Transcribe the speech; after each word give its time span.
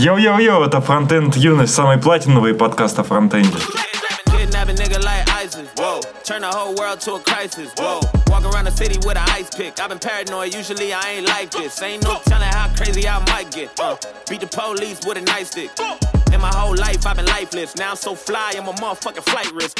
Йоу-йоу-йоу, 0.00 0.64
это 0.64 0.80
Фронтенд 0.80 1.36
Юность, 1.36 1.74
самый 1.74 1.98
платиновый 1.98 2.54
подкаст 2.54 2.98
о 2.98 3.04
фронтенде. 3.04 3.58
Turn 6.24 6.42
the 6.42 6.48
whole 6.48 6.74
world 6.76 7.00
to 7.00 7.16
a 7.16 7.20
crisis. 7.20 7.70
Whoa. 7.76 8.00
Walk 8.28 8.44
around 8.44 8.64
the 8.64 8.70
city 8.70 8.96
with 9.04 9.18
an 9.18 9.28
ice 9.36 9.50
pick. 9.50 9.78
I've 9.78 9.90
been 9.90 9.98
paranoid. 9.98 10.54
Usually 10.54 10.94
I 10.94 11.16
ain't 11.16 11.26
like 11.26 11.50
this. 11.50 11.82
Ain't 11.82 12.04
no 12.04 12.20
telling 12.24 12.48
how 12.48 12.68
crazy 12.76 13.06
I 13.06 13.18
might 13.32 13.50
get. 13.50 13.78
Uh, 13.78 13.96
beat 14.30 14.40
the 14.40 14.46
police 14.46 15.00
with 15.04 15.18
a 15.18 15.22
nightstick. 15.22 15.70
In 16.32 16.40
my 16.40 16.54
whole 16.54 16.76
life 16.76 17.04
I've 17.04 17.16
been 17.16 17.26
lifeless. 17.26 17.76
Now 17.76 17.90
I'm 17.90 17.96
so 17.96 18.14
fly. 18.14 18.54
I'm 18.56 18.68
a 18.68 18.72
motherfucking 18.72 19.24
flight 19.24 19.52
risk. 19.52 19.76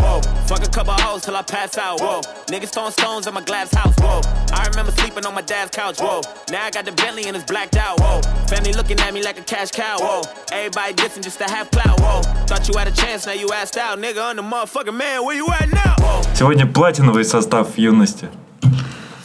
Whoa. 0.00 0.20
Fuck 0.46 0.62
a 0.64 0.70
couple 0.70 0.92
hoes 0.94 1.22
till 1.22 1.36
I 1.36 1.42
pass 1.42 1.76
out. 1.78 2.00
Whoa. 2.00 2.20
Niggas 2.46 2.72
throwing 2.72 2.92
stones 2.92 3.26
at 3.26 3.34
my 3.34 3.42
glass 3.42 3.74
house. 3.74 3.94
Whoa. 3.98 4.20
I 4.52 4.66
remember 4.68 4.92
sleeping 4.92 5.26
on 5.26 5.34
my 5.34 5.42
dad's 5.42 5.76
couch. 5.76 5.98
Whoa. 5.98 6.20
Now 6.50 6.64
I 6.64 6.70
got 6.70 6.84
the 6.84 6.92
Bentley 6.92 7.24
and 7.26 7.36
it's 7.36 7.44
blacked 7.44 7.76
out. 7.76 7.98
Whoa. 8.00 8.20
Family 8.46 8.72
looking 8.72 8.98
at 9.00 9.12
me 9.12 9.22
like 9.22 9.38
a 9.38 9.42
cash 9.42 9.70
cow. 9.70 9.96
Whoa. 9.98 10.22
Everybody 10.52 10.94
dissing 10.94 11.22
just 11.22 11.38
to 11.38 11.44
have 11.44 11.70
clout. 11.70 11.98
Whoa. 12.00 12.22
Thought 12.46 12.68
you 12.68 12.78
had 12.78 12.88
a 12.88 12.92
chance, 12.92 13.26
now 13.26 13.32
you 13.32 13.48
asked 13.52 13.76
out. 13.76 13.98
Nigga, 13.98 14.22
I'm 14.22 14.36
the 14.36 14.42
motherfucking 14.42 14.96
man. 14.96 15.24
Where 15.24 15.34
you 15.36 15.48
at 15.48 15.70
now? 15.72 15.94
Whoa. 15.98 16.22
Сегодня 16.34 16.66
платиновый 16.66 17.24
состав 17.24 17.76
юности. 17.76 18.28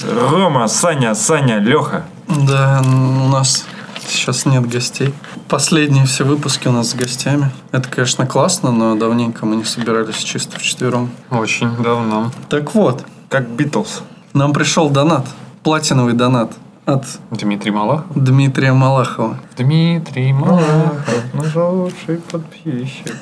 Рома, 0.01 0.67
Саня, 0.67 1.13
Саня, 1.13 1.59
Леха. 1.59 2.05
Да, 2.27 2.81
у 2.83 3.27
нас 3.27 3.65
сейчас 4.08 4.46
нет 4.46 4.68
гостей. 4.68 5.12
Последние 5.48 6.06
все 6.06 6.24
выпуски 6.24 6.68
у 6.68 6.72
нас 6.72 6.90
с 6.90 6.94
гостями. 6.94 7.50
Это, 7.72 7.88
конечно, 7.88 8.26
классно, 8.26 8.72
но 8.72 8.96
давненько 8.96 9.46
мы 9.46 9.56
не 9.56 9.64
собирались 9.64 10.16
чисто 10.16 10.58
вчетвером. 10.58 11.10
Очень 11.30 11.76
давно. 11.82 12.30
Так 12.48 12.74
вот, 12.74 13.04
Как 13.28 13.48
Битлз. 13.48 14.02
нам 14.34 14.52
пришел 14.52 14.88
донат, 14.90 15.26
платиновый 15.62 16.14
донат 16.14 16.52
от 16.84 17.04
Дмитрий 17.32 17.72
Малахов. 17.72 18.06
Дмитрия 18.14 18.72
Малахова. 18.72 19.38
Дмитрий 19.56 20.32
Малахов. 20.32 21.24
Наш 21.34 21.54
лучший 21.56 22.18
подписчик. 22.30 23.12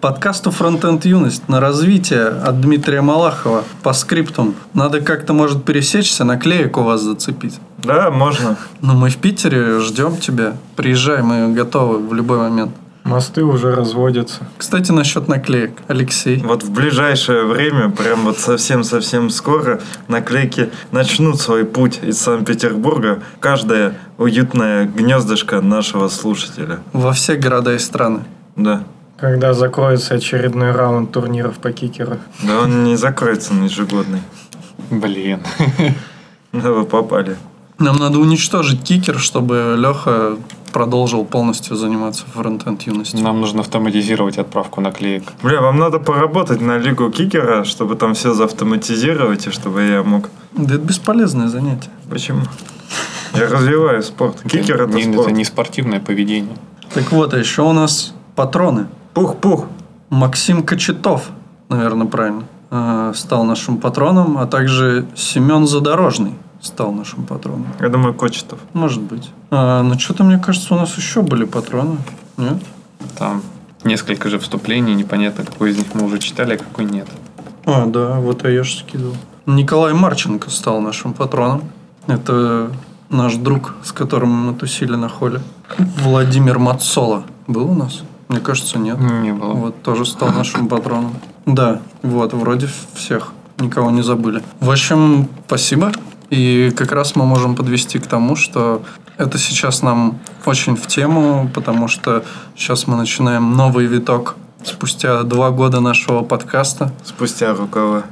Подкасту 0.00 0.52
«Фронтенд 0.52 1.04
Юность» 1.06 1.48
на 1.48 1.58
развитие 1.58 2.28
от 2.28 2.60
Дмитрия 2.60 3.00
Малахова 3.00 3.64
по 3.82 3.92
скриптум. 3.92 4.54
Надо 4.72 5.00
как-то, 5.00 5.32
может, 5.32 5.64
пересечься, 5.64 6.22
наклеек 6.22 6.76
у 6.76 6.82
вас 6.82 7.00
зацепить. 7.00 7.58
Да, 7.78 8.08
можно. 8.12 8.56
Но 8.80 8.94
мы 8.94 9.10
в 9.10 9.16
Питере, 9.16 9.80
ждем 9.80 10.16
тебя. 10.16 10.52
Приезжай, 10.76 11.22
мы 11.22 11.52
готовы 11.52 11.98
в 11.98 12.14
любой 12.14 12.38
момент. 12.38 12.70
Мосты 13.02 13.42
уже 13.42 13.74
разводятся. 13.74 14.46
Кстати, 14.56 14.92
насчет 14.92 15.26
наклеек. 15.26 15.72
Алексей. 15.88 16.40
Вот 16.44 16.62
в 16.62 16.70
ближайшее 16.70 17.44
время, 17.44 17.90
прям 17.90 18.24
вот 18.24 18.38
совсем-совсем 18.38 19.30
скоро, 19.30 19.80
наклейки 20.06 20.70
начнут 20.92 21.40
свой 21.40 21.64
путь 21.64 21.98
из 22.02 22.18
Санкт-Петербурга. 22.18 23.20
Каждое 23.40 23.98
уютное 24.16 24.84
гнездышко 24.84 25.60
нашего 25.60 26.06
слушателя. 26.06 26.78
Во 26.92 27.12
все 27.12 27.34
города 27.34 27.74
и 27.74 27.78
страны. 27.80 28.20
Да. 28.54 28.84
Когда 29.18 29.52
закроется 29.52 30.14
очередной 30.14 30.70
раунд 30.70 31.10
турниров 31.10 31.58
по 31.58 31.72
кикеру. 31.72 32.18
Да 32.42 32.60
он 32.60 32.84
не 32.84 32.96
закроется 32.96 33.52
на 33.52 33.64
ежегодный. 33.64 34.22
Блин. 34.90 35.40
Да 36.52 36.72
вы 36.72 36.84
попали. 36.84 37.36
Нам 37.78 37.96
надо 37.96 38.18
уничтожить 38.18 38.82
кикер, 38.82 39.18
чтобы 39.18 39.76
Леха 39.76 40.36
продолжил 40.72 41.24
полностью 41.24 41.76
заниматься 41.76 42.24
фронтенд 42.32 42.82
юностью. 42.82 43.20
Нам 43.20 43.40
нужно 43.40 43.60
автоматизировать 43.60 44.38
отправку 44.38 44.80
наклеек. 44.80 45.24
Бля, 45.42 45.60
вам 45.60 45.78
надо 45.78 45.98
поработать 45.98 46.60
на 46.60 46.78
Лигу 46.78 47.10
Кикера, 47.10 47.64
чтобы 47.64 47.96
там 47.96 48.14
все 48.14 48.34
заавтоматизировать, 48.34 49.46
и 49.46 49.50
чтобы 49.50 49.82
я 49.82 50.02
мог... 50.02 50.30
Да 50.52 50.74
это 50.74 50.84
бесполезное 50.84 51.48
занятие. 51.48 51.90
Почему? 52.08 52.42
Я 53.34 53.48
развиваю 53.48 54.02
спорт. 54.02 54.42
Кикер 54.42 54.82
это 54.82 54.92
не, 54.92 55.02
спорт. 55.02 55.20
это 55.26 55.32
не 55.32 55.44
спортивное 55.44 56.00
поведение. 56.00 56.56
Так 56.94 57.12
вот, 57.12 57.34
а 57.34 57.38
еще 57.38 57.62
у 57.62 57.72
нас 57.72 58.14
патроны. 58.34 58.86
Пух-пух. 59.14 59.66
Максим 60.10 60.62
Кочетов, 60.62 61.30
наверное, 61.68 62.06
правильно, 62.06 62.44
э, 62.70 63.12
стал 63.14 63.44
нашим 63.44 63.78
патроном, 63.78 64.38
а 64.38 64.46
также 64.46 65.06
Семен 65.14 65.66
Задорожный 65.66 66.34
стал 66.60 66.92
нашим 66.92 67.24
патроном. 67.24 67.66
Я 67.80 67.88
думаю, 67.88 68.14
Кочетов. 68.14 68.58
Может 68.72 69.02
быть. 69.02 69.30
А, 69.50 69.82
ну, 69.82 69.98
что-то, 69.98 70.24
мне 70.24 70.38
кажется, 70.38 70.74
у 70.74 70.76
нас 70.78 70.96
еще 70.96 71.22
были 71.22 71.44
патроны. 71.44 71.98
Нет? 72.36 72.62
Там 73.16 73.42
несколько 73.84 74.28
же 74.28 74.38
вступлений, 74.38 74.94
непонятно, 74.94 75.44
какой 75.44 75.70
из 75.70 75.78
них 75.78 75.94
мы 75.94 76.04
уже 76.04 76.18
читали, 76.18 76.54
а 76.54 76.58
какой 76.58 76.84
нет. 76.84 77.08
А, 77.64 77.86
да, 77.86 78.18
вот 78.18 78.44
я 78.44 78.62
же 78.62 78.78
скидывал. 78.78 79.14
Николай 79.46 79.92
Марченко 79.94 80.50
стал 80.50 80.80
нашим 80.80 81.12
патроном. 81.12 81.62
Это 82.06 82.70
наш 83.08 83.34
друг, 83.36 83.74
с 83.84 83.92
которым 83.92 84.30
мы 84.30 84.54
тусили 84.54 84.94
на 84.94 85.08
холле. 85.08 85.40
Владимир 86.02 86.58
Мацола 86.58 87.24
был 87.46 87.70
у 87.70 87.74
нас? 87.74 88.02
Мне 88.28 88.40
кажется, 88.40 88.78
нет. 88.78 88.98
Не 88.98 89.32
было. 89.32 89.54
Вот 89.54 89.82
тоже 89.82 90.04
стал 90.04 90.30
нашим 90.30 90.68
патроном. 90.68 91.14
Да, 91.46 91.80
вот, 92.02 92.34
вроде 92.34 92.68
всех. 92.94 93.32
Никого 93.58 93.90
не 93.90 94.02
забыли. 94.02 94.42
В 94.60 94.70
общем, 94.70 95.28
спасибо. 95.46 95.92
И 96.30 96.72
как 96.76 96.92
раз 96.92 97.16
мы 97.16 97.24
можем 97.24 97.56
подвести 97.56 97.98
к 97.98 98.06
тому, 98.06 98.36
что 98.36 98.82
это 99.16 99.38
сейчас 99.38 99.82
нам 99.82 100.18
очень 100.44 100.76
в 100.76 100.86
тему, 100.86 101.50
потому 101.54 101.88
что 101.88 102.22
сейчас 102.54 102.86
мы 102.86 102.96
начинаем 102.96 103.56
новый 103.56 103.86
виток 103.86 104.36
спустя 104.62 105.22
два 105.22 105.50
года 105.50 105.80
нашего 105.80 106.22
подкаста. 106.22 106.92
Спустя 107.04 107.54
рукава. 107.54 108.04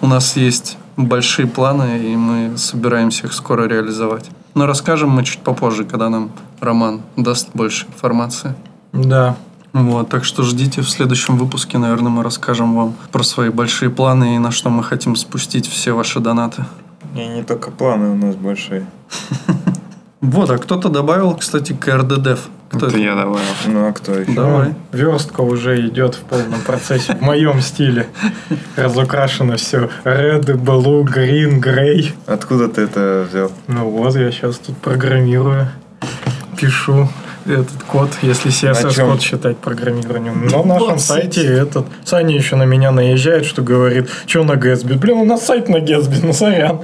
У 0.00 0.06
нас 0.06 0.36
есть 0.36 0.76
большие 0.96 1.46
планы, 1.46 2.00
и 2.04 2.16
мы 2.16 2.58
собираемся 2.58 3.26
их 3.26 3.32
скоро 3.32 3.66
реализовать. 3.68 4.30
Но 4.54 4.66
расскажем 4.66 5.10
мы 5.10 5.24
чуть 5.24 5.40
попозже, 5.40 5.84
когда 5.84 6.10
нам 6.10 6.32
Роман 6.60 7.02
даст 7.16 7.50
больше 7.54 7.86
информации. 7.86 8.54
Да. 8.92 9.36
Вот, 9.72 10.10
так 10.10 10.24
что 10.24 10.42
ждите 10.42 10.82
в 10.82 10.90
следующем 10.90 11.38
выпуске, 11.38 11.78
наверное, 11.78 12.10
мы 12.10 12.22
расскажем 12.22 12.76
вам 12.76 12.94
про 13.10 13.22
свои 13.22 13.48
большие 13.48 13.90
планы 13.90 14.36
и 14.36 14.38
на 14.38 14.50
что 14.50 14.68
мы 14.68 14.84
хотим 14.84 15.16
спустить 15.16 15.66
все 15.66 15.92
ваши 15.92 16.20
донаты. 16.20 16.66
И 17.14 17.26
не 17.26 17.42
только 17.42 17.70
планы 17.70 18.10
у 18.10 18.14
нас 18.14 18.36
большие. 18.36 18.86
Вот, 20.20 20.50
а 20.50 20.58
кто-то 20.58 20.88
добавил, 20.88 21.34
кстати, 21.34 21.72
КРДДФ. 21.72 22.48
Кто 22.70 22.86
это 22.86 22.96
я 22.96 23.16
добавил. 23.16 23.44
Ну 23.66 23.88
а 23.88 23.92
кто 23.92 24.12
еще? 24.12 24.32
Давай. 24.32 24.74
Верстка 24.92 25.40
уже 25.40 25.84
идет 25.88 26.14
в 26.14 26.20
полном 26.20 26.60
процессе. 26.60 27.16
В 27.16 27.20
моем 27.22 27.60
стиле. 27.60 28.06
Разукрашено 28.76 29.56
все. 29.56 29.90
Red, 30.04 30.44
blue, 30.62 31.02
green, 31.02 31.60
grey. 31.60 32.14
Откуда 32.26 32.68
ты 32.68 32.82
это 32.82 33.26
взял? 33.28 33.50
Ну 33.66 33.90
вот, 33.90 34.14
я 34.14 34.30
сейчас 34.30 34.58
тут 34.58 34.76
программирую. 34.76 35.68
Пишу 36.56 37.08
этот 37.46 37.82
код, 37.84 38.10
если 38.22 38.50
CSS 38.50 38.94
чем? 38.94 39.10
код 39.10 39.22
считать 39.22 39.58
программированием. 39.58 40.46
Но 40.46 40.62
на 40.62 40.78
нашем 40.78 40.98
сайте 40.98 41.42
этот 41.42 41.86
Саня 42.04 42.34
еще 42.34 42.56
на 42.56 42.64
меня 42.64 42.90
наезжает, 42.90 43.46
что 43.46 43.62
говорит, 43.62 44.08
что 44.26 44.44
на 44.44 44.52
Gatsby. 44.52 44.98
Блин, 44.98 45.18
у 45.18 45.24
нас 45.24 45.46
сайт 45.46 45.68
на 45.68 45.78
Gatsby, 45.78 46.20
ну 46.22 46.32
сорян. 46.32 46.80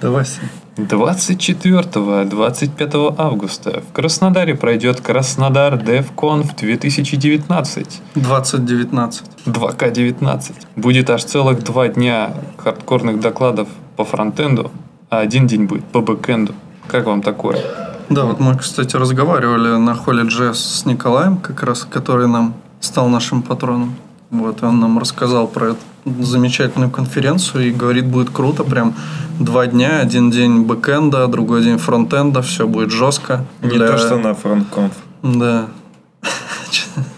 Давай, 0.00 0.24
Сань. 0.24 0.48
24-25 0.76 3.14
августа 3.16 3.82
в 3.88 3.92
Краснодаре 3.92 4.56
пройдет 4.56 5.00
Краснодар 5.00 5.74
DevConf 5.74 6.56
2019. 6.58 8.00
2019. 8.14 9.22
2К19. 9.46 10.52
Будет 10.76 11.10
аж 11.10 11.24
целых 11.24 11.62
два 11.62 11.88
дня 11.88 12.34
хардкорных 12.56 13.20
докладов 13.20 13.68
по 13.96 14.04
фронтенду, 14.04 14.72
а 15.10 15.20
один 15.20 15.46
день 15.46 15.66
будет 15.66 15.84
по 15.84 16.00
бэкенду. 16.00 16.54
Как 16.88 17.06
вам 17.06 17.22
такое? 17.22 17.62
Да, 18.10 18.24
вот 18.24 18.40
мы, 18.40 18.56
кстати, 18.56 18.96
разговаривали 18.96 19.76
на 19.76 19.94
HolyJS 19.94 20.54
с 20.54 20.86
Николаем, 20.86 21.36
как 21.38 21.62
раз, 21.62 21.86
который 21.88 22.28
нам 22.28 22.54
стал 22.80 23.08
нашим 23.08 23.42
патроном. 23.42 23.94
Вот, 24.30 24.62
и 24.62 24.64
он 24.64 24.80
нам 24.80 24.98
рассказал 24.98 25.46
про 25.46 25.70
эту 25.70 25.78
замечательную 26.04 26.90
конференцию 26.90 27.68
и 27.68 27.70
говорит, 27.70 28.06
будет 28.06 28.30
круто, 28.30 28.64
прям 28.64 28.94
два 29.38 29.66
дня, 29.66 30.00
один 30.00 30.30
день 30.30 30.62
бэкенда, 30.62 31.26
другой 31.28 31.62
день 31.62 31.78
фронтенда, 31.78 32.42
все 32.42 32.66
будет 32.66 32.90
жестко. 32.90 33.44
Не 33.62 33.70
Для- 33.70 33.88
то, 33.88 33.98
что 33.98 34.16
на 34.16 34.34
FrontendConf. 34.34 34.92
Да. 35.22 35.66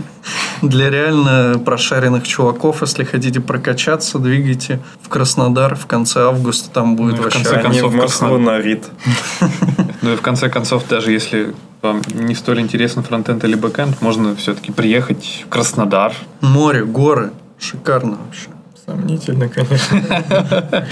Для 0.68 0.90
реально 0.90 1.60
прошаренных 1.64 2.26
чуваков, 2.26 2.82
если 2.82 3.04
хотите 3.04 3.40
прокачаться, 3.40 4.18
двигайте 4.18 4.80
в 5.00 5.08
Краснодар 5.08 5.76
в 5.76 5.86
конце 5.86 6.22
августа, 6.24 6.70
там 6.70 6.96
будет 6.96 7.12
Ну 7.12 7.18
и 7.18 7.20
в 7.20 7.24
вообще... 7.24 7.44
конце 7.44 7.62
концов, 7.62 7.92
в 7.92 7.94
Москву 7.94 8.28
Краснодар. 8.28 8.40
на 8.40 8.58
РИТ. 8.60 8.84
Ну 10.02 10.12
и 10.12 10.16
в 10.16 10.20
конце 10.20 10.48
концов, 10.48 10.86
даже 10.88 11.10
если 11.10 11.54
вам 11.82 12.02
не 12.14 12.34
столь 12.34 12.60
интересен 12.60 13.02
фронтенд 13.02 13.42
или 13.44 13.54
бэкенд, 13.56 14.00
можно 14.02 14.36
все-таки 14.36 14.70
приехать 14.70 15.44
в 15.46 15.48
Краснодар. 15.48 16.12
Море, 16.42 16.84
горы, 16.84 17.30
шикарно 17.58 18.18
вообще. 18.24 18.48
Сомнительно, 18.84 19.48
конечно. 19.48 20.86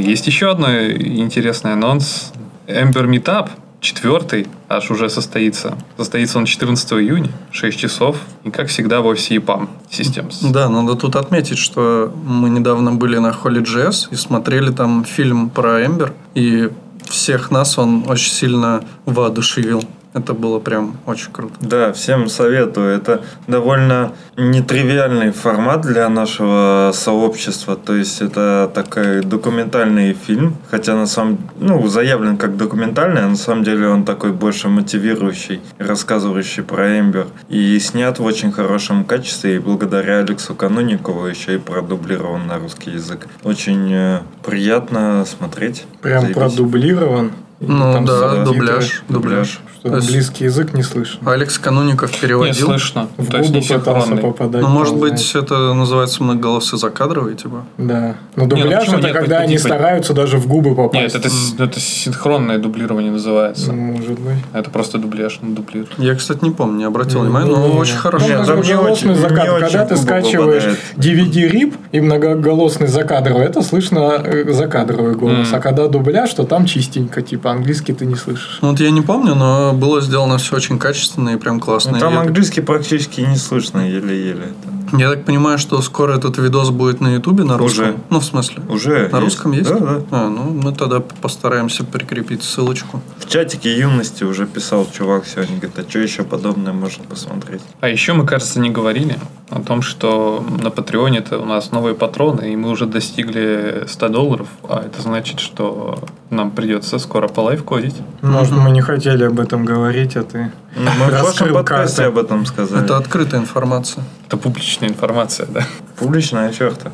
Есть 0.00 0.26
еще 0.26 0.50
одный 0.50 1.20
интересный 1.20 1.72
анонс. 1.74 2.32
Ember 2.66 3.06
Meetup, 3.06 3.50
четвертый, 3.80 4.46
аж 4.68 4.90
уже 4.90 5.08
состоится. 5.08 5.76
Состоится 5.96 6.38
он 6.38 6.44
14 6.44 6.92
июня, 6.94 7.30
6 7.52 7.78
часов. 7.78 8.18
И, 8.44 8.50
как 8.50 8.68
всегда, 8.68 9.00
в 9.00 9.06
офисе 9.06 9.36
EPAM 9.36 9.68
Systems. 9.90 10.50
Да, 10.50 10.68
надо 10.68 10.94
тут 10.94 11.16
отметить, 11.16 11.58
что 11.58 12.12
мы 12.24 12.50
недавно 12.50 12.92
были 12.92 13.18
на 13.18 13.28
Holy 13.28 13.62
JS 13.62 14.08
и 14.10 14.16
смотрели 14.16 14.70
там 14.70 15.04
фильм 15.04 15.50
про 15.50 15.84
Эмбер. 15.84 16.12
И 16.34 16.70
всех 17.08 17.50
нас 17.50 17.78
он 17.78 18.04
очень 18.08 18.30
сильно 18.30 18.84
воодушевил. 19.06 19.82
Это 20.18 20.34
было 20.34 20.58
прям 20.58 20.96
очень 21.06 21.30
круто. 21.30 21.54
Да, 21.60 21.92
всем 21.92 22.28
советую. 22.28 22.96
Это 22.96 23.22
довольно 23.46 24.12
нетривиальный 24.36 25.30
формат 25.30 25.82
для 25.82 26.08
нашего 26.08 26.90
сообщества. 26.92 27.76
То 27.76 27.94
есть 27.94 28.20
это 28.20 28.68
такой 28.74 29.22
документальный 29.22 30.14
фильм, 30.14 30.56
хотя 30.70 30.96
на 30.96 31.06
самом 31.06 31.38
ну, 31.60 31.86
заявлен 31.86 32.36
как 32.36 32.56
документальный, 32.56 33.22
а 33.22 33.28
на 33.28 33.36
самом 33.36 33.62
деле 33.62 33.88
он 33.88 34.04
такой 34.04 34.32
больше 34.32 34.68
мотивирующий, 34.68 35.60
рассказывающий 35.78 36.64
про 36.64 36.98
Эмбер. 36.98 37.28
И 37.48 37.78
снят 37.78 38.18
в 38.18 38.24
очень 38.24 38.50
хорошем 38.50 39.04
качестве, 39.04 39.56
и 39.56 39.58
благодаря 39.60 40.18
Алексу 40.18 40.56
Кануникову 40.56 41.26
еще 41.26 41.54
и 41.54 41.58
продублирован 41.58 42.48
на 42.48 42.58
русский 42.58 42.90
язык. 42.90 43.28
Очень 43.44 43.92
э, 43.92 44.20
приятно 44.44 45.24
смотреть. 45.24 45.86
Прям 46.02 46.22
Заебись. 46.22 46.36
продублирован. 46.36 47.32
Ну 47.60 47.92
там 47.92 48.04
да, 48.04 48.44
дубляж, 48.44 49.02
дубляж. 49.08 49.60
Что 49.80 49.90
То 49.90 49.96
есть- 49.96 50.08
английский 50.08 50.44
язык 50.44 50.74
не 50.74 50.82
слышно. 50.82 51.30
Алекс 51.30 51.56
Кануников 51.58 52.12
Не 52.12 52.18
переводил. 52.18 52.66
слышно. 52.66 53.08
В 53.16 53.30
То 53.30 53.38
есть 53.38 53.50
губы 53.50 53.60
не 53.60 53.68
пытался 53.78 54.16
попадать. 54.16 54.62
Ну, 54.62 54.68
может 54.68 54.94
не 54.94 55.00
быть, 55.00 55.34
это 55.34 55.72
называется 55.74 56.22
многоголосый 56.22 56.78
закадровый, 56.78 57.36
типа. 57.36 57.64
Да. 57.78 58.16
Но 58.34 58.44
ну 58.44 58.48
дубляж 58.48 58.80
почему 58.80 58.98
это 58.98 59.06
нет? 59.08 59.16
когда 59.16 59.34
Это 59.36 59.44
они 59.44 59.56
типа- 59.56 59.68
стараются 59.68 60.14
даже 60.14 60.38
в 60.38 60.46
губы 60.48 60.74
попасть. 60.74 61.02
Нет, 61.02 61.14
это, 61.14 61.30
с- 61.30 61.54
это 61.58 61.78
синхронное 61.78 62.58
дублирование 62.58 63.12
называется. 63.12 63.72
Может 63.72 64.18
быть. 64.18 64.38
Это 64.52 64.68
просто 64.70 64.98
дубляж, 64.98 65.38
ну, 65.42 65.54
дублирует. 65.54 65.92
Я, 65.98 66.14
кстати, 66.16 66.42
не 66.42 66.50
помню, 66.50 66.78
не 66.78 66.84
обратил 66.84 67.20
Не, 67.20 67.26
внимания, 67.26 67.50
но 67.52 67.66
не, 67.68 67.72
не. 67.74 67.78
очень 67.78 67.96
хорошо. 67.96 68.26
Нет, 68.26 68.38
даже 68.38 68.52
там 68.54 68.60
не 68.62 68.74
голосный 68.74 69.12
очень- 69.12 69.20
закат. 69.22 69.44
не 69.44 69.50
очень 69.50 69.60
Когда 69.66 69.84
ты 69.86 69.96
скачиваешь 69.96 70.62
попадает. 70.64 70.78
DVD-рип 70.96 71.74
и 71.92 72.00
многоголосный 72.00 72.86
закадровый, 72.88 73.44
это 73.46 73.62
слышно 73.62 74.20
э, 74.24 74.52
закадровый 74.52 75.14
голос. 75.14 75.48
А 75.52 75.60
когда 75.60 75.86
дубляж, 75.88 76.32
то 76.34 76.44
там 76.44 76.66
чистенько, 76.66 77.22
типа 77.22 77.50
английский 77.52 77.92
ты 77.92 78.06
не 78.06 78.16
слышишь. 78.16 78.58
Ну, 78.62 78.70
вот 78.70 78.80
я 78.80 78.90
не 78.90 79.02
помню, 79.02 79.34
но 79.34 79.72
было 79.78 80.00
сделано 80.00 80.38
все 80.38 80.56
очень 80.56 80.78
качественно 80.78 81.30
и 81.30 81.36
прям 81.36 81.60
классно. 81.60 81.92
Ну, 81.92 81.98
там 82.00 82.14
так- 82.14 82.26
английский 82.26 82.60
практически 82.60 83.20
не 83.22 83.36
слышно, 83.36 83.80
еле-еле. 83.88 84.44
это. 84.46 84.87
Я 84.92 85.10
так 85.10 85.24
понимаю, 85.24 85.58
что 85.58 85.80
скоро 85.82 86.16
этот 86.16 86.38
видос 86.38 86.70
будет 86.70 87.00
на 87.00 87.14
Ютубе 87.14 87.44
на 87.44 87.58
русском. 87.58 87.84
Уже. 87.84 87.96
Ну, 88.10 88.20
в 88.20 88.24
смысле. 88.24 88.62
Уже 88.68 89.08
На 89.08 89.16
есть. 89.16 89.20
русском 89.20 89.52
есть? 89.52 89.68
Да, 89.68 89.78
да. 89.78 90.02
А, 90.10 90.28
ну 90.28 90.44
мы 90.44 90.72
тогда 90.74 91.00
постараемся 91.00 91.84
прикрепить 91.84 92.42
ссылочку. 92.42 93.00
В 93.18 93.28
чатике 93.28 93.76
юности 93.78 94.24
уже 94.24 94.46
писал 94.46 94.86
чувак 94.90 95.26
сегодня, 95.26 95.56
говорит, 95.56 95.78
а 95.78 95.88
что 95.88 95.98
еще 95.98 96.22
подобное 96.24 96.72
можно 96.72 97.04
посмотреть? 97.04 97.62
А 97.80 97.88
еще 97.88 98.12
мы, 98.12 98.26
кажется, 98.26 98.60
не 98.60 98.70
говорили 98.70 99.18
о 99.50 99.60
том, 99.60 99.82
что 99.82 100.44
на 100.62 100.70
Патреоне 100.70 101.18
это 101.18 101.38
у 101.38 101.44
нас 101.44 101.72
новые 101.72 101.94
патроны, 101.94 102.52
и 102.52 102.56
мы 102.56 102.70
уже 102.70 102.86
достигли 102.86 103.84
100 103.86 104.08
долларов, 104.08 104.48
а 104.68 104.82
это 104.84 105.00
значит, 105.02 105.40
что 105.40 105.98
нам 106.30 106.50
придется 106.50 106.98
скоро 106.98 107.28
по 107.28 107.40
лайфкодить. 107.40 107.96
Может, 108.22 108.52
мы 108.52 108.70
не 108.70 108.80
хотели 108.80 109.24
об 109.24 109.40
этом 109.40 109.64
говорить, 109.64 110.16
а 110.16 110.22
ты... 110.22 110.52
Ну, 110.76 110.90
мы 110.98 111.06
в 111.06 111.20
прошлом 111.20 111.54
подкасте 111.54 112.04
об 112.04 112.18
этом 112.18 112.46
сказали. 112.46 112.84
Это 112.84 112.96
открытая 112.96 113.40
информация. 113.40 114.04
Это 114.26 114.36
публичная 114.36 114.88
информация, 114.88 115.46
да. 115.46 115.66
Публичная 115.96 116.52
черта. 116.52 116.92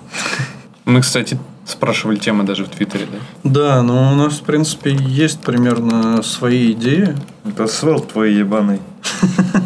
Мы, 0.85 1.01
кстати, 1.01 1.39
спрашивали 1.67 2.17
темы 2.17 2.45
даже 2.45 2.65
в 2.65 2.69
Твиттере, 2.69 3.07
да. 3.11 3.19
Да, 3.51 3.83
но 3.83 4.13
у 4.13 4.15
нас, 4.15 4.35
в 4.35 4.43
принципе, 4.43 4.95
есть 4.95 5.41
примерно 5.41 6.23
свои 6.23 6.73
идеи. 6.73 7.17
Это 7.47 7.67
свел 7.67 8.01
твой 8.01 8.35
ебаный. 8.35 8.81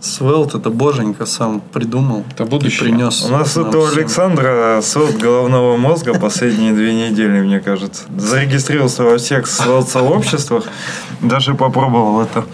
Свелт 0.00 0.54
это 0.54 0.70
боженька 0.70 1.26
сам 1.26 1.60
придумал 1.60 2.24
Это 2.30 2.44
и 2.44 2.46
будущее. 2.46 2.88
принес. 2.88 3.24
У 3.24 3.28
нас 3.32 3.56
это 3.56 3.78
у. 3.78 3.84
Александра 3.86 4.80
свел 4.80 5.08
головного 5.08 5.76
мозга 5.76 6.14
последние 6.18 6.72
две 6.72 6.94
недели, 7.10 7.40
мне 7.40 7.58
кажется. 7.58 8.04
Зарегистрировался 8.16 9.02
во 9.02 9.18
всех 9.18 9.48
свел-сообществах. 9.48 10.64
Даже 11.20 11.54
попробовал 11.54 12.20
эту 12.22 12.44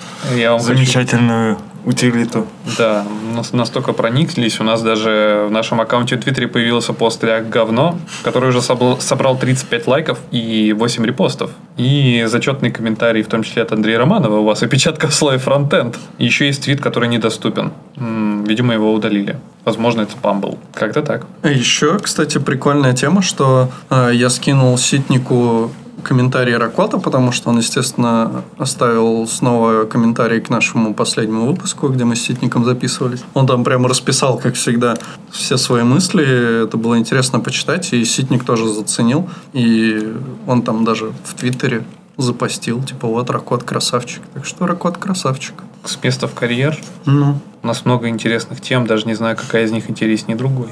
вам 0.52 0.58
хочу- 0.60 0.74
замечательную 0.74 1.58
утилиту. 1.84 2.46
Да, 2.78 3.04
нас- 3.34 3.52
настолько 3.52 3.92
прониклись. 3.92 4.60
У 4.60 4.64
нас 4.64 4.82
даже 4.82 5.46
в 5.48 5.50
нашем 5.50 5.80
аккаунте 5.80 6.16
в 6.16 6.20
Твиттере 6.22 6.48
появился 6.48 6.92
пост 6.92 7.22
«Ляг 7.24 7.48
говно», 7.48 7.98
который 8.22 8.48
уже 8.48 8.62
собрал, 8.62 9.00
собрал 9.00 9.36
35 9.38 9.86
лайков 9.86 10.18
и 10.30 10.72
8 10.76 11.04
репостов. 11.04 11.50
И 11.76 12.24
зачетный 12.28 12.70
комментарий, 12.70 13.22
в 13.22 13.28
том 13.28 13.42
числе 13.42 13.62
от 13.62 13.72
Андрея 13.72 13.98
Романова, 13.98 14.38
у 14.38 14.44
вас 14.44 14.62
опечатка 14.62 15.08
в 15.08 15.14
слое 15.14 15.38
фронтенд. 15.38 15.98
Еще 16.18 16.46
есть 16.46 16.64
твит, 16.64 16.80
который 16.80 17.08
недоступен. 17.08 17.72
Видимо, 17.96 18.74
его 18.74 18.92
удалили. 18.92 19.38
Возможно, 19.64 20.02
это 20.02 20.12
спам 20.12 20.40
был. 20.40 20.58
Как-то 20.74 21.02
так. 21.02 21.26
А 21.42 21.48
Еще, 21.48 21.98
кстати, 21.98 22.38
прикольная 22.38 22.92
тема, 22.92 23.22
что 23.22 23.70
э, 23.90 24.10
я 24.12 24.28
скинул 24.30 24.76
Ситнику 24.78 25.70
комментарий 26.02 26.56
Ракота, 26.56 26.98
потому 26.98 27.32
что 27.32 27.50
он, 27.50 27.58
естественно, 27.58 28.42
оставил 28.58 29.26
снова 29.26 29.84
комментарий 29.84 30.40
к 30.40 30.50
нашему 30.50 30.94
последнему 30.94 31.46
выпуску, 31.46 31.88
где 31.88 32.04
мы 32.04 32.16
с 32.16 32.22
Ситником 32.22 32.64
записывались. 32.64 33.22
Он 33.34 33.46
там 33.46 33.64
прямо 33.64 33.88
расписал, 33.88 34.38
как 34.38 34.54
всегда, 34.54 34.96
все 35.30 35.56
свои 35.56 35.82
мысли. 35.82 36.64
Это 36.64 36.76
было 36.76 36.98
интересно 36.98 37.40
почитать, 37.40 37.92
и 37.92 38.04
Ситник 38.04 38.44
тоже 38.44 38.68
заценил. 38.68 39.28
И 39.52 40.14
он 40.46 40.62
там 40.62 40.84
даже 40.84 41.12
в 41.24 41.34
Твиттере 41.34 41.84
запостил, 42.16 42.82
типа, 42.82 43.08
вот 43.08 43.30
Ракот 43.30 43.64
красавчик. 43.64 44.22
Так 44.34 44.44
что 44.44 44.66
Ракот 44.66 44.98
красавчик. 44.98 45.54
С 45.84 46.02
места 46.02 46.28
в 46.28 46.34
карьер. 46.34 46.78
Ну, 47.04 47.38
У 47.62 47.66
нас 47.66 47.84
много 47.84 48.08
интересных 48.08 48.60
тем, 48.60 48.86
даже 48.86 49.06
не 49.06 49.14
знаю, 49.14 49.36
какая 49.36 49.64
из 49.64 49.72
них 49.72 49.90
интереснее 49.90 50.36
другой. 50.36 50.68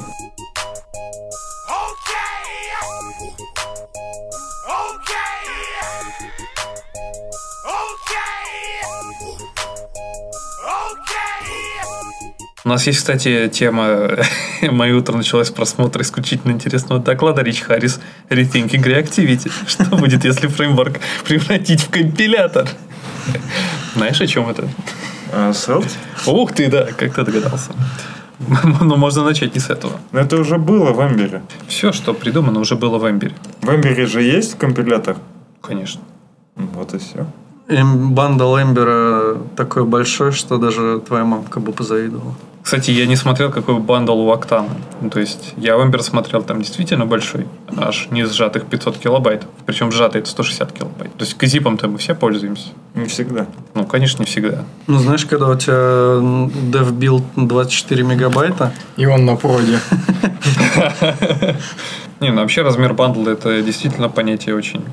Нас 12.72 12.86
есть, 12.86 12.98
кстати, 12.98 13.50
тема 13.52 14.10
«Мое 14.62 14.96
утро 14.96 15.16
началось 15.16 15.48
с 15.48 15.50
просмотра 15.50 16.02
исключительно 16.02 16.52
интересного 16.52 17.00
доклада 17.00 17.42
Рич 17.42 17.60
Харрис 17.60 18.00
Rethinking 18.30 18.82
Reactivity». 18.82 19.50
Что 19.66 19.84
будет, 19.96 20.24
если 20.24 20.46
фреймворк 20.48 21.00
превратить 21.24 21.82
в 21.82 21.90
компилятор? 21.90 22.69
Знаешь, 23.94 24.20
о 24.20 24.26
чем 24.26 24.48
это? 24.48 24.69
А, 25.32 25.52
Svelte? 25.52 25.84
Ух 26.26 26.52
ты, 26.52 26.69
да, 26.69 26.86
как 26.96 27.14
ты 27.14 27.24
догадался. 27.24 27.72
Но 28.80 28.96
можно 28.96 29.24
начать 29.24 29.54
не 29.54 29.60
с 29.60 29.70
этого. 29.70 30.00
Ну, 30.10 30.20
это 30.20 30.36
уже 30.36 30.58
было 30.58 30.92
в 30.92 31.00
Эмбере. 31.00 31.42
Все, 31.69 31.92
что 31.92 32.12
придумано, 32.12 32.60
уже 32.60 32.74
было 32.74 32.98
в 32.98 33.08
Эмбере. 33.08 33.34
В 33.60 33.70
Эмбере 33.70 34.06
же 34.06 34.22
есть 34.22 34.58
компилятор? 34.58 35.16
Конечно. 35.60 36.02
Вот 36.56 36.94
и 36.94 36.98
все. 36.98 37.26
Эм- 37.72 38.14
бандл 38.14 38.56
Эмбера 38.56 39.36
такой 39.56 39.84
большой, 39.84 40.32
что 40.32 40.58
даже 40.58 41.00
твоя 41.06 41.24
мамка 41.24 41.60
бы 41.60 41.72
позавидовала. 41.72 42.34
Кстати, 42.62 42.93
я 42.93 43.06
не 43.06 43.17
смотрел, 43.17 43.50
какой 43.50 43.81
бандл 43.81 44.20
у 44.20 44.31
Октана. 44.31 44.69
Ну, 45.00 45.10
то 45.10 45.19
есть, 45.19 45.55
я 45.56 45.76
в 45.76 45.82
Эмбер 45.82 46.00
смотрел, 46.02 46.44
там 46.44 46.62
действительно 46.62 47.06
большой. 47.06 47.46
Аж 47.76 48.06
не 48.12 48.24
сжатых 48.24 48.67
500 48.67 48.98
килобайт. 48.98 49.43
Причем 49.67 49.91
сжатый 49.91 50.20
это 50.20 50.31
160 50.31 50.72
килобайт. 50.72 51.12
То 51.14 51.24
есть, 51.24 51.34
gzip 51.34 51.44
ом-то 51.44 51.89
мы 51.88 51.98
все 51.98 52.14
пользуемся. 52.14 52.69
Не 52.94 53.06
всегда. 53.06 53.46
Ну, 53.74 53.84
конечно, 53.84 54.22
не 54.22 54.26
всегда. 54.26 54.64
Ну, 54.86 54.98
знаешь, 54.98 55.26
когда 55.26 55.48
у 55.48 55.56
тебя 55.56 55.74
dev 55.74 56.93
build 56.93 57.24
24 57.34 58.05
мегабайта, 58.05 58.72
И 58.96 59.06
он 59.06 59.24
на 59.24 59.34
проде. 59.34 59.81
Не, 62.20 62.31
ну 62.31 62.43
вообще 62.43 62.62
размер 62.62 62.94
бандла 62.94 63.31
это 63.31 63.60
действительно 63.62 64.08
понятие 64.08 64.55
очень 64.55 64.84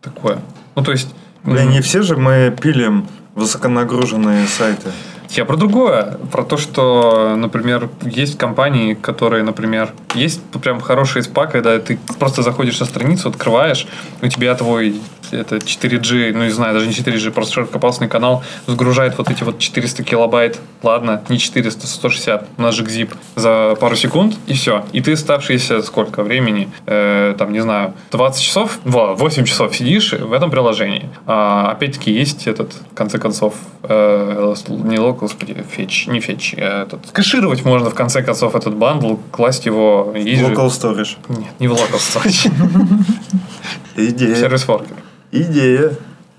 такое. 0.00 0.38
Ну, 0.74 0.82
то 0.82 0.90
есть... 0.90 1.14
Да 1.44 1.64
не 1.64 1.80
все 1.80 2.02
же 2.02 2.16
мы 2.16 2.56
пилим 2.60 3.06
высоконагруженные 3.34 4.46
сайты. 4.46 4.90
Я 5.30 5.46
про 5.46 5.56
другое. 5.56 6.18
Про 6.30 6.42
то, 6.42 6.58
что, 6.58 7.34
например, 7.36 7.88
есть 8.02 8.36
компании, 8.36 8.92
которые, 8.92 9.42
например, 9.42 9.92
есть 10.14 10.42
прям 10.62 10.80
хороший 10.80 11.22
спа, 11.22 11.46
когда 11.46 11.78
ты 11.78 11.98
просто 12.18 12.42
заходишь 12.42 12.78
на 12.80 12.86
страницу, 12.86 13.30
открываешь, 13.30 13.86
у 14.20 14.28
тебя 14.28 14.54
твой 14.54 15.00
это 15.32 15.56
4G, 15.56 16.32
ну 16.34 16.44
не 16.44 16.50
знаю, 16.50 16.74
даже 16.74 16.86
не 16.86 16.92
4G, 16.92 17.30
просто 17.30 17.54
широкополосный 17.54 18.08
канал 18.08 18.42
загружает 18.66 19.18
вот 19.18 19.30
эти 19.30 19.42
вот 19.42 19.58
400 19.58 20.02
килобайт, 20.04 20.58
ладно, 20.82 21.22
не 21.28 21.38
400, 21.38 21.86
160, 21.86 22.48
у 22.58 22.62
нас 22.62 22.74
же 22.74 22.84
zip 22.84 23.10
за 23.36 23.76
пару 23.80 23.96
секунд, 23.96 24.36
и 24.46 24.52
все. 24.54 24.84
И 24.92 25.00
ты 25.00 25.12
оставшиеся 25.12 25.82
сколько 25.82 26.22
времени, 26.22 26.68
э, 26.86 27.34
там, 27.38 27.52
не 27.52 27.60
знаю, 27.60 27.94
20 28.10 28.42
часов, 28.42 28.78
во, 28.84 29.14
8 29.14 29.44
часов 29.44 29.74
сидишь 29.76 30.12
в 30.12 30.32
этом 30.32 30.50
приложении. 30.50 31.08
А, 31.26 31.70
опять-таки 31.72 32.12
есть 32.12 32.46
этот, 32.46 32.72
в 32.90 32.94
конце 32.94 33.18
концов, 33.18 33.54
э, 33.82 34.54
не 34.68 34.98
лог, 34.98 35.18
господи, 35.20 35.56
fetch, 35.70 36.06
не 36.06 36.20
fetch, 36.20 36.54
э, 36.56 36.82
этот, 36.82 37.10
кэшировать 37.12 37.64
можно 37.64 37.90
в 37.90 37.94
конце 37.94 38.22
концов 38.22 38.54
этот 38.54 38.74
бандл, 38.76 39.16
класть 39.30 39.66
его, 39.66 40.12
есть 40.16 40.40
же- 40.40 40.52
Local 40.52 40.68
storage. 40.68 41.16
Нет, 41.28 41.48
не 41.58 41.68
в 41.68 41.72
local 41.72 41.98
storage, 41.98 42.50
Идея. 43.96 44.34
service 44.36 44.62
worker. 44.62 44.96
Идея. 45.32 45.92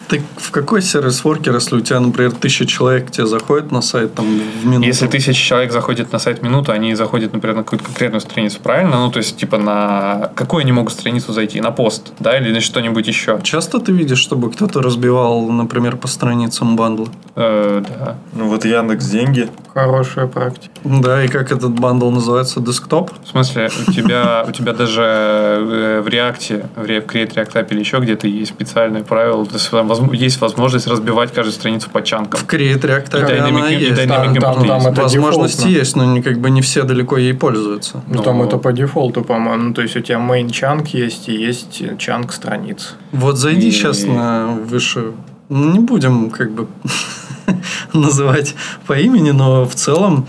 Так 0.07 0.19
в 0.35 0.51
какой 0.51 0.81
service 0.81 1.18
worker, 1.18 1.55
если 1.55 1.75
у 1.75 1.79
тебя, 1.79 1.99
например, 1.99 2.31
тысяча 2.33 2.65
человек 2.65 3.07
к 3.07 3.11
тебе 3.11 3.25
заходит 3.25 3.71
на 3.71 3.81
сайт 3.81 4.13
там 4.13 4.25
в 4.61 4.65
минуту? 4.65 4.85
Если 4.85 5.07
тысяча 5.07 5.33
человек 5.33 5.71
заходит 5.71 6.11
на 6.11 6.19
сайт 6.19 6.43
минуту, 6.43 6.71
они 6.71 6.93
заходят, 6.93 7.33
например, 7.33 7.55
на 7.55 7.63
какую-то 7.63 7.85
конкретную 7.85 8.21
страницу, 8.21 8.59
правильно? 8.61 8.97
Ну, 8.97 9.11
то 9.11 9.17
есть, 9.19 9.37
типа, 9.37 9.57
на 9.57 10.31
какую 10.35 10.61
они 10.61 10.71
могут 10.71 10.93
страницу 10.93 11.33
зайти? 11.33 11.61
На 11.61 11.71
пост, 11.71 12.11
да, 12.19 12.37
или 12.37 12.53
на 12.53 12.59
что-нибудь 12.59 13.07
еще? 13.07 13.39
Часто 13.43 13.79
ты 13.79 13.91
видишь, 13.91 14.19
чтобы 14.19 14.51
кто-то 14.51 14.81
разбивал, 14.81 15.49
например, 15.49 15.95
по 15.95 16.07
страницам 16.07 16.75
бандла? 16.75 17.07
Э, 17.35 17.81
да. 17.87 18.17
Ну 18.33 18.49
вот 18.49 18.65
Яндекс 18.65 19.05
деньги. 19.05 19.49
Хорошая 19.73 20.27
практика. 20.27 20.72
Да, 20.83 21.23
и 21.23 21.27
как 21.29 21.51
этот 21.51 21.79
бандл 21.79 22.09
называется? 22.09 22.59
Десктоп? 22.59 23.11
В 23.23 23.27
смысле, 23.29 23.69
у 23.87 23.91
тебя, 23.91 24.43
у 24.47 24.51
тебя 24.51 24.73
даже 24.73 25.01
э, 25.01 26.01
в 26.01 26.07
реакте, 26.07 26.67
в 26.75 26.81
Re- 26.83 27.01
в 27.01 27.05
Create 27.05 27.33
React 27.33 27.53
App 27.53 27.67
или 27.71 27.79
еще 27.79 27.99
где-то 27.99 28.27
есть 28.27 28.51
специальное 28.51 29.01
правило, 29.03 29.45
то 29.45 29.53
есть, 29.53 29.69
там 29.71 30.11
есть 30.11 30.41
возможность 30.41 30.87
разбивать 30.87 31.31
каждую 31.33 31.53
страницу 31.53 31.89
по 31.89 32.01
чанкам. 32.01 32.39
В 32.41 32.45
Create 32.45 32.81
React 32.81 33.17
И 33.19 33.23
API 33.23 33.37
она 33.39 33.69
и 33.71 33.79
есть. 33.85 34.01
Dynamic 34.01 34.07
Там- 34.07 34.33
там- 34.39 34.63
Import 34.63 34.67
там 34.67 34.75
есть. 34.77 34.87
это 34.87 35.01
Возможности 35.03 35.67
есть, 35.67 35.95
но 35.95 36.05
не, 36.05 36.21
как 36.21 36.39
бы 36.39 36.49
не 36.49 36.61
все 36.61 36.83
далеко 36.83 37.17
ей 37.17 37.33
пользуются. 37.33 38.03
Ну, 38.07 38.15
Ну, 38.17 38.23
там 38.23 38.41
это 38.41 38.57
по 38.57 38.73
дефолту, 38.73 39.21
по-моему. 39.23 39.63
Ну, 39.63 39.73
то 39.73 39.81
есть 39.81 39.95
у 39.95 40.01
тебя 40.01 40.17
main 40.17 40.49
чанк 40.51 40.87
есть 40.89 41.29
и 41.29 41.33
есть 41.35 41.81
чанк 41.97 42.33
страниц. 42.33 42.95
Вот 43.13 43.37
зайди 43.37 43.69
И- 43.69 43.71
сейчас 43.71 44.03
на 44.03 44.47
выше. 44.47 45.11
Ну, 45.49 45.71
Не 45.71 45.79
будем 45.79 46.29
как 46.29 46.51
бы 46.51 46.67
называть 47.93 48.55
по 48.87 48.93
имени, 48.99 49.31
но 49.31 49.65
в 49.65 49.75
целом, 49.75 50.25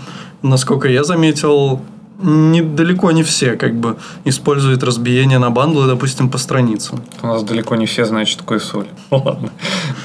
насколько 0.49 0.87
я 0.87 1.03
заметил, 1.03 1.81
недалеко 2.21 3.11
не 3.11 3.23
все 3.23 3.55
как 3.55 3.75
бы 3.75 3.97
используют 4.25 4.83
разбиение 4.83 5.39
на 5.39 5.49
бандлы, 5.49 5.87
допустим, 5.87 6.29
по 6.29 6.37
страницам. 6.37 7.01
У 7.21 7.27
нас 7.27 7.43
далеко 7.43 7.75
не 7.75 7.85
все 7.85 8.05
знают, 8.05 8.29
что 8.29 8.39
такое 8.39 8.59
соль. 8.59 8.87
Ну, 9.11 9.17
ладно. 9.17 9.49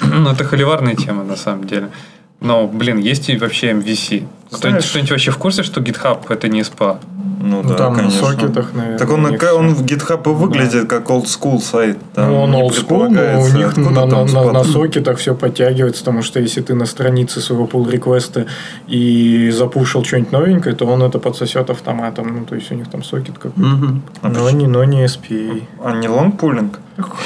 Ну, 0.02 0.30
это 0.30 0.44
холиварная 0.44 0.96
тема, 0.96 1.24
на 1.24 1.36
самом 1.36 1.66
деле. 1.66 1.90
Но, 2.40 2.66
блин, 2.66 2.98
есть 2.98 3.28
и 3.28 3.36
вообще 3.36 3.72
MVC. 3.72 4.26
Кто-нибудь 4.50 5.10
вообще 5.10 5.30
в 5.30 5.38
курсе, 5.38 5.62
что 5.62 5.80
GitHub 5.80 6.24
это 6.28 6.48
не 6.48 6.60
SPA? 6.60 6.98
Ну, 7.50 7.62
Ну, 7.62 7.68
да, 7.70 7.74
там 7.74 7.92
на 7.94 7.98
конечно. 7.98 8.26
сокетах, 8.28 8.72
наверное, 8.74 8.98
Так 8.98 9.10
он, 9.10 9.22
на- 9.22 9.54
он 9.54 9.74
в 9.74 9.82
GitHub 9.84 10.22
и 10.30 10.34
выглядит 10.34 10.88
как 10.88 11.10
old 11.10 11.24
school 11.24 11.58
сайт. 11.60 11.98
Там 12.14 12.30
Ну, 12.30 12.40
он 12.42 12.54
old 12.54 12.70
school, 12.70 13.08
но 13.08 13.42
у 13.42 13.48
них 13.48 13.76
на, 13.76 13.90
на, 14.06 14.24
на- 14.24 14.52
на 14.52 14.64
сокетах 14.64 15.18
все 15.18 15.34
подтягивается, 15.34 16.00
потому 16.04 16.22
что 16.22 16.38
если 16.40 16.60
ты 16.60 16.74
на 16.74 16.86
странице 16.86 17.40
своего 17.40 17.66
pull 17.66 17.90
реквеста 17.90 18.46
и 18.86 19.50
запушил 19.50 20.04
что-нибудь 20.04 20.32
новенькое, 20.32 20.74
то 20.76 20.86
он 20.86 21.02
это 21.02 21.18
подсосет 21.18 21.70
автоматом. 21.70 22.36
Ну, 22.38 22.44
то 22.44 22.54
есть 22.54 22.70
у 22.72 22.74
них 22.74 22.88
там 22.88 23.02
сокет 23.02 23.38
какой-то. 23.38 23.60
Мгм. 23.60 24.02
А 24.22 24.28
Но 24.28 24.50
не, 24.50 24.66
но 24.66 24.84
не 24.84 25.04
SPA. 25.04 25.62
А 25.84 25.92
не 25.96 26.08
лонгпулинг? 26.08 26.78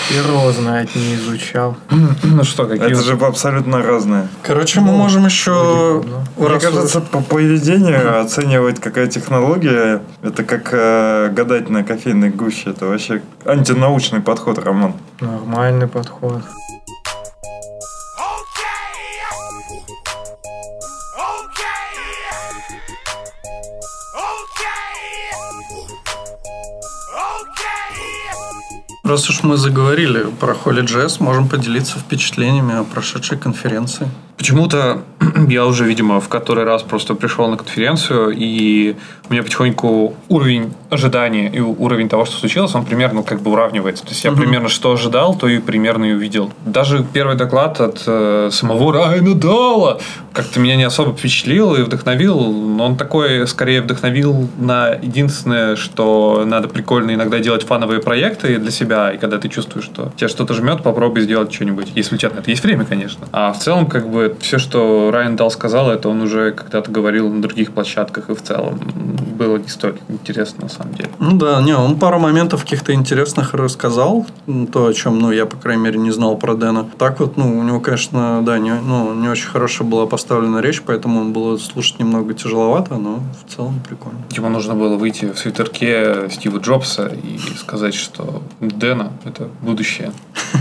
Хер 0.09 0.27
его 0.27 0.53
знает, 0.53 0.95
не 0.95 1.15
изучал. 1.15 1.77
Ну 2.23 2.45
что, 2.45 2.67
какие 2.67 2.93
Это 2.93 3.03
же 3.03 3.15
абсолютно 3.15 3.83
разное. 3.83 4.29
Короче, 4.43 4.81
мы 4.81 4.93
можем 4.93 5.27
еще... 5.27 6.03
Мне 6.37 6.49
раз- 6.49 6.63
кажется, 6.63 7.01
по 7.01 7.21
поведению 7.21 8.21
оценивать 8.21 8.81
какая 8.81 9.07
технология, 9.07 10.03
это 10.23 10.45
как 10.45 10.71
э, 10.73 11.31
гадать 11.31 11.71
на 11.71 11.85
кофейной 11.85 12.31
гуще. 12.31 12.71
Это 12.71 12.87
вообще 12.87 13.23
антинаучный 13.45 14.21
подход, 14.21 14.59
Роман. 14.59 14.95
Нормальный 15.21 15.87
подход. 15.87 16.43
Раз 29.05 29.29
уж 29.29 29.43
мы 29.43 29.59
заговорили 29.59 30.25
про 30.41 30.55
Holy.js, 30.55 31.23
можем 31.23 31.47
поделиться 31.47 31.99
впечатлениями 31.99 32.75
о 32.75 32.85
прошедшей 32.85 33.37
конференции. 33.37 34.09
Почему-то 34.37 35.03
я 35.49 35.67
уже, 35.67 35.85
видимо, 35.85 36.21
в 36.21 36.29
который 36.29 36.65
раз 36.65 36.83
просто 36.83 37.15
пришел 37.15 37.49
на 37.49 37.57
конференцию, 37.57 38.31
и 38.37 38.97
у 39.29 39.33
меня 39.33 39.43
потихоньку 39.43 40.15
уровень 40.29 40.73
ожидания 40.91 41.51
и 41.51 41.61
уровень 41.61 42.09
того, 42.09 42.25
что 42.25 42.37
случилось, 42.37 42.75
он 42.75 42.85
примерно 42.85 43.23
как 43.23 43.41
бы 43.41 43.53
уравнивается. 43.53 44.05
То 44.05 44.11
есть 44.11 44.25
я 44.25 44.33
примерно 44.33 44.69
что 44.69 44.93
ожидал, 44.93 45.35
то 45.35 45.49
и 45.49 45.59
примерно 45.59 46.05
и 46.05 46.13
увидел. 46.13 46.53
Даже 46.67 47.05
первый 47.13 47.37
доклад 47.37 47.81
от 47.81 48.03
э, 48.07 48.51
самого 48.53 48.93
Райана 48.93 49.35
Дала 49.35 49.99
как-то 50.33 50.61
меня 50.61 50.77
не 50.77 50.85
особо 50.85 51.17
впечатлил 51.17 51.75
и 51.75 51.83
вдохновил, 51.83 52.39
но 52.41 52.87
он 52.87 52.97
такой 52.97 53.47
скорее 53.47 53.83
вдохновил 53.83 54.49
на 54.59 54.91
единственное, 54.91 55.77
что 55.77 56.45
надо 56.45 56.69
прикольно 56.69 57.15
иногда 57.15 57.39
делать 57.39 57.63
фановые 57.63 58.01
проекты 58.01 58.59
для 58.59 58.71
себя, 58.71 58.94
и 59.13 59.19
когда 59.19 59.39
ты 59.39 59.49
чувствуешь, 59.49 59.85
что 59.85 60.13
тебя 60.17 60.29
что-то 60.29 60.55
жмет, 60.55 60.83
попробуй 60.83 61.23
сделать 61.23 61.53
что-нибудь, 61.53 61.93
если 61.95 62.15
у 62.15 62.19
тебя 62.19 62.31
на 62.31 62.39
это 62.39 62.51
есть 62.51 62.63
время, 62.63 62.85
конечно. 62.85 63.27
А 63.33 63.53
в 63.53 63.59
целом, 63.59 63.87
как 63.87 64.09
бы, 64.09 64.37
все, 64.41 64.59
что 64.59 65.11
Райан 65.13 65.37
Дал 65.37 65.51
сказал, 65.51 65.91
это 65.91 66.09
он 66.09 66.23
уже 66.23 66.53
когда-то 66.53 66.91
говорил 66.91 67.31
на 67.31 67.43
других 67.43 67.73
площадках, 67.73 68.31
и 68.31 68.35
в 68.35 68.43
целом 68.43 68.81
было 69.37 69.57
не 69.57 69.69
столь 69.69 69.99
интересно, 70.09 70.65
на 70.65 70.69
самом 70.69 70.95
деле. 70.95 71.11
Ну 71.19 71.37
да, 71.37 71.61
не, 71.63 71.77
он 71.77 71.99
пару 71.99 72.19
моментов 72.19 72.63
каких-то 72.63 72.93
интересных 72.93 73.55
рассказал, 73.55 74.27
то, 74.73 74.87
о 74.87 74.93
чем, 74.93 75.19
ну, 75.19 75.33
я, 75.33 75.47
по 75.47 75.57
крайней 75.57 75.83
мере, 75.83 75.99
не 75.99 76.11
знал 76.11 76.37
про 76.37 76.55
Дэна. 76.55 76.87
Так 76.99 77.21
вот, 77.21 77.37
ну, 77.37 77.59
у 77.59 77.63
него, 77.63 77.81
конечно, 77.81 78.43
да, 78.45 78.59
не, 78.59 78.75
ну, 78.75 79.15
не 79.15 79.29
очень 79.29 79.49
хорошо 79.49 79.85
была 79.85 80.07
поставлена 80.07 80.59
речь, 80.59 80.83
поэтому 80.83 81.25
было 81.33 81.57
слушать 81.57 81.99
немного 81.99 82.35
тяжеловато, 82.35 82.97
но 82.97 83.21
в 83.45 83.55
целом 83.55 83.81
прикольно. 83.87 84.19
Ему 84.31 84.49
нужно 84.49 84.75
было 84.75 84.97
выйти 84.97 85.27
в 85.27 85.39
свитерке 85.39 86.29
Стива 86.31 86.59
Джобса 86.59 87.07
и 87.07 87.39
сказать, 87.59 87.95
что 87.95 88.43
Дэна– 88.85 89.13
это 89.25 89.49
будущее. 89.63 90.13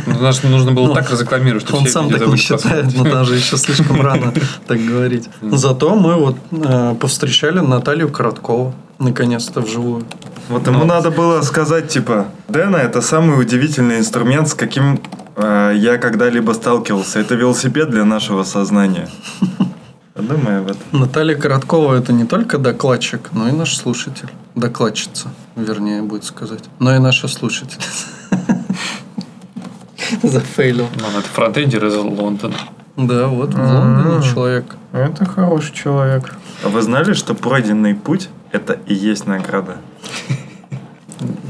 Ну, 0.08 0.20
нас 0.20 0.44
нужно 0.44 0.72
было 0.72 0.88
Ну, 0.88 0.94
так 0.94 1.10
разрекламировать, 1.12 1.68
что 1.68 1.76
Он 1.76 1.84
все 1.84 1.92
сам 1.94 2.10
так 2.10 2.28
не 2.28 2.38
считает, 2.38 2.86
но 2.96 3.04
там 3.04 3.26
же 3.26 3.36
еще 3.36 3.58
слишком 3.58 4.02
рано 4.02 4.34
так 4.68 4.80
говорить. 4.80 5.30
Зато 5.42 5.96
мы 5.96 6.16
вот 6.16 6.38
э, 6.52 6.96
повстречали 7.00 7.60
Наталью 7.60 8.10
Короткову, 8.10 8.74
наконец-то 9.00 9.60
вживую. 9.62 10.04
Вот 10.50 10.68
ему 10.68 10.86
надо 10.86 11.12
было 11.12 11.42
сказать, 11.42 11.90
типа, 11.90 12.26
Дэна 12.48 12.78
это 12.78 13.02
самый 13.02 13.42
удивительный 13.42 13.98
инструмент, 13.98 14.48
с 14.48 14.54
каким 14.54 15.02
э, 15.36 15.74
я 15.76 15.98
когда-либо 15.98 16.54
сталкивался. 16.54 17.20
Это 17.20 17.36
велосипед 17.36 17.90
для 17.90 18.06
нашего 18.06 18.44
сознания. 18.44 19.10
Подумай 20.14 20.60
об 20.60 20.68
этом. 20.68 20.82
Наталья 20.92 21.36
Короткова 21.36 21.96
это 21.96 22.14
не 22.14 22.26
только 22.26 22.60
докладчик, 22.60 23.32
но 23.34 23.50
и 23.50 23.52
наш 23.52 23.76
слушатель. 23.76 24.30
Докладчица, 24.54 25.30
вернее, 25.56 26.04
будет 26.04 26.24
сказать. 26.24 26.64
Но 26.80 26.96
и 26.96 27.00
наша 27.00 27.28
слушательница. 27.28 28.08
Зафейлил. 30.22 30.88
Ну, 30.96 31.20
это 31.20 31.28
фронтендер 31.28 31.86
из 31.88 31.96
Лондона. 31.96 32.56
Да, 32.96 33.28
вот 33.28 33.56
в 33.56 33.60
А. 33.60 33.80
Лондоне 33.80 34.24
человек. 34.24 34.76
Это 34.92 35.26
хороший 35.26 35.74
человек. 35.74 36.36
А 36.64 36.70
вы 36.70 36.84
знали, 36.84 37.14
что 37.14 37.34
пройденный 37.34 37.96
путь 37.96 38.30
это 38.52 38.74
и 38.86 38.94
есть 38.94 39.26
награда? 39.26 39.78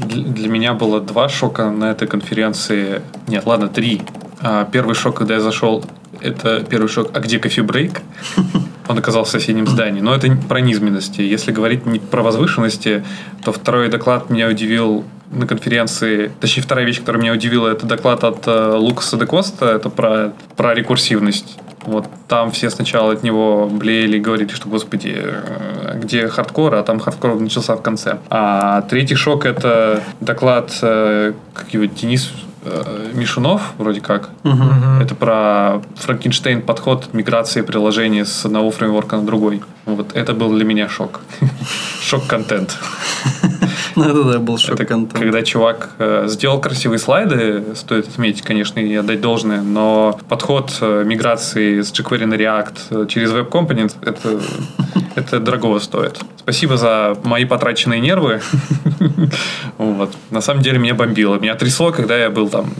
Для 0.08 0.22
для 0.24 0.48
меня 0.48 0.72
было 0.72 1.02
два 1.02 1.28
шока 1.28 1.70
на 1.70 1.90
этой 1.90 2.08
конференции. 2.08 3.02
Нет, 3.26 3.44
ладно, 3.44 3.68
три. 3.68 4.00
А, 4.40 4.64
Первый 4.64 4.94
шок, 4.94 5.16
когда 5.18 5.34
я 5.34 5.40
зашел, 5.40 5.84
это 6.24 6.64
первый 6.68 6.88
шок, 6.88 7.10
а 7.12 7.20
где 7.20 7.38
кофе-брейк? 7.38 8.00
Он 8.88 8.98
оказался 8.98 9.38
в 9.38 9.40
соседнем 9.40 9.66
здании. 9.66 10.00
Но 10.00 10.14
это 10.14 10.36
про 10.48 10.60
низменности. 10.60 11.22
Если 11.22 11.52
говорить 11.52 11.86
не 11.86 11.98
про 11.98 12.22
возвышенности, 12.22 13.04
то 13.44 13.52
второй 13.52 13.88
доклад 13.88 14.30
меня 14.30 14.48
удивил 14.48 15.04
на 15.30 15.46
конференции, 15.46 16.30
точнее, 16.40 16.62
вторая 16.62 16.86
вещь, 16.86 17.00
которая 17.00 17.20
меня 17.20 17.32
удивила, 17.32 17.68
это 17.68 17.86
доклад 17.86 18.24
от 18.24 18.46
э, 18.46 18.74
Лукаса 18.76 19.16
де 19.16 19.26
Коста, 19.26 19.66
это 19.66 19.90
про, 19.90 20.32
про 20.56 20.74
рекурсивность. 20.74 21.58
Вот 21.86 22.06
там 22.28 22.50
все 22.52 22.70
сначала 22.70 23.12
от 23.12 23.22
него 23.22 23.66
блеяли 23.66 24.18
и 24.18 24.20
говорили, 24.20 24.48
что, 24.50 24.68
господи, 24.68 25.14
э, 25.16 25.98
где 26.00 26.28
хардкор, 26.28 26.74
а 26.74 26.82
там 26.82 27.00
хардкор 27.00 27.34
начался 27.40 27.74
в 27.74 27.82
конце. 27.82 28.18
А 28.30 28.82
третий 28.82 29.16
шок 29.16 29.44
это 29.44 30.04
доклад, 30.20 30.70
э, 30.82 31.32
как 31.52 31.74
его, 31.74 31.86
Денис 31.86 32.30
э, 32.64 33.10
Мишунов, 33.14 33.74
вроде 33.78 34.00
как. 34.00 34.30
Это 35.00 35.14
про 35.14 35.82
Франкенштейн 35.96 36.62
подход 36.62 37.12
миграции 37.12 37.62
приложения 37.62 38.24
с 38.24 38.44
одного 38.44 38.70
фреймворка 38.70 39.16
на 39.16 39.26
другой. 39.26 39.62
Вот 39.86 40.14
это 40.14 40.32
был 40.32 40.52
для 40.54 40.64
меня 40.64 40.88
шок. 40.88 41.20
Шок-контент. 42.02 42.76
Ну, 43.96 44.04
это 44.04 44.24
да, 44.24 44.38
был 44.40 44.58
шок-контент. 44.58 45.12
когда 45.12 45.42
чувак 45.42 45.90
э, 45.98 46.24
сделал 46.26 46.60
красивые 46.60 46.98
слайды, 46.98 47.62
стоит 47.76 48.08
отметить, 48.08 48.42
конечно, 48.42 48.80
и 48.80 48.92
отдать 48.96 49.20
должное, 49.20 49.62
но 49.62 50.18
подход 50.28 50.76
э, 50.80 51.04
миграции 51.06 51.80
с 51.80 51.92
jQuery 51.92 52.26
на 52.26 52.34
React 52.34 53.06
через 53.06 53.30
Web 53.30 53.50
Component, 53.50 53.94
это, 54.02 54.40
это 55.14 55.38
дорого 55.38 55.78
стоит. 55.78 56.18
Спасибо 56.38 56.76
за 56.76 57.16
мои 57.24 57.44
потраченные 57.44 58.00
нервы. 58.00 58.42
Вот. 59.78 60.12
На 60.30 60.40
самом 60.40 60.62
деле 60.62 60.78
меня 60.78 60.94
бомбило. 60.94 61.36
Меня 61.36 61.54
трясло, 61.54 61.90
когда 61.90 62.16
я 62.16 62.30
был 62.30 62.48
там. 62.54 62.70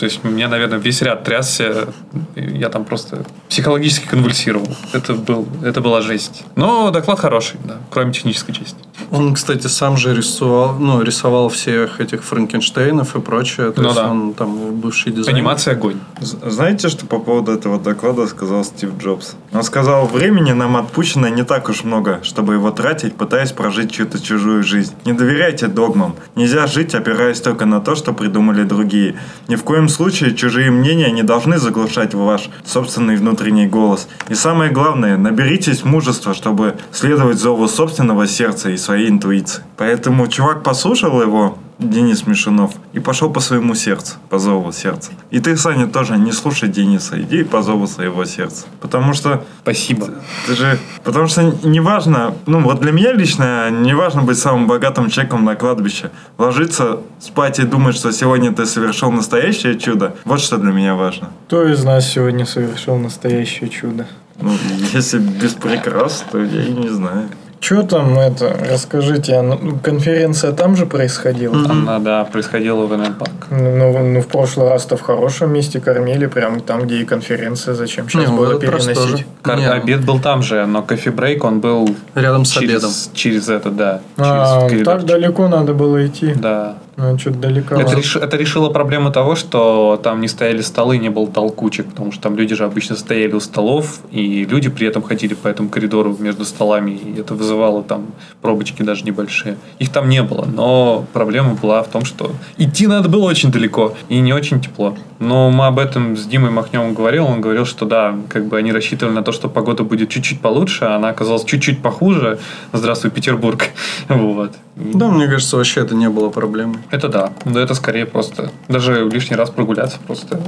То 0.00 0.04
есть 0.04 0.24
меня, 0.24 0.48
наверное, 0.48 0.78
весь 0.78 1.00
ряд 1.02 1.22
трясся. 1.22 1.88
Я 2.34 2.68
там 2.70 2.84
просто 2.84 3.24
психологически 3.48 4.08
конвульсировал. 4.08 4.68
Это, 4.92 5.14
был, 5.14 5.46
это 5.62 5.80
была 5.80 6.00
жесть. 6.02 6.42
Но 6.56 6.90
доклад 6.90 7.20
хороший, 7.20 7.58
да, 7.64 7.76
кроме 7.90 8.12
технической 8.12 8.52
части. 8.54 8.78
Он, 9.10 9.34
кстати, 9.34 9.66
сам 9.66 9.96
же 9.96 10.14
рисовал, 10.14 10.76
ну, 10.78 11.02
рисовал 11.02 11.48
всех 11.48 12.00
этих 12.00 12.24
Франкенштейнов 12.24 13.16
и 13.16 13.20
прочее. 13.20 13.70
То 13.72 13.82
Ну 13.82 13.88
есть 13.88 14.00
да. 14.00 14.10
он 14.10 14.34
там 14.34 14.72
бывший 14.74 15.12
дизайнер. 15.12 15.34
Анимация 15.38 15.74
огонь. 15.74 15.98
Знаете, 16.20 16.88
что 16.88 17.06
по 17.06 17.18
поводу 17.18 17.52
этого 17.52 17.78
доклада 17.78 18.26
сказал 18.26 18.64
Стив 18.64 18.90
Джобс? 18.98 19.36
Он 19.52 19.62
сказал, 19.62 20.06
времени 20.06 20.52
нам 20.52 20.76
отпущено 20.76 21.28
не 21.28 21.44
так 21.44 21.68
уж 21.68 21.84
много, 21.84 22.20
чтобы 22.22 22.54
его 22.54 22.70
тратить, 22.70 23.14
пытаясь 23.14 23.52
прожить 23.52 23.92
чью-то 23.92 24.20
чужую 24.20 24.62
жизнь. 24.62 24.92
Не 25.04 25.12
доверяйте 25.12 25.68
догмам. 25.68 26.16
Нельзя 26.34 26.66
жить, 26.66 26.94
опираясь 26.94 27.40
только 27.40 27.64
на 27.66 27.80
то, 27.80 27.94
что 27.94 28.12
придумали 28.12 28.64
другие. 28.64 29.16
Ни 29.48 29.56
в 29.56 29.62
коем 29.62 29.88
случае 29.88 30.34
чужие 30.34 30.70
мнения 30.70 31.10
не 31.10 31.22
должны 31.22 31.58
заглушать 31.58 32.14
ваш 32.14 32.48
собственный 32.64 33.16
внутренний 33.16 33.66
голос. 33.66 34.08
И 34.28 34.34
самое 34.34 34.70
главное, 34.70 35.16
наберитесь 35.16 35.84
мужества, 35.84 36.34
чтобы 36.34 36.76
следовать 36.92 37.38
зову 37.38 37.68
собственного 37.68 38.26
сердца 38.26 38.70
и 38.70 38.76
своей 38.76 38.95
интуиции. 39.04 39.62
Поэтому 39.76 40.26
чувак 40.28 40.62
послушал 40.62 41.20
его, 41.20 41.58
Денис 41.78 42.26
Мишунов, 42.26 42.72
и 42.94 43.00
пошел 43.00 43.30
по 43.30 43.40
своему 43.40 43.74
сердцу, 43.74 44.14
по 44.30 44.38
зову 44.38 44.72
сердца. 44.72 45.12
И 45.30 45.40
ты, 45.40 45.56
Саня, 45.56 45.86
тоже 45.86 46.16
не 46.16 46.32
слушай 46.32 46.68
Дениса, 46.68 47.20
иди 47.20 47.44
по 47.44 47.62
зову 47.62 47.86
своего 47.86 48.24
сердца. 48.24 48.64
Потому 48.80 49.12
что 49.12 49.44
Спасибо. 49.60 50.08
ты 50.46 50.56
же... 50.56 50.78
Потому 51.04 51.26
что 51.26 51.54
неважно, 51.62 52.34
ну 52.46 52.60
вот 52.60 52.80
для 52.80 52.92
меня 52.92 53.12
лично 53.12 53.70
не 53.70 53.94
важно 53.94 54.22
быть 54.22 54.38
самым 54.38 54.66
богатым 54.66 55.10
человеком 55.10 55.44
на 55.44 55.54
кладбище. 55.54 56.10
Ложиться, 56.38 57.00
спать 57.20 57.58
и 57.58 57.64
думать, 57.64 57.94
что 57.94 58.10
сегодня 58.10 58.52
ты 58.52 58.64
совершил 58.64 59.10
настоящее 59.10 59.78
чудо. 59.78 60.16
Вот 60.24 60.40
что 60.40 60.56
для 60.56 60.72
меня 60.72 60.94
важно. 60.94 61.30
Кто 61.46 61.68
из 61.68 61.84
нас 61.84 62.10
сегодня 62.10 62.46
совершил 62.46 62.96
настоящее 62.96 63.68
чудо? 63.68 64.06
Ну, 64.40 64.52
если 64.92 65.18
без 65.18 65.52
прикрас, 65.52 66.24
то 66.30 66.42
я 66.42 66.62
и 66.62 66.72
не 66.72 66.88
знаю. 66.88 67.28
Что 67.66 67.82
там 67.82 68.16
это? 68.16 68.56
Расскажите, 68.70 69.34
а, 69.34 69.42
ну, 69.42 69.76
конференция 69.82 70.52
там 70.52 70.76
же 70.76 70.86
происходила? 70.86 71.56
Она, 71.68 71.98
да, 71.98 72.24
происходила 72.24 72.86
в 72.86 72.96
НМ 72.96 73.14
Парк. 73.14 73.32
Ну, 73.50 74.04
ну, 74.04 74.20
в 74.20 74.28
прошлый 74.28 74.68
раз-то 74.68 74.96
в 74.96 75.00
хорошем 75.00 75.52
месте 75.52 75.80
кормили, 75.80 76.26
прям 76.26 76.60
там, 76.60 76.82
где 76.82 76.98
и 76.98 77.04
конференция. 77.04 77.74
Зачем 77.74 78.08
сейчас 78.08 78.20
Не, 78.22 78.28
ну, 78.28 78.36
было 78.36 78.60
переносить? 78.60 79.26
Кар- 79.42 79.58
Не, 79.58 79.68
Обед 79.68 80.04
был 80.04 80.20
там 80.20 80.44
же, 80.44 80.64
но 80.64 80.84
кофе-брейк, 80.84 81.42
он 81.42 81.58
был 81.58 81.88
Рядом 82.14 82.44
с 82.44 82.50
через, 82.52 82.70
обедом. 82.70 82.90
через 83.14 83.48
это, 83.48 83.70
да. 83.70 84.00
А, 84.16 84.68
через 84.70 84.84
так 84.84 85.04
далеко 85.04 85.48
надо 85.48 85.74
было 85.74 86.06
идти. 86.06 86.34
Да. 86.36 86.76
Ну, 86.96 87.18
что-то 87.18 87.38
далеко. 87.38 87.74
Это, 87.74 87.94
реш- 87.94 88.16
это 88.16 88.36
решило 88.36 88.70
проблему 88.70 89.10
того, 89.12 89.36
что 89.36 90.00
там 90.02 90.20
не 90.22 90.28
стояли 90.28 90.62
столы, 90.62 90.96
не 90.96 91.10
было 91.10 91.26
толкучек, 91.26 91.86
потому 91.86 92.10
что 92.10 92.22
там 92.22 92.36
люди 92.36 92.54
же 92.54 92.64
обычно 92.64 92.96
стояли 92.96 93.32
у 93.34 93.40
столов, 93.40 94.00
и 94.10 94.44
люди 94.44 94.70
при 94.70 94.86
этом 94.86 95.02
ходили 95.02 95.34
по 95.34 95.48
этому 95.48 95.68
коридору 95.68 96.16
между 96.18 96.44
столами, 96.44 96.92
и 96.92 97.20
это 97.20 97.34
вызывало 97.34 97.82
там 97.82 98.06
пробочки 98.40 98.82
даже 98.82 99.04
небольшие. 99.04 99.58
Их 99.78 99.90
там 99.90 100.08
не 100.08 100.22
было, 100.22 100.46
но 100.46 101.04
проблема 101.12 101.54
была 101.54 101.82
в 101.82 101.88
том, 101.88 102.04
что 102.06 102.32
идти 102.56 102.86
надо 102.86 103.08
было 103.10 103.24
очень 103.24 103.50
далеко 103.52 103.94
и 104.08 104.18
не 104.20 104.32
очень 104.32 104.60
тепло. 104.60 104.96
Но 105.18 105.50
мы 105.50 105.66
об 105.66 105.78
этом 105.78 106.16
с 106.16 106.24
Димой 106.26 106.50
Махневым 106.50 106.92
говорил, 106.94 107.26
он 107.26 107.40
говорил, 107.40 107.64
что 107.64 107.86
да, 107.86 108.14
как 108.28 108.46
бы 108.46 108.58
они 108.58 108.72
рассчитывали 108.72 109.14
на 109.14 109.22
то, 109.22 109.32
что 109.32 109.48
погода 109.48 109.82
будет 109.82 110.10
чуть-чуть 110.10 110.40
получше, 110.40 110.84
а 110.84 110.96
она 110.96 111.08
оказалась 111.08 111.44
чуть-чуть 111.44 111.80
похуже. 111.82 112.38
Здравствуй, 112.72 113.10
Петербург. 113.10 113.64
Вот. 114.08 114.52
Да, 114.76 115.08
мне 115.08 115.26
кажется, 115.26 115.56
вообще 115.56 115.80
это 115.80 115.94
не 115.94 116.08
было 116.10 116.28
проблемой. 116.28 116.78
Это 116.90 117.08
да. 117.08 117.32
Но 117.44 117.60
это 117.60 117.74
скорее 117.74 118.06
просто... 118.06 118.50
Даже 118.68 119.08
лишний 119.08 119.36
раз 119.36 119.50
прогуляться 119.50 119.98
просто 120.06 120.40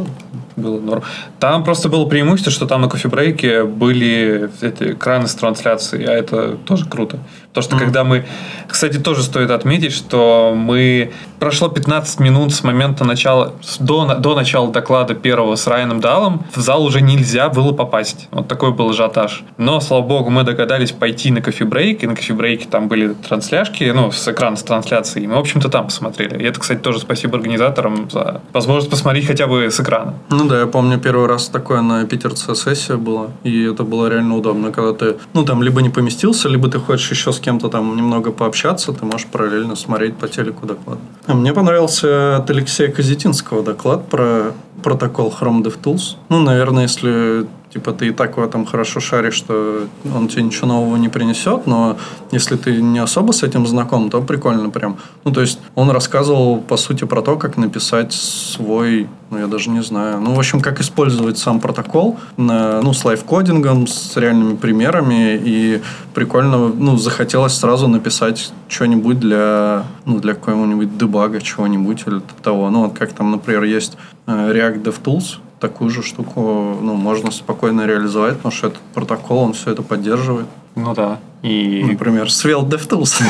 было 0.59 0.81
норм. 0.81 1.03
Там 1.41 1.65
просто 1.65 1.88
было 1.88 2.05
преимущество, 2.05 2.53
что 2.53 2.67
там 2.67 2.83
на 2.83 2.88
кофе-брейке 2.88 3.65
были 3.65 4.50
эти 4.61 4.93
экраны 4.93 5.27
с 5.27 5.35
трансляцией, 5.35 6.05
а 6.07 6.12
это 6.12 6.57
тоже 6.67 6.87
круто. 6.87 7.19
Потому 7.59 7.62
что 7.62 7.85
когда 7.85 8.05
мы... 8.05 8.25
Кстати, 8.69 8.99
тоже 8.99 9.23
стоит 9.23 9.50
отметить, 9.50 9.93
что 9.93 10.53
мы... 10.55 11.12
Прошло 11.41 11.69
15 11.69 12.21
минут 12.21 12.53
с 12.53 12.62
момента 12.62 13.05
начала... 13.05 13.55
До, 13.81 14.15
до 14.15 14.35
начала 14.35 14.71
доклада 14.71 15.15
первого 15.15 15.57
с 15.57 15.67
Райаном 15.67 16.00
Далом 16.00 16.45
в 16.55 16.61
зал 16.61 16.85
уже 16.85 17.00
нельзя 17.00 17.49
было 17.49 17.73
попасть. 17.73 18.29
Вот 18.31 18.49
такой 18.49 18.73
был 18.73 18.91
ажиотаж. 18.91 19.43
Но, 19.57 19.81
слава 19.81 20.03
богу, 20.03 20.31
мы 20.31 20.45
догадались 20.45 20.93
пойти 20.93 21.31
на 21.31 21.41
кофе-брейк, 21.41 22.05
и 22.05 22.07
на 22.07 22.15
кофе-брейке 22.15 22.67
там 22.69 22.87
были 22.87 23.15
трансляшки, 23.15 23.85
ну, 23.95 24.12
с 24.12 24.29
экрана 24.29 24.57
с 24.57 24.62
трансляцией. 24.62 25.27
Мы, 25.27 25.35
в 25.35 25.38
общем-то, 25.38 25.69
там 25.69 25.87
посмотрели. 25.87 26.41
И 26.41 26.45
это, 26.45 26.61
кстати, 26.61 26.79
тоже 26.79 27.00
спасибо 27.00 27.38
организаторам 27.38 28.11
за 28.11 28.41
возможность 28.53 28.91
посмотреть 28.91 29.27
хотя 29.27 29.47
бы 29.47 29.71
с 29.71 29.81
экрана. 29.81 30.15
Ну 30.31 30.48
да, 30.49 30.61
я 30.61 30.67
помню, 30.67 30.99
первый 30.99 31.26
раз 31.26 31.49
такое 31.49 31.81
на 31.81 32.05
питерце 32.05 32.55
сессия 32.55 32.97
была, 32.97 33.28
и 33.45 33.64
это 33.64 33.85
было 33.85 34.09
реально 34.09 34.37
удобно, 34.37 34.73
когда 34.73 34.93
ты, 34.93 35.17
ну 35.35 35.45
там, 35.45 35.62
либо 35.62 35.83
не 35.83 35.90
поместился, 35.90 36.49
либо 36.49 36.68
ты 36.68 36.79
хочешь 36.79 37.11
еще 37.11 37.33
с 37.33 37.38
кем-то 37.38 37.68
там 37.68 37.96
немного 37.96 38.33
пообщаться, 38.33 38.92
ты 38.92 39.05
можешь 39.05 39.27
параллельно 39.27 39.77
смотреть 39.77 40.16
по 40.16 40.29
телеку 40.29 40.66
доклад. 40.66 40.99
А 41.27 41.35
мне 41.35 41.53
понравился 41.53 42.37
от 42.37 42.51
Алексея 42.51 42.90
Козетинского 42.90 43.62
доклад 43.62 44.09
про 44.09 44.53
протокол 44.83 45.35
Chrome 45.38 45.62
DevTools. 45.62 46.16
Ну, 46.29 46.40
наверное, 46.40 46.85
если 46.85 47.46
типа 47.72 47.92
ты 47.92 48.09
и 48.09 48.11
так 48.11 48.37
в 48.37 48.42
этом 48.42 48.64
хорошо 48.64 49.00
шаришь, 49.00 49.35
что 49.35 49.87
он 50.14 50.28
тебе 50.28 50.42
ничего 50.42 50.68
нового 50.68 50.96
не 50.96 51.09
принесет, 51.09 51.66
но 51.66 51.98
если 52.31 52.57
ты 52.57 52.81
не 52.81 52.98
особо 52.98 53.33
с 53.33 53.42
этим 53.42 53.66
знаком, 53.66 54.11
то 54.11 54.22
прикольно 54.22 54.70
прям. 54.70 54.96
Ну, 55.24 55.33
то 55.33 55.40
есть 55.40 55.61
он 55.74 55.90
рассказывал, 55.90 56.61
по 56.61 56.76
сути, 56.76 57.04
про 57.04 57.22
то, 57.22 57.37
как 57.37 57.57
написать 57.57 58.12
свой, 58.12 59.09
ну, 59.31 59.38
я 59.38 59.46
даже 59.46 59.70
не 59.70 59.83
знаю, 59.83 60.20
ну, 60.20 60.35
в 60.35 60.38
общем, 60.38 60.61
как 60.61 60.81
использовать 60.81 61.38
сам 61.38 61.61
протокол, 61.61 62.18
на, 62.37 62.81
ну, 62.83 62.92
с 62.92 63.04
лайфкодингом, 63.04 63.87
с 63.87 64.16
реальными 64.16 64.57
примерами, 64.57 65.40
и 65.42 65.83
прикольно, 66.14 66.68
ну, 66.68 66.96
захотелось 66.96 67.54
сразу 67.54 67.88
написать 67.88 68.52
что-нибудь 68.68 69.20
для, 69.20 69.85
ну, 70.07 70.18
для 70.20 70.35
какого-нибудь 70.35 70.96
дебага, 70.96 71.40
чего-нибудь 71.40 72.04
или 72.07 72.20
того. 72.42 72.70
Ну, 72.70 72.85
вот 72.85 72.98
как 72.98 73.12
там, 73.12 73.31
например, 73.31 73.64
есть 73.64 73.96
э, 74.26 74.52
React 74.52 74.83
DevTools, 74.83 75.38
такую 75.61 75.90
же 75.90 76.03
штуку 76.03 76.77
ну, 76.81 76.94
можно 76.94 77.31
спокойно 77.31 77.87
реализовать, 77.87 78.37
потому 78.37 78.53
что 78.53 78.68
этот 78.68 78.81
протокол, 78.94 79.38
он 79.38 79.53
все 79.53 79.73
это 79.73 79.83
поддерживает. 79.83 80.47
Ну 80.75 80.94
да. 80.94 81.18
И 81.42 81.85
Например, 81.85 82.27
Svelte 82.27 82.68
DevTools. 82.68 83.23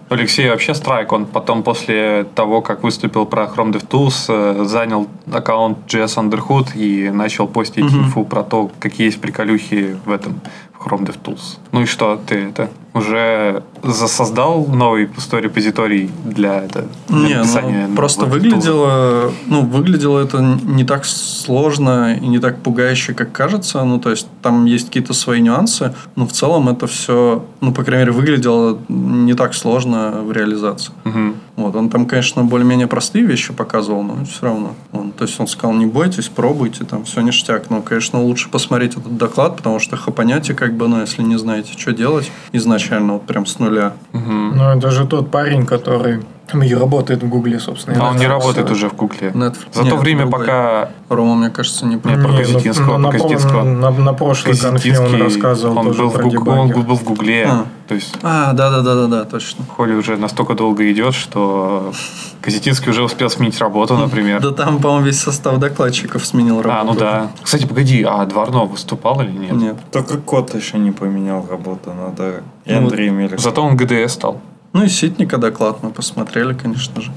Алексей 0.10 0.50
вообще 0.50 0.74
страйк. 0.74 1.12
Он 1.12 1.26
потом 1.26 1.64
после 1.64 2.26
того, 2.36 2.62
как 2.62 2.84
выступил 2.84 3.26
про 3.26 3.44
Chrome 3.44 3.74
DevTools, 3.74 4.26
э, 4.30 4.66
занял 4.66 5.08
аккаунт 5.32 5.80
JS 5.88 6.16
Underhood 6.18 6.76
и 6.76 7.10
начал 7.10 7.48
постить 7.48 7.84
инфу 7.86 8.24
про 8.24 8.44
то, 8.44 8.72
какие 8.80 9.08
есть 9.08 9.20
приколюхи 9.20 9.98
в 10.06 10.12
этом 10.12 10.40
Chrome 10.80 11.06
DevTools. 11.06 11.58
Ну 11.72 11.82
и 11.82 11.86
что, 11.86 12.20
ты 12.26 12.36
это 12.36 12.70
уже 12.98 13.64
засоздал 13.84 14.66
новый 14.66 15.08
пустой 15.08 15.42
репозиторий 15.42 16.10
для, 16.26 16.64
это, 16.64 16.88
для 17.08 17.18
Не, 17.18 17.36
написания 17.36 17.88
ну, 17.88 17.96
просто 17.96 18.26
выглядело, 18.26 19.32
ну, 19.46 19.62
выглядело 19.62 20.20
это 20.20 20.40
не 20.40 20.84
так 20.84 21.06
сложно 21.06 22.16
и 22.16 22.28
не 22.28 22.40
так 22.40 22.62
пугающе, 22.62 23.14
как 23.14 23.32
кажется. 23.32 23.84
Ну, 23.84 24.00
то 24.00 24.10
есть, 24.10 24.28
там 24.42 24.66
есть 24.66 24.88
какие-то 24.88 25.14
свои 25.14 25.42
нюансы, 25.42 25.94
но 26.16 26.26
в 26.26 26.32
целом 26.32 26.70
это 26.70 26.88
все, 26.88 27.46
ну, 27.62 27.72
по 27.72 27.84
крайней 27.84 28.06
мере, 28.06 28.12
выглядело 28.12 28.80
не 28.90 29.34
так 29.34 29.54
сложно 29.54 30.22
в 30.24 30.32
реализации. 30.32 30.92
Мгм. 31.04 31.36
Вот, 31.56 31.76
он 31.76 31.90
там, 31.90 32.06
конечно, 32.06 32.44
более-менее 32.44 32.88
простые 32.88 33.26
вещи 33.26 33.54
показывал, 33.54 34.04
но 34.04 34.26
все 34.26 34.46
равно. 34.46 34.76
Он, 34.92 35.12
то 35.12 35.24
есть 35.24 35.40
он 35.40 35.48
сказал, 35.48 35.76
не 35.76 35.86
бойтесь, 35.86 36.28
пробуйте, 36.28 36.84
там 36.84 37.04
все 37.04 37.22
ништяк. 37.22 37.70
Но, 37.70 37.82
конечно, 37.82 38.22
лучше 38.22 38.50
посмотреть 38.50 38.92
этот 38.92 39.18
доклад, 39.18 39.58
потому 39.58 39.80
что 39.80 39.98
хапанете, 39.98 40.54
как 40.54 40.67
бы, 40.74 40.88
ну, 40.88 41.02
если 41.02 41.22
не 41.22 41.38
знаете, 41.38 41.74
что 41.78 41.94
делать 41.94 42.32
изначально, 42.52 43.14
вот 43.14 43.26
прям 43.26 43.46
с 43.46 43.60
нуля. 43.60 43.94
Мгм. 44.14 44.58
Ну, 44.58 44.64
это 44.78 44.92
же 44.92 45.06
тот 45.06 45.32
парень, 45.32 45.66
который 45.66 46.22
и 46.54 46.74
работает 46.74 47.24
в 47.24 47.28
Гугле, 47.30 47.60
собственно. 47.60 47.98
А 48.06 48.10
он 48.12 48.18
не 48.18 48.28
работает 48.28 48.70
уже 48.72 48.90
в 48.90 48.96
Гугле. 48.96 49.30
Netflix. 49.32 49.74
За 49.74 49.84
Нет, 49.84 49.94
то 49.94 50.00
время, 50.00 50.28
пока 50.28 50.90
Рома, 51.10 51.36
мне 51.36 51.50
кажется, 51.50 51.86
не 51.86 51.96
Нет, 51.96 52.04
про 52.04 52.12
Не, 52.12 52.18
ну, 52.18 52.38
Козетинского, 52.38 52.98
на, 52.98 53.10
про 53.10 53.18
на, 53.18 53.24
Козетинского. 53.24 53.64
на, 53.64 53.92
на 53.92 54.14
прошлой 54.14 54.58
конфе 54.58 54.70
он 54.70 54.74
Козетинский, 55.06 55.22
рассказывал 55.22 55.78
он 55.78 55.86
тоже 55.88 56.04
был, 56.04 56.10
в 56.10 56.18
Гуг- 56.18 56.48
он 56.48 56.70
был 56.70 56.96
в 56.96 57.04
Гугле. 57.04 57.46
А. 57.50 57.66
То 57.88 57.96
есть 57.96 58.16
А, 58.24 58.54
да-да-да-да, 58.54 59.26
точно. 59.26 59.66
Холи 59.76 59.94
уже 59.94 60.18
настолько 60.18 60.54
долго 60.56 60.90
идет, 60.92 61.14
что 61.14 61.94
Козетинский 62.42 62.92
уже 62.92 63.04
успел 63.04 63.30
сменить 63.30 63.60
работу, 63.60 63.98
например. 63.98 64.42
Да 64.42 64.52
там, 64.52 64.80
по-моему, 64.80 65.06
весь 65.06 65.20
состав 65.20 65.58
докладчиков 65.58 66.26
сменил 66.26 66.62
работу. 66.62 66.82
А, 66.82 66.84
ну 66.84 67.00
да. 67.00 67.32
Кстати, 67.42 67.66
погоди, 67.66 68.04
а 68.04 68.26
Дворно 68.26 68.66
выступал 68.66 69.22
или 69.22 69.32
нет? 69.32 69.52
Нет. 69.52 69.76
Только 69.92 70.18
кот 70.18 70.54
еще 70.56 70.78
не 70.78 70.92
поменял 70.92 71.46
работу, 71.50 71.94
надо. 71.94 72.44
И 72.66 72.74
Ну, 72.74 72.80
Андрей 72.80 73.10
Мелик. 73.10 73.40
Зато 73.40 73.62
он 73.64 73.76
ГДС 73.78 74.14
стал. 74.14 74.42
Ну 74.74 74.84
и 74.84 74.90
Ситника 74.90 75.38
доклад 75.38 75.82
мы 75.82 75.92
посмотрели, 75.92 76.54
конечно 76.54 77.02
же. 77.02 77.12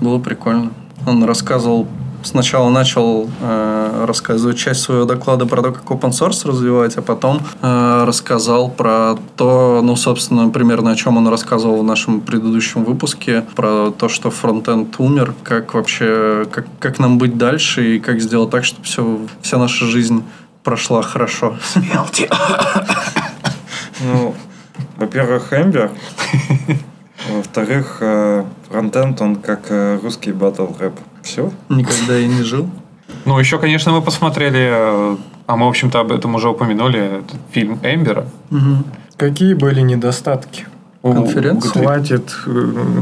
Было 0.00 0.18
прикольно. 0.18 0.70
Он 1.06 1.24
рассказывал, 1.24 1.86
сначала 2.22 2.70
начал 2.70 3.28
э, 3.40 4.04
рассказывать 4.06 4.58
часть 4.58 4.80
своего 4.80 5.04
доклада 5.04 5.46
про 5.46 5.62
то, 5.62 5.72
как 5.72 5.84
open 5.84 6.10
source 6.10 6.46
развивать, 6.48 6.96
а 6.96 7.02
потом 7.02 7.40
э, 7.62 8.04
рассказал 8.06 8.70
про 8.70 9.16
то, 9.36 9.80
ну, 9.82 9.96
собственно, 9.96 10.48
примерно 10.48 10.92
о 10.92 10.96
чем 10.96 11.16
он 11.16 11.28
рассказывал 11.28 11.80
в 11.80 11.84
нашем 11.84 12.20
предыдущем 12.20 12.84
выпуске, 12.84 13.44
про 13.54 13.90
то, 13.90 14.08
что 14.08 14.30
фронтенд 14.30 14.94
умер, 14.98 15.34
как 15.42 15.74
вообще, 15.74 16.46
как, 16.50 16.66
как 16.78 16.98
нам 16.98 17.18
быть 17.18 17.36
дальше 17.36 17.96
и 17.96 18.00
как 18.00 18.20
сделать 18.20 18.50
так, 18.50 18.64
чтобы 18.64 18.84
все, 18.84 19.20
вся 19.42 19.58
наша 19.58 19.84
жизнь 19.86 20.22
прошла 20.62 21.02
хорошо. 21.02 21.56
Ну, 24.00 24.34
Во-первых, 24.96 25.52
Эмбер. 25.52 25.90
Во-вторых, 27.30 27.98
э, 28.00 28.44
фронтенд, 28.68 29.20
он 29.20 29.36
как 29.36 29.66
э, 29.70 29.98
русский 30.02 30.32
батл 30.32 30.66
рэп. 30.78 30.94
Все? 31.22 31.50
Никогда 31.68 32.18
и 32.18 32.26
не 32.26 32.42
жил. 32.42 32.68
Ну, 33.24 33.38
еще, 33.38 33.58
конечно, 33.58 33.92
мы 33.92 34.02
посмотрели, 34.02 34.68
э, 34.70 35.16
а 35.46 35.56
мы, 35.56 35.66
в 35.66 35.68
общем-то, 35.68 36.00
об 36.00 36.12
этом 36.12 36.34
уже 36.34 36.48
упомянули, 36.48 36.98
этот 37.18 37.40
фильм 37.50 37.78
Эмбера. 37.82 38.26
Мгм. 38.50 38.84
Какие 39.16 39.54
были 39.54 39.80
недостатки? 39.80 40.66
У- 41.02 41.12
Хватит, 41.60 42.34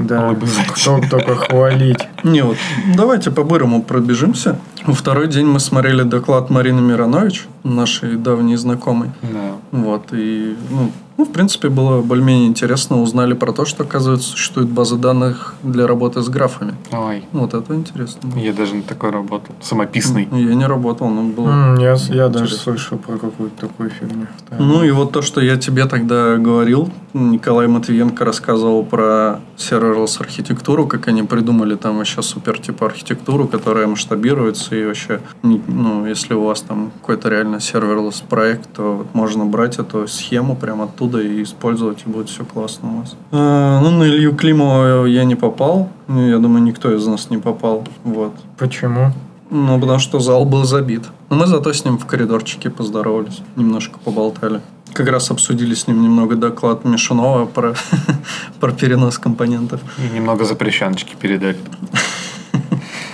да, 0.09 0.35
кто 0.75 1.01
только 1.09 1.37
хвалить. 1.37 2.01
Не, 2.25 2.43
вот 2.43 2.57
давайте 2.97 3.31
по-бырому 3.31 3.81
пробежимся. 3.83 4.59
Во 4.85 4.93
второй 4.93 5.29
день 5.29 5.47
мы 5.47 5.61
смотрели 5.61 6.03
доклад 6.03 6.51
Марины 6.51 6.81
Миронович, 6.81 7.47
нашей 7.63 8.17
давней 8.17 8.57
знакомой. 8.57 9.13
Да. 9.23 9.53
Вот, 9.71 10.09
и, 10.13 10.57
ну, 10.71 10.91
ну, 11.23 11.29
в 11.29 11.33
принципе, 11.33 11.69
было 11.69 12.03
более-менее 12.03 12.49
интересно. 12.49 13.01
Узнали 13.01 13.35
про 13.35 13.53
то, 13.53 13.65
что, 13.65 13.85
оказывается, 13.85 14.29
существует 14.31 14.69
база 14.69 14.97
данных 14.97 15.55
для 15.63 15.87
работы 15.87 16.21
с 16.21 16.29
графами. 16.29 16.75
Ой, 16.91 17.25
Вот 17.31 17.55
это 17.55 17.77
интересно. 17.77 18.29
я 18.37 18.53
даже 18.53 18.75
на 18.75 18.83
такой 18.83 19.11
работал. 19.11 19.55
Самописный. 19.61 20.29
Я 20.33 20.55
не 20.57 20.67
работал, 20.67 21.09
но 21.09 21.23
было... 21.23 21.49
М, 21.49 21.79
Я, 21.79 21.95
я 22.09 22.29
даже 22.29 22.57
слышал 22.57 22.99
про 22.99 23.19
какую-то 23.19 23.69
такую 23.69 23.91
фигню. 23.91 24.27
Да. 24.51 24.57
Ну 24.59 24.83
и 24.83 24.91
вот 24.91 25.13
то, 25.13 25.23
что 25.23 25.41
я 25.41 25.57
тебе 25.57 25.85
тогда 25.87 26.37
говорил, 26.39 26.91
Николай 27.15 27.69
Матвиенко 27.69 28.25
рассказывал 28.25 28.85
про 28.85 29.39
serverless 29.57 30.21
архитектуру, 30.21 30.89
как 30.89 31.07
они 31.07 31.23
придумали 31.23 31.77
там 31.77 31.99
вообще 31.99 32.21
супер 32.23 32.59
типа 32.59 32.87
архитектуру, 32.87 33.47
которая 33.47 33.87
масштабируется 33.87 34.75
и 34.75 34.85
вообще, 34.85 35.21
ну, 35.43 36.05
если 36.07 36.35
у 36.35 36.43
вас 36.45 36.63
там 36.63 36.91
какой-то 37.01 37.29
реально 37.29 37.57
serverless 37.57 38.25
проект, 38.29 38.73
то 38.75 39.07
можно 39.13 39.45
брать 39.45 39.79
эту 39.79 40.09
схему 40.09 40.57
прямо 40.57 40.85
оттуда 40.85 41.12
и 41.21 41.43
использовать, 41.43 42.03
и 42.07 42.11
будет 42.11 42.29
все 42.29 42.45
классно 42.45 42.93
у 42.93 43.01
вас. 43.01 43.17
А, 43.31 43.81
ну, 43.81 43.91
на 43.91 44.05
Илью 44.05 44.35
Климова 44.35 45.05
я 45.07 45.25
не 45.25 45.35
попал, 45.35 45.89
Ну, 46.09 46.29
я 46.29 46.39
думаю, 46.39 46.63
никто 46.63 46.95
из 46.95 47.07
нас 47.07 47.31
не 47.31 47.39
попал, 47.39 47.85
вот. 48.05 48.33
Почему? 48.59 49.13
Ну, 49.51 49.79
потому 49.81 49.99
что 49.99 50.19
зал 50.19 50.45
был 50.45 50.65
забит. 50.65 51.03
Но 51.29 51.37
мы 51.37 51.47
зато 51.47 51.73
с 51.73 51.85
ним 51.85 51.99
в 51.99 52.07
коридорчике 52.07 52.71
поздоровались, 52.71 53.43
немножко 53.57 53.99
поболтали. 53.99 54.61
Как 54.95 55.09
раз 55.09 55.31
обсудили 55.31 55.75
с 55.75 55.87
ним 55.87 56.03
немного 56.03 56.37
доклад 56.37 56.85
Мишунова 56.85 57.47
про, 57.47 57.75
про 58.61 58.73
перенос 58.73 59.19
компонентов. 59.19 59.81
И 59.99 60.15
немного 60.15 60.45
запрещеночки 60.45 61.15
передали. 61.21 61.59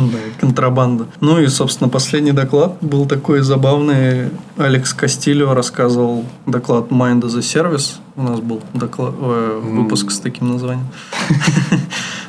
Да, 0.12 0.18
контрабанда. 0.38 1.06
Ну 1.20 1.40
и, 1.40 1.48
собственно, 1.48 1.88
последний 1.88 2.32
доклад 2.32 2.76
был 2.80 3.06
такой 3.06 3.40
забавный. 3.40 4.30
Алекс 4.56 4.92
Кастильо 4.94 5.54
рассказывал 5.54 6.24
доклад 6.46 6.88
Mind 6.88 7.22
as 7.22 7.36
a 7.36 7.40
Service. 7.40 7.96
У 8.16 8.22
нас 8.22 8.40
был 8.40 8.62
доклад, 8.74 9.14
э, 9.18 9.60
выпуск 9.62 10.10
с 10.10 10.20
таким 10.20 10.52
названием. 10.52 10.88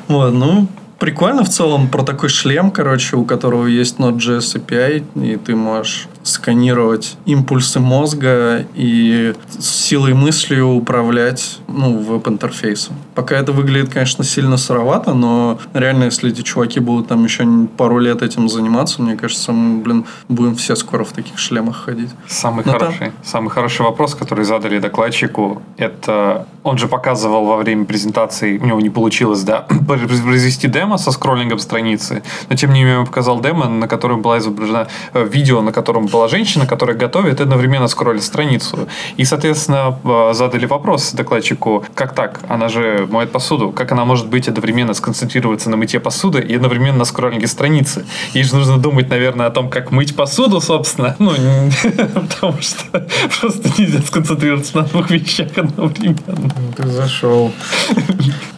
Вот, 0.08 0.34
ну, 0.34 0.66
прикольно 0.98 1.42
в 1.42 1.48
целом 1.48 1.88
про 1.88 2.02
такой 2.02 2.28
шлем, 2.28 2.70
короче, 2.70 3.16
у 3.16 3.24
которого 3.24 3.66
есть 3.66 3.98
Node.js 3.98 4.60
API, 4.60 5.04
и 5.14 5.36
ты 5.36 5.56
можешь 5.56 6.08
сканировать 6.22 7.16
импульсы 7.26 7.80
мозга 7.80 8.64
и 8.74 9.34
силой 9.58 10.14
мыслью 10.14 10.68
управлять 10.68 11.58
ну, 11.68 11.98
веб-интерфейсом. 11.98 12.96
Пока 13.14 13.36
это 13.36 13.52
выглядит, 13.52 13.92
конечно, 13.92 14.24
сильно 14.24 14.56
сыровато, 14.56 15.14
но 15.14 15.58
реально, 15.74 16.04
если 16.04 16.30
эти 16.30 16.42
чуваки 16.42 16.80
будут 16.80 17.08
там 17.08 17.24
еще 17.24 17.46
пару 17.76 17.98
лет 17.98 18.22
этим 18.22 18.48
заниматься, 18.48 19.02
мне 19.02 19.16
кажется, 19.16 19.52
мы, 19.52 19.82
блин, 19.82 20.04
будем 20.28 20.54
все 20.54 20.76
скоро 20.76 21.04
в 21.04 21.12
таких 21.12 21.38
шлемах 21.38 21.84
ходить. 21.84 22.10
Самый 22.28 22.64
Ну, 22.64 22.72
там- 22.72 22.80
хороший, 22.80 23.12
самый 23.24 23.50
хороший 23.50 23.82
вопрос, 23.82 24.14
который 24.14 24.44
задали 24.44 24.78
докладчику, 24.78 25.62
это 25.76 26.46
он 26.62 26.78
же 26.78 26.86
показывал 26.86 27.46
во 27.46 27.56
время 27.56 27.84
презентации, 27.84 28.58
у 28.58 28.66
него 28.66 28.80
не 28.80 28.90
получилось, 28.90 29.42
да, 29.42 29.66
произвести 29.88 30.68
демо 30.68 30.98
со 30.98 31.10
скроллингом 31.10 31.58
страницы, 31.58 32.22
но 32.48 32.56
тем 32.56 32.72
не 32.72 32.80
менее 32.80 33.00
он 33.00 33.06
показал 33.06 33.40
демо, 33.40 33.68
на 33.68 33.88
котором 33.88 34.22
была 34.22 34.38
изображена 34.38 34.86
э, 35.14 35.24
видео, 35.24 35.60
на 35.62 35.72
котором 35.72 36.06
была 36.12 36.28
женщина, 36.28 36.66
которая 36.66 36.96
готовит 36.96 37.40
и 37.40 37.42
одновременно 37.42 37.88
скроллит 37.88 38.22
страницу. 38.22 38.88
И, 39.16 39.24
соответственно, 39.24 39.98
э, 40.04 40.34
задали 40.34 40.66
вопрос 40.66 41.12
докладчику, 41.12 41.84
как 41.94 42.14
так? 42.14 42.40
Она 42.48 42.68
же 42.68 43.08
моет 43.10 43.32
посуду. 43.32 43.70
Как 43.70 43.90
она 43.92 44.04
может 44.04 44.28
быть 44.28 44.48
одновременно 44.48 44.94
сконцентрироваться 44.94 45.70
на 45.70 45.76
мытье 45.76 45.98
посуды 45.98 46.40
и 46.40 46.54
одновременно 46.54 46.98
на 46.98 47.04
скроллинге 47.04 47.46
страницы? 47.46 48.04
Ей 48.34 48.44
же 48.44 48.54
нужно 48.54 48.78
думать, 48.78 49.08
наверное, 49.08 49.46
о 49.46 49.50
том, 49.50 49.70
как 49.70 49.90
мыть 49.90 50.14
посуду, 50.14 50.60
собственно. 50.60 51.16
Ну, 51.22 51.30
потому 52.14 52.60
что 52.60 53.06
просто 53.40 53.68
нельзя 53.78 54.02
сконцентрироваться 54.02 54.78
на 54.78 54.82
двух 54.84 55.10
вещах 55.10 55.48
одновременно. 55.56 56.16
Ну, 56.26 56.50
Ты 56.76 56.88
зашел. 56.88 57.52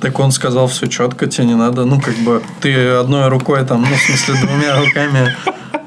Так 0.01 0.19
он 0.19 0.33
сказал, 0.33 0.67
все 0.67 0.87
четко, 0.87 1.27
тебе 1.27 1.49
не 1.49 1.55
надо. 1.55 1.85
Ну, 1.85 2.01
как 2.01 2.17
бы, 2.17 2.43
ты 2.61 2.89
одной 2.89 3.29
рукой 3.29 3.65
там, 3.65 3.83
ну, 3.83 3.95
в 3.95 4.01
смысле, 4.01 4.47
двумя 4.47 4.81
руками 4.81 5.35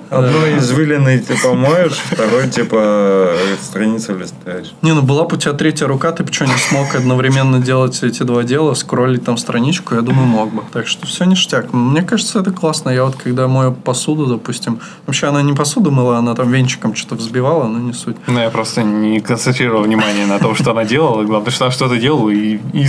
Одной 0.09 0.57
извилиной 0.57 1.19
типа 1.19 1.53
моешь, 1.53 1.97
второй 2.11 2.49
типа 2.49 3.33
страницу 3.61 4.17
листаешь. 4.17 4.73
Не, 4.81 4.93
ну 4.93 5.01
была 5.01 5.25
бы 5.25 5.35
у 5.35 5.39
тебя 5.39 5.53
третья 5.53 5.87
рука, 5.87 6.11
ты 6.11 6.23
бы 6.23 6.31
что, 6.31 6.45
не 6.45 6.57
смог 6.57 6.95
одновременно 6.95 7.59
делать 7.59 8.01
эти 8.03 8.23
два 8.23 8.43
дела, 8.43 8.73
скроллить 8.73 9.25
там 9.25 9.37
страничку, 9.37 9.95
я 9.95 10.01
думаю, 10.01 10.27
мог 10.27 10.53
бы. 10.53 10.63
Так 10.71 10.87
что 10.87 11.05
все 11.05 11.25
ништяк. 11.25 11.73
Мне 11.73 12.01
кажется, 12.01 12.39
это 12.39 12.51
классно. 12.51 12.89
Я 12.89 13.05
вот 13.05 13.15
когда 13.15 13.47
мою 13.47 13.73
посуду, 13.73 14.25
допустим, 14.25 14.79
вообще 15.05 15.27
она 15.27 15.41
не 15.41 15.53
посуду 15.53 15.91
мыла, 15.91 16.17
она 16.17 16.35
там 16.35 16.51
венчиком 16.51 16.95
что-то 16.95 17.15
взбивала, 17.15 17.67
но 17.67 17.79
не 17.79 17.93
суть. 17.93 18.17
Ну, 18.27 18.39
я 18.39 18.49
просто 18.49 18.83
не 18.83 19.19
концентрировал 19.19 19.83
внимание 19.83 20.25
на 20.25 20.39
том, 20.39 20.55
что 20.55 20.71
она 20.71 20.85
делала. 20.85 21.23
Главное, 21.23 21.51
что 21.51 21.65
она 21.65 21.71
что-то 21.71 21.97
делала 21.97 22.29
и, 22.29 22.59
и 22.73 22.87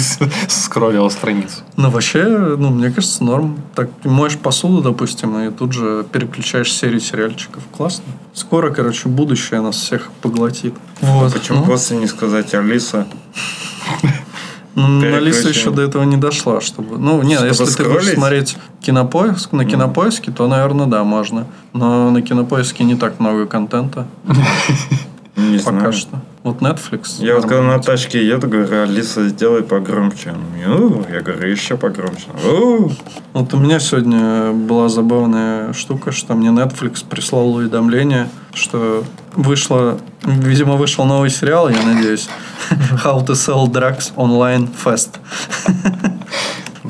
скроллила 0.48 1.08
страницу. 1.08 1.62
Ну, 1.76 1.90
вообще, 1.90 2.24
ну, 2.58 2.70
мне 2.70 2.90
кажется, 2.90 3.24
норм. 3.24 3.58
Так, 3.74 3.90
ты 4.02 4.08
моешь 4.08 4.36
посуду, 4.36 4.82
допустим, 4.82 5.38
и 5.38 5.50
тут 5.50 5.72
же 5.72 6.04
переключаешь 6.10 6.72
серию 6.72 7.00
сериальчиков. 7.08 7.62
Классно. 7.76 8.04
Скоро, 8.32 8.70
короче, 8.70 9.08
будущее 9.08 9.60
нас 9.60 9.76
всех 9.76 10.10
поглотит. 10.22 10.74
Вот. 11.00 11.32
Почему 11.32 11.58
Ну, 11.58 11.64
просто 11.64 11.94
не 11.96 12.06
сказать 12.06 12.54
Алиса? 12.54 13.06
Ну, 14.74 14.86
на 14.86 15.00
Переключение. 15.00 15.32
Лиса 15.32 15.48
еще 15.48 15.70
до 15.70 15.82
этого 15.82 16.04
не 16.04 16.16
дошла, 16.16 16.60
чтобы... 16.60 16.98
Ну, 16.98 17.20
нет, 17.22 17.40
Чтобы 17.40 17.48
если 17.48 17.82
ты 17.82 17.88
будешь 17.88 18.14
смотреть 18.14 18.56
кинопоиск, 18.80 19.50
на 19.52 19.64
кинопоиске, 19.64 20.30
то, 20.30 20.46
наверное, 20.46 20.86
да, 20.86 21.02
можно. 21.02 21.46
Но 21.72 22.10
на 22.12 22.22
кинопоиске 22.22 22.84
не 22.84 22.94
так 22.94 23.18
много 23.18 23.46
контента 23.46 24.06
Не 25.36 25.58
пока 25.58 25.90
что. 25.90 26.20
Вот 26.44 26.60
Netflix. 26.60 27.16
Я 27.24 27.34
вот 27.34 27.42
когда 27.44 27.62
на 27.62 27.78
тачке 27.80 28.26
еду, 28.26 28.46
говорю, 28.48 28.82
Алиса, 28.82 29.28
сделай 29.28 29.62
погромче. 29.62 30.30
Она 30.30 30.38
мне, 30.54 30.68
«У». 30.68 31.04
Я 31.12 31.20
говорю, 31.20 31.50
еще 31.50 31.76
погромче. 31.76 32.26
«У». 32.44 32.90
Вот 33.32 33.52
у 33.54 33.58
меня 33.58 33.80
сегодня 33.80 34.52
была 34.52 34.88
забавная 34.88 35.72
штука, 35.72 36.12
что 36.12 36.34
мне 36.34 36.48
Netflix 36.50 37.04
прислал 37.06 37.54
уведомление, 37.54 38.28
что 38.54 39.02
вышло, 39.34 39.98
видимо, 40.22 40.76
вышел 40.76 41.04
новый 41.04 41.30
сериал, 41.30 41.68
я 41.68 41.82
надеюсь, 41.82 42.28
How 43.04 43.24
to 43.26 43.32
Sell 43.32 43.66
Drugs 43.66 44.14
Online 44.16 44.68
Fast. 44.84 45.16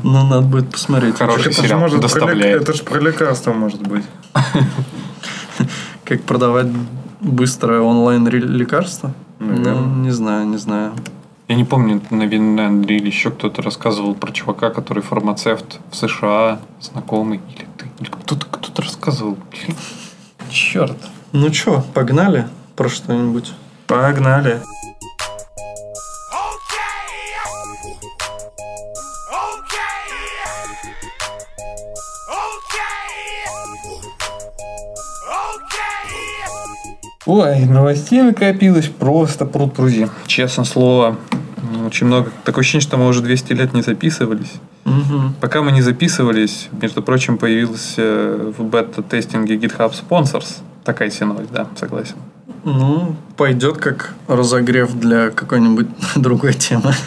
Ну, 0.05 0.23
надо 0.27 0.43
будет 0.43 0.71
посмотреть. 0.71 1.17
Хороший 1.19 1.41
Это 1.51 1.53
же 1.55 1.63
сериал 1.63 1.81
может 1.81 1.97
про 1.97 2.03
доставляет. 2.03 2.39
лек- 2.61 2.63
Это 2.63 2.73
же 2.73 2.83
про 2.85 3.01
лекарства 3.01 3.53
может 3.53 3.83
быть. 3.83 4.05
Как 6.05 6.23
продавать 6.23 6.69
быстрое 7.21 7.81
онлайн 7.81 8.27
лекарство? 8.29 9.13
Наверное. 9.39 9.75
Ну, 9.75 10.03
не 10.03 10.11
знаю, 10.11 10.47
не 10.47 10.57
знаю. 10.57 10.93
Я 11.49 11.55
не 11.55 11.65
помню, 11.65 12.03
наверное, 12.11 12.67
Андрей 12.67 12.99
или 12.99 13.07
еще 13.07 13.31
кто-то 13.31 13.63
рассказывал 13.63 14.15
про 14.15 14.33
чувака, 14.33 14.71
который 14.71 15.03
фармацевт 15.03 15.81
в 15.91 15.97
США, 15.97 16.61
знакомый. 16.81 17.41
Или 17.57 17.67
ты. 17.77 17.87
Или 18.01 18.11
кто-то, 18.11 18.47
кто-то 18.47 18.83
рассказывал. 18.83 19.39
Черт. 20.51 20.97
Ну 21.33 21.53
что, 21.53 21.85
погнали 21.95 22.49
про 22.77 22.89
что-нибудь? 22.89 23.53
Погнали. 23.87 24.61
Ой, 37.29 37.67
новостей 37.67 38.23
накопилось 38.23 38.87
просто 38.87 39.45
пруд 39.45 39.75
пруди. 39.75 40.07
Честно 40.27 40.65
слово, 40.65 41.19
очень 41.87 42.07
много. 42.07 42.31
Такое 42.43 42.63
ощущение, 42.63 42.81
что 42.89 42.97
мы 42.97 43.07
уже 43.07 43.21
200 43.21 43.53
лет 43.53 43.75
не 43.75 43.83
записывались. 43.83 44.55
Мгм. 44.87 45.35
Пока 45.39 45.61
мы 45.61 45.73
не 45.73 45.83
записывались, 45.83 46.71
между 46.81 47.03
прочим, 47.03 47.37
появился 47.37 48.55
в 48.57 48.65
бета-тестинге 48.65 49.57
GitHub 49.57 49.93
Sponsors. 49.93 50.61
Такая 50.85 51.11
себе 51.11 51.27
новость, 51.27 51.53
да, 51.53 51.67
согласен. 51.77 52.17
Ну, 52.65 53.15
пойдет 53.37 53.77
как 53.77 54.15
разогрев 54.27 54.95
для 54.95 55.29
какой-нибудь 55.29 55.89
другой 56.17 56.55
темы. 56.55 56.95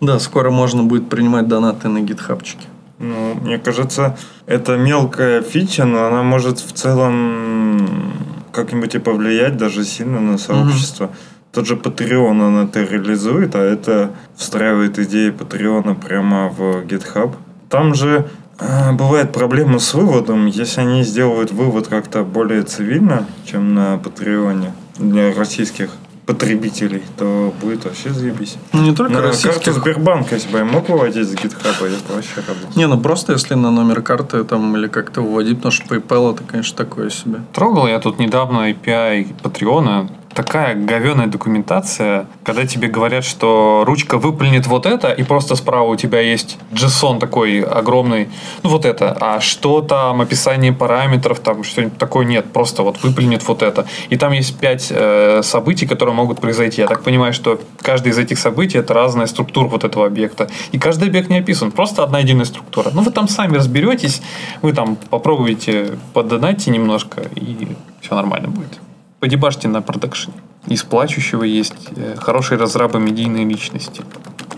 Да, 0.00 0.20
скоро 0.20 0.50
можно 0.50 0.84
будет 0.84 1.08
принимать 1.08 1.48
донаты 1.48 1.88
на 1.88 2.00
гитхабчике. 2.02 2.68
Ну, 3.00 3.34
мне 3.42 3.58
кажется, 3.58 4.16
это 4.46 4.76
мелкая 4.76 5.42
фича, 5.42 5.86
но 5.86 6.06
она 6.06 6.22
может 6.22 6.60
в 6.60 6.72
целом 6.72 8.12
как-нибудь 8.58 8.96
и 8.96 8.98
повлиять 8.98 9.56
даже 9.56 9.84
сильно 9.84 10.20
на 10.20 10.36
сообщество. 10.36 11.10
тот 11.52 11.66
же 11.66 11.76
Patreon 11.76 12.42
он 12.42 12.56
это 12.66 12.82
реализует, 12.82 13.54
а 13.54 13.60
это 13.60 14.10
встраивает 14.36 14.98
идеи 14.98 15.30
Патреона 15.30 15.94
прямо 15.94 16.48
в 16.48 16.84
GitHub. 16.84 17.34
Там 17.68 17.94
же 17.94 18.28
э, 18.58 18.92
бывает 18.92 19.32
проблема 19.32 19.78
с 19.78 19.94
выводом, 19.94 20.46
если 20.46 20.80
они 20.80 21.04
сделают 21.04 21.52
вывод 21.52 21.86
как-то 21.86 22.24
более 22.24 22.62
цивильно, 22.62 23.26
чем 23.44 23.74
на 23.74 23.96
Патреоне 23.98 24.72
для 24.98 25.32
российских 25.32 25.90
потребителей, 26.28 27.02
то 27.16 27.54
будет 27.58 27.86
вообще 27.86 28.10
заебись. 28.10 28.58
Ну, 28.74 28.82
не 28.82 28.94
только 28.94 29.14
На 29.14 29.22
российских. 29.22 29.64
карту 29.64 29.72
Сбербанка, 29.80 30.34
если 30.34 30.52
бы 30.52 30.58
я 30.58 30.64
мог 30.66 30.86
выводить 30.90 31.26
с 31.26 31.32
гитхаба, 31.34 31.86
я 31.86 31.96
бы 32.06 32.14
вообще 32.14 32.42
радовался. 32.46 32.78
Не, 32.78 32.86
ну 32.86 33.00
просто 33.00 33.32
если 33.32 33.54
на 33.54 33.70
номер 33.70 34.02
карты 34.02 34.44
там 34.44 34.76
или 34.76 34.88
как-то 34.88 35.22
вводить, 35.22 35.56
потому 35.56 35.72
что 35.72 35.86
PayPal 35.86 36.34
это, 36.34 36.44
конечно, 36.44 36.76
такое 36.76 37.08
себе. 37.08 37.40
Трогал 37.54 37.86
я 37.86 37.98
тут 37.98 38.18
недавно 38.18 38.70
API 38.70 39.34
Патреона. 39.42 40.10
Такая 40.38 40.76
говеная 40.76 41.26
документация, 41.26 42.28
когда 42.44 42.64
тебе 42.64 42.86
говорят, 42.86 43.24
что 43.24 43.82
ручка 43.84 44.18
выплюнет 44.18 44.68
вот 44.68 44.86
это, 44.86 45.10
и 45.10 45.24
просто 45.24 45.56
справа 45.56 45.88
у 45.88 45.96
тебя 45.96 46.20
есть 46.20 46.58
JSON 46.70 47.18
такой 47.18 47.60
огромный, 47.60 48.28
ну 48.62 48.70
вот 48.70 48.84
это, 48.84 49.16
а 49.18 49.40
что 49.40 49.80
там, 49.80 50.20
описание 50.20 50.72
параметров, 50.72 51.40
там 51.40 51.64
что-нибудь 51.64 51.98
такое 51.98 52.24
нет, 52.24 52.52
просто 52.52 52.84
вот 52.84 53.02
выплюнет 53.02 53.48
вот 53.48 53.62
это. 53.62 53.86
И 54.10 54.16
там 54.16 54.30
есть 54.30 54.56
пять 54.60 54.92
э, 54.92 55.40
событий, 55.42 55.88
которые 55.88 56.14
могут 56.14 56.40
произойти. 56.40 56.82
Я 56.82 56.86
так 56.86 57.02
понимаю, 57.02 57.32
что 57.32 57.60
каждый 57.82 58.12
из 58.12 58.18
этих 58.18 58.38
событий 58.38 58.78
это 58.78 58.94
разная 58.94 59.26
структура 59.26 59.66
вот 59.66 59.82
этого 59.82 60.06
объекта. 60.06 60.48
И 60.70 60.78
каждый 60.78 61.08
объект 61.08 61.30
не 61.30 61.38
описан, 61.38 61.72
просто 61.72 62.04
одна 62.04 62.20
единая 62.20 62.44
структура. 62.44 62.92
Ну 62.94 63.02
вы 63.02 63.10
там 63.10 63.26
сами 63.26 63.56
разберетесь, 63.56 64.22
вы 64.62 64.72
там 64.72 64.94
попробуете 65.10 65.98
поддонайте 66.12 66.70
немножко, 66.70 67.22
и 67.34 67.76
все 68.00 68.14
нормально 68.14 68.46
будет. 68.46 68.78
Подебашьте 69.20 69.66
на 69.68 69.82
продакшене. 69.82 70.36
Из 70.68 70.82
плачущего 70.84 71.42
есть 71.42 71.88
э, 71.96 72.14
хорошие 72.16 72.58
разрабы 72.58 73.00
медийной 73.00 73.44
личности. 73.44 74.04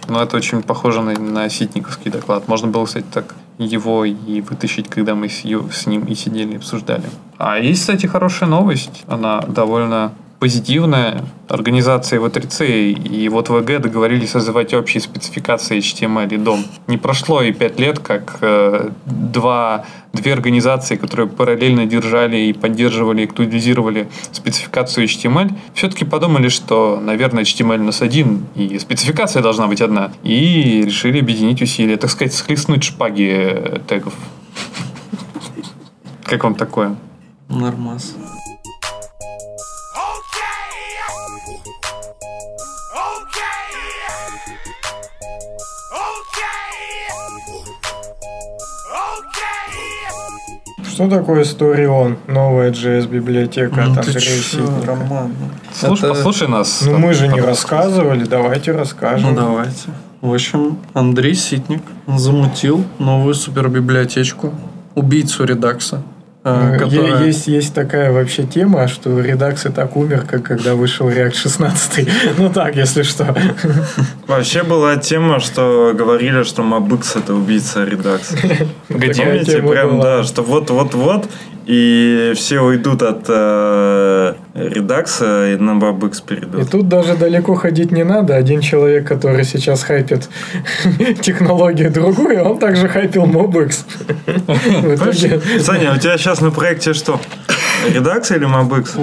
Но 0.09 0.23
это 0.23 0.37
очень 0.37 0.62
похоже 0.62 1.01
на, 1.01 1.18
на 1.18 1.49
ситниковский 1.49 2.11
доклад. 2.11 2.46
Можно 2.49 2.68
было, 2.68 2.85
кстати, 2.85 3.07
так 3.12 3.35
его 3.59 4.05
и 4.05 4.40
вытащить, 4.40 4.88
когда 4.88 5.14
мы 5.14 5.29
с, 5.29 5.44
с 5.44 5.87
ним 5.87 6.05
и 6.05 6.14
сидели 6.14 6.55
и 6.55 6.57
обсуждали. 6.57 7.05
А 7.38 7.59
есть, 7.59 7.81
кстати, 7.81 8.07
хорошая 8.07 8.49
новость. 8.49 9.05
Она 9.07 9.40
довольно 9.40 10.12
позитивная. 10.40 11.23
Организация 11.49 12.18
V3C 12.20 12.92
и 12.92 13.29
вот 13.29 13.51
ВГ 13.51 13.81
договорились 13.81 14.31
создавать 14.31 14.73
общие 14.75 15.01
спецификации 15.01 15.79
HTML 15.79 16.35
и 16.35 16.38
DOM. 16.38 16.64
Не 16.87 16.96
прошло 16.96 17.42
и 17.42 17.53
пять 17.53 17.79
лет, 17.79 17.99
как 17.99 18.38
э, 18.40 18.90
два, 19.05 19.85
две 20.12 20.33
организации, 20.33 20.96
которые 20.96 21.29
параллельно 21.29 21.87
держали 21.87 22.37
и 22.37 22.53
поддерживали, 22.53 23.23
и 23.23 23.25
актуализировали 23.25 24.09
спецификацию 24.33 25.07
HTML, 25.07 25.53
все-таки 25.75 26.05
подумали, 26.05 26.49
что, 26.49 27.01
наверное, 27.01 27.44
HTML 27.44 27.81
у 27.81 27.85
нас 27.85 28.03
один, 28.03 28.46
и 28.55 28.79
спецификация 28.79 29.42
должна 29.42 29.66
быть 29.66 29.81
одна. 29.81 30.12
И 30.23 30.83
решили 30.85 31.20
объединить 31.20 31.62
усилия, 31.62 31.96
так 31.96 32.11
сказать, 32.11 32.35
схлестнуть 32.35 32.85
шпаги 32.85 33.31
э, 33.31 33.79
тегов. 33.87 34.14
Как 36.25 36.44
вам 36.44 36.55
такое? 36.55 36.96
Нормас. 37.49 38.14
Что 51.00 51.08
такое 51.08 51.44
Story.on? 51.44 52.18
Новая 52.26 52.70
JS-библиотека 52.70 53.74
Ну 53.74 53.92
от 53.92 53.98
Андрея 53.98 54.20
Ситника. 54.20 54.86
Роман? 54.86 55.32
Слушай, 55.72 56.04
Это- 56.04 56.08
послушай 56.14 56.46
нас. 56.46 56.82
Ну 56.84 56.98
мы 56.98 57.14
же 57.14 57.26
не 57.26 57.40
рассказывали, 57.40 58.26
давайте 58.26 58.72
расскажем. 58.72 59.30
Ну 59.30 59.34
давайте. 59.34 59.88
В 60.20 60.30
общем, 60.30 60.76
Андрей 60.92 61.34
Ситник 61.34 61.80
замутил 62.06 62.84
новую 62.98 63.32
супербиблиотечку 63.32 64.52
убийцу 64.94 65.44
редакса. 65.44 66.02
Э, 66.44 66.76
которая- 66.79 67.24
Есть, 67.24 67.46
есть 67.48 67.74
такая 67.74 68.12
вообще 68.12 68.44
тема, 68.44 68.88
что 68.88 69.11
Redux 69.20 69.68
и 69.68 69.72
так 69.72 69.96
умер, 69.96 70.24
как 70.31 70.42
когда 70.42 70.74
вышел 70.74 71.09
React 71.11 71.35
16. 71.42 72.09
Ну 72.38 72.50
так, 72.50 72.76
если 72.76 73.03
что. 73.03 73.35
Вообще 74.26 74.62
была 74.62 74.96
тема, 74.96 75.40
что 75.40 75.92
говорили, 75.94 76.42
что 76.44 76.62
Mabix 76.62 77.18
это 77.18 77.35
убийца? 77.35 77.85
Такая 78.88 79.14
Помните, 79.14 79.62
прям, 79.62 79.90
была. 79.98 80.03
да, 80.18 80.22
что 80.24 80.42
вот-вот-вот, 80.42 81.29
и 81.66 82.33
все 82.37 82.61
уйдут 82.61 83.03
от 83.03 83.24
э, 83.29 84.35
редакса 84.54 85.52
и 85.52 85.56
на 85.56 85.72
Mabix 85.72 86.22
И 86.22 86.28
перейдут. 86.28 86.70
тут 86.70 86.88
даже 86.88 87.16
далеко 87.16 87.54
ходить 87.54 87.92
не 87.92 88.04
надо. 88.04 88.36
Один 88.36 88.60
человек, 88.60 89.06
который 89.06 89.44
сейчас 89.44 89.82
хайпит 89.82 90.28
технологию 91.20 91.90
другую, 91.90 92.42
он 92.44 92.58
также 92.58 92.88
хайпил 92.88 93.26
итоге 94.94 95.40
Саня, 95.60 95.94
у 95.94 95.98
тебя 95.98 96.18
сейчас 96.18 96.40
на 96.40 96.50
проекте 96.50 96.92
что? 96.94 97.20
Редакс 97.88 98.30
или 98.30 98.46
Mabix? 98.46 98.96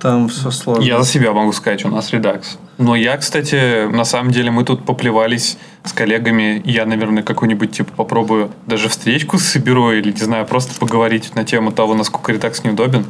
Там 0.00 0.28
все 0.28 0.50
сложно. 0.50 0.82
Я 0.82 1.02
за 1.02 1.08
себя 1.08 1.32
могу 1.32 1.52
сказать, 1.52 1.84
у 1.84 1.88
нас 1.88 2.12
редакс. 2.12 2.58
Но 2.78 2.94
я, 2.94 3.16
кстати, 3.16 3.90
на 3.90 4.04
самом 4.04 4.30
деле 4.30 4.52
мы 4.52 4.64
тут 4.64 4.84
поплевались 4.84 5.58
с 5.84 5.92
коллегами. 5.92 6.62
Я, 6.64 6.86
наверное, 6.86 7.24
какую-нибудь 7.24 7.72
типа 7.72 7.92
попробую 7.96 8.50
даже 8.66 8.88
встречку 8.88 9.38
соберу 9.38 9.90
или, 9.90 10.12
не 10.12 10.20
знаю, 10.20 10.46
просто 10.46 10.78
поговорить 10.78 11.34
на 11.34 11.44
тему 11.44 11.72
того, 11.72 11.94
насколько 11.94 12.30
редакс 12.30 12.62
неудобен. 12.62 13.04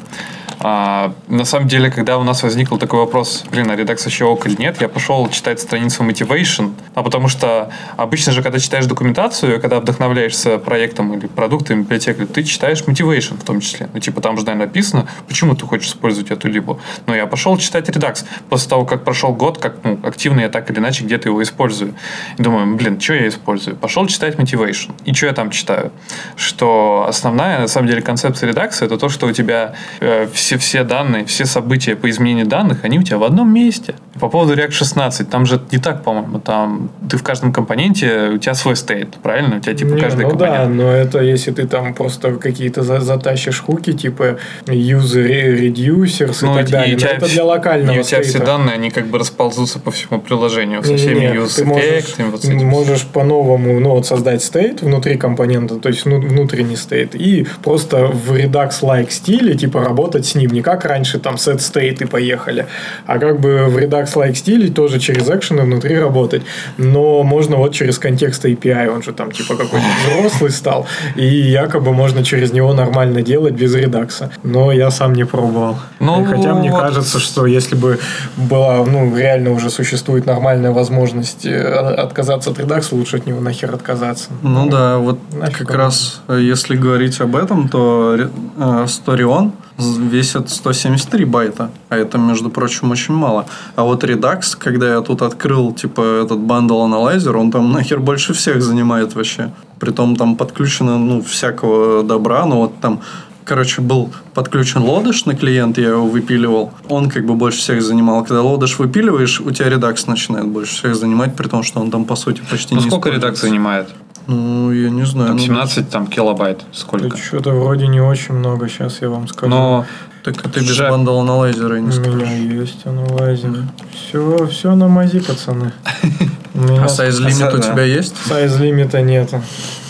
А, 0.60 1.12
на 1.28 1.44
самом 1.44 1.68
деле, 1.68 1.90
когда 1.90 2.18
у 2.18 2.24
нас 2.24 2.42
возник 2.42 2.68
такой 2.78 3.00
вопрос, 3.00 3.44
блин, 3.50 3.70
а 3.70 3.76
редакс 3.76 4.04
еще 4.06 4.24
ок 4.24 4.46
или 4.46 4.56
нет, 4.56 4.80
я 4.80 4.88
пошел 4.88 5.28
читать 5.28 5.60
страницу 5.60 6.02
Motivation, 6.02 6.72
а 6.94 7.02
потому 7.02 7.28
что 7.28 7.70
обычно 7.96 8.32
же, 8.32 8.42
когда 8.42 8.58
читаешь 8.58 8.86
документацию, 8.86 9.60
когда 9.60 9.80
вдохновляешься 9.80 10.58
проектом 10.58 11.14
или 11.14 11.26
продуктом 11.26 11.82
библиотекой, 11.82 12.26
ты 12.26 12.42
читаешь 12.42 12.82
Motivation 12.82 13.38
в 13.38 13.44
том 13.44 13.60
числе. 13.60 13.88
Ну, 13.92 14.00
типа, 14.00 14.20
там 14.20 14.36
же, 14.36 14.44
наверное, 14.44 14.66
написано, 14.66 15.08
почему 15.28 15.54
ты 15.54 15.64
хочешь 15.66 15.88
использовать 15.88 16.30
эту 16.30 16.48
либо. 16.48 16.78
Но 17.06 17.14
я 17.14 17.26
пошел 17.26 17.56
читать 17.56 17.88
редакс. 17.88 18.24
После 18.48 18.68
того, 18.68 18.84
как 18.84 19.04
прошел 19.04 19.32
год, 19.32 19.58
как 19.58 19.76
ну, 19.84 19.98
активно 20.02 20.40
я 20.40 20.48
так 20.48 20.70
или 20.70 20.78
иначе 20.78 21.04
где-то 21.04 21.28
его 21.28 21.42
использую. 21.42 21.94
И 22.36 22.42
думаю, 22.42 22.76
блин, 22.76 23.00
что 23.00 23.14
я 23.14 23.28
использую? 23.28 23.76
Пошел 23.76 24.06
читать 24.06 24.36
Motivation. 24.36 24.92
И 25.04 25.14
что 25.14 25.26
я 25.26 25.32
там 25.32 25.50
читаю? 25.50 25.92
Что 26.36 27.06
основная, 27.08 27.60
на 27.60 27.68
самом 27.68 27.88
деле, 27.88 28.02
концепция 28.02 28.48
редакции 28.48 28.86
это 28.86 28.98
то, 28.98 29.08
что 29.08 29.26
у 29.26 29.32
тебя 29.32 29.74
э, 30.00 30.28
все, 30.32 30.47
все 30.56 30.84
данные, 30.84 31.24
все 31.24 31.44
события 31.44 31.96
по 31.96 32.08
изменению 32.08 32.46
данных, 32.46 32.78
они 32.84 32.98
у 32.98 33.02
тебя 33.02 33.18
в 33.18 33.24
одном 33.24 33.52
месте. 33.52 33.94
По 34.20 34.28
поводу 34.28 34.54
React 34.54 34.70
16, 34.70 35.28
там 35.28 35.46
же 35.46 35.60
не 35.70 35.78
так, 35.78 36.02
по-моему. 36.02 36.40
Там 36.40 36.90
ты 37.10 37.16
в 37.16 37.22
каждом 37.22 37.52
компоненте, 37.52 38.30
у 38.34 38.38
тебя 38.38 38.54
свой 38.54 38.76
стейт, 38.76 39.16
правильно? 39.22 39.56
У 39.56 39.60
тебя 39.60 39.74
типа 39.74 39.90
Не, 39.94 40.00
каждый 40.00 40.24
ну 40.26 40.36
да, 40.36 40.46
компонент. 40.46 40.74
но 40.76 40.90
это 40.92 41.20
если 41.20 41.50
ты 41.52 41.66
там 41.66 41.94
просто 41.94 42.32
какие-то 42.36 42.82
за- 42.82 43.00
затащишь 43.00 43.60
хуки, 43.60 43.92
типа 43.92 44.38
user 44.66 45.58
reducers 45.58 46.42
и 46.42 46.46
Ну, 46.46 46.54
так 46.54 46.68
и 46.68 46.72
далее. 46.72 46.96
тебя 46.96 47.10
это 47.10 47.26
для 47.28 47.44
локального 47.44 47.96
И 47.96 48.00
у 48.00 48.02
тебя 48.02 48.22
все 48.22 48.38
данные, 48.38 48.74
они 48.74 48.90
как 48.90 49.06
бы 49.06 49.18
расползутся 49.18 49.78
по 49.78 49.90
всему 49.90 50.20
приложению 50.20 50.82
со 50.82 50.96
всеми 50.96 51.14
Не-не-не, 51.20 51.36
use 51.36 51.56
ты 51.56 51.64
можешь, 51.64 51.84
эффектами, 51.84 52.30
вот 52.30 52.44
можешь 52.44 53.06
по-новому 53.06 53.80
ну, 53.80 53.90
вот 53.90 54.06
создать 54.06 54.42
стейт 54.42 54.82
внутри 54.82 55.16
компонента, 55.16 55.76
то 55.76 55.88
есть 55.88 56.06
ну, 56.06 56.20
внутренний 56.20 56.76
стейт, 56.76 57.14
и 57.14 57.46
просто 57.62 58.06
в 58.06 58.32
Redux-like 58.32 59.10
стиле 59.10 59.54
типа 59.54 59.82
работать 59.84 60.26
с 60.26 60.34
ним. 60.38 60.50
Не 60.50 60.62
как 60.62 60.84
раньше 60.84 61.18
там 61.18 61.34
set 61.34 61.58
state 61.58 62.02
и 62.02 62.06
поехали, 62.06 62.66
а 63.06 63.18
как 63.18 63.40
бы 63.40 63.66
в 63.66 63.76
Redux-like 63.76 64.34
стиле 64.34 64.68
тоже 64.68 64.98
через 64.98 65.28
экшены 65.28 65.62
внутри 65.62 65.98
работать. 65.98 66.42
Но 66.78 67.22
можно 67.22 67.56
вот 67.56 67.74
через 67.74 67.98
контекст 67.98 68.44
API, 68.44 68.88
он 68.88 69.02
же 69.02 69.12
там 69.12 69.30
типа 69.30 69.56
какой-то 69.56 69.86
взрослый 70.06 70.50
стал, 70.50 70.86
и 71.16 71.26
якобы 71.26 71.92
можно 71.92 72.24
через 72.24 72.52
него 72.52 72.72
нормально 72.72 73.22
делать 73.22 73.54
без 73.54 73.74
редакса. 73.74 74.30
Но 74.42 74.72
я 74.72 74.90
сам 74.90 75.12
не 75.12 75.24
пробовал. 75.24 75.76
Ну, 76.00 76.24
Хотя 76.24 76.54
мне 76.54 76.70
вот. 76.70 76.80
кажется, 76.80 77.18
что 77.18 77.46
если 77.46 77.74
бы 77.74 77.98
была, 78.36 78.84
ну, 78.84 79.16
реально 79.16 79.50
уже 79.50 79.70
существует 79.70 80.26
нормальная 80.26 80.70
возможность 80.70 81.44
э, 81.46 81.62
отказаться 81.62 82.50
от 82.50 82.58
Redux 82.58 82.84
а, 82.84 82.94
лучше 82.94 83.16
от 83.16 83.26
него 83.26 83.40
нахер 83.40 83.74
отказаться. 83.74 84.30
Ну 84.42 84.68
да, 84.68 84.98
вот 84.98 85.18
нафиг 85.32 85.58
как 85.58 85.70
он 85.70 85.76
раз 85.76 86.22
э, 86.28 86.38
если 86.40 86.76
говорить 86.76 87.20
об 87.20 87.36
этом, 87.36 87.68
то 87.68 88.16
э, 88.16 88.86
Storeon 88.86 89.52
весит 89.78 90.50
173 90.50 91.24
байта, 91.24 91.70
а 91.88 91.96
это, 91.96 92.18
между 92.18 92.50
прочим, 92.50 92.90
очень 92.90 93.14
мало. 93.14 93.46
А 93.76 93.84
вот 93.84 94.04
Redux, 94.04 94.56
когда 94.58 94.88
я 94.94 95.00
тут 95.00 95.22
открыл, 95.22 95.72
типа, 95.72 96.22
этот 96.22 96.38
bundle 96.38 96.82
analyzer, 96.82 97.36
он 97.36 97.50
там 97.50 97.72
нахер 97.72 98.00
больше 98.00 98.34
всех 98.34 98.62
занимает 98.62 99.14
вообще. 99.14 99.52
Притом 99.78 100.16
там 100.16 100.36
подключено, 100.36 100.98
ну, 100.98 101.22
всякого 101.22 102.02
добра, 102.02 102.44
но 102.46 102.60
вот 102.60 102.80
там 102.80 103.00
Короче, 103.48 103.80
был 103.80 104.12
подключен 104.34 104.82
лодыш 104.82 105.24
на 105.24 105.34
клиент, 105.34 105.78
я 105.78 105.88
его 105.88 106.06
выпиливал. 106.06 106.70
Он 106.90 107.08
как 107.08 107.24
бы 107.24 107.34
больше 107.34 107.60
всех 107.60 107.80
занимал. 107.80 108.22
Когда 108.22 108.42
лодыш 108.42 108.78
выпиливаешь, 108.78 109.40
у 109.40 109.50
тебя 109.50 109.70
редакс 109.70 110.06
начинает 110.06 110.46
больше 110.46 110.74
всех 110.74 110.94
занимать, 110.94 111.34
при 111.34 111.48
том, 111.48 111.62
что 111.62 111.80
он 111.80 111.90
там, 111.90 112.04
по 112.04 112.14
сути, 112.14 112.42
почти 112.50 112.74
Ну, 112.74 112.82
не 112.82 112.90
сколько 112.90 113.08
редакс 113.08 113.40
занимает? 113.40 113.88
Ну, 114.28 114.70
я 114.72 114.90
не 114.90 115.04
знаю. 115.06 115.28
Там 115.28 115.36
ну, 115.38 115.42
17 115.42 115.88
там 115.90 116.06
килобайт. 116.06 116.60
Сколько? 116.72 117.16
Что-то 117.16 117.50
вроде 117.52 117.86
не 117.88 118.00
очень 118.00 118.34
много, 118.34 118.68
сейчас 118.68 119.00
я 119.00 119.08
вам 119.08 119.26
скажу. 119.26 119.50
Но 119.50 119.86
Так 120.22 120.44
это 120.44 120.60
без 120.60 120.68
Жаль. 120.68 120.90
бандла 120.90 121.22
на 121.22 121.36
лазера 121.36 121.76
и 121.78 121.80
У 121.80 121.84
не 121.86 121.92
скажешь. 121.92 122.14
меня 122.14 122.60
есть 122.60 122.86
аналайзер. 122.86 123.64
Все, 123.92 124.46
все 124.46 124.74
на 124.74 124.86
мази, 124.88 125.20
пацаны. 125.20 125.72
У 126.54 126.80
А 126.82 126.88
сайз 126.88 127.18
лимит 127.20 127.54
у 127.54 127.58
тебя 127.58 127.82
есть? 127.84 128.16
сайз 128.26 128.58
лимита 128.58 129.00
нету. 129.00 129.42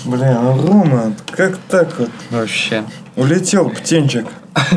Блин, 0.05 0.37
ну, 0.40 0.66
Рома, 0.66 1.12
как 1.33 1.57
так 1.68 1.98
вот? 1.98 2.11
вообще. 2.31 2.85
Улетел 3.16 3.68
птенчик. 3.70 4.27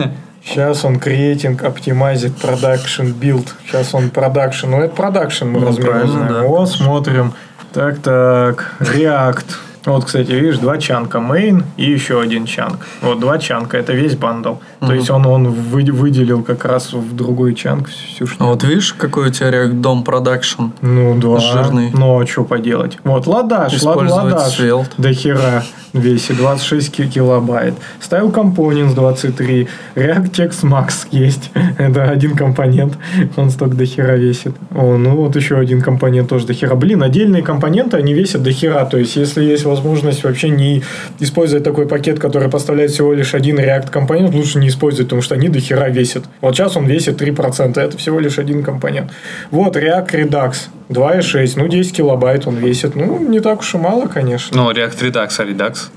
Сейчас 0.44 0.84
он 0.84 1.00
creating 1.00 1.64
optimized 1.64 2.36
production 2.38 3.12
build. 3.12 3.54
Сейчас 3.68 3.94
он 3.94 4.10
production. 4.10 4.72
Ну, 4.72 4.80
это 4.82 4.96
production 4.96 5.46
мы 5.46 5.60
Ну, 5.60 5.68
размер 5.68 5.86
правильно, 5.86 6.12
знаем. 6.14 6.34
да, 6.34 6.42
О, 6.42 6.56
конечно. 6.56 6.78
смотрим. 6.86 7.34
Так, 7.74 8.00
так, 8.00 8.76
React. 8.82 9.46
Вот, 9.86 10.06
кстати, 10.06 10.30
видишь, 10.32 10.58
два 10.58 10.78
chunk 10.78 11.13
а 11.13 11.20
main 11.20 11.64
и 11.78 11.90
еще 11.90 12.20
один 12.20 12.46
chunk. 12.46 12.86
Вот 13.02 13.20
два 13.20 13.40
chunk 13.40 13.67
а, 13.67 13.78
это 13.78 13.94
весь 13.94 14.16
bundle. 14.16 14.56
То 14.82 14.94
есть 14.94 15.10
он, 15.12 15.26
он 15.28 15.50
вы- 15.52 15.84
выделил 15.92 16.42
как 16.42 16.66
раз 16.66 16.92
в 16.92 17.16
другой 17.16 17.54
chunk 17.54 17.88
всю 17.90 18.26
А 18.26 18.28
штуку. 18.28 18.46
вот 18.46 18.64
видишь, 18.64 18.94
какой 18.94 19.28
у 19.28 19.32
тебя 19.32 19.50
React 19.50 19.80
DOM 19.82 20.04
Production? 20.04 20.72
Ну 20.82 21.16
да. 21.20 21.40
Жирный. 21.40 21.92
Ну 21.94 22.20
а 22.20 22.26
что 22.26 22.44
поделать? 22.44 22.98
Вот 23.04 23.28
ладаш, 23.28 23.74
ладаш. 23.84 24.60
До 24.98 25.14
хера 25.14 25.64
весит 25.94 26.38
26 26.38 26.92
ки- 26.92 27.06
килобайт. 27.08 27.76
Style 28.02 28.32
Components 28.34 28.96
23. 28.96 29.68
React 29.96 30.32
Text 30.32 30.64
Max 30.64 31.06
есть. 31.12 31.52
Это 31.78 32.06
один 32.06 32.36
компонент. 32.36 32.98
Он 33.36 33.52
столько 33.52 33.76
до 33.76 33.86
хера 33.86 34.16
весит. 34.16 34.56
О, 34.74 34.98
ну 34.98 35.16
вот 35.16 35.36
еще 35.36 35.58
один 35.60 35.82
компонент 35.82 36.28
тоже 36.30 36.48
до 36.48 36.54
хера. 36.54 36.74
Блин, 36.76 37.04
отдельные 37.04 37.44
компоненты, 37.44 37.98
они 37.98 38.14
весят 38.16 38.42
до 38.42 38.52
хера. 38.52 38.86
То 38.86 38.98
есть, 38.98 39.16
если 39.16 39.44
есть 39.44 39.66
возможность 39.66 40.24
вообще 40.24 40.50
не 40.50 40.82
использовать 41.20 41.64
такой 41.64 41.88
пакет, 41.88 42.20
который 42.20 42.50
поставляет 42.50 42.90
всего 42.92 43.14
лишь 43.14 43.36
один 43.36 43.60
React 43.60 43.92
компонент, 43.92 44.34
лучше 44.34 44.58
не 44.58 44.71
использовать, 44.72 45.08
потому 45.08 45.22
что 45.22 45.36
они 45.36 45.50
до 45.50 45.60
хера 45.60 45.90
весят. 45.90 46.24
Вот 46.42 46.56
сейчас 46.56 46.76
он 46.76 46.86
весит 46.86 47.22
3%, 47.22 47.80
это 47.80 47.98
всего 47.98 48.20
лишь 48.20 48.40
один 48.40 48.64
компонент. 48.64 49.12
Вот 49.52 49.76
React 49.76 50.12
Redux 50.12 50.56
2.6, 50.90 51.54
ну 51.56 51.68
10 51.68 51.96
килобайт 51.96 52.48
он 52.48 52.56
весит. 52.56 52.96
Ну, 52.96 53.20
не 53.20 53.40
так 53.40 53.60
уж 53.60 53.76
и 53.76 53.78
мало, 53.78 54.08
конечно. 54.08 54.58
Ну, 54.58 54.72
React 54.72 55.00
Redux, 55.02 55.30
а 55.38 55.44
Redux? 55.44 55.90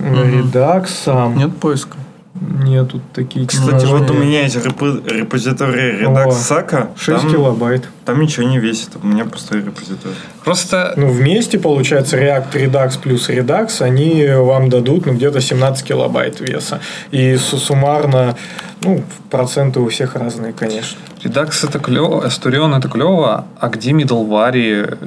Redux 0.00 0.86
сам. 0.88 1.36
Нет 1.36 1.56
поиска? 1.56 1.96
Нету 2.40 3.00
такие 3.14 3.46
Кстати, 3.46 3.86
вот 3.86 4.10
у 4.10 4.14
меня 4.14 4.42
есть 4.42 4.56
репо- 4.56 5.02
репозиторий 5.08 6.04
О, 6.06 6.10
Redux 6.10 6.28
Saka. 6.30 6.88
6 6.98 7.22
Там, 7.22 7.30
килобайт. 7.30 7.88
там 8.04 8.20
ничего 8.20 8.46
не 8.46 8.58
весит. 8.58 8.90
У 9.02 9.06
меня 9.06 9.24
пустой 9.24 9.62
репозиторий. 9.62 10.16
Просто 10.44 10.92
Ну, 10.96 11.08
вместе, 11.08 11.58
получается, 11.58 12.16
React 12.18 12.52
Redux 12.52 12.98
плюс 13.02 13.28
Redux, 13.30 13.82
они 13.82 14.26
вам 14.28 14.68
дадут, 14.68 15.06
ну, 15.06 15.14
где-то 15.14 15.40
17 15.40 15.86
килобайт 15.86 16.40
веса. 16.40 16.80
И 17.10 17.36
су- 17.36 17.58
суммарно, 17.58 18.36
ну, 18.82 19.02
проценты 19.30 19.80
у 19.80 19.88
всех 19.88 20.14
разные, 20.16 20.52
конечно. 20.52 20.98
Redux 21.24 21.68
это 21.68 21.78
клево, 21.78 22.24
Asturion 22.26 22.76
это 22.78 22.88
клево, 22.88 23.46
а 23.60 23.68
где 23.68 23.90
middleware, 23.92 24.98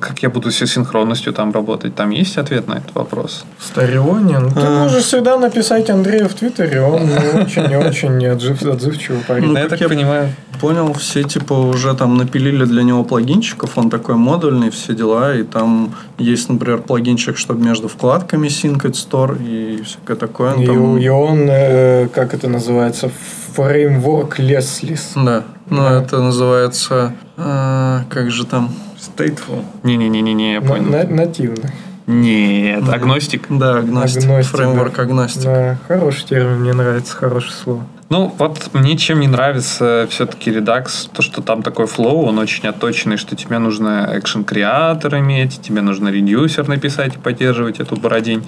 как 0.00 0.22
я 0.22 0.30
буду 0.30 0.50
с 0.50 0.66
синхронностью 0.66 1.32
там 1.32 1.52
работать? 1.52 1.94
Там 1.94 2.10
есть 2.10 2.38
ответ 2.38 2.66
на 2.66 2.74
этот 2.74 2.94
вопрос? 2.94 3.44
В 3.58 3.64
Старионе, 3.64 4.38
ну, 4.38 4.50
ты 4.50 4.68
можешь 4.68 5.04
всегда 5.04 5.36
написать 5.36 5.90
Андрею 5.90 6.28
в 6.28 6.34
Твиттере, 6.34 6.80
он 6.80 7.06
ну, 7.06 7.40
очень 7.42 7.70
и 7.70 7.76
очень 7.76 8.26
отзыв, 8.28 8.62
отзывчивый 8.62 9.20
парень. 9.28 9.44
Ну, 9.46 9.54
я 9.54 9.60
как 9.62 9.70
так 9.70 9.80
я 9.80 9.88
понимаю. 9.88 10.32
Понял, 10.60 10.92
все 10.94 11.22
типа 11.22 11.54
уже 11.54 11.94
там 11.94 12.16
напилили 12.16 12.64
для 12.64 12.82
него 12.82 13.04
плагинчиков, 13.04 13.78
он 13.78 13.88
такой 13.90 14.16
модульный, 14.16 14.70
все 14.70 14.94
дела, 14.94 15.34
и 15.34 15.42
там 15.42 15.94
есть, 16.18 16.48
например, 16.48 16.82
плагинчик, 16.82 17.36
чтобы 17.36 17.62
между 17.64 17.88
вкладками 17.88 18.48
синкать 18.48 18.96
стор 18.96 19.36
и 19.40 19.82
всякое 19.84 20.16
такое. 20.16 20.54
И, 20.56 20.66
Там- 20.66 20.98
и 20.98 21.08
он, 21.08 21.46
э, 21.48 22.08
как 22.08 22.34
это 22.34 22.48
называется, 22.48 23.10
фреймворк 23.54 24.38
Lesless. 24.38 25.12
Да, 25.14 25.44
ну 25.68 25.82
Да. 25.82 26.02
это 26.02 26.20
называется, 26.22 27.14
а, 27.36 28.04
как 28.10 28.30
же 28.30 28.44
там, 28.44 28.70
Stateful. 29.00 29.64
Не-не-не-не, 29.82 30.54
я 30.54 30.60
понял. 30.60 30.90
на- 30.90 31.04
нативный. 31.04 31.70
Нет, 32.06 32.88
агностик. 32.88 33.46
да, 33.48 33.78
агностик, 33.78 34.24
Агностик, 34.24 34.52
фреймворк 34.56 34.96
да. 34.96 35.02
агностик. 35.02 35.44
Да, 35.44 35.78
хороший 35.86 36.26
термин, 36.26 36.60
мне 36.60 36.72
нравится, 36.72 37.14
хорошее 37.16 37.52
слово. 37.52 37.86
Ну, 38.10 38.34
вот 38.38 38.70
мне 38.72 38.96
чем 38.96 39.20
не 39.20 39.28
нравится 39.28 40.08
все-таки 40.10 40.50
Redux, 40.50 41.08
то, 41.12 41.22
что 41.22 41.42
там 41.42 41.62
такой 41.62 41.86
флоу, 41.86 42.26
он 42.26 42.40
очень 42.40 42.66
отточенный, 42.66 43.16
что 43.16 43.36
тебе 43.36 43.60
нужно 43.60 44.10
экшен 44.14 44.42
креатор 44.42 45.16
иметь, 45.18 45.60
тебе 45.62 45.80
нужно 45.80 46.08
редюсер 46.08 46.66
написать 46.66 47.14
и 47.14 47.18
поддерживать 47.18 47.78
эту 47.78 47.94
бородень, 47.94 48.42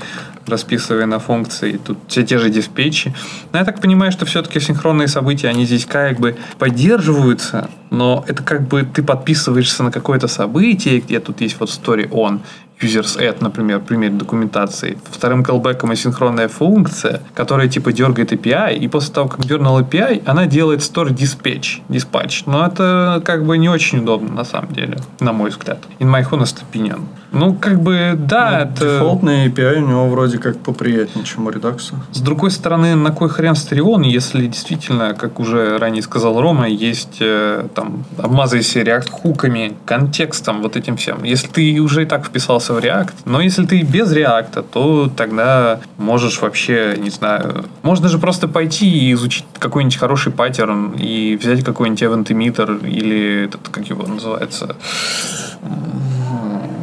расписывая 0.48 1.06
на 1.06 1.20
функции. 1.20 1.76
Тут 1.76 1.98
все 2.08 2.24
те 2.24 2.38
же 2.38 2.50
диспетчи. 2.50 3.14
Но 3.52 3.60
я 3.60 3.64
так 3.64 3.80
понимаю, 3.80 4.10
что 4.10 4.26
все-таки 4.26 4.58
синхронные 4.58 5.06
события, 5.06 5.46
они 5.46 5.64
здесь 5.64 5.86
как 5.86 6.18
бы 6.18 6.36
поддерживаются, 6.58 7.70
но 7.90 8.24
это 8.26 8.42
как 8.42 8.66
бы 8.66 8.82
ты 8.82 9.04
подписываешься 9.04 9.84
на 9.84 9.92
какое-то 9.92 10.26
событие, 10.26 10.98
где 10.98 11.20
тут 11.20 11.40
есть 11.40 11.60
вот 11.60 11.68
story 11.68 12.08
on, 12.08 12.40
users 12.80 13.18
add, 13.18 13.36
например, 13.40 13.80
пример 13.80 14.12
документации. 14.12 14.98
Вторым 15.10 15.42
callbackом 15.42 15.92
асинхронная 15.92 16.48
функция, 16.48 17.22
которая 17.34 17.68
типа 17.68 17.92
дергает 17.92 18.32
API, 18.32 18.76
и 18.76 18.88
после 18.88 19.14
того, 19.14 19.28
как 19.28 19.44
дернул 19.44 19.78
API, 19.80 20.22
она 20.26 20.46
делает 20.46 20.80
store 20.80 21.10
dispatch, 21.10 21.82
dispatch. 21.88 22.44
Но 22.46 22.66
это 22.66 23.22
как 23.24 23.44
бы 23.44 23.58
не 23.58 23.68
очень 23.68 23.98
удобно 23.98 24.34
на 24.34 24.44
самом 24.44 24.72
деле, 24.72 24.98
на 25.20 25.32
мой 25.32 25.50
взгляд. 25.50 25.78
In 25.98 26.10
my 26.10 26.28
honest 26.28 26.62
opinion. 26.70 27.00
Ну, 27.32 27.54
как 27.54 27.80
бы, 27.80 28.12
да, 28.16 28.60
это... 28.60 28.98
Дефолтный 28.98 29.48
API 29.48 29.76
у 29.82 29.88
него 29.88 30.08
вроде 30.08 30.36
как 30.38 30.58
поприятнее, 30.58 31.24
чем 31.24 31.46
у 31.46 31.50
Redux. 31.50 31.94
С 32.12 32.20
другой 32.20 32.50
стороны, 32.50 32.94
на 32.94 33.10
кой 33.10 33.30
хрен 33.30 33.54
Стерион, 33.54 34.02
если 34.02 34.46
действительно, 34.46 35.14
как 35.14 35.40
уже 35.40 35.78
ранее 35.78 36.02
сказал 36.02 36.40
Рома, 36.40 36.68
есть 36.68 37.16
э, 37.20 37.68
там 37.74 38.04
обмазывайся 38.18 38.80
React 38.80 39.10
хуками, 39.10 39.72
контекстом, 39.86 40.60
вот 40.60 40.76
этим 40.76 40.96
всем. 40.96 41.24
Если 41.24 41.48
ты 41.48 41.80
уже 41.80 42.02
и 42.02 42.06
так 42.06 42.26
вписался 42.62 42.72
в 42.74 42.78
React, 42.78 43.14
но 43.24 43.40
если 43.40 43.66
ты 43.66 43.82
без 43.82 44.12
React, 44.12 44.64
то 44.72 45.10
тогда 45.16 45.80
можешь 45.98 46.40
вообще, 46.40 46.96
не 46.98 47.10
знаю, 47.10 47.64
можно 47.82 48.08
же 48.08 48.18
просто 48.18 48.48
пойти 48.48 48.86
и 48.86 49.12
изучить 49.12 49.44
какой-нибудь 49.58 49.96
хороший 49.96 50.32
паттерн 50.32 50.92
и 50.92 51.36
взять 51.36 51.64
какой-нибудь 51.64 52.02
event 52.02 52.26
emitter 52.26 52.88
или 52.88 53.44
этот, 53.46 53.68
как 53.68 53.88
его 53.88 54.06
называется, 54.06 54.76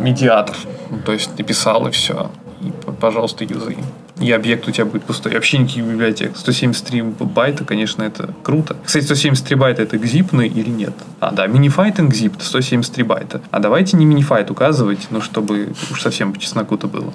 медиатор. 0.02 0.56
Ну, 0.90 0.98
То 1.06 1.14
есть 1.14 1.36
ты 1.36 1.44
писал 1.44 1.88
и 1.88 1.92
все. 1.92 2.30
И, 2.62 2.72
пожалуйста, 3.00 3.44
юзай. 3.44 3.78
И 4.20 4.32
объект 4.32 4.68
у 4.68 4.72
тебя 4.72 4.86
будет 4.86 5.04
пустой. 5.04 5.34
Вообще 5.34 5.60
никаких 5.60 5.86
библиотек. 5.86 6.36
173 6.36 7.02
байта, 7.02 7.64
конечно, 7.64 8.04
это 8.04 8.34
круто. 8.44 8.76
Кстати, 8.84 9.06
173 9.06 9.56
байта 9.56 9.82
это 9.82 9.96
экзипный 9.96 10.48
или 10.48 10.70
нет? 10.70 10.94
А, 11.20 11.32
да, 11.32 11.48
минифайт 11.48 12.00
экзип 12.00 12.34
173 12.40 13.04
байта. 13.04 13.42
А 13.52 13.60
давайте 13.60 13.96
не 13.96 14.06
минифайт 14.06 14.52
указывать, 14.52 15.08
ну, 15.10 15.22
чтобы 15.22 15.74
уж 15.92 16.02
совсем 16.02 16.34
по 16.34 16.40
чесноку-то 16.40 16.88
было. 16.88 17.14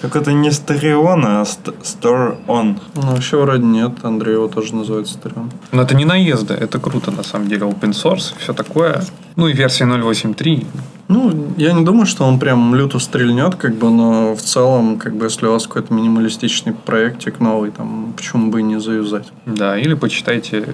Так 0.00 0.14
это 0.14 0.32
не 0.32 0.50
Sterion, 0.50 1.22
а 1.24 1.44
ст- 1.44 1.68
Store 1.82 2.36
On. 2.46 2.78
Ну, 2.94 3.02
вообще 3.02 3.36
вроде 3.36 3.64
нет, 3.64 3.92
Андрей 4.04 4.34
его 4.34 4.46
тоже 4.46 4.74
называет 4.74 5.08
Стереон. 5.08 5.50
Но 5.72 5.82
это 5.82 5.96
не 5.96 6.04
наезды, 6.04 6.54
это 6.54 6.78
круто, 6.78 7.10
на 7.10 7.24
самом 7.24 7.48
деле. 7.48 7.62
Open 7.66 7.90
source, 7.90 8.32
все 8.38 8.52
такое. 8.52 9.02
Ну, 9.34 9.48
и 9.48 9.52
версия 9.52 9.84
0.8.3. 9.86 10.66
Ну, 11.08 11.52
я 11.56 11.72
не 11.72 11.84
думаю, 11.84 12.06
что 12.06 12.24
он 12.24 12.38
прям 12.38 12.74
люто 12.76 12.98
стрельнет, 13.00 13.56
как 13.56 13.74
бы, 13.74 13.90
но 13.90 14.34
в 14.36 14.40
целом, 14.42 14.98
как 14.98 15.16
бы, 15.16 15.26
если 15.26 15.46
у 15.46 15.52
вас 15.52 15.66
какой-то 15.66 15.92
минималистичный 15.92 16.74
проектик 16.74 17.40
новый, 17.40 17.70
там, 17.72 18.12
почему 18.16 18.50
бы 18.52 18.60
и 18.60 18.62
не 18.62 18.78
заюзать? 18.78 19.32
Да, 19.46 19.76
или 19.78 19.94
почитайте 19.94 20.64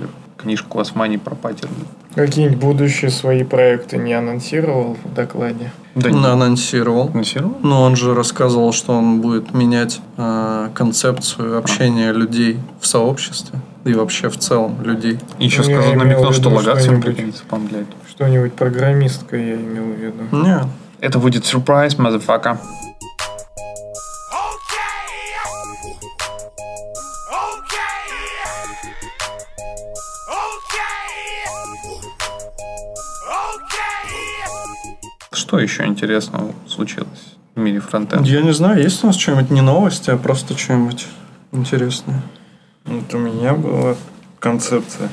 книжку 0.44 0.78
Османи 0.78 1.16
про 1.16 1.34
паттерны. 1.34 1.74
Какие-нибудь 2.14 2.58
будущие 2.58 3.10
свои 3.10 3.42
проекты 3.42 3.96
не 3.96 4.12
анонсировал 4.12 4.96
в 5.02 5.14
докладе? 5.14 5.72
Да, 5.96 6.10
не 6.10 6.24
анонсировал. 6.24 7.08
анонсировал? 7.08 7.56
Но 7.62 7.82
он 7.82 7.96
же 7.96 8.14
рассказывал, 8.14 8.72
что 8.72 8.92
он 8.92 9.20
будет 9.20 9.52
менять 9.52 10.00
э, 10.16 10.68
концепцию 10.74 11.58
общения 11.58 12.12
людей 12.12 12.58
в 12.80 12.86
сообществе 12.86 13.58
и 13.84 13.94
вообще 13.94 14.28
в 14.28 14.38
целом 14.38 14.76
людей. 14.82 15.18
Еще 15.38 15.58
Ну, 15.58 15.64
сказал, 15.64 15.94
намекнул, 15.94 16.32
что 16.32 16.50
что-нибудь. 16.80 17.16
пригодится, 17.16 17.42
этого. 17.48 17.86
Что-нибудь 18.08 18.52
программистское 18.52 19.44
я 19.44 19.54
имел 19.56 19.84
в 19.84 19.98
виду. 19.98 20.44
Не, 20.44 20.60
Это 21.00 21.18
будет 21.18 21.44
сюрприз, 21.44 21.96
motherfucker. 21.96 22.58
Что 35.54 35.60
еще 35.60 35.86
интересного 35.86 36.50
случилось 36.66 37.36
в 37.54 37.60
мире 37.60 37.78
фронтенда? 37.78 38.28
я 38.28 38.42
не 38.42 38.52
знаю, 38.52 38.82
есть 38.82 39.04
у 39.04 39.06
нас 39.06 39.16
что-нибудь 39.16 39.50
не 39.50 39.60
новости, 39.60 40.10
а 40.10 40.16
просто 40.16 40.58
что-нибудь 40.58 41.06
интересное. 41.52 42.22
Вот 42.84 43.14
у 43.14 43.18
меня 43.18 43.54
была 43.54 43.94
концепция. 44.40 45.08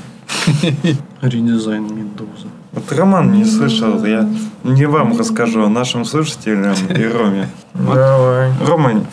Редизайн 1.21 1.83
Медузы. 1.83 2.47
Вот 2.71 2.91
Роман 2.91 3.31
не 3.33 3.45
слышал, 3.45 4.03
я 4.03 4.27
не 4.63 4.85
вам 4.87 5.15
расскажу, 5.15 5.63
а 5.63 5.69
нашим 5.69 6.05
слушателям 6.05 6.73
и 6.89 7.03
Роме. 7.03 7.47
Давай. 7.75 8.51
Рома, 8.65 9.05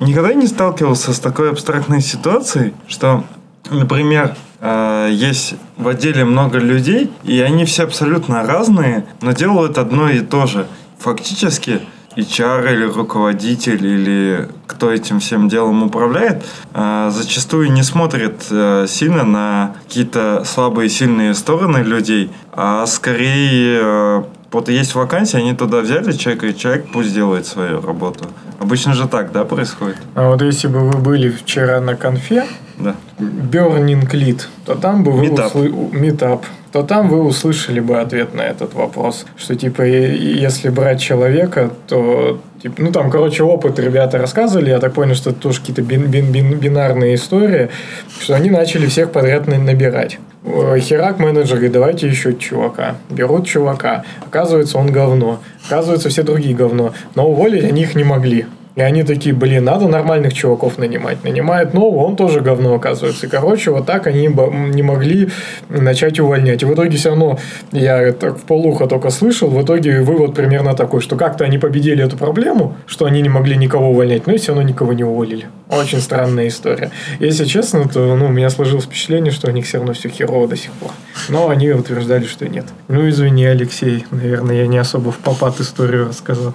никогда 0.00 0.34
не 0.34 0.46
сталкивался 0.46 1.14
с 1.14 1.18
такой 1.18 1.50
абстрактной 1.50 2.02
ситуацией, 2.02 2.74
что, 2.88 3.24
например, 3.70 4.36
э, 4.60 5.10
есть 5.12 5.54
в 5.76 5.88
отделе 5.88 6.24
много 6.24 6.58
людей, 6.58 7.10
и 7.24 7.40
они 7.40 7.64
все 7.64 7.84
абсолютно 7.84 8.42
разные, 8.46 9.06
но 9.20 9.32
делают 9.32 9.78
одно 9.78 10.08
и 10.08 10.20
то 10.20 10.46
же. 10.46 10.66
Фактически 10.98 11.80
HR 12.16 12.72
или 12.72 12.84
руководитель 12.84 13.84
или 13.84 14.48
кто 14.66 14.90
этим 14.90 15.20
всем 15.20 15.48
делом 15.48 15.82
управляет, 15.82 16.44
э, 16.72 17.10
зачастую 17.12 17.72
не 17.72 17.82
смотрит 17.82 18.46
э, 18.50 18.86
сильно 18.88 19.24
на 19.24 19.76
какие-то 19.84 20.44
слабые 20.44 20.86
и 20.86 20.90
сильные 20.90 21.34
стороны 21.34 21.78
людей, 21.78 22.30
а 22.52 22.86
скорее 22.86 24.24
вот 24.54 24.68
есть 24.68 24.94
вакансия, 24.94 25.38
они 25.38 25.52
туда 25.54 25.80
взяли 25.80 26.12
человека, 26.12 26.46
и 26.46 26.56
человек 26.56 26.86
пусть 26.92 27.12
делает 27.12 27.46
свою 27.46 27.80
работу. 27.82 28.24
Обычно 28.60 28.94
же 28.94 29.08
так, 29.08 29.32
да, 29.32 29.44
происходит? 29.44 29.96
А 30.14 30.28
вот 30.30 30.42
если 30.42 30.68
бы 30.68 30.80
вы 30.90 30.98
были 30.98 31.28
вчера 31.30 31.80
на 31.80 31.94
конфе, 31.96 32.44
Да. 32.78 32.94
Burning 33.18 34.10
Lead, 34.10 34.42
то 34.64 34.74
там 34.74 35.04
бы 35.04 35.12
вы 35.12 35.26
Meetup. 35.26 35.92
Meetup, 35.92 36.40
то 36.72 36.82
там 36.82 37.08
вы 37.08 37.22
услышали 37.22 37.80
бы 37.80 38.00
ответ 38.00 38.34
на 38.34 38.42
этот 38.42 38.74
вопрос. 38.74 39.26
Что 39.36 39.54
типа, 39.54 39.82
если 39.82 40.70
брать 40.70 41.00
человека, 41.00 41.70
то 41.86 42.40
типа, 42.62 42.74
ну 42.78 42.90
там, 42.90 43.10
короче, 43.10 43.42
опыт 43.44 43.78
ребята 43.78 44.18
рассказывали, 44.18 44.70
я 44.70 44.80
так 44.80 44.92
понял, 44.92 45.14
что 45.14 45.30
это 45.30 45.38
тоже 45.40 45.60
какие-то 45.60 45.82
бин- 45.82 46.06
бин- 46.08 46.32
бин- 46.32 46.58
бинарные 46.58 47.14
истории, 47.14 47.68
что 48.20 48.34
они 48.34 48.50
начали 48.50 48.86
всех 48.86 49.12
подряд 49.12 49.46
на- 49.46 49.58
набирать. 49.58 50.18
Э, 50.44 50.78
Херак 50.78 51.18
менеджер 51.18 51.56
говорит, 51.56 51.72
давайте 51.72 52.06
еще 52.06 52.34
чувака. 52.34 52.96
Берут 53.10 53.46
чувака. 53.46 54.04
Оказывается, 54.26 54.78
он 54.78 54.92
говно. 54.92 55.40
Оказывается, 55.66 56.10
все 56.10 56.22
другие 56.22 56.54
говно. 56.54 56.92
Но 57.14 57.28
уволить 57.28 57.64
они 57.64 57.82
их 57.82 57.94
не 57.94 58.04
могли. 58.04 58.46
И 58.76 58.80
они 58.80 59.04
такие, 59.04 59.34
блин, 59.34 59.64
надо 59.64 59.86
нормальных 59.86 60.34
чуваков 60.34 60.78
нанимать. 60.78 61.22
Нанимают 61.22 61.74
нового, 61.74 62.04
он 62.06 62.16
тоже 62.16 62.40
говно 62.40 62.74
оказывается. 62.74 63.26
И, 63.26 63.28
короче, 63.28 63.70
вот 63.70 63.86
так 63.86 64.08
они 64.08 64.26
не 64.26 64.82
могли 64.82 65.28
начать 65.68 66.18
увольнять. 66.18 66.62
И 66.62 66.64
в 66.64 66.74
итоге 66.74 66.96
все 66.96 67.10
равно, 67.10 67.38
я 67.70 68.12
так 68.12 68.36
в 68.36 68.42
полухо 68.42 68.86
только 68.86 69.10
слышал, 69.10 69.48
в 69.48 69.62
итоге 69.62 70.00
вывод 70.00 70.34
примерно 70.34 70.74
такой, 70.74 71.00
что 71.00 71.14
как-то 71.16 71.44
они 71.44 71.58
победили 71.58 72.04
эту 72.04 72.16
проблему, 72.16 72.76
что 72.86 73.04
они 73.04 73.22
не 73.22 73.28
могли 73.28 73.56
никого 73.56 73.90
увольнять, 73.90 74.26
но 74.26 74.32
и 74.32 74.38
все 74.38 74.48
равно 74.48 74.68
никого 74.68 74.92
не 74.92 75.04
уволили. 75.04 75.46
Очень 75.68 76.00
странная 76.00 76.48
история. 76.48 76.90
Если 77.20 77.44
честно, 77.44 77.88
то 77.88 78.16
ну, 78.16 78.26
у 78.26 78.30
меня 78.30 78.50
сложилось 78.50 78.84
впечатление, 78.84 79.32
что 79.32 79.48
у 79.48 79.52
них 79.52 79.66
все 79.66 79.78
равно 79.78 79.92
все 79.92 80.08
херово 80.08 80.48
до 80.48 80.56
сих 80.56 80.72
пор. 80.72 80.90
Но 81.28 81.48
они 81.48 81.70
утверждали, 81.70 82.24
что 82.24 82.48
нет. 82.48 82.66
Ну, 82.88 83.08
извини, 83.08 83.44
Алексей, 83.44 84.04
наверное, 84.10 84.56
я 84.56 84.66
не 84.66 84.78
особо 84.78 85.12
в 85.12 85.18
попад 85.18 85.60
историю 85.60 86.08
рассказал. 86.08 86.52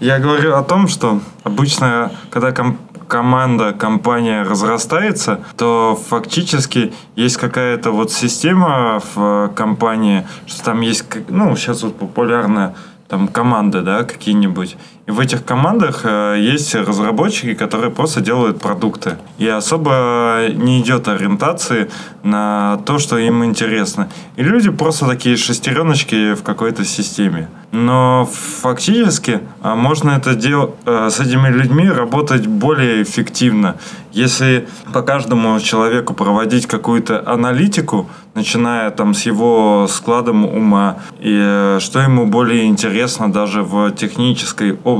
Я 0.00 0.18
говорю 0.18 0.54
о 0.56 0.62
том, 0.62 0.88
что 0.88 1.20
обычно, 1.44 2.10
когда 2.30 2.52
ком- 2.52 2.78
команда, 3.06 3.72
компания 3.72 4.44
разрастается, 4.44 5.40
то 5.58 6.00
фактически 6.08 6.94
есть 7.16 7.36
какая-то 7.36 7.90
вот 7.90 8.10
система 8.10 9.02
в 9.14 9.18
э, 9.18 9.48
компании, 9.54 10.26
что 10.46 10.64
там 10.64 10.80
есть, 10.80 11.04
ну, 11.28 11.54
сейчас 11.54 11.82
вот 11.82 11.98
популярно 11.98 12.74
там 13.08 13.28
команды, 13.28 13.82
да, 13.82 14.04
какие-нибудь. 14.04 14.78
В 15.10 15.18
этих 15.18 15.44
командах 15.44 16.02
э, 16.04 16.36
есть 16.38 16.74
разработчики, 16.74 17.54
которые 17.54 17.90
просто 17.90 18.20
делают 18.20 18.60
продукты. 18.60 19.18
И 19.38 19.48
особо 19.48 20.46
не 20.54 20.80
идет 20.80 21.08
ориентации 21.08 21.90
на 22.22 22.80
то, 22.86 22.98
что 22.98 23.18
им 23.18 23.44
интересно. 23.44 24.08
И 24.36 24.42
люди 24.42 24.70
просто 24.70 25.06
такие 25.06 25.36
шестереночки 25.36 26.34
в 26.34 26.42
какой-то 26.42 26.84
системе. 26.84 27.48
Но 27.72 28.28
фактически 28.62 29.40
а, 29.62 29.74
можно 29.76 30.10
это 30.10 30.34
делать 30.34 30.72
с 30.84 31.20
этими 31.20 31.48
людьми 31.48 31.88
работать 31.88 32.46
более 32.46 33.02
эффективно. 33.02 33.76
Если 34.12 34.66
по 34.92 35.02
каждому 35.02 35.58
человеку 35.60 36.14
проводить 36.14 36.66
какую-то 36.66 37.22
аналитику, 37.24 38.08
начиная 38.34 38.90
там 38.90 39.14
с 39.14 39.22
его 39.22 39.86
складом 39.88 40.44
ума, 40.44 40.98
и 41.20 41.36
э, 41.40 41.78
что 41.80 42.00
ему 42.00 42.26
более 42.26 42.66
интересно 42.66 43.32
даже 43.32 43.62
в 43.62 43.90
технической 43.92 44.78
области, 44.84 44.99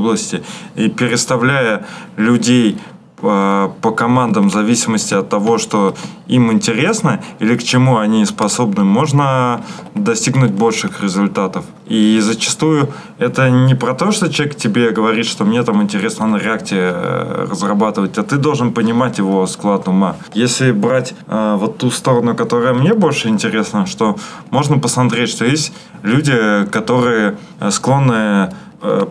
и 0.75 0.89
переставляя 0.89 1.85
людей 2.17 2.77
э, 3.21 3.69
по 3.81 3.91
командам 3.91 4.49
в 4.49 4.53
зависимости 4.53 5.13
от 5.13 5.29
того, 5.29 5.57
что 5.57 5.95
им 6.27 6.51
интересно 6.51 7.21
или 7.39 7.55
к 7.57 7.63
чему 7.63 7.97
они 7.97 8.25
способны, 8.25 8.83
можно 8.83 9.61
достигнуть 9.95 10.51
больших 10.51 11.03
результатов. 11.03 11.65
И 11.87 12.19
зачастую 12.21 12.89
это 13.17 13.49
не 13.49 13.75
про 13.75 13.93
то, 13.93 14.11
что 14.11 14.31
человек 14.31 14.55
тебе 14.55 14.91
говорит, 14.91 15.25
что 15.25 15.43
мне 15.43 15.61
там 15.63 15.81
интересно 15.81 16.27
на 16.27 16.37
реакте 16.37 16.77
э, 16.79 17.47
разрабатывать, 17.49 18.17
а 18.17 18.23
ты 18.23 18.37
должен 18.37 18.73
понимать 18.73 19.17
его 19.17 19.45
склад 19.47 19.87
ума. 19.87 20.15
Если 20.33 20.71
брать 20.71 21.13
э, 21.27 21.55
вот 21.59 21.77
ту 21.77 21.91
сторону, 21.91 22.35
которая 22.35 22.73
мне 22.73 22.93
больше 22.93 23.27
интересна, 23.27 23.85
что 23.85 24.15
можно 24.51 24.77
посмотреть, 24.77 25.29
что 25.29 25.45
есть 25.45 25.73
люди, 26.03 26.65
которые 26.71 27.35
склонны 27.69 28.53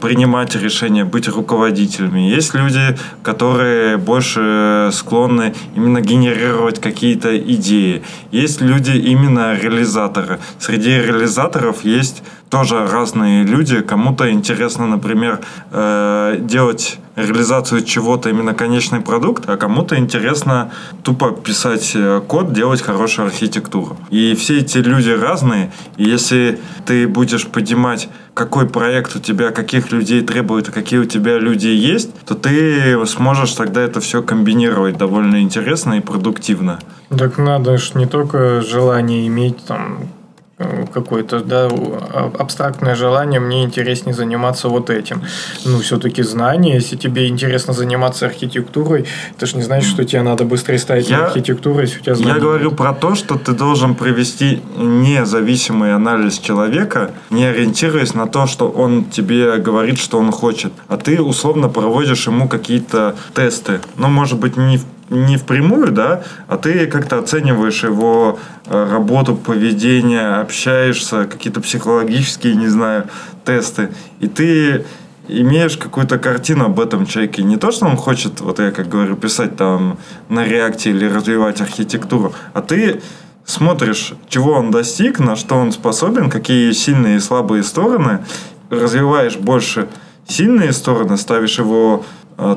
принимать 0.01 0.57
решения, 0.57 1.05
быть 1.05 1.29
руководителями. 1.29 2.21
Есть 2.21 2.55
люди, 2.55 2.97
которые 3.23 3.97
больше 3.97 4.91
склонны 4.93 5.55
именно 5.77 6.01
генерировать 6.01 6.81
какие-то 6.81 7.39
идеи. 7.39 8.03
Есть 8.33 8.61
люди 8.61 8.91
именно 8.91 9.55
реализаторы. 9.55 10.41
Среди 10.59 10.91
реализаторов 10.91 11.85
есть 11.85 12.23
тоже 12.51 12.86
разные 12.86 13.44
люди. 13.44 13.80
Кому-то 13.80 14.30
интересно, 14.30 14.86
например, 14.86 15.40
э, 15.70 16.36
делать 16.40 16.98
реализацию 17.16 17.82
чего-то 17.84 18.28
именно 18.28 18.55
конечный 18.55 19.01
продукт, 19.01 19.48
а 19.48 19.57
кому-то 19.57 19.96
интересно 19.96 20.72
тупо 21.03 21.30
писать 21.30 21.92
э, 21.94 22.20
код, 22.26 22.53
делать 22.53 22.82
хорошую 22.82 23.26
архитектуру. 23.26 23.96
И 24.11 24.34
все 24.34 24.59
эти 24.59 24.78
люди 24.78 25.11
разные. 25.11 25.72
И 25.96 26.05
если 26.05 26.59
ты 26.86 27.07
будешь 27.07 27.46
понимать, 27.46 28.09
какой 28.34 28.68
проект 28.68 29.16
у 29.16 29.20
тебя, 29.20 29.51
каких 29.51 29.92
людей 29.92 30.22
требует, 30.22 30.68
и 30.68 30.72
какие 30.72 31.01
у 31.01 31.05
тебя 31.05 31.38
люди 31.38 31.68
есть, 31.68 32.11
то 32.24 32.34
ты 32.34 33.07
сможешь 33.07 33.53
тогда 33.53 33.80
это 33.82 34.01
все 34.01 34.22
комбинировать 34.22 34.96
довольно 34.96 35.40
интересно 35.42 35.94
и 35.94 36.01
продуктивно. 36.01 36.78
Так 37.11 37.38
надо 37.38 37.76
ж 37.76 37.94
не 37.94 38.07
только 38.07 38.61
желание 38.61 39.26
иметь 39.26 39.64
там 39.66 40.09
какое-то, 40.93 41.41
да, 41.41 41.69
а- 41.71 42.33
абстрактное 42.39 42.95
желание, 42.95 43.41
мне 43.41 43.63
интереснее 43.65 44.15
заниматься 44.15 44.69
вот 44.69 44.91
этим. 44.91 45.23
Ну, 45.65 45.79
все-таки 45.81 46.23
знание, 46.23 46.75
если 46.75 46.97
тебе 46.97 47.29
интересно 47.29 47.73
заниматься 47.73 48.27
архитектурой, 48.27 49.07
это 49.37 49.47
ж 49.47 49.55
не 49.55 49.63
значит, 49.63 49.89
что 49.91 50.05
тебе 50.05 50.23
надо 50.23 50.45
быстрее 50.45 50.79
ставить 50.79 51.09
Я- 51.09 51.31
если 51.35 51.53
у 51.53 52.03
тебя 52.03 52.15
знаний 52.15 52.33
Я 52.35 52.39
говорю 52.41 52.73
про 52.73 52.93
то, 52.93 53.15
что 53.15 53.37
ты 53.37 53.53
должен 53.53 53.95
провести 53.95 54.61
независимый 54.77 55.95
анализ 55.95 56.39
человека, 56.39 57.11
не 57.31 57.45
ориентируясь 57.45 58.15
на 58.15 58.27
то, 58.27 58.47
что 58.47 58.69
он 58.69 59.05
тебе 59.05 59.57
говорит, 59.59 59.99
что 59.99 60.19
он 60.19 60.31
хочет, 60.33 60.73
а 60.89 60.97
ты 60.97 61.23
условно 61.23 61.69
проводишь 61.69 62.27
ему 62.27 62.49
какие-то 62.49 63.15
тесты. 63.35 63.81
Ну, 63.97 64.09
может 64.09 64.39
быть, 64.39 64.57
не 64.57 64.79
в 64.79 64.85
не 65.11 65.37
впрямую, 65.37 65.91
да, 65.91 66.23
а 66.49 66.57
ты 66.57 66.87
как-то 66.87 67.19
оцениваешь 67.19 67.83
его 67.83 68.39
э, 68.67 68.89
работу, 68.91 69.35
поведение, 69.35 70.37
общаешься, 70.37 71.27
какие-то 71.27 71.61
психологические, 71.61 72.55
не 72.55 72.69
знаю, 72.69 73.07
тесты. 73.45 73.91
И 74.21 74.29
ты 74.29 74.87
имеешь 75.29 75.77
какую-то 75.77 76.19
картину 76.19 76.67
об 76.67 76.81
этом 76.81 77.07
человеке. 77.07 77.43
Не 77.43 77.57
то, 77.57 77.71
что 77.73 77.87
он 77.87 77.97
хочет, 77.97 78.41
вот 78.41 78.59
я 78.61 78.71
как 78.71 78.89
говорю, 78.89 79.17
писать 79.17 79.57
там 79.57 79.99
на 80.29 80.45
реакте 80.45 80.91
или 80.91 81.07
развивать 81.07 81.61
архитектуру, 81.61 82.33
а 82.53 82.63
ты 82.63 83.01
смотришь, 83.45 84.15
чего 84.29 84.53
он 84.53 84.71
достиг, 84.71 85.19
на 85.19 85.37
что 85.37 85.57
он 85.57 85.73
способен, 85.73 86.31
какие 86.31 86.73
сильные 86.73 87.17
и 87.17 87.21
слабые 87.21 87.63
стороны, 87.63 88.21
развиваешь 88.71 89.37
больше 89.37 89.89
сильные 90.27 90.73
стороны, 90.73 91.17
ставишь 91.17 91.59
его 91.59 92.05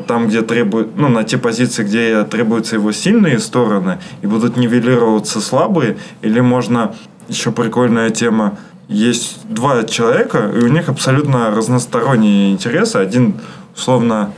там, 0.07 0.27
где 0.27 0.41
требует, 0.41 0.95
ну, 0.95 1.09
на 1.09 1.23
те 1.23 1.37
позиции, 1.37 1.83
где 1.83 2.23
требуются 2.23 2.75
его 2.75 2.91
сильные 2.91 3.39
стороны, 3.39 3.99
и 4.21 4.27
будут 4.27 4.57
нивелироваться 4.57 5.41
слабые, 5.41 5.97
или 6.21 6.39
можно, 6.39 6.95
еще 7.27 7.51
прикольная 7.51 8.09
тема, 8.09 8.57
есть 8.87 9.39
два 9.47 9.83
человека, 9.83 10.51
и 10.53 10.59
у 10.59 10.67
них 10.67 10.89
абсолютно 10.89 11.51
разносторонние 11.51 12.51
интересы. 12.51 12.97
Один, 12.97 13.35
условно, 13.75 14.31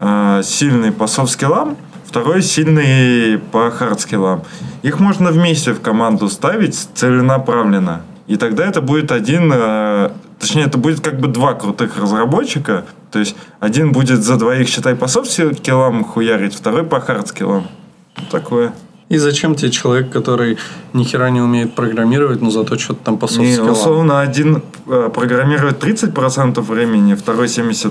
э, 0.00 0.42
сильный 0.44 0.92
по 0.92 1.06
soft 1.06 1.29
skill 1.29 1.59
ам, 1.59 1.76
второй 2.04 2.42
сильный 2.42 3.38
по 3.38 3.70
hard 3.70 3.95
skill 3.95 4.26
ам. 4.26 4.44
Их 4.82 5.00
можно 5.00 5.30
вместе 5.30 5.72
в 5.72 5.80
команду 5.80 6.28
ставить 6.28 6.88
целенаправленно. 6.94 8.02
И 8.26 8.36
тогда 8.36 8.66
это 8.66 8.80
будет 8.80 9.12
один, 9.12 9.52
э, 9.54 10.10
точнее, 10.42 10.64
это 10.64 10.76
будет 10.76 11.00
как 11.00 11.20
бы 11.20 11.28
два 11.28 11.54
крутых 11.54 11.96
разработчика. 11.98 12.84
То 13.12 13.20
есть 13.20 13.36
один 13.60 13.92
будет 13.92 14.24
за 14.24 14.36
двоих, 14.36 14.68
считай, 14.68 14.96
по 14.96 15.06
soft 15.06 15.42
skill 15.42 15.86
ам 15.86 16.04
хуярить, 16.04 16.54
второй 16.54 16.82
по 16.82 16.96
hard 16.96 17.20
skill 17.20 17.50
ам. 17.50 17.68
Такое. 18.30 18.72
И 19.08 19.18
зачем 19.18 19.54
тебе 19.54 19.70
человек, 19.70 20.10
который 20.10 20.58
ни 20.94 21.04
хера 21.04 21.30
не 21.30 21.40
умеет 21.40 21.74
программировать, 21.74 22.40
но 22.40 22.50
зато 22.50 22.76
что-то 22.76 23.04
там 23.04 23.18
по 23.18 23.26
Не, 23.26 23.30
soft 23.30 23.43
skill 23.43 23.60
ам? 23.60 23.70
условно, 23.70 24.20
один 24.20 24.62
э, 24.88 25.10
программирует 25.14 25.84
30% 25.84 26.60
времени, 26.60 27.14
второй 27.14 27.46
70% 27.46 27.90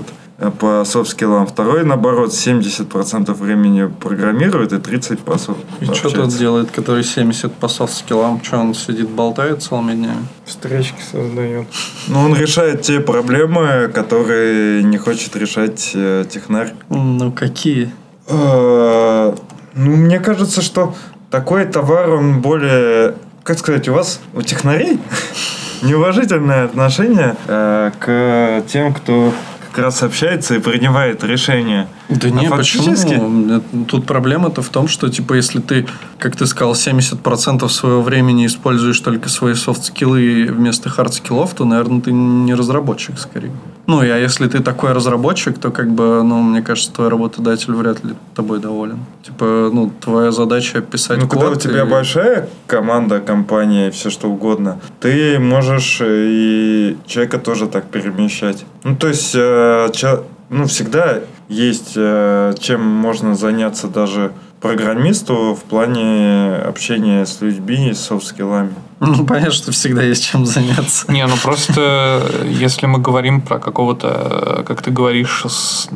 по 0.50 0.84
софт-скиллам, 0.84 1.46
второй, 1.46 1.84
наоборот, 1.84 2.30
70% 2.30 3.32
времени 3.34 3.86
программирует 4.00 4.72
и 4.72 4.76
30% 4.76 5.16
по 5.22 5.38
софт 5.38 5.60
И 5.80 5.86
что 5.86 6.10
тот 6.10 6.30
делает, 6.30 6.70
который 6.70 7.04
70 7.04 7.52
по 7.52 7.68
софт-скиллам? 7.68 8.42
Что, 8.42 8.58
он 8.58 8.74
сидит, 8.74 9.08
болтает 9.08 9.62
целыми 9.62 9.92
днями? 9.92 10.26
Встречки 10.44 11.00
создает. 11.10 11.66
Ну, 12.08 12.20
он 12.20 12.34
решает 12.34 12.82
те 12.82 13.00
проблемы, 13.00 13.90
которые 13.94 14.82
не 14.82 14.98
хочет 14.98 15.36
решать 15.36 15.92
э, 15.94 16.24
технарь. 16.28 16.72
Ну, 16.88 17.32
какие? 17.32 17.92
Э, 18.28 19.34
Ну, 19.74 19.96
мне 19.96 20.20
кажется, 20.20 20.60
что 20.60 20.94
такой 21.30 21.64
товар, 21.64 22.10
он 22.10 22.40
более... 22.40 23.14
Как 23.42 23.58
сказать, 23.58 23.88
у 23.88 23.94
вас, 23.94 24.20
у 24.34 24.42
технарей 24.42 25.00
неуважительное 25.82 26.64
отношение 26.64 27.36
э, 27.46 27.90
к 27.98 28.62
тем, 28.68 28.94
кто 28.94 29.32
как 29.72 29.84
раз 29.84 30.02
общается 30.02 30.54
и 30.54 30.58
принимает 30.58 31.24
решения. 31.24 31.88
Да 32.08 32.28
А 32.28 32.30
не, 32.30 32.46
фактически- 32.48 33.08
почему? 33.14 33.50
Это- 33.56 33.62
Тут 33.88 34.06
проблема-то 34.06 34.60
в 34.62 34.68
том, 34.68 34.86
что, 34.88 35.08
типа, 35.08 35.34
если 35.34 35.60
ты, 35.60 35.86
как 36.18 36.36
ты 36.36 36.46
сказал, 36.46 36.74
70% 36.74 37.72
своего 37.72 38.02
времени 38.02 38.46
используешь 38.46 39.00
только 39.00 39.28
свои 39.28 39.54
soft 39.54 39.91
skill 39.91 40.37
ы 40.37 40.46
вместо 40.50 40.88
hard 40.90 41.11
skill 41.11 41.38
ов, 41.38 41.54
то, 41.54 41.64
наверное, 41.64 42.00
ты 42.02 42.12
не 42.12 42.54
разработчик, 42.54 43.18
скорее. 43.18 43.52
Ну, 43.86 44.02
и 44.02 44.08
а 44.08 44.16
если 44.16 44.46
ты 44.48 44.60
такой 44.60 44.92
разработчик, 44.92 45.58
то, 45.58 45.70
как 45.70 45.90
бы, 45.90 46.22
ну, 46.22 46.40
мне 46.40 46.62
кажется, 46.62 46.92
твой 46.92 47.08
работодатель 47.08 47.72
вряд 47.74 48.04
ли 48.04 48.14
тобой 48.34 48.60
доволен. 48.60 48.98
Типа, 49.24 49.70
ну, 49.72 49.90
твоя 50.00 50.30
задача 50.30 50.80
писать 50.80 51.18
Ну, 51.20 51.28
когда 51.28 51.46
у 51.46 51.50
код 51.50 51.62
тебя 51.62 51.82
и- 51.82 51.88
большая 51.88 52.48
команда, 52.66 53.18
компания 53.20 53.90
все 53.90 54.10
что 54.10 54.28
угодно, 54.28 54.78
ты 55.00 55.38
можешь 55.40 55.98
э, 56.00 56.26
и 56.30 56.96
человека 57.06 57.38
тоже 57.38 57.66
так 57.66 57.84
перемещать. 57.86 58.64
Ну, 58.84 58.94
то 58.96 59.08
есть, 59.08 59.32
э, 59.34 59.88
ча- 59.92 60.20
ну, 60.48 60.66
всегда 60.66 61.18
есть 61.48 61.92
э, 61.96 62.54
чем 62.60 62.80
можно 62.86 63.34
заняться 63.34 63.88
даже 63.88 64.30
программисту 64.62 65.54
в 65.54 65.62
плане 65.64 66.54
общения 66.56 67.26
с 67.26 67.40
людьми 67.40 67.88
и 67.90 67.94
софт-скиллами. 67.94 68.72
Ну, 69.00 69.26
понятно, 69.26 69.50
что 69.50 69.72
всегда 69.72 70.04
есть 70.04 70.24
чем 70.30 70.46
заняться. 70.46 71.10
Не, 71.10 71.26
ну 71.26 71.34
просто 71.42 72.22
если 72.46 72.86
мы 72.86 73.00
говорим 73.00 73.40
про 73.40 73.58
какого-то, 73.58 74.62
как 74.64 74.80
ты 74.80 74.92
говоришь, 74.92 75.44
с- 75.48 75.90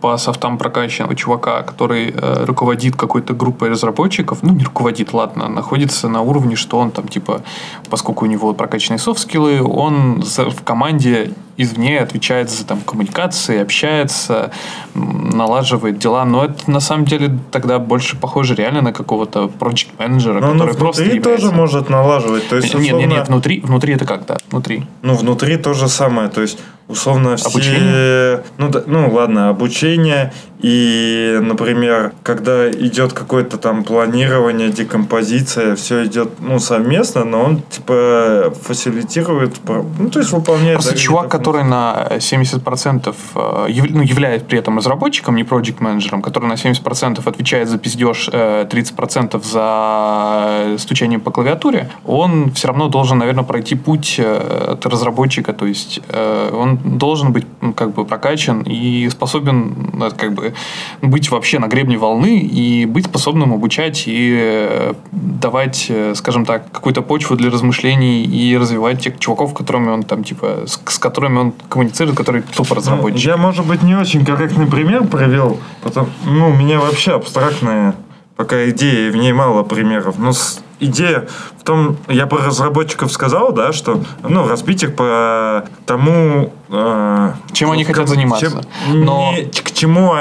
по 0.00 0.16
софтам 0.16 0.58
прокачанного 0.58 1.16
чувака, 1.16 1.62
который 1.62 2.14
э, 2.16 2.44
руководит 2.44 2.94
какой-то 2.94 3.34
группой 3.34 3.68
разработчиков, 3.70 4.38
ну 4.42 4.52
не 4.52 4.62
руководит, 4.62 5.12
ладно, 5.12 5.48
находится 5.48 6.08
на 6.08 6.20
уровне, 6.20 6.54
что 6.54 6.78
он 6.78 6.92
там 6.92 7.08
типа, 7.08 7.42
поскольку 7.90 8.26
у 8.26 8.28
него 8.28 8.54
прокачанные 8.54 9.00
софт-скиллы, 9.00 9.60
он 9.60 10.22
в 10.22 10.62
команде 10.62 11.32
извне 11.56 11.98
отвечает 11.98 12.48
за 12.50 12.64
там 12.64 12.80
коммуникации, 12.80 13.60
общается, 13.60 14.52
налаживает 14.94 15.98
дела, 15.98 16.24
но 16.24 16.44
это 16.44 16.70
на 16.70 16.80
самом 16.80 17.04
деле 17.04 17.38
тогда 17.50 17.78
больше 17.78 18.11
похоже 18.16 18.54
реально 18.54 18.82
на 18.82 18.92
какого-то 18.92 19.50
project 19.58 19.88
менеджера 19.98 20.44
он 20.44 20.58
который 20.58 20.74
просто 20.74 21.02
внутри 21.02 21.18
является... 21.18 21.46
тоже 21.46 21.56
может 21.56 21.90
налаживать. 21.90 22.48
То 22.48 22.56
есть, 22.56 22.74
Нет, 22.74 22.82
нет, 22.82 22.94
условно, 22.94 23.14
нет, 23.14 23.28
внутри, 23.28 23.60
внутри 23.60 23.94
это 23.94 24.04
как, 24.04 24.26
да, 24.26 24.36
внутри. 24.50 24.84
Ну, 25.02 25.14
внутри 25.14 25.56
то 25.56 25.74
же 25.74 25.88
самое. 25.88 26.28
То 26.28 26.42
есть, 26.42 26.58
условно, 26.92 27.36
все... 27.36 27.48
Обучение? 27.48 28.42
Ну, 28.58 28.68
да, 28.68 28.82
ну, 28.86 29.10
ладно, 29.12 29.48
обучение. 29.48 30.32
И, 30.62 31.38
например, 31.42 32.12
когда 32.22 32.70
идет 32.70 33.12
какое-то 33.12 33.58
там 33.58 33.82
планирование, 33.82 34.70
декомпозиция, 34.70 35.74
все 35.74 36.04
идет, 36.04 36.28
ну, 36.38 36.60
совместно, 36.60 37.24
но 37.24 37.42
он, 37.42 37.62
типа, 37.62 38.54
фасилитирует, 38.62 39.56
ну, 39.66 40.08
то 40.08 40.20
есть, 40.20 40.30
выполняет... 40.30 40.74
Просто 40.74 40.96
чувак, 40.96 41.28
который 41.28 41.64
на 41.64 42.06
70% 42.10 43.14
э, 43.34 43.38
яв- 43.70 43.90
ну, 43.90 44.02
является 44.02 44.46
при 44.46 44.58
этом 44.60 44.78
разработчиком, 44.78 45.34
не 45.34 45.42
проект 45.42 45.80
менеджером 45.80 46.22
который 46.22 46.48
на 46.48 46.54
70% 46.54 47.28
отвечает 47.28 47.68
за 47.68 47.78
пиздеж, 47.78 48.28
э, 48.32 48.64
30% 48.70 49.42
за 49.42 50.78
стучание 50.78 51.18
по 51.18 51.30
клавиатуре, 51.32 51.90
он 52.06 52.52
все 52.52 52.68
равно 52.68 52.88
должен, 52.88 53.18
наверное, 53.18 53.44
пройти 53.44 53.74
путь 53.74 54.16
э, 54.18 54.68
от 54.72 54.86
разработчика, 54.86 55.52
то 55.52 55.66
есть 55.66 56.00
э, 56.08 56.50
он 56.54 56.78
должен 56.84 57.32
быть 57.32 57.46
как 57.76 57.92
бы 57.94 58.04
прокачан 58.04 58.62
и 58.62 59.08
способен 59.10 59.74
это 60.02 60.14
как 60.14 60.32
бы 60.34 60.54
быть 61.00 61.30
вообще 61.30 61.58
на 61.58 61.66
гребне 61.68 61.96
волны 61.98 62.38
и 62.40 62.86
быть 62.86 63.06
способным 63.06 63.52
обучать 63.52 64.04
и 64.06 64.36
э, 64.40 64.94
давать, 65.12 65.86
э, 65.88 66.14
скажем 66.14 66.44
так, 66.44 66.70
какую-то 66.72 67.02
почву 67.02 67.36
для 67.36 67.50
размышлений 67.50 68.22
и 68.24 68.56
развивать 68.56 69.00
тех 69.00 69.18
чуваков, 69.18 69.54
которыми 69.54 69.90
он 69.90 70.02
там, 70.02 70.24
типа, 70.24 70.64
с, 70.66 70.80
с 70.86 70.98
которыми 70.98 71.38
он 71.38 71.52
коммуницирует, 71.68 72.16
которые 72.16 72.42
тупо 72.42 72.70
Ну, 72.70 72.76
разработчики. 72.76 73.26
я, 73.28 73.36
может 73.36 73.66
быть, 73.66 73.82
не 73.82 73.94
очень 73.94 74.24
корректный 74.24 74.66
пример 74.66 75.04
привел. 75.06 75.58
Потом, 75.82 76.08
ну, 76.24 76.48
у 76.50 76.54
меня 76.54 76.80
вообще 76.80 77.12
абстрактная 77.12 77.94
пока 78.36 78.68
идея, 78.70 79.10
в 79.12 79.16
ней 79.16 79.32
мало 79.32 79.62
примеров. 79.62 80.18
Но 80.18 80.32
с- 80.32 80.60
идея 80.82 81.26
в 81.58 81.64
том, 81.64 81.96
я 82.08 82.26
про 82.26 82.44
разработчиков 82.46 83.10
сказал, 83.12 83.52
да, 83.52 83.72
что, 83.72 84.02
ну, 84.28 84.46
разбить 84.48 84.82
их 84.82 84.94
по 84.96 85.64
тому... 85.86 86.52
э, 86.68 87.32
Чем 87.52 87.70
они 87.70 87.84
хотят 87.84 88.08
заниматься. 88.08 88.46
чем- 88.86 89.04
Но- 89.04 89.32
не 89.32 89.44
к 89.44 89.72
чему 89.72 90.14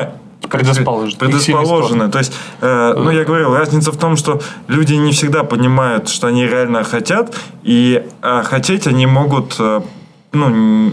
Предрасположены. 0.50 1.18
Предрасположены. 1.18 2.10
То 2.12 2.18
есть, 2.20 2.34
э, 2.62 2.94
ну, 2.98 3.10
я 3.12 3.24
говорил, 3.24 3.56
разница 3.56 3.92
в 3.92 3.98
том, 3.98 4.18
что 4.18 4.42
люди 4.68 4.96
не 4.96 5.12
всегда 5.12 5.44
понимают, 5.44 6.10
что 6.10 6.28
они 6.28 6.46
реально 6.46 6.84
хотят, 6.84 7.36
и 7.64 8.04
а, 8.22 8.44
хотеть 8.44 8.88
они 8.88 9.06
могут 9.06 9.56
э, 9.60 9.82
ну, 10.34 10.92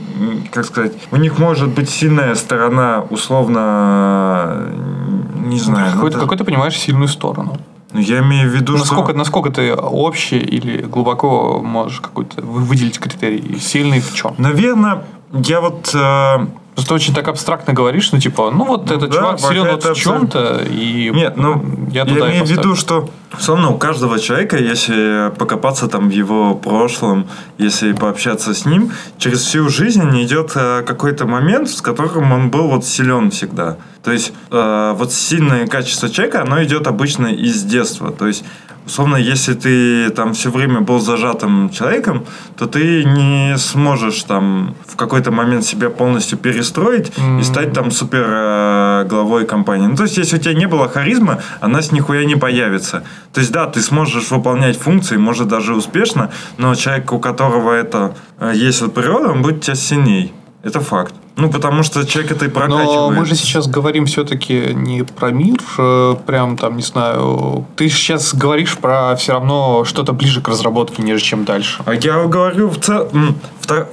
как 0.53 0.65
сказать, 0.65 0.93
у 1.13 1.17
них 1.17 1.39
может 1.39 1.69
быть 1.69 1.89
сильная 1.91 2.35
сторона, 2.35 3.05
условно, 3.11 4.69
э, 4.69 5.49
не 5.49 5.59
знаю. 5.59 5.87
ну, 5.91 5.95
Какой, 5.95 6.11
это- 6.11 6.19
какой 6.21 6.39
понимаешь 6.39 6.77
сильную 6.79 7.09
сторону? 7.09 7.57
Ну, 7.93 8.01
я 8.01 8.19
имею 8.21 8.51
в 8.51 8.55
виду, 8.55 8.77
насколько, 8.77 9.11
что... 9.11 9.19
насколько 9.19 9.51
ты 9.51 9.75
общий 9.75 10.39
или 10.39 10.83
глубоко 10.83 11.61
можешь 11.63 12.01
какой-то 12.01 12.43
вы- 12.43 12.61
выделить 12.61 12.99
критерий? 12.99 13.59
Сильный 13.59 14.01
в 14.01 14.15
чем? 14.15 14.35
Наверное, 14.39 15.05
я 15.33 15.61
вот... 15.61 15.95
э, 15.95 16.47
Просто 16.79 16.95
очень 16.95 17.13
так 17.13 17.27
абстрактно 17.27 17.73
говоришь, 17.73 18.13
ну 18.13 18.21
типа, 18.21 18.53
ну 18.53 18.65
вот 18.65 18.89
Ну 18.89 18.97
этот 18.97 19.11
да, 19.11 19.17
чувак 19.17 19.41
силен 19.41 19.67
вот 19.67 19.85
в 19.85 19.95
чем-то, 19.97 20.63
и 20.71 21.11
Нет, 21.13 21.37
ну, 21.37 21.61
я 21.91 22.03
я, 22.03 22.05
туда 22.05 22.29
и 22.29 22.31
имею 22.31 22.45
в 22.45 22.49
виду, 22.49 22.77
что 22.77 23.11
все 23.37 23.55
равно 23.55 23.75
у 23.75 23.79
каждого 23.79 24.21
человека, 24.21 24.57
если 24.57 25.33
покопаться 25.37 25.89
там 25.89 26.09
в 26.09 26.13
его 26.13 26.55
прошлом, 26.55 27.27
если 27.59 27.93
пообщаться 27.95 28.55
с 28.55 28.65
ним, 28.65 28.93
через 29.19 29.41
всю 29.41 29.69
жизнь 29.69 30.09
идет 30.23 30.53
э, 30.55 30.85
какой-то 30.87 31.27
момент, 31.27 31.69
с 31.69 31.81
которым 31.81 32.31
он 32.31 32.49
был 32.49 32.69
вот 32.69 32.85
силен 32.85 33.33
всегда. 33.33 33.79
То 34.05 34.13
есть 34.13 34.33
э, 34.53 34.95
вот 34.97 35.13
сильное 35.13 35.67
качество 35.67 36.09
человека, 36.09 36.43
оно 36.43 36.63
идет 36.63 36.87
обычно 36.87 37.27
из 37.27 37.65
детства. 37.65 38.13
То 38.13 38.29
есть 38.29 38.45
Условно, 38.89 39.17
если 39.17 39.53
ты 39.53 40.09
там 40.09 40.33
все 40.33 40.51
время 40.51 40.81
был 40.81 40.99
зажатым 40.99 41.69
человеком, 41.69 42.25
то 42.57 42.67
ты 42.67 43.05
не 43.05 43.59
сможешь 43.59 44.23
там 44.23 44.75
в 44.87 44.97
какой-то 44.97 45.31
момент 45.31 45.65
себя 45.65 45.91
полностью 45.91 46.39
перестроить 46.39 47.13
и 47.39 47.43
стать 47.43 47.75
там 47.75 47.91
супер 47.91 48.25
э, 48.27 49.05
главой 49.07 49.45
компании. 49.45 49.89
Ну, 49.89 49.95
то 49.97 50.05
есть, 50.05 50.17
если 50.17 50.37
у 50.37 50.41
тебя 50.41 50.55
не 50.55 50.67
было 50.67 50.89
харизмы, 50.89 51.37
она 51.61 51.83
с 51.83 51.93
нихуя 51.93 52.25
не 52.25 52.37
появится. 52.37 53.05
То 53.35 53.41
есть, 53.41 53.53
да, 53.53 53.67
ты 53.67 53.83
сможешь 53.83 54.31
выполнять 54.31 54.79
функции, 54.79 55.19
может 55.19 55.49
даже 55.49 55.75
успешно, 55.75 56.31
но 56.57 56.75
человек, 56.75 57.13
у 57.13 57.19
которого 57.19 57.75
это 57.75 58.15
э, 58.41 58.53
есть 58.55 58.81
от 58.81 58.95
природы, 58.95 59.29
он 59.29 59.43
будет 59.43 59.61
тебя 59.61 59.75
сильней. 59.75 60.33
Это 60.63 60.81
факт. 60.81 61.15
Ну, 61.39 61.49
потому 61.51 61.85
что 61.85 62.05
человек 62.05 62.33
это 62.33 62.47
и 62.47 62.49
прокачивает. 62.49 62.89
Но 62.89 63.11
мы 63.11 63.25
же 63.25 63.37
сейчас 63.37 63.69
говорим 63.69 64.07
все-таки 64.07 64.75
не 64.75 65.05
про 65.05 65.31
мир, 65.31 65.59
э, 65.79 66.17
прям 66.27 66.57
там, 66.57 66.77
не 66.77 66.83
знаю, 66.83 67.65
ты 67.77 67.89
сейчас 67.89 68.35
говоришь 68.35 68.77
про 68.77 69.15
все 69.15 69.35
равно 69.35 69.85
что-то 69.85 70.13
ближе 70.13 70.41
к 70.41 70.49
разработке, 70.49 71.01
нежели 71.01 71.23
чем 71.23 71.45
дальше. 71.45 71.81
А 71.87 71.95
я 71.95 72.25
говорю, 72.25 72.69
в 72.69 72.79
целом, 72.79 73.37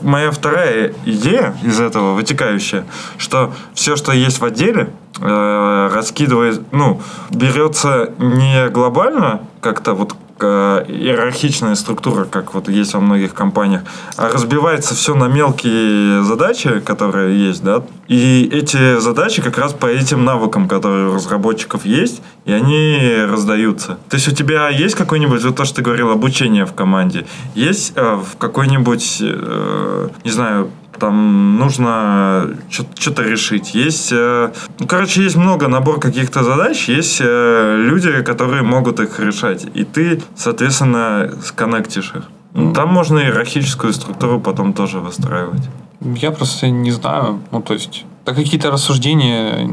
моя 0.01 0.31
вторая 0.31 0.93
идея 1.05 1.55
из 1.61 1.79
этого 1.79 2.15
вытекающая, 2.15 2.85
что 3.17 3.53
все, 3.75 3.95
что 3.95 4.11
есть 4.11 4.39
в 4.39 4.45
отделе, 4.45 4.89
э, 5.21 5.89
раскидывает, 5.93 6.63
ну, 6.71 6.99
берется 7.29 8.09
не 8.17 8.69
глобально, 8.69 9.41
как-то 9.61 9.93
вот 9.93 10.15
иерархичная 10.43 11.75
структура, 11.75 12.25
как 12.25 12.53
вот 12.53 12.69
есть 12.69 12.93
во 12.93 12.99
многих 12.99 13.33
компаниях, 13.33 13.81
а 14.17 14.29
разбивается 14.29 14.93
все 14.95 15.15
на 15.15 15.27
мелкие 15.27 16.23
задачи, 16.23 16.79
которые 16.79 17.47
есть, 17.47 17.63
да, 17.63 17.83
и 18.07 18.49
эти 18.51 18.99
задачи 18.99 19.41
как 19.41 19.57
раз 19.57 19.73
по 19.73 19.87
этим 19.87 20.25
навыкам, 20.25 20.67
которые 20.67 21.09
у 21.09 21.15
разработчиков 21.15 21.85
есть, 21.85 22.21
и 22.45 22.51
они 22.51 23.15
раздаются. 23.27 23.97
То 24.09 24.15
есть 24.15 24.27
у 24.27 24.31
тебя 24.31 24.69
есть 24.69 24.95
какой-нибудь, 24.95 25.43
вот 25.43 25.55
то, 25.55 25.65
что 25.65 25.77
ты 25.77 25.81
говорил, 25.81 26.11
обучение 26.11 26.65
в 26.65 26.73
команде, 26.73 27.25
есть 27.55 27.93
э, 27.95 28.15
в 28.15 28.37
какой-нибудь, 28.37 29.17
э, 29.21 30.09
не 30.23 30.31
знаю, 30.31 30.69
там 30.99 31.57
нужно 31.57 32.55
что-то 32.69 33.23
решить. 33.23 33.75
Есть, 33.75 34.09
э, 34.11 34.51
ну, 34.79 34.87
короче, 34.87 35.23
есть 35.23 35.35
много 35.35 35.67
набор 35.67 35.99
каких-то 35.99 36.43
задач, 36.43 36.89
есть 36.89 37.19
э, 37.21 37.77
люди, 37.77 38.21
которые 38.23 38.63
могут 38.63 38.99
их 38.99 39.19
решать, 39.19 39.65
и 39.73 39.83
ты, 39.83 40.21
соответственно, 40.35 41.31
сконнектишь 41.43 42.13
их. 42.15 42.23
Ну, 42.53 42.73
Там 42.73 42.89
можно 42.89 43.19
иерархическую 43.19 43.91
структуру 43.93 44.39
потом 44.39 44.73
тоже 44.73 44.99
выстраивать. 44.99 45.63
Я 46.01 46.31
просто 46.31 46.69
не 46.69 46.91
знаю. 46.91 47.41
Ну, 47.51 47.61
то 47.61 47.73
есть, 47.73 48.05
это 48.23 48.33
какие-то 48.33 48.71
рассуждения 48.71 49.69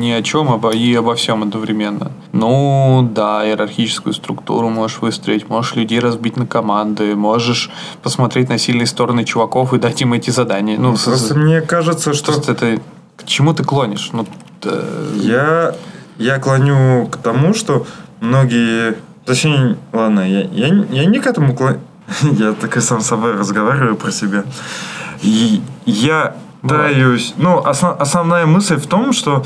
ни 0.00 0.10
о 0.10 0.22
чем 0.22 0.50
обо, 0.50 0.70
и 0.70 0.94
обо 0.94 1.14
всем 1.14 1.42
одновременно. 1.42 2.10
Ну, 2.32 3.08
да, 3.14 3.44
иерархическую 3.46 4.12
структуру 4.14 4.68
можешь 4.70 4.98
выстроить, 5.00 5.48
можешь 5.48 5.76
людей 5.76 6.00
разбить 6.00 6.36
на 6.36 6.46
команды, 6.46 7.14
можешь 7.14 7.70
посмотреть 8.02 8.48
на 8.48 8.58
сильные 8.58 8.86
стороны 8.86 9.24
чуваков 9.24 9.72
и 9.74 9.78
дать 9.78 10.00
им 10.02 10.12
эти 10.12 10.30
задания. 10.30 10.78
Ну, 10.78 10.96
с- 10.96 11.04
Просто 11.04 11.34
мне 11.34 11.60
кажется, 11.60 12.12
что 12.14 12.32
Просто 12.32 12.52
это... 12.52 12.80
К 13.16 13.24
чему 13.26 13.52
ты 13.54 13.62
клонишь? 13.64 14.10
Ну, 14.12 14.26
я, 15.16 15.74
я 16.18 16.38
клоню 16.38 17.06
к 17.06 17.16
тому, 17.18 17.54
что 17.54 17.86
многие... 18.20 18.94
Точнее, 19.26 19.76
ладно, 19.92 20.20
я, 20.20 20.40
я, 20.42 20.66
я 20.90 21.04
не 21.04 21.20
к 21.20 21.26
этому 21.26 21.54
клоню. 21.54 21.78
Я 22.38 22.52
так 22.54 22.76
и 22.76 22.80
сам 22.80 23.00
с 23.00 23.06
собой 23.06 23.32
разговариваю 23.36 23.94
про 23.96 24.10
себя. 24.10 24.42
И 25.22 25.60
я 25.86 26.34
пытаюсь... 26.62 27.34
Ну, 27.36 27.58
осно- 27.58 27.94
основная 28.00 28.46
мысль 28.46 28.76
в 28.76 28.86
том, 28.86 29.12
что, 29.12 29.44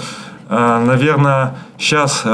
наверное, 0.49 1.55
сейчас 1.79 2.25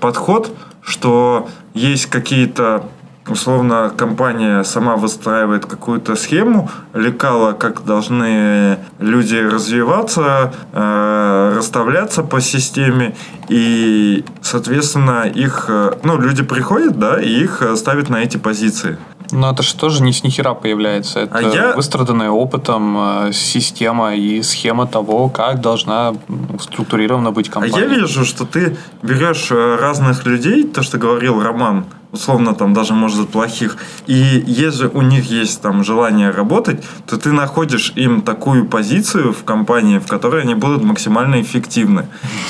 подход, 0.00 0.50
что 0.82 1.48
есть 1.74 2.06
какие-то 2.06 2.84
условно 3.28 3.92
компания 3.96 4.62
сама 4.64 4.96
выстраивает 4.96 5.66
какую-то 5.66 6.16
схему 6.16 6.70
лекала, 6.92 7.52
как 7.52 7.84
должны 7.84 8.78
люди 8.98 9.36
развиваться, 9.36 10.52
э, 10.72 11.54
расставляться 11.56 12.22
по 12.22 12.40
системе, 12.40 13.14
и, 13.48 14.24
соответственно, 14.42 15.22
их, 15.22 15.66
э, 15.68 15.92
ну, 16.02 16.20
люди 16.20 16.42
приходят, 16.42 16.98
да, 16.98 17.20
и 17.20 17.28
их 17.28 17.62
э, 17.62 17.76
ставят 17.76 18.10
на 18.10 18.16
эти 18.16 18.36
позиции. 18.36 18.98
Ну, 19.34 19.50
это 19.50 19.62
же 19.62 19.74
тоже 19.74 20.02
не 20.02 20.12
с 20.12 20.22
нихера 20.24 20.54
появляется. 20.54 21.20
Это 21.20 21.38
А 21.38 21.42
я- 21.42 21.74
выстраданная 21.76 22.30
опытом 22.30 22.96
э, 23.28 23.32
система 23.32 24.14
и 24.14 24.42
схема 24.42 24.86
того, 24.86 25.28
как 25.28 25.60
должна 25.60 26.12
м, 26.28 26.58
структурирована 26.60 27.30
быть 27.32 27.48
А 27.48 27.52
компания. 27.52 27.78
я 27.80 27.86
вижу, 27.86 28.24
что 28.24 28.44
ты 28.46 28.76
берешь 29.02 29.48
э, 29.50 29.76
разных 29.80 30.24
людей, 30.26 30.64
то, 30.64 30.82
что 30.82 30.98
говорил 30.98 31.42
Роман, 31.42 31.84
условно 32.14 32.54
там 32.54 32.72
даже, 32.72 32.94
может, 32.94 33.28
плохих, 33.28 33.76
и 34.06 34.44
если 34.46 34.86
у 34.86 35.02
них 35.02 35.30
есть 35.30 35.60
там 35.60 35.84
желание 35.84 36.30
работать, 36.30 36.82
то 37.06 37.16
ты 37.16 37.32
находишь 37.32 37.92
им 37.96 38.22
такую 38.22 38.66
позицию 38.66 39.32
в 39.32 39.44
компании, 39.44 39.98
в 39.98 40.06
которой 40.06 40.42
они 40.42 40.54
будут 40.54 40.82
максимально 40.82 41.42
эффективны. 41.42 42.06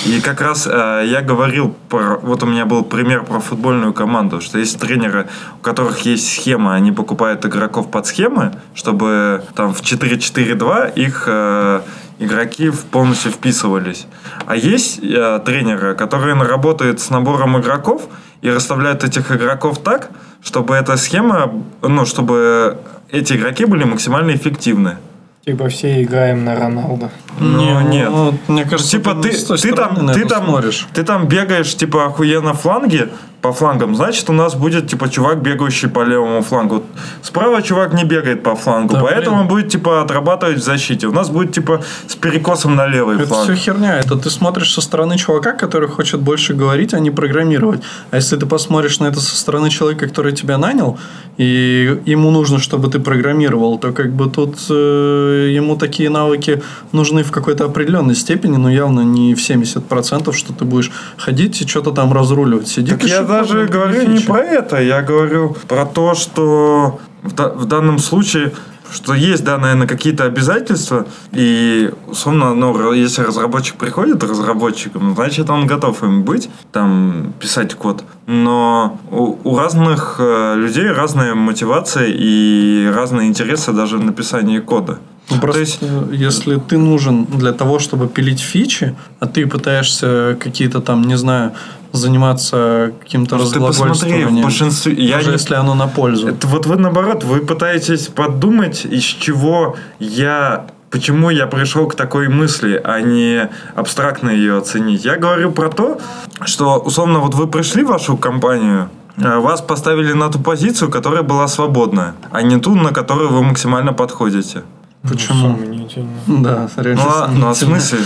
И 0.07 0.21
как 0.21 0.41
раз 0.41 0.69
э, 0.71 1.05
я 1.07 1.23
говорил, 1.23 1.75
про, 1.89 2.19
вот 2.19 2.43
у 2.43 2.47
меня 2.47 2.67
был 2.67 2.85
пример 2.85 3.25
про 3.25 3.41
футбольную 3.41 3.93
команду, 3.93 4.41
что 4.41 4.59
есть 4.59 4.79
тренеры, 4.79 5.27
у 5.59 5.63
которых 5.63 6.01
есть 6.01 6.33
схема, 6.33 6.75
они 6.75 6.93
покупают 6.93 7.45
игроков 7.45 7.91
под 7.91 8.07
схемы, 8.07 8.53
чтобы 8.75 9.43
там 9.55 9.73
в 9.73 9.81
4-4-2 9.81 10.93
их 10.95 11.25
э, 11.27 11.81
игроки 12.19 12.71
полностью 12.91 13.33
вписывались. 13.33 14.07
А 14.47 14.57
есть 14.57 15.01
э, 15.03 15.41
тренеры, 15.45 15.95
которые 15.95 16.35
работают 16.35 17.01
с 17.01 17.11
набором 17.11 17.59
игроков 17.59 18.09
и 18.45 18.51
расставляют 18.51 19.03
этих 19.05 19.33
игроков 19.33 19.79
так, 19.83 20.11
чтобы 20.43 20.75
эта 20.75 20.99
схема, 20.99 21.51
ну, 21.81 22.05
чтобы 22.05 22.77
эти 23.11 23.33
игроки 23.33 23.65
были 23.65 23.85
максимально 23.85 24.33
эффективны. 24.33 24.99
Типа 25.47 25.69
все 25.69 26.03
играем 26.03 26.45
на 26.45 26.55
Роналдо. 26.55 27.11
Ну, 27.41 27.59
Не, 27.59 27.89
нет. 27.89 28.11
ну, 28.11 28.39
мне 28.49 28.65
кажется, 28.65 28.91
Типа 28.91 29.15
ты, 29.15 29.31
ты 29.31 29.73
там, 29.73 30.09
ты 30.13 30.27
там, 30.27 30.45
смотришь. 30.45 30.87
ты 30.93 31.05
там 31.05 31.27
бегаешь 31.27 31.75
типа 31.75 32.05
охуенно 32.05 32.53
фланги 32.53 33.09
по 33.45 33.53
флангам, 33.53 33.95
значит 33.95 34.31
у 34.31 34.33
нас 34.33 34.55
будет 34.55 34.89
типа 34.89 35.09
чувак 35.11 35.43
бегающий 35.43 35.89
по 35.89 36.03
левому 36.05 36.41
флангу. 36.41 36.83
Справа 37.23 37.61
чувак 37.63 37.93
не 37.93 38.05
бегает 38.05 38.43
по 38.43 38.55
флангу, 38.57 38.95
Да, 38.95 39.01
поэтому 39.01 39.37
блин. 39.37 39.41
он 39.43 39.49
будет 39.49 39.69
типа 39.69 40.01
отрабатывать 40.01 40.57
в 40.57 40.63
защите. 40.65 41.07
У 41.09 41.13
нас 41.13 41.29
будет 41.29 41.53
типа 41.53 41.81
с 42.07 42.17
перекосом 42.17 42.75
на 42.75 42.87
левый 42.87 43.17
Это 43.17 43.27
фланг. 43.27 43.45
все 43.45 43.55
херня. 43.55 43.99
Это 43.99 44.17
ты 44.17 44.31
смотришь 44.31 44.73
со 44.73 44.81
стороны 44.81 45.19
чувака, 45.19 45.53
который 45.53 45.89
хочет 45.91 46.21
больше 46.21 46.55
говорить, 46.55 46.95
а 46.95 47.01
не 47.01 47.11
программировать. 47.11 47.83
А 48.11 48.17
если 48.17 48.39
ты 48.39 48.47
посмотришь 48.47 49.01
на 49.01 49.09
это 49.09 49.21
со 49.21 49.37
стороны 49.37 49.69
человека, 49.71 50.09
который 50.09 50.33
тебя 50.33 50.57
нанял, 50.57 50.97
и 51.37 52.01
ему 52.07 52.31
нужно, 52.31 52.59
чтобы 52.59 52.89
ты 52.89 52.99
программировал, 52.99 53.79
то 53.79 53.93
как 53.93 54.11
бы 54.13 54.31
тут 54.31 54.57
э, 54.71 55.51
ему 55.57 55.77
такие 55.77 56.09
навыки 56.09 56.63
нужны 56.93 57.23
в 57.23 57.31
какой-то 57.31 57.65
определенной 57.65 58.15
степени, 58.15 58.57
но 58.57 58.71
явно 58.71 59.01
не 59.01 59.35
в 59.35 59.39
70%, 59.39 60.33
что 60.33 60.53
ты 60.53 60.65
будешь 60.65 60.91
ходить 61.19 61.61
и 61.61 61.67
что-то 61.67 61.91
там 61.91 62.13
разруливать. 62.13 62.69
Сиди, 62.69 62.91
Так 62.93 63.05
я 63.05 63.23
даже 63.39 63.67
говорю 63.67 64.09
не 64.09 64.21
про 64.21 64.39
это, 64.39 64.81
я 64.81 65.03
говорю 65.03 65.57
про 65.69 65.87
то, 65.87 66.15
что 66.15 67.01
в, 67.23 67.33
в 67.33 67.65
данном 67.67 67.99
случае 67.99 68.53
что 68.95 69.15
есть, 69.15 69.45
да, 69.45 69.59
наверное, 69.59 69.87
какие-то 69.87 70.25
обязательства, 70.25 71.07
и, 71.33 71.91
условно, 72.07 72.55
ну, 72.55 72.93
если 72.93 73.23
разработчик 73.23 73.77
приходит 73.77 74.23
разработчиком, 74.23 75.15
значит, 75.15 75.51
он 75.51 75.67
готов 75.67 76.03
им 76.03 76.23
быть, 76.23 76.49
там, 76.73 77.33
писать 77.41 77.75
код. 77.75 78.05
Но 78.27 79.01
у, 79.11 79.37
у 79.43 79.59
разных 79.59 80.17
э, 80.19 80.55
людей 80.57 80.89
разная 80.91 81.35
мотивация 81.35 82.07
и 82.09 82.89
разные 82.95 83.29
интересы 83.29 83.73
даже 83.73 83.99
в 83.99 84.05
написании 84.05 84.61
кода. 84.61 84.99
Ну, 85.31 85.41
просто, 85.41 85.53
То 85.53 85.61
есть- 85.61 85.81
если 86.13 86.57
ты 86.57 86.79
нужен 86.79 87.25
для 87.25 87.53
того, 87.53 87.79
чтобы 87.79 88.07
пилить 88.09 88.41
фичи, 88.41 88.95
а 89.21 89.27
ты 89.27 89.47
пытаешься 89.47 90.37
какие-то 90.39 90.81
там, 90.81 91.03
не 91.03 91.17
знаю, 91.17 91.53
заниматься 91.97 92.93
каким-то 93.01 93.37
Ты 93.37 93.45
посмотри, 93.45 93.61
в 93.61 93.69
разглагольствованием, 93.69 94.43
большинстве... 94.43 94.95
Я 94.95 95.17
даже 95.17 95.29
не- 95.29 95.33
если 95.35 95.55
оно 95.55 95.75
на 95.75 95.87
пользу. 95.87 96.29
Это 96.29 96.47
вот 96.47 96.67
вы 96.67 96.77
наоборот, 96.77 97.25
вы 97.25 97.41
пытаетесь 97.41 98.09
подумать, 98.09 98.85
из 98.85 99.03
чего 99.03 99.77
я 99.99 100.67
почему 100.91 101.31
я 101.31 101.49
пришел 101.49 101.89
к 101.89 101.97
такой 101.97 102.29
мысли, 102.29 102.81
а 102.85 103.01
не 103.01 103.51
абстрактно 103.75 104.31
ее 104.31 104.59
оценить. 104.59 105.05
Я 105.05 105.17
говорю 105.17 105.51
про 105.51 105.69
то, 105.69 105.99
что, 106.45 106.79
условно, 106.79 107.19
вот 107.19 107.35
вы 107.35 107.49
пришли 107.49 107.83
в 107.83 107.89
вашу 107.89 108.17
компанию, 108.17 108.89
а 109.17 109.41
вас 109.41 109.61
поставили 109.61 110.13
на 110.13 110.31
ту 110.31 110.39
позицию, 110.39 110.91
которая 110.91 111.23
была 111.23 111.49
свободная, 111.49 112.15
а 112.31 112.43
не 112.43 112.59
ту, 112.59 112.77
на 112.77 112.93
которую 112.93 113.31
вы 113.31 113.43
максимально 113.43 113.93
подходите. 113.93 114.63
Почему? 115.09 115.59
Сомнительно. 115.59 116.09
Да, 116.27 116.69
реально. 116.77 117.03
Ну, 117.03 117.11
а, 117.11 117.29
ну 117.29 117.49
а 117.51 117.55
смысле? 117.55 117.99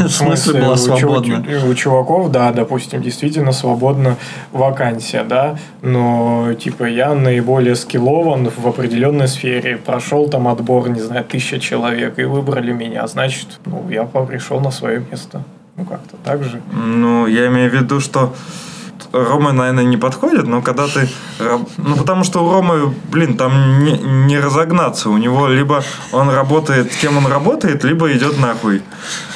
Ну, 0.00 0.06
В 0.06 0.10
смысле 0.10 0.60
была 0.60 0.72
у 0.72 0.76
свободна? 0.76 1.44
У, 1.68 1.74
чуваков, 1.74 2.30
да, 2.30 2.52
допустим, 2.52 3.02
действительно 3.02 3.52
свободна 3.52 4.16
вакансия, 4.52 5.24
да, 5.24 5.58
но 5.82 6.54
типа 6.58 6.84
я 6.84 7.14
наиболее 7.14 7.76
скиллован 7.76 8.48
в 8.48 8.66
определенной 8.66 9.28
сфере, 9.28 9.76
прошел 9.76 10.28
там 10.28 10.48
отбор, 10.48 10.88
не 10.88 11.00
знаю, 11.00 11.24
тысяча 11.24 11.60
человек 11.60 12.18
и 12.18 12.24
выбрали 12.24 12.72
меня, 12.72 13.06
значит, 13.06 13.60
ну, 13.66 13.86
я 13.90 14.04
пришел 14.04 14.60
на 14.60 14.70
свое 14.70 15.04
место. 15.10 15.42
Ну, 15.76 15.84
как-то 15.84 16.16
так 16.24 16.42
же. 16.42 16.60
Ну, 16.72 17.26
я 17.26 17.46
имею 17.46 17.70
в 17.70 17.74
виду, 17.74 18.00
что 18.00 18.34
Рома, 19.12 19.52
наверное, 19.52 19.84
не 19.84 19.96
подходит, 19.96 20.46
но 20.46 20.62
когда 20.62 20.86
ты... 20.86 21.08
Ну, 21.78 21.96
потому 21.96 22.24
что 22.24 22.44
у 22.44 22.52
Ромы, 22.52 22.94
блин, 23.10 23.36
там 23.36 23.84
не, 23.84 23.92
не 24.26 24.38
разогнаться. 24.38 25.08
У 25.10 25.16
него 25.16 25.46
либо 25.48 25.82
он 26.12 26.30
работает, 26.30 26.94
кем 26.94 27.16
он 27.16 27.26
работает, 27.26 27.84
либо 27.84 28.12
идет 28.12 28.38
нахуй. 28.38 28.82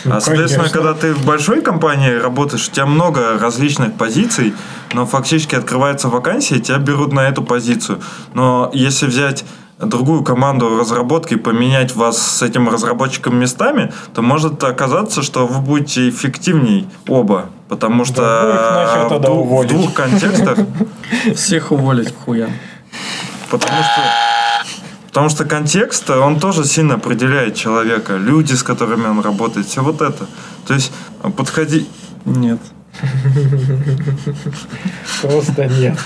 Ну, 0.05 0.17
а, 0.17 0.21
соответственно, 0.21 0.69
конечно. 0.69 0.83
когда 0.83 0.95
ты 0.95 1.15
в 1.15 1.25
большой 1.25 1.63
компании 1.63 2.13
работаешь, 2.13 2.69
у 2.69 2.71
тебя 2.71 2.87
много 2.87 3.39
различных 3.39 3.95
позиций, 3.95 4.55
но 4.93 5.07
фактически 5.07 5.55
открывается 5.55 6.09
вакансия, 6.09 6.59
тебя 6.59 6.79
берут 6.79 7.13
на 7.13 7.29
эту 7.29 7.43
позицию. 7.43 8.01
Но 8.35 8.71
если 8.75 9.07
взять 9.07 9.45
другую 9.79 10.23
команду 10.23 10.79
разработки, 10.79 11.37
поменять 11.37 11.95
вас 11.95 12.21
с 12.21 12.43
этим 12.43 12.69
разработчиком 12.69 13.37
местами, 13.37 13.93
то 14.15 14.23
может 14.23 14.63
оказаться, 14.63 15.23
что 15.23 15.47
вы 15.47 15.61
будете 15.61 16.09
эффективней 16.09 16.89
оба. 17.09 17.47
Потому 17.73 18.05
что 18.05 18.21
Да, 18.21 19.09
ну 19.09 19.17
в, 19.17 19.21
двух- 19.23 19.65
в 19.65 19.67
двух 19.67 19.95
контекстах, 19.95 20.59
Всех 21.35 21.73
уволить 21.73 22.13
к 22.13 22.25
хуям. 22.25 22.51
потому 23.51 23.83
что 23.83 24.03
Потому 25.07 25.29
что 25.31 25.45
контекст, 25.47 26.11
он 26.11 26.39
тоже 26.39 26.65
сильно 26.65 26.95
определяет 26.97 27.55
человека. 27.55 28.17
Люди, 28.17 28.53
с 28.53 28.63
которыми 28.63 29.07
он 29.07 29.21
работает, 29.21 29.67
все 29.67 29.83
вот 29.83 30.03
это. 30.03 30.27
То 30.67 30.75
есть 30.75 30.93
подходи... 31.37 31.89
Нет. 32.27 32.61
Просто 35.23 35.65
нет. 35.67 35.97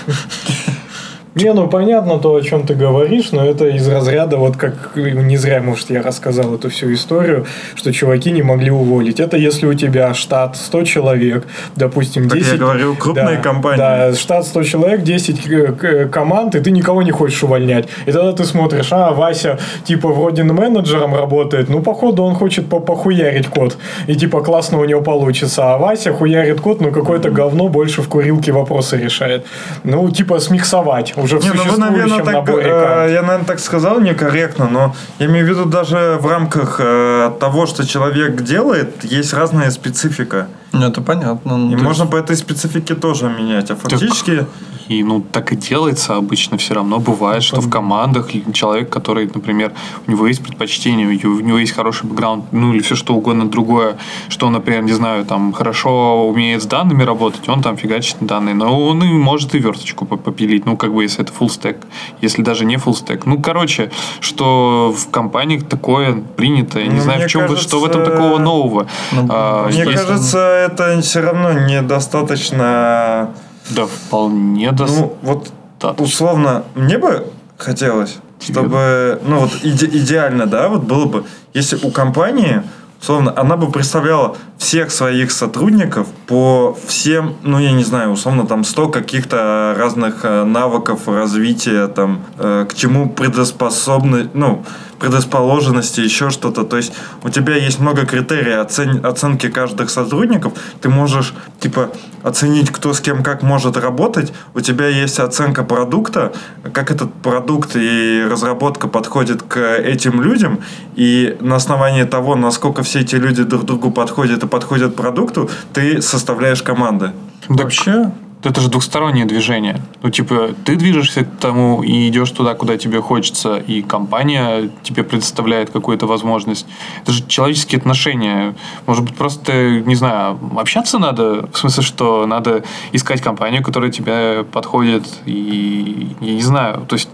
Не, 1.37 1.53
ну 1.53 1.67
понятно 1.67 2.17
то, 2.17 2.33
о 2.35 2.41
чем 2.41 2.65
ты 2.65 2.73
говоришь, 2.73 3.31
но 3.31 3.45
это 3.45 3.67
из 3.67 3.87
разряда, 3.87 4.37
вот 4.37 4.57
как 4.57 4.95
не 4.95 5.37
зря, 5.37 5.61
может, 5.61 5.89
я 5.91 6.01
рассказал 6.01 6.55
эту 6.55 6.69
всю 6.69 6.91
историю, 6.93 7.45
что 7.75 7.93
чуваки 7.93 8.31
не 8.31 8.41
могли 8.41 8.71
уволить. 8.71 9.19
Это 9.19 9.37
если 9.37 9.67
у 9.67 9.73
тебя 9.75 10.13
штат 10.13 10.57
100 10.57 10.83
человек, 10.83 11.45
допустим, 11.75 12.27
Так 12.27 12.39
10... 12.39 12.51
я 12.53 12.57
говорю, 12.57 12.95
крупные 12.95 13.35
да, 13.35 13.41
компании. 13.41 13.77
Да, 13.77 14.13
штат 14.15 14.45
100 14.47 14.63
человек, 14.63 15.03
10 15.03 15.43
к- 15.43 15.71
к- 15.73 16.05
команд, 16.09 16.55
и 16.55 16.59
ты 16.59 16.71
никого 16.71 17.03
не 17.03 17.11
хочешь 17.11 17.43
увольнять. 17.43 17.87
И 18.07 18.11
тогда 18.11 18.31
ты 18.33 18.43
смотришь, 18.43 18.87
а, 18.91 19.11
Вася, 19.11 19.59
типа, 19.83 20.09
вроде 20.09 20.43
менеджером 20.43 21.13
работает, 21.13 21.69
ну, 21.69 21.81
походу, 21.81 22.23
он 22.23 22.33
хочет 22.35 22.67
по- 22.67 22.79
похуярить 22.79 23.47
код. 23.47 23.77
И, 24.07 24.15
типа, 24.15 24.41
классно 24.41 24.79
у 24.79 24.85
него 24.85 25.01
получится. 25.01 25.73
А 25.73 25.77
Вася 25.77 26.13
хуярит 26.13 26.61
код, 26.61 26.81
ну, 26.81 26.91
какое-то 26.91 27.29
говно 27.29 27.67
больше 27.67 28.01
в 28.01 28.07
курилке 28.07 28.51
вопросы 28.51 28.97
решает. 28.97 29.45
Ну, 29.83 30.09
типа, 30.09 30.39
смиксовать 30.39 31.13
уже 31.27 31.37
в 31.39 31.43
Не, 31.43 31.51
ну 31.53 31.63
вы, 31.71 31.77
наверное, 31.77 32.23
так, 32.23 32.33
наборе 32.33 32.65
э, 32.69 32.69
карт. 32.69 33.11
я, 33.11 33.21
наверное, 33.21 33.45
так 33.45 33.59
сказал 33.59 33.99
некорректно, 33.99 34.67
но 34.69 34.95
я 35.19 35.25
имею 35.27 35.45
в 35.45 35.49
виду 35.49 35.65
даже 35.65 36.17
в 36.21 36.27
рамках 36.27 36.77
э, 36.79 37.31
того, 37.39 37.65
что 37.67 37.85
человек 37.85 38.41
делает, 38.41 39.03
есть 39.03 39.33
разная 39.33 39.69
специфика. 39.71 40.47
Ну, 40.71 40.87
Это 40.87 41.01
понятно. 41.01 41.57
Ну, 41.57 41.71
И 41.71 41.75
можно 41.75 42.03
есть- 42.03 42.11
по 42.11 42.17
этой 42.17 42.35
специфике 42.35 42.95
тоже 42.95 43.29
менять. 43.29 43.71
А 43.71 43.75
фактически... 43.75 44.45
И 44.87 45.03
ну 45.03 45.21
так 45.21 45.51
и 45.51 45.55
делается 45.55 46.15
обычно 46.15 46.57
все 46.57 46.73
равно. 46.73 46.99
Бывает, 46.99 47.43
что 47.43 47.61
в 47.61 47.69
командах 47.69 48.29
человек, 48.53 48.89
который, 48.89 49.29
например, 49.33 49.71
у 50.07 50.11
него 50.11 50.27
есть 50.27 50.41
предпочтение, 50.43 51.07
у 51.07 51.39
него 51.41 51.57
есть 51.59 51.73
хороший 51.73 52.05
бэкграунд, 52.05 52.45
ну 52.51 52.73
или 52.73 52.81
все 52.81 52.95
что 52.95 53.13
угодно 53.13 53.49
другое, 53.49 53.97
что 54.29 54.47
он, 54.47 54.53
например, 54.53 54.83
не 54.83 54.93
знаю, 54.93 55.25
там 55.25 55.51
хорошо 55.53 56.27
умеет 56.29 56.61
с 56.63 56.65
данными 56.65 57.03
работать, 57.03 57.47
он 57.49 57.61
там 57.61 57.75
фигачит 57.77 58.15
данные, 58.21 58.55
но 58.55 58.79
он 58.87 59.03
и 59.03 59.07
может 59.13 59.55
и 59.55 59.59
верточку 59.59 60.05
по- 60.05 60.17
попилить, 60.17 60.65
ну 60.65 60.77
как 60.77 60.93
бы 60.93 61.03
если 61.03 61.23
это 61.23 61.33
full 61.37 61.47
stack, 61.49 61.77
если 62.21 62.41
даже 62.41 62.65
не 62.65 62.75
full 62.75 62.93
stack. 62.93 63.23
Ну 63.25 63.41
короче, 63.41 63.91
что 64.21 64.93
в 64.97 65.09
компаниях 65.11 65.67
такое 65.67 66.13
принято, 66.35 66.79
я 66.79 66.87
не 66.87 66.95
Ну, 66.95 67.01
знаю, 67.01 67.19
мне 67.19 67.27
в 67.27 67.31
чем 67.31 67.47
бы- 67.47 67.57
что 67.57 67.79
в 67.79 67.85
этом 67.85 68.01
кажется, 68.05 68.17
такого 68.21 68.39
нового. 68.39 68.87
Ну, 69.11 69.27
А, 69.29 69.67
Мне 69.69 69.85
кажется, 69.85 70.39
это 70.39 71.01
все 71.01 71.21
равно 71.21 71.51
недостаточно... 71.53 73.29
да, 73.69 73.85
вполне 73.85 74.71
Ну, 74.71 74.77
достаточно. 74.77 75.17
вот 75.21 75.51
условно, 75.99 76.63
мне 76.75 76.97
бы 76.97 77.27
хотелось, 77.57 78.17
чтобы, 78.39 79.19
ну 79.25 79.39
вот 79.39 79.51
иде- 79.63 79.89
идеально, 79.97 80.45
да, 80.45 80.69
вот 80.69 80.83
было 80.83 81.05
бы, 81.05 81.23
если 81.53 81.77
у 81.83 81.91
компании, 81.91 82.63
условно, 83.01 83.33
она 83.35 83.57
бы 83.57 83.71
представляла 83.71 84.35
всех 84.57 84.91
своих 84.91 85.31
сотрудников 85.31 86.07
по 86.27 86.77
всем, 86.87 87.35
ну 87.43 87.59
я 87.59 87.71
не 87.71 87.83
знаю, 87.83 88.11
условно, 88.11 88.45
там 88.47 88.63
100 88.63 88.89
каких-то 88.89 89.75
разных 89.77 90.23
э, 90.23 90.43
навыков 90.43 91.07
развития, 91.07 91.87
там, 91.87 92.21
э, 92.39 92.65
к 92.69 92.73
чему 92.75 93.09
предрасспособны, 93.09 94.29
ну, 94.33 94.63
предрасположенности, 94.99 96.01
еще 96.01 96.29
что-то. 96.29 96.63
То 96.63 96.77
есть 96.77 96.93
у 97.23 97.29
тебя 97.29 97.55
есть 97.55 97.79
много 97.79 98.05
критерий 98.05 98.53
оцен- 98.53 99.05
оценки 99.05 99.49
каждых 99.49 99.89
сотрудников. 99.89 100.53
Ты 100.81 100.89
можешь, 100.89 101.33
типа, 101.59 101.91
оценить, 102.23 102.71
кто 102.71 102.93
с 102.93 103.01
кем 103.01 103.23
как 103.23 103.43
может 103.43 103.77
работать. 103.77 104.33
У 104.53 104.59
тебя 104.61 104.87
есть 104.87 105.19
оценка 105.19 105.63
продукта, 105.63 106.33
как 106.73 106.91
этот 106.91 107.13
продукт 107.13 107.75
и 107.75 108.25
разработка 108.29 108.87
подходит 108.87 109.43
к 109.43 109.59
этим 109.59 110.21
людям. 110.21 110.59
И 110.95 111.37
на 111.39 111.55
основании 111.55 112.03
того, 112.03 112.35
насколько 112.35 112.83
все 112.83 112.99
эти 112.99 113.15
люди 113.15 113.43
друг 113.43 113.65
другу 113.65 113.91
подходят 113.91 114.43
и 114.43 114.47
подходят 114.47 114.95
продукту, 114.95 115.49
ты 115.73 116.01
составляешь 116.01 116.63
команды. 116.63 117.11
Вообще, 117.47 118.11
Это 118.43 118.61
же 118.61 118.69
двухстороннее 118.69 119.25
движение. 119.25 119.81
Ну, 120.03 120.11
типа, 120.11 120.49
ты 120.63 120.75
движешься 120.75 121.23
к 121.25 121.37
тому 121.39 121.81
и 121.81 122.07
идешь 122.07 122.29
туда, 122.31 122.53
куда 122.53 122.77
тебе 122.77 123.01
хочется, 123.01 123.57
и 123.57 123.81
компания 123.81 124.69
тебе 124.83 125.03
предоставляет 125.03 125.71
какую-то 125.71 126.05
возможность. 126.05 126.67
Это 127.01 127.11
же 127.13 127.25
человеческие 127.27 127.79
отношения. 127.79 128.55
Может 128.85 129.05
быть, 129.05 129.15
просто, 129.15 129.79
не 129.79 129.95
знаю, 129.95 130.39
общаться 130.55 130.99
надо, 130.99 131.49
в 131.51 131.57
смысле, 131.57 131.83
что 131.83 132.27
надо 132.27 132.63
искать 132.91 133.21
компанию, 133.21 133.63
которая 133.63 133.91
тебе 133.91 134.43
подходит, 134.43 135.03
и 135.25 136.15
я 136.21 136.33
не 136.33 136.41
знаю, 136.41 136.85
то 136.87 136.93
есть 136.93 137.09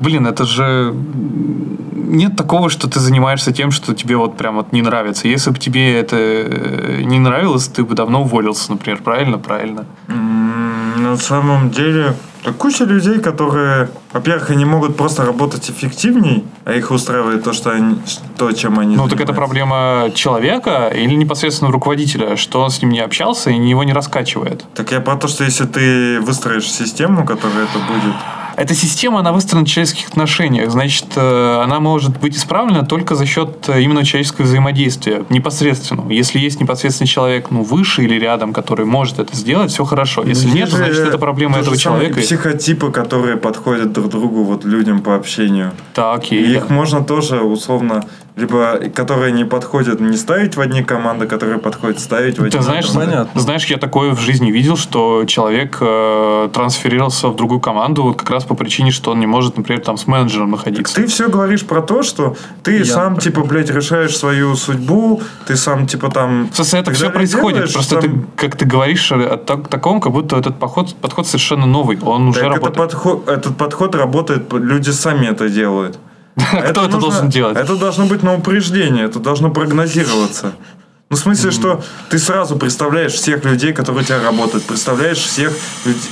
Блин, 0.00 0.26
это 0.26 0.44
же 0.44 0.94
нет 1.94 2.36
такого, 2.36 2.70
что 2.70 2.88
ты 2.88 3.00
занимаешься 3.00 3.52
тем, 3.52 3.70
что 3.70 3.94
тебе 3.94 4.16
вот 4.16 4.36
прям 4.36 4.56
вот 4.56 4.72
не 4.72 4.82
нравится. 4.82 5.28
Если 5.28 5.50
бы 5.50 5.58
тебе 5.58 5.98
это 5.98 6.16
э, 6.18 7.02
не 7.02 7.18
нравилось, 7.18 7.68
ты 7.68 7.82
бы 7.84 7.94
давно 7.94 8.22
уволился, 8.22 8.70
например. 8.70 9.02
Правильно? 9.02 9.38
Правильно. 9.38 9.84
На 10.08 11.16
самом 11.16 11.70
деле, 11.70 12.14
куча 12.58 12.84
людей, 12.84 13.18
которые, 13.20 13.88
во-первых, 14.12 14.50
они 14.50 14.64
могут 14.64 14.96
просто 14.96 15.24
работать 15.24 15.70
эффективней, 15.70 16.44
а 16.64 16.72
их 16.74 16.90
устраивает 16.90 17.44
то, 17.44 17.52
что 17.52 17.70
они, 17.70 17.98
то 18.36 18.50
чем 18.52 18.78
они 18.78 18.96
Ну, 18.96 19.04
так 19.08 19.20
это 19.20 19.32
занимаются. 19.32 19.34
проблема 19.34 20.10
человека 20.14 20.88
или 20.88 21.14
непосредственно 21.14 21.70
руководителя, 21.70 22.36
что 22.36 22.60
он 22.60 22.70
с 22.70 22.82
ним 22.82 22.90
не 22.90 23.00
общался 23.00 23.50
и 23.50 23.54
его 23.68 23.84
не 23.84 23.92
раскачивает. 23.92 24.64
Так 24.74 24.92
я 24.92 25.00
про 25.00 25.16
то, 25.16 25.28
что 25.28 25.44
если 25.44 25.64
ты 25.66 26.20
выстроишь 26.20 26.70
систему, 26.70 27.24
которая 27.24 27.64
это 27.64 27.78
будет... 27.78 28.14
Эта 28.58 28.74
система, 28.74 29.20
она 29.20 29.30
выстроена 29.30 29.64
в 29.64 29.68
человеческих 29.68 30.08
отношениях. 30.08 30.72
Значит, 30.72 31.06
э, 31.14 31.60
она 31.62 31.78
может 31.78 32.18
быть 32.18 32.36
исправлена 32.36 32.84
только 32.84 33.14
за 33.14 33.24
счет 33.24 33.68
э, 33.68 33.82
именно 33.82 34.04
человеческого 34.04 34.46
взаимодействия, 34.46 35.24
непосредственно. 35.28 36.10
Если 36.10 36.40
есть 36.40 36.60
непосредственный 36.60 37.06
человек, 37.06 37.52
ну, 37.52 37.62
выше 37.62 38.02
или 38.02 38.18
рядом, 38.18 38.52
который 38.52 38.84
может 38.84 39.20
это 39.20 39.36
сделать, 39.36 39.70
все 39.70 39.84
хорошо. 39.84 40.24
Если 40.24 40.48
нет, 40.50 40.70
значит, 40.70 40.98
это 40.98 41.18
проблема 41.18 41.58
этого 41.58 41.76
человека. 41.76 42.18
Психотипы, 42.18 42.90
которые 42.90 43.36
подходят 43.36 43.92
друг 43.92 44.08
другу, 44.08 44.42
вот 44.42 44.64
людям 44.64 45.02
по 45.02 45.14
общению. 45.14 45.70
Так, 45.94 46.32
И 46.32 46.42
да. 46.42 46.58
их 46.58 46.68
можно 46.68 47.04
тоже 47.04 47.40
условно, 47.40 48.06
либо 48.38 48.78
которые 48.94 49.32
не 49.32 49.44
подходят, 49.44 50.00
не 50.00 50.16
ставить 50.16 50.56
в 50.56 50.60
одни 50.60 50.82
команды, 50.82 51.26
которые 51.26 51.58
подходят, 51.58 51.98
ставить 52.00 52.36
в 52.38 52.42
одни 52.42 52.50
Ты 52.50 52.62
знаешь, 52.62 52.86
команды. 52.86 53.10
Понятно. 53.12 53.40
знаешь, 53.40 53.64
я 53.66 53.76
такое 53.76 54.12
в 54.12 54.20
жизни 54.20 54.50
видел, 54.50 54.76
что 54.76 55.24
человек 55.26 55.78
э, 55.80 56.48
трансферировался 56.52 57.28
в 57.28 57.36
другую 57.36 57.60
команду 57.60 58.02
вот 58.02 58.16
как 58.16 58.30
раз 58.30 58.44
по 58.44 58.54
причине, 58.54 58.90
что 58.90 59.10
он 59.10 59.20
не 59.20 59.26
может, 59.26 59.56
например, 59.56 59.82
там 59.84 59.96
с 59.96 60.06
менеджером 60.06 60.50
находиться. 60.52 60.94
Ты 60.94 61.06
все 61.06 61.28
говоришь 61.28 61.66
про 61.66 61.82
то, 61.82 62.02
что 62.02 62.36
ты 62.62 62.78
Я 62.78 62.84
сам, 62.84 63.14
про- 63.14 63.20
типа, 63.22 63.42
блядь, 63.42 63.70
решаешь 63.70 64.16
свою 64.16 64.54
судьбу, 64.56 65.22
ты 65.46 65.56
сам, 65.56 65.86
типа, 65.86 66.10
там... 66.10 66.48
Смысле, 66.52 66.78
это 66.80 66.86
так 66.86 66.94
все 66.94 67.10
происходит. 67.10 67.54
делаешь, 67.56 67.72
Просто 67.72 68.00
там- 68.00 68.04
ты, 68.04 68.20
как 68.36 68.56
ты 68.56 68.64
говоришь 68.64 69.10
о 69.12 69.36
так- 69.36 69.68
таком, 69.68 70.00
как 70.00 70.12
будто 70.12 70.36
этот 70.36 70.58
подход, 70.58 70.94
подход 70.96 71.26
совершенно 71.26 71.66
новый. 71.66 71.98
Он 72.02 72.28
уже 72.28 72.40
Так 72.40 72.48
это 72.48 72.54
работает. 72.56 72.76
подход, 72.76 73.28
этот 73.28 73.56
подход 73.56 73.94
работает, 73.94 74.52
люди 74.52 74.90
сами 74.90 75.26
это 75.26 75.48
делают. 75.48 75.98
Кто 76.38 76.58
это 76.58 76.82
нужно- 76.82 77.00
должен 77.00 77.28
делать? 77.28 77.56
Это 77.56 77.76
должно 77.76 78.06
быть 78.06 78.22
на 78.22 78.34
упреждение, 78.34 79.04
это 79.04 79.18
должно 79.18 79.50
прогнозироваться. 79.50 80.52
Ну, 81.10 81.16
в 81.16 81.20
смысле, 81.20 81.50
что 81.50 81.82
ты 82.10 82.18
сразу 82.18 82.56
представляешь 82.56 83.14
всех 83.14 83.42
людей, 83.46 83.72
которые 83.72 84.02
у 84.02 84.04
тебя 84.04 84.22
работают, 84.22 84.64
представляешь 84.64 85.16
всех 85.16 85.54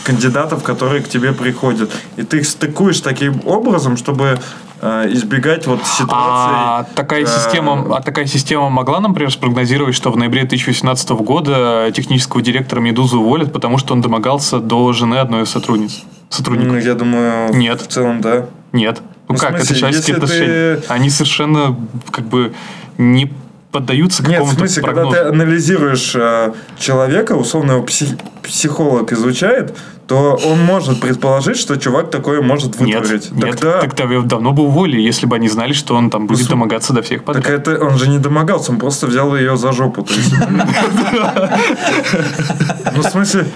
кандидатов, 0.05 0.63
которые 0.63 1.03
к 1.03 1.09
тебе 1.09 1.33
приходят. 1.33 1.91
И 2.17 2.23
ты 2.23 2.39
их 2.39 2.49
стыкуешь 2.49 3.01
таким 3.03 3.43
образом, 3.45 3.99
чтобы 3.99 4.39
э, 4.81 5.13
избегать 5.13 5.67
вот 5.67 5.81
ситуаций. 5.87 6.15
А 6.15 6.87
такая, 6.95 7.25
э, 7.25 7.27
система, 7.27 7.95
а 7.95 8.01
такая 8.01 8.25
система 8.25 8.71
могла, 8.71 9.01
например, 9.01 9.31
спрогнозировать, 9.31 9.95
что 9.95 10.11
в 10.11 10.17
ноябре 10.17 10.43
2018 10.45 11.11
года 11.23 11.91
технического 11.95 12.41
директора 12.41 12.81
«Медузы» 12.81 13.19
уволят, 13.19 13.53
потому 13.53 13.77
что 13.77 13.93
он 13.93 14.01
домогался 14.01 14.61
до 14.61 14.95
жены 14.95 15.17
одной 15.17 15.43
из 15.43 15.51
сотрудниц? 15.51 16.05
Сотрудников. 16.31 16.73
Ну, 16.73 16.79
я 16.79 16.95
думаю, 16.95 17.55
Нет. 17.55 17.83
в 17.83 17.87
целом, 17.89 18.23
да. 18.23 18.47
Нет. 18.73 19.03
Ну, 19.29 19.35
Ну, 19.35 19.37
в 19.37 19.41
как, 19.41 19.51
смысле, 19.51 19.65
это 19.71 19.75
человеческие 19.81 20.17
отношения. 20.17 20.77
ты- 20.77 20.83
Они 20.89 21.11
совершенно 21.11 21.77
как 22.13 22.25
бы 22.27 22.53
не 22.99 23.33
поддаются 23.73 24.23
Нет, 24.23 24.31
в 24.31 24.35
какому-то 24.35 24.59
смысле, 24.59 24.83
когда 24.83 25.03
прогнозу. 25.03 25.17
ты 25.23 25.29
анализируешь 25.29 26.13
э, 26.15 26.53
человека, 26.79 27.33
условно 27.33 27.73
его 27.73 27.83
псих- 27.83 28.17
психолог 28.43 29.13
изучает, 29.13 29.77
то 30.07 30.39
он 30.45 30.61
может 30.61 31.01
предположить, 31.01 31.57
что 31.57 31.77
чувак 31.77 32.11
такое 32.11 32.41
может 32.41 32.81
Нет, 32.81 33.01
вытворить. 33.01 33.33
нет, 33.33 33.59
Тогда, 33.59 33.81
тогда 33.81 34.05
его 34.05 34.23
давно 34.23 34.53
бы 34.53 34.63
уволили, 34.63 35.01
если 35.01 35.27
бы 35.27 35.35
они 35.37 35.49
знали, 35.49 35.73
что 35.73 35.95
он 35.97 36.11
там 36.11 36.27
будет 36.29 36.45
су- 36.45 36.51
домогаться 36.51 36.93
до 36.93 37.03
всех 37.03 37.25
подряд. 37.25 37.45
так 37.45 37.53
это 37.53 37.85
он 37.85 37.99
же 37.99 38.09
не 38.09 38.19
домогался, 38.19 38.71
он 38.71 38.79
просто 38.79 39.07
взял 39.09 39.35
ее 39.37 39.57
за 39.57 39.73
жопу. 39.73 40.07
Ну, 42.95 43.03
в 43.03 43.07
смысле, 43.11 43.47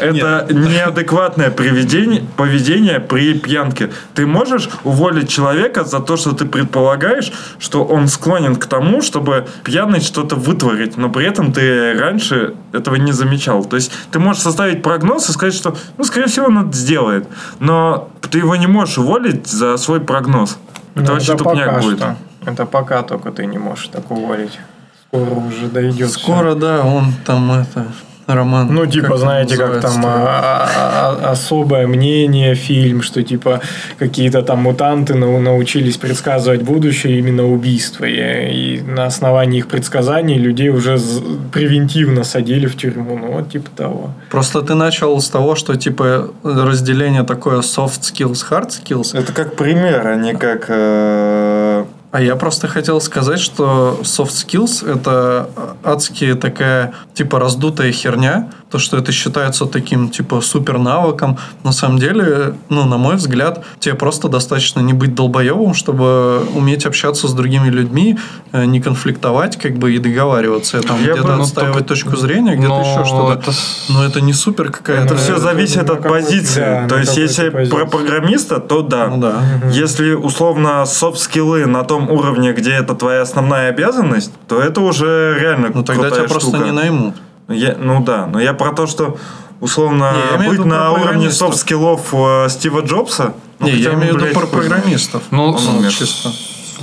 это 0.00 0.46
неадекватное 0.50 1.50
поведение 1.50 3.00
при 3.00 3.34
пьянке. 3.34 3.90
Ты 4.14 4.26
можешь 4.26 4.68
уволить 4.84 5.28
человека 5.28 5.84
за 5.84 6.00
то, 6.00 6.16
что 6.16 6.32
ты 6.32 6.44
предполагаешь, 6.44 7.32
что 7.58 7.84
он 7.84 8.08
склонен 8.08 8.56
к 8.56 8.66
тому, 8.66 9.02
чтобы 9.02 9.46
пьяный 9.64 10.00
что-то 10.00 10.36
вытворить, 10.36 10.96
но 10.96 11.08
при 11.08 11.26
этом 11.26 11.52
ты 11.52 11.94
раньше 11.98 12.54
этого 12.72 12.96
не 12.96 13.12
замечал. 13.12 13.64
То 13.64 13.76
есть 13.76 13.90
ты 14.10 14.18
можешь 14.18 14.42
составить 14.42 14.82
прогноз 14.82 15.28
и 15.28 15.32
сказать, 15.32 15.54
что, 15.54 15.76
ну, 15.96 16.04
скорее 16.04 16.26
всего, 16.26 16.46
он 16.46 16.68
это 16.68 16.76
сделает. 16.76 17.28
Но 17.58 18.08
ты 18.30 18.38
его 18.38 18.56
не 18.56 18.66
можешь 18.66 18.98
уволить 18.98 19.46
за 19.46 19.76
свой 19.76 20.00
прогноз. 20.00 20.58
Это 20.94 21.04
Ну, 21.06 21.12
вообще 21.12 21.36
тупняк 21.36 21.66
пока 21.68 21.80
будет. 21.80 21.98
что. 21.98 22.16
Это 22.44 22.66
пока 22.66 23.02
только 23.02 23.30
ты 23.32 23.46
не 23.46 23.58
можешь 23.58 23.88
так 23.88 24.10
уволить. 24.10 24.58
Скоро 25.08 25.30
уже 25.34 25.66
дойдет. 25.68 26.10
скоро, 26.10 26.54
да, 26.54 26.84
он 26.84 27.12
там 27.24 27.50
это 27.52 27.86
Роман. 28.26 28.68
Ну, 28.74 28.86
типа, 28.86 29.08
как 29.08 29.18
знаете, 29.18 29.56
как 29.56 29.80
там 29.80 30.04
а, 30.04 30.68
а, 30.68 31.18
а, 31.22 31.30
особое 31.30 31.86
мнение 31.86 32.54
фильм, 32.54 33.02
что 33.02 33.22
типа 33.22 33.60
какие-то 33.98 34.42
там 34.42 34.60
мутанты 34.60 35.14
нау- 35.14 35.40
научились 35.40 35.96
предсказывать 35.96 36.62
будущее 36.62 37.18
именно 37.18 37.46
убийство. 37.46 38.04
И, 38.04 38.16
и 38.16 38.82
на 38.82 39.06
основании 39.06 39.58
их 39.58 39.68
предсказаний 39.68 40.38
людей 40.38 40.70
уже 40.70 40.98
превентивно 41.52 42.24
садили 42.24 42.66
в 42.66 42.76
тюрьму. 42.76 43.18
Ну, 43.18 43.32
вот 43.32 43.50
типа 43.50 43.70
того. 43.76 44.10
Просто 44.30 44.62
ты 44.62 44.74
начал 44.74 45.20
с 45.20 45.28
того, 45.28 45.54
что 45.54 45.76
типа 45.76 46.30
разделение 46.42 47.22
такое 47.22 47.60
soft 47.60 48.00
skills, 48.00 48.44
hard 48.50 48.70
skills. 48.70 49.16
Это 49.16 49.32
как 49.32 49.54
пример, 49.56 50.06
а 50.06 50.16
не 50.16 50.34
как... 50.34 50.66
э, 50.68 51.84
А 52.16 52.22
я 52.22 52.34
просто 52.34 52.66
хотел 52.66 52.98
сказать, 53.02 53.38
что 53.38 54.00
soft 54.00 54.30
skills 54.30 54.90
это 54.90 55.50
адски 55.84 56.32
такая 56.32 56.94
типа 57.12 57.38
раздутая 57.38 57.92
херня, 57.92 58.48
то, 58.76 58.80
что 58.80 58.98
это 58.98 59.10
считается 59.10 59.64
таким 59.64 60.10
типа 60.10 60.42
супер 60.42 60.76
навыком. 60.78 61.38
На 61.64 61.72
самом 61.72 61.98
деле, 61.98 62.54
ну, 62.68 62.84
на 62.84 62.98
мой 62.98 63.16
взгляд, 63.16 63.64
тебе 63.80 63.94
просто 63.94 64.28
достаточно 64.28 64.80
не 64.80 64.92
быть 64.92 65.14
долбоебом, 65.14 65.72
чтобы 65.72 66.42
уметь 66.54 66.84
общаться 66.84 67.26
с 67.26 67.32
другими 67.32 67.70
людьми, 67.70 68.18
э, 68.52 68.66
не 68.66 68.80
конфликтовать, 68.82 69.56
как 69.56 69.78
бы 69.78 69.94
и 69.94 69.98
договариваться, 69.98 70.82
там 70.82 70.98
Я 71.02 71.14
где-то 71.14 71.36
ну, 71.36 71.42
отстаивать 71.42 71.72
только- 71.74 71.88
точку 71.88 72.16
зрения, 72.18 72.54
где-то 72.54 72.68
Но 72.68 72.80
еще 72.82 73.04
что-то. 73.06 73.32
это 73.32 73.50
Но 73.88 74.04
это 74.04 74.20
не 74.20 74.34
супер 74.34 74.70
какая-то. 74.70 75.04
Это 75.14 75.16
все 75.16 75.32
это 75.32 75.40
зависит 75.40 75.88
на 75.88 75.94
от 75.94 76.02
позиции. 76.02 76.60
да, 76.60 76.86
То 76.88 76.98
есть, 76.98 77.16
если 77.16 77.48
позиции. 77.48 77.74
про 77.76 77.86
программиста, 77.86 78.60
то 78.60 78.82
да. 78.82 79.06
Ну 79.08 79.16
да. 79.16 79.42
Если 79.72 80.12
условно 80.12 80.84
soft 80.84 81.16
skill 81.16 81.56
ы 81.56 81.64
на 81.64 81.82
том 81.84 82.10
уровне, 82.10 82.52
где 82.52 82.72
это 82.72 82.94
твоя 82.94 83.22
основная 83.22 83.70
обязанность, 83.70 84.32
то 84.48 84.60
это 84.60 84.82
уже 84.82 85.38
реально 85.40 85.70
Ну 85.72 85.82
тогда 85.82 86.10
тебя 86.10 86.24
просто 86.28 86.50
штука. 86.50 86.64
не 86.64 86.72
наймут. 86.72 87.14
Я- 87.48 87.76
ну 87.78 88.02
да, 88.02 88.26
но 88.26 88.40
я 88.40 88.52
про 88.54 88.72
то, 88.72 88.86
что 88.86 89.16
условно 89.60 90.12
Не, 90.38 90.48
быть 90.48 90.64
на 90.64 90.90
уровне 90.92 91.30
soft 91.30 91.60
skill 91.60 91.97
ов 91.97 92.12
э, 92.12 92.48
Стива 92.48 92.80
Джобса. 92.80 93.34
ну, 93.58 93.66
не, 93.66 93.72
хотя 93.72 93.90
я 93.90 93.94
имею 93.94 94.14
в 94.14 94.22
виду 94.22 94.34
про 94.34 94.46
программистов. 94.46 95.22
Ну, 95.30 95.52
Ну, 95.52 95.78
умер. 95.78 95.92
чисто. 95.92 96.30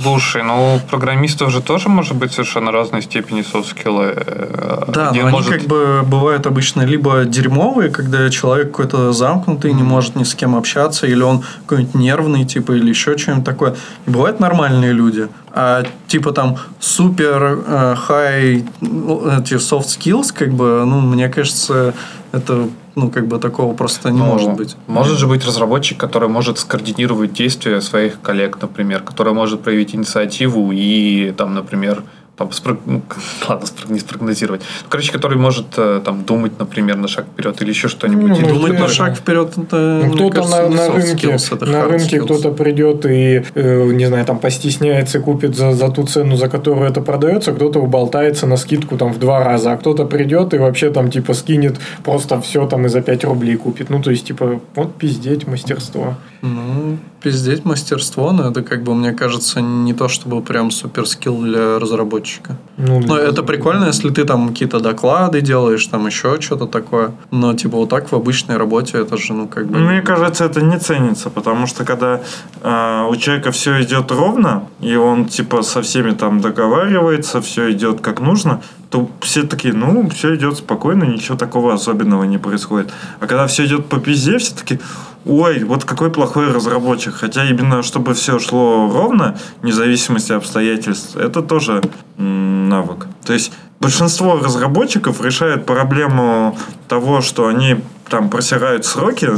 Слушай, 0.02 0.42
ну 0.42 0.80
программистов 0.90 1.50
же 1.50 1.60
тоже 1.62 1.88
может 1.88 2.16
быть 2.16 2.32
совершенно 2.32 2.72
разной 2.72 3.02
степени 3.02 3.42
софт-скиллы. 3.42 4.12
э, 4.16 4.84
Да, 4.88 5.10
Один 5.10 5.22
но 5.22 5.28
они 5.28 5.36
может- 5.36 5.52
как 5.52 5.62
бы 5.68 6.02
бывают 6.04 6.46
обычно 6.46 6.82
либо 6.82 7.24
дерьмовые, 7.24 7.90
когда 7.90 8.28
человек 8.30 8.70
какой-то 8.70 9.12
замкнутый, 9.12 9.72
не 9.72 9.82
может 9.82 10.16
ни 10.16 10.24
с 10.24 10.34
кем 10.34 10.56
общаться, 10.56 11.06
или 11.06 11.22
он 11.22 11.42
какой-нибудь 11.66 11.94
нервный, 11.94 12.44
типа, 12.44 12.72
или 12.72 12.88
еще 12.90 13.16
что-нибудь 13.16 13.44
такое. 13.44 13.74
И 14.06 14.10
бывают 14.10 14.40
нормальные 14.40 14.92
люди. 14.92 15.28
А 15.52 15.84
типа 16.08 16.32
там 16.32 16.56
супер 16.80 17.58
э, 17.66 17.96
high 18.08 18.68
ну, 18.80 19.38
эти 19.38 19.54
soft 19.54 19.86
skills, 19.86 20.32
как 20.36 20.52
бы, 20.52 20.84
ну, 20.84 21.00
мне 21.00 21.28
кажется, 21.28 21.94
это, 22.32 22.68
ну, 22.96 23.10
как 23.10 23.26
бы 23.26 23.38
такого 23.38 23.74
просто 23.74 24.10
не 24.10 24.18
Ну, 24.18 24.26
может 24.26 24.52
быть. 24.54 24.76
Может 24.86 25.18
же 25.18 25.26
быть 25.26 25.44
разработчик, 25.44 25.98
который 25.98 26.28
может 26.28 26.58
скоординировать 26.58 27.32
действия 27.32 27.80
своих 27.80 28.20
коллег, 28.20 28.58
например, 28.60 29.02
который 29.02 29.32
может 29.32 29.62
проявить 29.62 29.94
инициативу 29.94 30.70
и, 30.72 31.32
там, 31.36 31.54
например, 31.54 32.02
там, 32.36 32.48
спро- 32.48 32.78
ну, 32.86 33.02
ладно, 33.48 33.66
не 33.88 34.00
спрогнозировать. 34.00 34.62
Короче, 34.88 35.12
который 35.12 35.38
может 35.38 35.66
э, 35.76 36.00
там 36.04 36.24
думать, 36.24 36.58
например, 36.58 36.96
на 36.96 37.08
шаг 37.08 37.26
вперед 37.32 37.60
или 37.62 37.68
еще 37.70 37.88
что-нибудь. 37.88 38.30
Ну, 38.30 38.36
Или 38.36 38.46
ну, 38.46 38.54
Думать 38.54 38.72
на 38.72 38.76
верно. 38.78 38.88
шаг 38.88 39.16
вперед, 39.16 39.52
это, 39.56 40.02
Ну, 40.04 40.14
кто-то 40.14 40.36
кажется, 40.36 40.62
на, 40.62 40.68
на 40.68 40.88
рынке, 40.92 41.26
skills, 41.28 41.54
это 41.56 41.66
на 41.66 41.84
рынке 41.84 42.16
skills. 42.16 42.24
кто-то 42.24 42.50
придет 42.50 43.06
и, 43.06 43.44
э, 43.54 43.84
не 43.92 44.06
знаю, 44.06 44.24
там 44.26 44.38
постесняется 44.38 45.18
и 45.18 45.20
купит 45.20 45.56
за, 45.56 45.72
за 45.72 45.88
ту 45.90 46.04
цену, 46.06 46.36
за 46.36 46.48
которую 46.48 46.88
это 46.88 47.00
продается, 47.00 47.52
кто-то 47.52 47.78
уболтается 47.80 48.46
на 48.46 48.56
скидку 48.56 48.96
там 48.96 49.12
в 49.12 49.18
два 49.18 49.44
раза, 49.44 49.72
а 49.72 49.76
кто-то 49.76 50.04
придет 50.04 50.54
и 50.54 50.58
вообще 50.58 50.90
там 50.90 51.10
типа 51.10 51.34
скинет 51.34 51.76
просто 52.02 52.40
все 52.40 52.66
там 52.66 52.86
и 52.86 52.88
за 52.88 53.00
5 53.00 53.24
рублей 53.24 53.56
купит. 53.56 53.90
Ну, 53.90 54.02
то 54.02 54.10
есть, 54.10 54.26
типа, 54.26 54.60
вот 54.74 54.94
пиздеть 54.96 55.46
мастерство. 55.46 56.14
Ну, 56.42 56.98
пиздеть 57.22 57.64
мастерство, 57.64 58.32
но 58.32 58.50
это 58.50 58.62
как 58.62 58.82
бы, 58.82 58.94
мне 58.94 59.12
кажется, 59.12 59.60
не 59.60 59.94
то 59.94 60.08
чтобы 60.08 60.42
прям 60.42 60.70
супер 60.70 61.06
скилл 61.06 61.40
для 61.40 61.78
разработчика. 62.24 62.56
Ну, 62.76 63.00
Ну, 63.06 63.14
это 63.14 63.42
прикольно, 63.42 63.86
если 63.86 64.10
ты 64.10 64.24
там 64.24 64.48
какие-то 64.48 64.80
доклады 64.80 65.40
делаешь, 65.40 65.86
там 65.86 66.06
еще 66.06 66.40
что-то 66.40 66.66
такое. 66.66 67.10
Но, 67.30 67.54
типа, 67.54 67.76
вот 67.76 67.88
так 67.88 68.12
в 68.12 68.14
обычной 68.14 68.56
работе 68.56 68.98
это 68.98 69.16
же, 69.16 69.32
ну, 69.32 69.48
как 69.48 69.66
бы... 69.66 69.78
Мне 69.78 70.02
кажется, 70.02 70.44
это 70.44 70.60
не 70.60 70.78
ценится, 70.78 71.30
потому 71.30 71.66
что 71.66 71.84
когда 71.84 72.20
э, 72.62 73.08
у 73.10 73.16
человека 73.16 73.50
все 73.50 73.82
идет 73.82 74.10
ровно, 74.10 74.62
и 74.82 74.96
он 74.96 75.26
типа 75.26 75.62
со 75.62 75.80
всеми 75.80 76.14
там 76.14 76.40
договаривается, 76.40 77.40
все 77.40 77.70
идет 77.70 78.00
как 78.00 78.20
нужно, 78.20 78.60
то 78.90 79.08
все 79.20 79.42
такие, 79.42 79.74
ну, 79.74 80.08
все 80.10 80.34
идет 80.34 80.56
спокойно, 80.56 81.04
ничего 81.04 81.36
такого 81.36 81.72
особенного 81.72 82.24
не 82.24 82.38
происходит. 82.38 82.92
А 83.20 83.26
когда 83.26 83.46
все 83.46 83.64
идет 83.64 83.86
по 83.86 83.98
пизде, 83.98 84.38
все 84.38 84.54
такие, 84.54 84.80
ой, 85.24 85.64
вот 85.64 85.84
какой 85.84 86.10
плохой 86.10 86.52
разработчик. 86.52 87.14
Хотя 87.14 87.44
именно 87.48 87.82
чтобы 87.82 88.14
все 88.14 88.38
шло 88.38 88.90
ровно, 88.92 89.38
вне 89.62 89.72
зависимости 89.72 90.32
обстоятельств, 90.32 91.16
это 91.16 91.42
тоже 91.42 91.82
навык. 92.16 93.06
То 93.24 93.32
есть 93.32 93.52
большинство 93.80 94.38
разработчиков 94.38 95.20
решает 95.22 95.66
проблему 95.66 96.56
того, 96.88 97.20
что 97.20 97.48
они 97.48 97.76
там 98.08 98.28
просирают 98.28 98.84
сроки, 98.84 99.30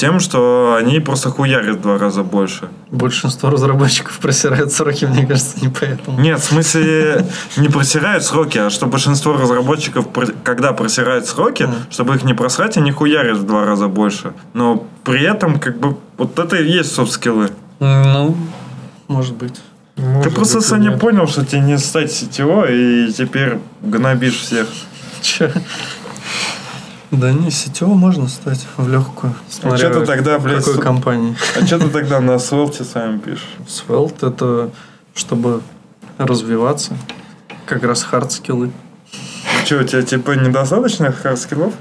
тем, 0.00 0.18
что 0.18 0.76
они 0.80 0.98
просто 0.98 1.28
хуярят 1.28 1.76
в 1.76 1.82
два 1.82 1.98
раза 1.98 2.22
больше. 2.22 2.70
Большинство 2.90 3.50
разработчиков 3.50 4.18
просирают 4.18 4.72
сроки, 4.72 5.04
мне 5.04 5.26
кажется, 5.26 5.60
не 5.60 5.68
поэтому. 5.68 6.18
Нет, 6.18 6.40
в 6.40 6.44
смысле 6.44 7.26
не 7.58 7.68
просирают 7.68 8.24
сроки, 8.24 8.56
а 8.56 8.70
что 8.70 8.86
большинство 8.86 9.34
разработчиков, 9.34 10.06
когда 10.42 10.72
просирают 10.72 11.26
сроки, 11.26 11.68
чтобы 11.90 12.14
их 12.16 12.24
не 12.24 12.32
просрать, 12.32 12.78
они 12.78 12.92
хуярят 12.92 13.36
в 13.36 13.44
два 13.44 13.66
раза 13.66 13.88
больше. 13.88 14.32
Но 14.54 14.86
при 15.04 15.22
этом, 15.22 15.60
как 15.60 15.78
бы, 15.78 15.98
вот 16.16 16.38
это 16.38 16.56
и 16.56 16.66
есть 16.66 16.94
софт-скиллы. 16.94 17.50
Ну, 17.80 18.34
может 19.06 19.34
быть. 19.34 19.60
может 19.96 20.22
Ты 20.22 20.30
просто, 20.30 20.58
быть, 20.60 20.66
Саня, 20.66 20.90
нет. 20.90 21.00
понял, 21.00 21.26
что 21.26 21.44
тебе 21.44 21.60
не 21.60 21.76
стать 21.76 22.10
сетево, 22.10 22.64
и 22.70 23.12
теперь 23.12 23.58
гнобишь 23.82 24.38
всех. 24.38 24.66
Че? 25.20 25.52
Да 27.10 27.32
не, 27.32 27.50
CTO 27.50 27.94
можно 27.94 28.28
стать 28.28 28.64
в 28.76 28.88
легкую. 28.88 29.34
А 29.62 29.76
чё 29.76 29.92
ты 29.92 30.06
тогда, 30.06 30.38
в 30.38 30.44
блядь, 30.44 30.58
какой 30.64 30.74
с- 30.74 30.82
компании? 30.82 31.36
А 31.60 31.66
что 31.66 31.78
ты 31.80 31.88
тогда 31.88 32.20
на 32.20 32.38
Svelte 32.38 32.84
сами 32.84 33.18
пишешь? 33.18 33.48
Svelte 33.66 34.28
это 34.28 34.70
чтобы 35.14 35.60
развиваться. 36.18 36.92
Как 37.66 37.82
раз 37.82 38.02
hard 38.04 38.30
skill 38.30 38.59
ы. 38.59 38.70
Че, 39.66 39.80
у 39.80 39.84
тебя 39.84 40.02
типа 40.02 40.32
недостаточно 40.32 41.10
hard 41.12 41.32
skill 41.32 41.57
ов? 41.57 41.72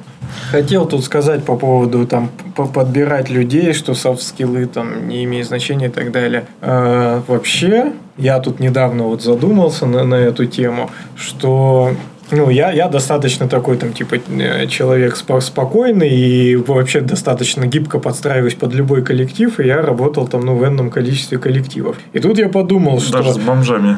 Хотел 0.51 0.86
тут 0.88 1.03
сказать 1.05 1.45
по 1.45 1.55
поводу 1.55 2.05
там 2.07 2.30
по- 2.55 2.65
подбирать 2.65 3.30
людей, 3.30 3.73
что 3.73 3.93
soft 3.93 4.22
skill 4.22 4.58
ы 4.58 4.65
там 4.65 5.07
не 5.07 5.23
имеют 5.25 5.47
значения 5.47 5.88
и 5.88 5.91
так 5.91 6.11
далее. 6.11 6.45
А, 6.61 7.23
вообще, 7.27 7.93
я 8.17 8.39
тут 8.39 8.59
недавно 8.59 9.03
вот 9.03 9.21
задумался 9.23 9.86
на, 9.86 10.03
на 10.03 10.15
эту 10.15 10.45
тему, 10.45 10.89
что 11.15 11.95
ну, 12.32 12.49
я, 12.49 12.71
я 12.71 12.88
достаточно 12.88 13.47
такой, 13.47 13.77
там, 13.77 13.93
типа, 13.93 14.15
э, 14.15 14.67
человек 14.67 15.17
спо- 15.17 15.41
спокойный 15.41 16.09
и 16.09 16.55
вообще 16.55 17.01
достаточно 17.01 17.65
гибко 17.65 17.99
подстраиваюсь 17.99 18.55
под 18.55 18.73
любой 18.73 19.03
коллектив, 19.03 19.59
и 19.59 19.65
я 19.65 19.82
работал 19.82 20.27
там, 20.27 20.41
ну, 20.41 20.55
в 20.55 20.65
энном 20.65 20.89
количестве 20.89 21.38
коллективов. 21.38 21.97
И 22.13 22.19
тут 22.19 22.38
я 22.38 22.49
подумал, 22.49 23.01
что... 23.01 23.13
Даже 23.13 23.34
с 23.34 23.38
бомжами. 23.38 23.97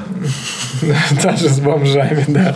Даже 1.23 1.49
с 1.49 1.59
бомжами, 1.59 2.25
да. 2.27 2.55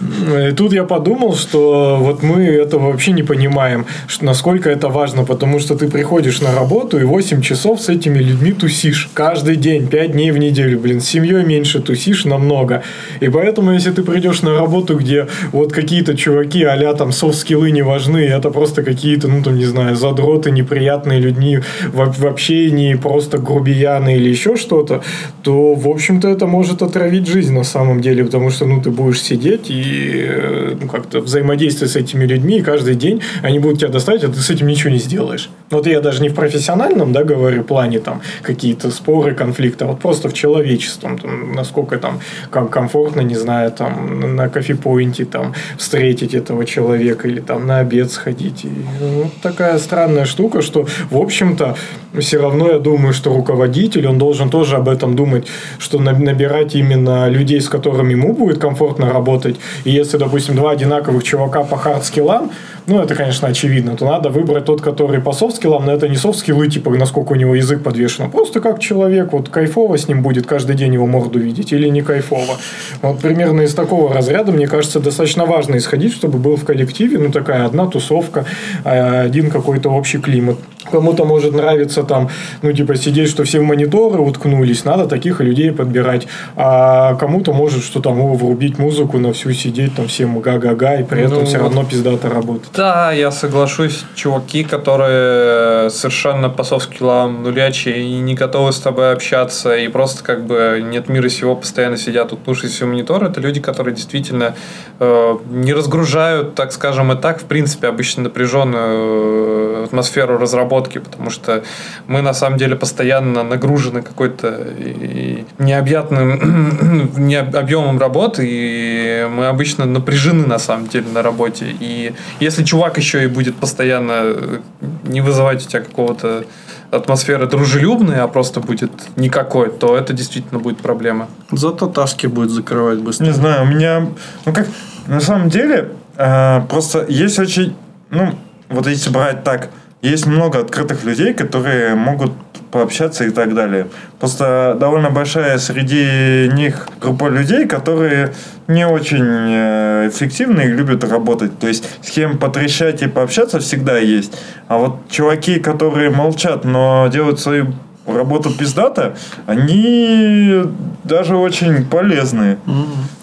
И 0.00 0.52
тут 0.52 0.72
я 0.72 0.84
подумал, 0.84 1.34
что 1.34 1.98
вот 2.00 2.22
мы 2.22 2.44
этого 2.44 2.90
вообще 2.90 3.12
не 3.12 3.22
понимаем, 3.22 3.86
что 4.06 4.24
насколько 4.24 4.70
это 4.70 4.88
важно, 4.88 5.24
потому 5.24 5.58
что 5.58 5.74
ты 5.74 5.88
приходишь 5.88 6.40
на 6.40 6.54
работу 6.54 6.98
и 6.98 7.04
8 7.04 7.42
часов 7.42 7.80
с 7.80 7.88
этими 7.88 8.18
людьми 8.18 8.52
тусишь. 8.52 9.10
Каждый 9.14 9.56
день, 9.56 9.88
5 9.88 10.12
дней 10.12 10.30
в 10.30 10.38
неделю, 10.38 10.78
блин, 10.78 11.00
с 11.00 11.06
семьей 11.06 11.44
меньше 11.44 11.80
тусишь 11.80 12.24
намного. 12.24 12.82
И 13.20 13.28
поэтому, 13.28 13.72
если 13.72 13.90
ты 13.90 14.02
придешь 14.02 14.42
на 14.42 14.54
работу, 14.58 14.96
где 14.96 15.26
вот 15.52 15.72
какие-то 15.72 16.16
чуваки 16.16 16.62
а 16.64 16.94
там 16.94 17.12
софт-скиллы 17.12 17.70
не 17.70 17.82
важны, 17.82 18.18
это 18.18 18.50
просто 18.50 18.82
какие-то, 18.82 19.28
ну 19.28 19.42
там, 19.42 19.56
не 19.56 19.64
знаю, 19.64 19.96
задроты, 19.96 20.50
неприятные 20.50 21.20
людьми 21.20 21.60
в, 21.92 22.12
в 22.18 22.26
общении, 22.26 22.94
просто 22.94 23.38
грубияны 23.38 24.16
или 24.16 24.28
еще 24.28 24.56
что-то, 24.56 25.02
то, 25.42 25.74
в 25.74 25.88
общем-то, 25.88 26.28
это 26.28 26.46
может 26.46 26.82
отравить 26.82 27.26
жизнь 27.26 27.54
на 27.54 27.64
самом 27.64 28.00
деле, 28.00 28.24
потому 28.24 28.50
что, 28.50 28.66
ну, 28.66 28.80
ты 28.80 28.90
будешь 28.90 29.20
сидеть 29.20 29.70
и 29.70 29.87
э, 29.90 30.76
ну, 30.80 30.88
как-то 30.88 31.20
взаимодействовать 31.20 31.92
с 31.92 31.96
этими 31.96 32.24
людьми, 32.24 32.58
и 32.58 32.62
каждый 32.62 32.94
день 32.94 33.22
они 33.42 33.58
будут 33.58 33.80
тебя 33.80 33.88
доставить, 33.88 34.24
а 34.24 34.28
ты 34.28 34.38
с 34.40 34.50
этим 34.50 34.66
ничего 34.66 34.90
не 34.90 34.98
сделаешь. 34.98 35.50
Вот 35.70 35.86
я 35.86 36.00
даже 36.00 36.22
не 36.22 36.28
в 36.28 36.34
профессиональном, 36.34 37.12
да, 37.12 37.24
говорю, 37.24 37.62
плане 37.62 38.00
там 38.00 38.22
какие-то 38.42 38.90
споры, 38.90 39.34
конфликты, 39.34 39.84
а 39.84 39.88
вот 39.88 40.00
просто 40.00 40.28
в 40.28 40.32
человеческом, 40.32 41.18
там, 41.18 41.52
насколько 41.52 41.98
там 41.98 42.20
ком- 42.50 42.68
комфортно, 42.68 43.20
не 43.20 43.34
знаю, 43.34 43.70
там 43.70 44.36
на 44.36 44.48
coffee 44.48 44.86
point 44.86 45.18
е 45.18 45.24
там 45.24 45.54
встретить 45.76 46.34
этого 46.34 46.64
человека 46.64 47.28
или 47.28 47.40
там 47.40 47.66
на 47.66 47.80
обед 47.80 48.10
сходить. 48.10 48.64
И, 48.64 48.70
ну, 49.00 49.30
такая 49.42 49.78
странная 49.78 50.24
штука, 50.24 50.62
что, 50.62 50.86
в 51.10 51.16
общем-то, 51.18 51.76
все 52.18 52.40
равно 52.40 52.70
я 52.70 52.78
думаю, 52.78 53.12
что 53.12 53.34
руководитель, 53.34 54.06
он 54.06 54.18
должен 54.18 54.50
тоже 54.50 54.76
об 54.76 54.88
этом 54.88 55.14
думать, 55.14 55.46
что 55.78 55.98
на- 55.98 56.18
набирать 56.18 56.74
именно 56.74 57.28
людей, 57.28 57.60
с 57.60 57.68
которыми 57.68 58.12
ему 58.12 58.32
будет 58.32 58.58
комфортно 58.58 59.12
работать, 59.12 59.56
и 59.84 59.90
если, 59.90 60.16
допустим, 60.16 60.56
два 60.56 60.72
одинаковых 60.72 61.22
чувака 61.22 61.62
по 61.64 61.76
hard 61.76 62.01
skill 62.01 62.31
ам, 62.31 62.50
ну, 62.88 63.02
это, 63.02 63.14
конечно, 63.14 63.48
очевидно, 63.48 63.96
то 63.96 64.06
надо 64.06 64.30
выбрать 64.30 64.64
тот, 64.64 64.80
который 64.80 65.20
по 65.20 65.32
soft 65.32 65.49
skill 65.49 65.71
ам, 65.71 65.84
но 65.84 65.92
это 65.92 66.08
не 66.08 66.16
soft 66.16 66.35
skill 66.35 66.58
ы, 66.58 66.68
типа, 66.68 66.90
насколько 66.90 67.32
у 67.32 67.34
него 67.34 67.54
язык 67.54 67.82
подвешен, 67.82 68.24
а 68.24 68.28
просто 68.28 68.60
как 68.60 68.80
человек, 68.80 69.32
вот 69.32 69.50
кайфово 69.50 69.98
с 69.98 70.08
ним 70.08 70.22
будет 70.22 70.46
каждый 70.46 70.74
день 70.74 70.94
его 70.94 71.06
морду 71.06 71.38
видеть 71.38 71.72
или 71.72 71.88
не 71.88 72.02
кайфово. 72.02 72.56
Вот 73.02 73.20
примерно 73.20 73.62
из 73.62 73.74
такого 73.74 74.14
разряда, 74.14 74.52
мне 74.52 74.66
кажется, 74.66 75.00
достаточно 75.00 75.44
важно 75.44 75.76
исходить, 75.76 76.14
чтобы 76.14 76.38
был 76.38 76.56
в 76.56 76.64
коллективе, 76.64 77.18
ну, 77.18 77.30
такая 77.30 77.66
одна 77.66 77.86
тусовка, 77.86 78.46
а, 78.84 79.22
один 79.22 79.50
какой-то 79.50 79.90
общий 79.90 80.18
климат. 80.18 80.58
Кому-то 80.90 81.24
может 81.24 81.52
нравиться 81.52 82.02
там, 82.02 82.30
ну, 82.62 82.72
типа, 82.72 82.96
сидеть, 82.96 83.28
что 83.28 83.44
все 83.44 83.60
в 83.60 83.64
мониторы 83.64 84.20
уткнулись, 84.20 84.84
надо 84.84 85.06
таких 85.06 85.40
людей 85.40 85.70
подбирать. 85.70 86.26
А 86.56 87.14
кому-то 87.16 87.52
может, 87.52 87.84
что 87.84 88.00
там, 88.00 88.20
о, 88.20 88.34
врубить 88.34 88.78
музыку 88.78 89.18
на 89.18 89.32
всю 89.32 89.52
сидеть, 89.52 89.94
там, 89.94 90.08
всем 90.08 90.40
га-га-га, 90.40 91.00
и 91.00 91.04
при 91.04 91.22
этом 91.22 91.40
Ну, 91.40 91.44
все 91.44 91.58
равно 91.58 91.84
пиздато 91.84 92.30
работать. 92.30 92.70
Да, 92.78 93.10
я 93.10 93.32
соглашусь. 93.32 94.04
Чуваки, 94.14 94.62
которые 94.62 95.90
совершенно 95.90 96.48
по 96.48 96.62
софт-скиллам 96.62 97.42
нулячие 97.42 98.02
и 98.02 98.20
не 98.20 98.34
готовы 98.34 98.72
с 98.72 98.78
тобой 98.78 99.12
общаться, 99.12 99.74
и 99.74 99.88
просто 99.88 100.22
как 100.22 100.46
бы 100.46 100.80
нет 100.84 101.08
мира 101.08 101.28
сего, 101.28 101.56
постоянно 101.56 101.96
сидят, 101.96 102.32
уткнувшись 102.32 102.80
в 102.80 102.86
монитор, 102.86 103.24
это 103.24 103.40
люди, 103.40 103.58
которые 103.58 103.96
действительно 103.96 104.54
э, 105.00 105.36
не 105.50 105.72
разгружают, 105.72 106.54
так 106.54 106.70
скажем, 106.70 107.10
и 107.10 107.16
так, 107.16 107.40
в 107.40 107.46
принципе, 107.46 107.88
обычно 107.88 108.22
напряженную 108.22 109.82
э, 109.82 109.84
атмосферу 109.86 110.38
разработки, 110.38 110.98
потому 110.98 111.30
что 111.30 111.64
мы 112.06 112.22
на 112.22 112.32
самом 112.32 112.58
деле 112.58 112.76
постоянно 112.76 113.42
нагружены 113.42 114.02
какой-то 114.02 114.56
и- 114.78 115.44
необъятным 115.58 117.10
не 117.16 117.34
объемом 117.34 117.98
работы, 117.98 118.46
и 118.48 119.26
мы 119.28 119.48
обычно 119.48 119.84
напряжены 119.84 120.46
на 120.46 120.60
самом 120.60 120.86
деле 120.86 121.06
на 121.12 121.22
работе. 121.22 121.74
И 121.80 122.12
если 122.38 122.67
чувак 122.68 122.98
еще 122.98 123.24
и 123.24 123.26
будет 123.26 123.56
постоянно 123.56 124.12
э, 124.24 124.58
не 125.04 125.20
вызывать 125.20 125.64
у 125.64 125.68
тебя 125.68 125.80
какого-то 125.80 126.44
атмосферы 126.90 127.46
дружелюбной, 127.46 128.20
а 128.20 128.28
просто 128.28 128.60
будет 128.60 128.90
никакой, 129.16 129.70
то 129.70 129.96
это 129.96 130.12
действительно 130.12 130.60
будет 130.60 130.78
проблема. 130.78 131.28
Зато 131.50 131.86
таски 131.86 132.26
будет 132.26 132.50
закрывать 132.50 132.98
быстро. 132.98 133.24
Не 133.24 133.32
знаю, 133.32 133.62
у 133.62 133.66
меня... 133.66 134.08
Ну 134.46 134.52
как, 134.52 134.66
на 135.06 135.20
самом 135.20 135.48
деле, 135.48 135.92
э, 136.16 136.60
просто 136.68 137.06
есть 137.08 137.38
очень... 137.38 137.74
Ну, 138.10 138.34
вот 138.68 138.86
если 138.86 139.10
брать 139.10 139.44
так, 139.44 139.68
есть 140.02 140.26
много 140.26 140.60
открытых 140.60 141.04
людей, 141.04 141.34
которые 141.34 141.94
могут 141.94 142.32
пообщаться 142.70 143.24
и 143.24 143.30
так 143.30 143.54
далее. 143.54 143.88
Просто 144.20 144.76
довольно 144.78 145.10
большая 145.10 145.58
среди 145.58 146.50
них 146.52 146.88
группа 147.00 147.28
людей, 147.28 147.66
которые 147.66 148.34
не 148.66 148.86
очень 148.86 149.24
э, 149.24 150.08
эффективны 150.08 150.62
и 150.62 150.68
любят 150.68 151.02
работать. 151.04 151.58
То 151.58 151.66
есть 151.66 151.88
с 152.02 152.10
кем 152.10 152.38
потрещать 152.38 153.02
и 153.02 153.08
пообщаться 153.08 153.58
всегда 153.58 153.98
есть. 153.98 154.38
А 154.68 154.78
вот 154.78 155.08
чуваки, 155.10 155.58
которые 155.58 156.10
молчат, 156.10 156.64
но 156.64 157.08
делают 157.10 157.40
свою 157.40 157.72
работу 158.16 158.50
пиздата, 158.50 159.14
они 159.46 160.62
даже 161.04 161.36
очень 161.36 161.84
полезные. 161.84 162.58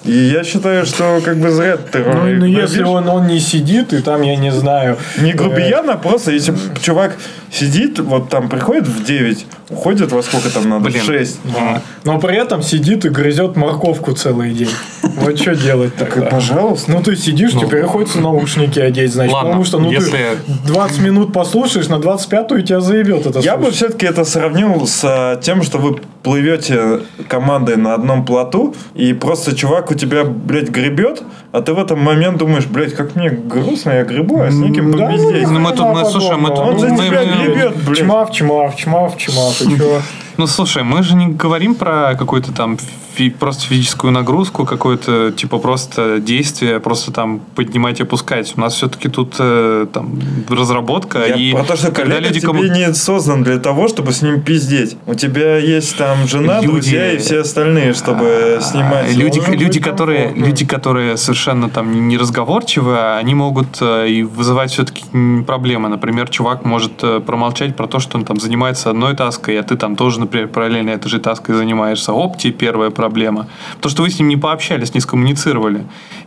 И 0.04 0.12
я 0.12 0.44
считаю, 0.44 0.86
что 0.86 1.20
как 1.24 1.38
бы 1.38 1.50
зря 1.52 1.78
ты 1.78 2.00
Ну, 2.00 2.28
ну, 2.28 2.46
если 2.46 2.84
он, 2.84 3.08
он 3.10 3.28
не 3.28 3.40
сидит, 3.40 3.94
и 3.94 4.02
там, 4.02 4.22
я 4.22 4.36
не 4.36 4.52
знаю... 4.52 4.98
Не 5.18 5.32
э, 5.32 5.36
грубиян, 5.36 5.90
а 5.90 5.98
просто 5.98 6.32
если 6.32 6.54
чувак 6.82 7.16
сидит, 7.56 8.00
вот 8.00 8.30
там 8.30 8.50
приходит 8.50 8.88
в 8.88 9.04
9, 9.04 9.46
уходит 9.70 10.12
во 10.12 10.22
сколько 10.22 10.50
там 10.50 10.70
надо? 10.70 10.86
Блин. 10.86 11.02
В 11.02 11.06
6. 11.06 11.40
да. 11.46 11.82
Но 12.04 12.20
при 12.20 12.36
этом 12.38 12.62
сидит 12.62 13.06
и 13.06 13.10
грызет 13.10 13.56
морковку 13.56 14.12
целый 14.14 14.54
день. 14.54 14.70
Вот 15.02 15.40
что 15.40 15.56
делать 15.56 15.96
Так, 15.96 16.30
пожалуйста. 16.30 16.92
Ну, 16.92 17.02
ты 17.02 17.16
сидишь, 17.16 17.52
тебе 17.52 17.68
приходится 17.68 18.20
наушники 18.20 18.80
одеть, 18.80 19.14
значит, 19.14 19.34
Ладно, 19.34 19.50
потому 19.50 19.66
что, 19.66 19.80
ну, 19.80 19.92
если- 19.92 20.12
ты 20.12 20.38
20 20.68 21.00
минут 21.00 21.34
послушаешь, 21.34 21.88
на 21.88 21.96
25-ю 22.00 22.62
тебя 22.62 22.82
заебет 22.82 23.26
это 23.26 23.40
Я 23.40 23.58
бы 23.58 23.72
все-таки 23.72 24.06
это 24.06 24.26
сравнил 24.26 24.86
с 24.86 25.02
а, 25.04 25.38
тем, 25.38 25.64
что 25.64 25.78
вы 25.78 26.00
плывете 26.22 27.02
командой 27.28 27.78
на 27.78 27.94
одном 27.94 28.26
плоту, 28.26 28.76
и 28.94 29.14
просто 29.14 29.56
чувак 29.56 29.92
у 29.92 29.94
тебя, 29.96 30.24
блядь, 30.26 30.70
гребет, 30.70 31.24
а 31.52 31.62
ты 31.62 31.74
в 31.74 31.80
этом 31.80 32.00
момент 32.00 32.38
думаешь, 32.38 32.66
блядь, 32.66 32.94
как 32.94 33.16
мне 33.16 33.30
грустно, 33.30 33.92
я 33.92 34.04
гребу, 34.04 34.42
а 34.42 34.52
с 34.52 34.56
неким 34.56 34.92
Да, 34.92 35.06
попиздеть. 35.08 35.48
Ну, 35.50 35.60
мы 35.60 35.72
тут- 35.72 35.94
мы- 35.94 36.06
слушай, 36.06 36.36
мы 36.38 36.50
тут- 36.50 36.60
Он 36.60 36.80
за 36.80 36.90
тебя 36.90 37.24
гребет, 37.54 37.76
блядь. 37.84 37.98
Чмав, 37.98 38.32
чмав, 38.32 38.76
чмав, 38.76 39.18
чмав, 39.18 39.62
и 39.62 39.78
чё? 39.78 40.02
Ну, 40.38 40.48
слушай, 40.48 40.84
мы 40.84 41.04
же 41.04 41.16
не 41.16 41.28
говорим 41.28 41.76
про 41.76 42.16
какую-то 42.18 42.52
там 42.52 42.78
фи- 43.16 43.30
просто 43.30 43.66
физическую 43.68 44.12
нагрузку, 44.12 44.66
какое-то 44.66 45.32
типа 45.32 45.60
просто 45.60 46.20
действие, 46.20 46.80
просто 46.80 47.12
там 47.12 47.40
поднимать 47.56 48.00
и 48.00 48.04
опускать. 48.04 48.54
У 48.58 48.60
нас 48.62 48.74
все-таки 48.76 49.08
тут 49.10 49.36
э, 49.40 49.86
там 49.94 50.20
разработка 50.50 51.20
Я 51.26 51.36
и 51.36 51.52
про 51.54 51.64
то, 51.64 51.76
что 51.78 51.88
когда 51.92 52.16
коллега 52.16 52.28
люди 52.28 52.40
тебе 52.42 52.48
кому- 52.48 52.64
не 52.64 52.94
создан 52.94 53.44
для 53.44 53.58
того, 53.60 53.88
чтобы 53.88 54.12
с 54.12 54.22
ним 54.22 54.42
пиздеть. 54.42 54.98
У 55.06 55.14
тебя 55.14 55.58
есть 55.58 55.96
там 55.98 56.28
жена, 56.28 56.60
Люди- 56.60 56.68
друзья 56.72 57.12
и 57.14 57.18
все 57.18 57.40
остальные, 57.42 57.94
чтобы 57.94 58.60
снимать. 58.62 59.06
А, 59.10 59.14
Люди, 59.14 59.36
Должен 59.40 59.54
люди, 59.54 59.66
быть 59.80 59.84
которые, 59.84 60.34
люди, 60.36 60.66
которые 60.66 61.18
совершенно 61.18 61.70
там 61.70 62.08
не 62.10 62.18
разговорчивы, 62.18 63.16
они 63.18 63.34
могут 63.36 63.78
э, 63.82 64.10
и 64.10 64.24
вызывать 64.24 64.72
все-таки 64.72 65.04
проблемы. 65.48 65.88
Например, 65.90 66.28
чувак 66.30 66.66
может 66.66 66.92
э, 67.04 67.22
промолчать 67.26 67.76
про 67.76 67.88
то, 67.88 68.00
что 68.00 68.18
он 68.18 68.26
там 68.26 68.40
занимается 68.40 68.90
одной 68.90 69.16
таской, 69.16 69.58
а 69.60 69.64
ты 69.64 69.78
там 69.78 69.96
тоже, 69.96 70.20
например, 70.26 70.48
параллельно 70.48 70.92
этой 70.92 71.10
же 71.10 71.20
таской 71.20 71.56
занимаешься. 71.56 72.14
Оп, 72.14 72.38
тебе 72.38 72.54
первая 72.54 72.90
проблема. 72.90 73.48
То, 73.82 73.90
что 73.90 74.04
вы 74.04 74.10
с 74.10 74.20
ним 74.20 74.28
не 74.28 74.38
пообщались, 74.38 74.94
не 74.94 75.00
скоммуницировали. 75.00 75.86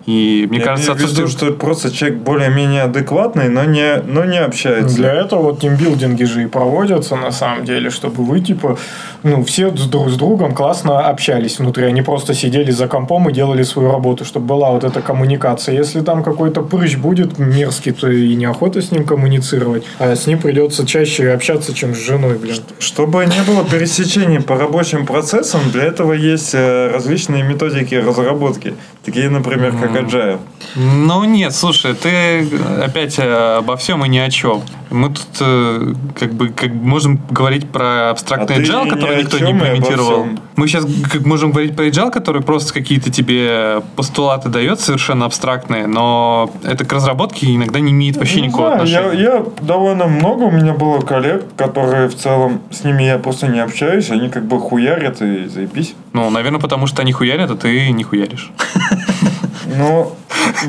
И 0.08 0.46
мне 0.48 0.60
Я 0.60 0.64
кажется, 0.64 0.92
имею 0.92 1.06
в 1.06 1.10
виду, 1.10 1.22
отсутствие... 1.24 1.50
что 1.50 1.58
просто 1.58 1.92
человек 1.92 2.20
более-менее 2.20 2.84
адекватный, 2.84 3.50
но 3.50 3.64
не, 3.64 4.02
но 4.06 4.24
не 4.24 4.38
общается. 4.38 4.96
Для 4.96 5.12
этого 5.12 5.42
вот 5.42 5.60
тимбилдинги 5.60 6.24
же 6.24 6.44
и 6.44 6.46
проводятся 6.46 7.14
на 7.16 7.30
самом 7.30 7.66
деле, 7.66 7.90
чтобы 7.90 8.24
вы 8.24 8.40
типа, 8.40 8.78
ну, 9.22 9.44
все 9.44 9.70
с 9.76 9.84
друг 9.84 10.08
с 10.08 10.16
другом 10.16 10.54
классно 10.54 11.06
общались 11.08 11.58
внутри, 11.58 11.84
они 11.84 12.00
просто 12.00 12.32
сидели 12.32 12.70
за 12.70 12.88
компом 12.88 13.28
и 13.28 13.34
делали 13.34 13.62
свою 13.64 13.92
работу, 13.92 14.24
чтобы 14.24 14.46
была 14.46 14.70
вот 14.70 14.82
эта 14.82 15.02
коммуникация. 15.02 15.74
Если 15.74 16.00
там 16.00 16.22
какой-то 16.22 16.62
прыщ 16.62 16.96
будет 16.96 17.38
мерзкий, 17.38 17.92
то 17.92 18.10
и 18.10 18.34
неохота 18.34 18.80
с 18.80 18.90
ним 18.90 19.04
коммуницировать, 19.04 19.84
а 19.98 20.16
с 20.16 20.26
ним 20.26 20.38
придется 20.38 20.86
чаще 20.86 21.32
общаться, 21.32 21.74
чем 21.74 21.94
с 21.94 21.98
женой, 21.98 22.38
блин. 22.38 22.56
Чтобы 22.78 23.26
не 23.26 23.42
было 23.46 23.62
пересечений 23.62 24.40
по 24.40 24.56
рабочим 24.56 25.04
процессам, 25.04 25.60
для 25.70 25.84
этого 25.84 26.14
есть 26.14 26.54
э, 26.54 26.90
различные 26.90 27.42
методики 27.42 27.94
разработки. 27.94 28.72
Такие, 29.04 29.28
например, 29.28 29.72
как 29.72 29.97
Agile. 30.02 30.38
Ну 30.76 31.24
нет, 31.24 31.54
слушай, 31.54 31.94
ты 31.94 32.46
опять 32.82 33.18
э, 33.18 33.56
обо 33.58 33.76
всем 33.76 34.04
и 34.04 34.08
ни 34.08 34.18
о 34.18 34.30
чем. 34.30 34.62
Мы 34.90 35.08
тут 35.08 35.26
э, 35.40 35.94
как 36.18 36.32
бы 36.32 36.48
как 36.48 36.72
можем 36.72 37.20
говорить 37.30 37.68
про 37.68 38.10
абстрактный 38.10 38.56
А 38.56 38.58
agile, 38.60 38.88
который 38.88 39.22
никто 39.22 39.38
не 39.38 39.52
имплементировал. 39.52 40.26
Мы 40.56 40.66
сейчас 40.66 40.86
как 41.10 41.24
можем 41.26 41.50
говорить 41.52 41.76
про 41.76 41.86
agile, 41.86 42.10
который 42.10 42.42
просто 42.42 42.72
какие-то 42.72 43.10
тебе 43.10 43.82
постулаты 43.96 44.48
дает 44.48 44.80
совершенно 44.80 45.26
абстрактные, 45.26 45.86
но 45.86 46.50
это 46.64 46.84
к 46.84 46.92
разработке 46.92 47.54
иногда 47.54 47.80
не 47.80 47.92
имеет 47.92 48.16
вообще 48.16 48.40
Не 48.40 48.48
никакого 48.48 48.86
знаю, 48.86 48.88
я, 48.88 48.98
отношения. 49.00 49.22
я 49.22 49.44
довольно 49.66 50.06
много 50.06 50.44
у 50.44 50.50
меня 50.50 50.72
было 50.72 51.00
коллег, 51.00 51.44
которые 51.56 52.08
в 52.08 52.14
целом 52.14 52.62
с 52.70 52.84
ними 52.84 53.02
я 53.02 53.18
просто 53.18 53.48
не 53.48 53.60
общаюсь, 53.60 54.10
они 54.10 54.28
как 54.28 54.46
бы 54.46 54.58
хуярят 54.58 55.20
и 55.22 55.46
заебись. 55.46 55.94
Ну, 56.12 56.30
наверное, 56.30 56.60
потому 56.60 56.86
что 56.86 57.02
они 57.02 57.12
хуярят, 57.12 57.50
а 57.50 57.56
ты 57.56 57.90
не 57.90 58.04
хуяришь. 58.04 58.50
Ну, 59.68 60.16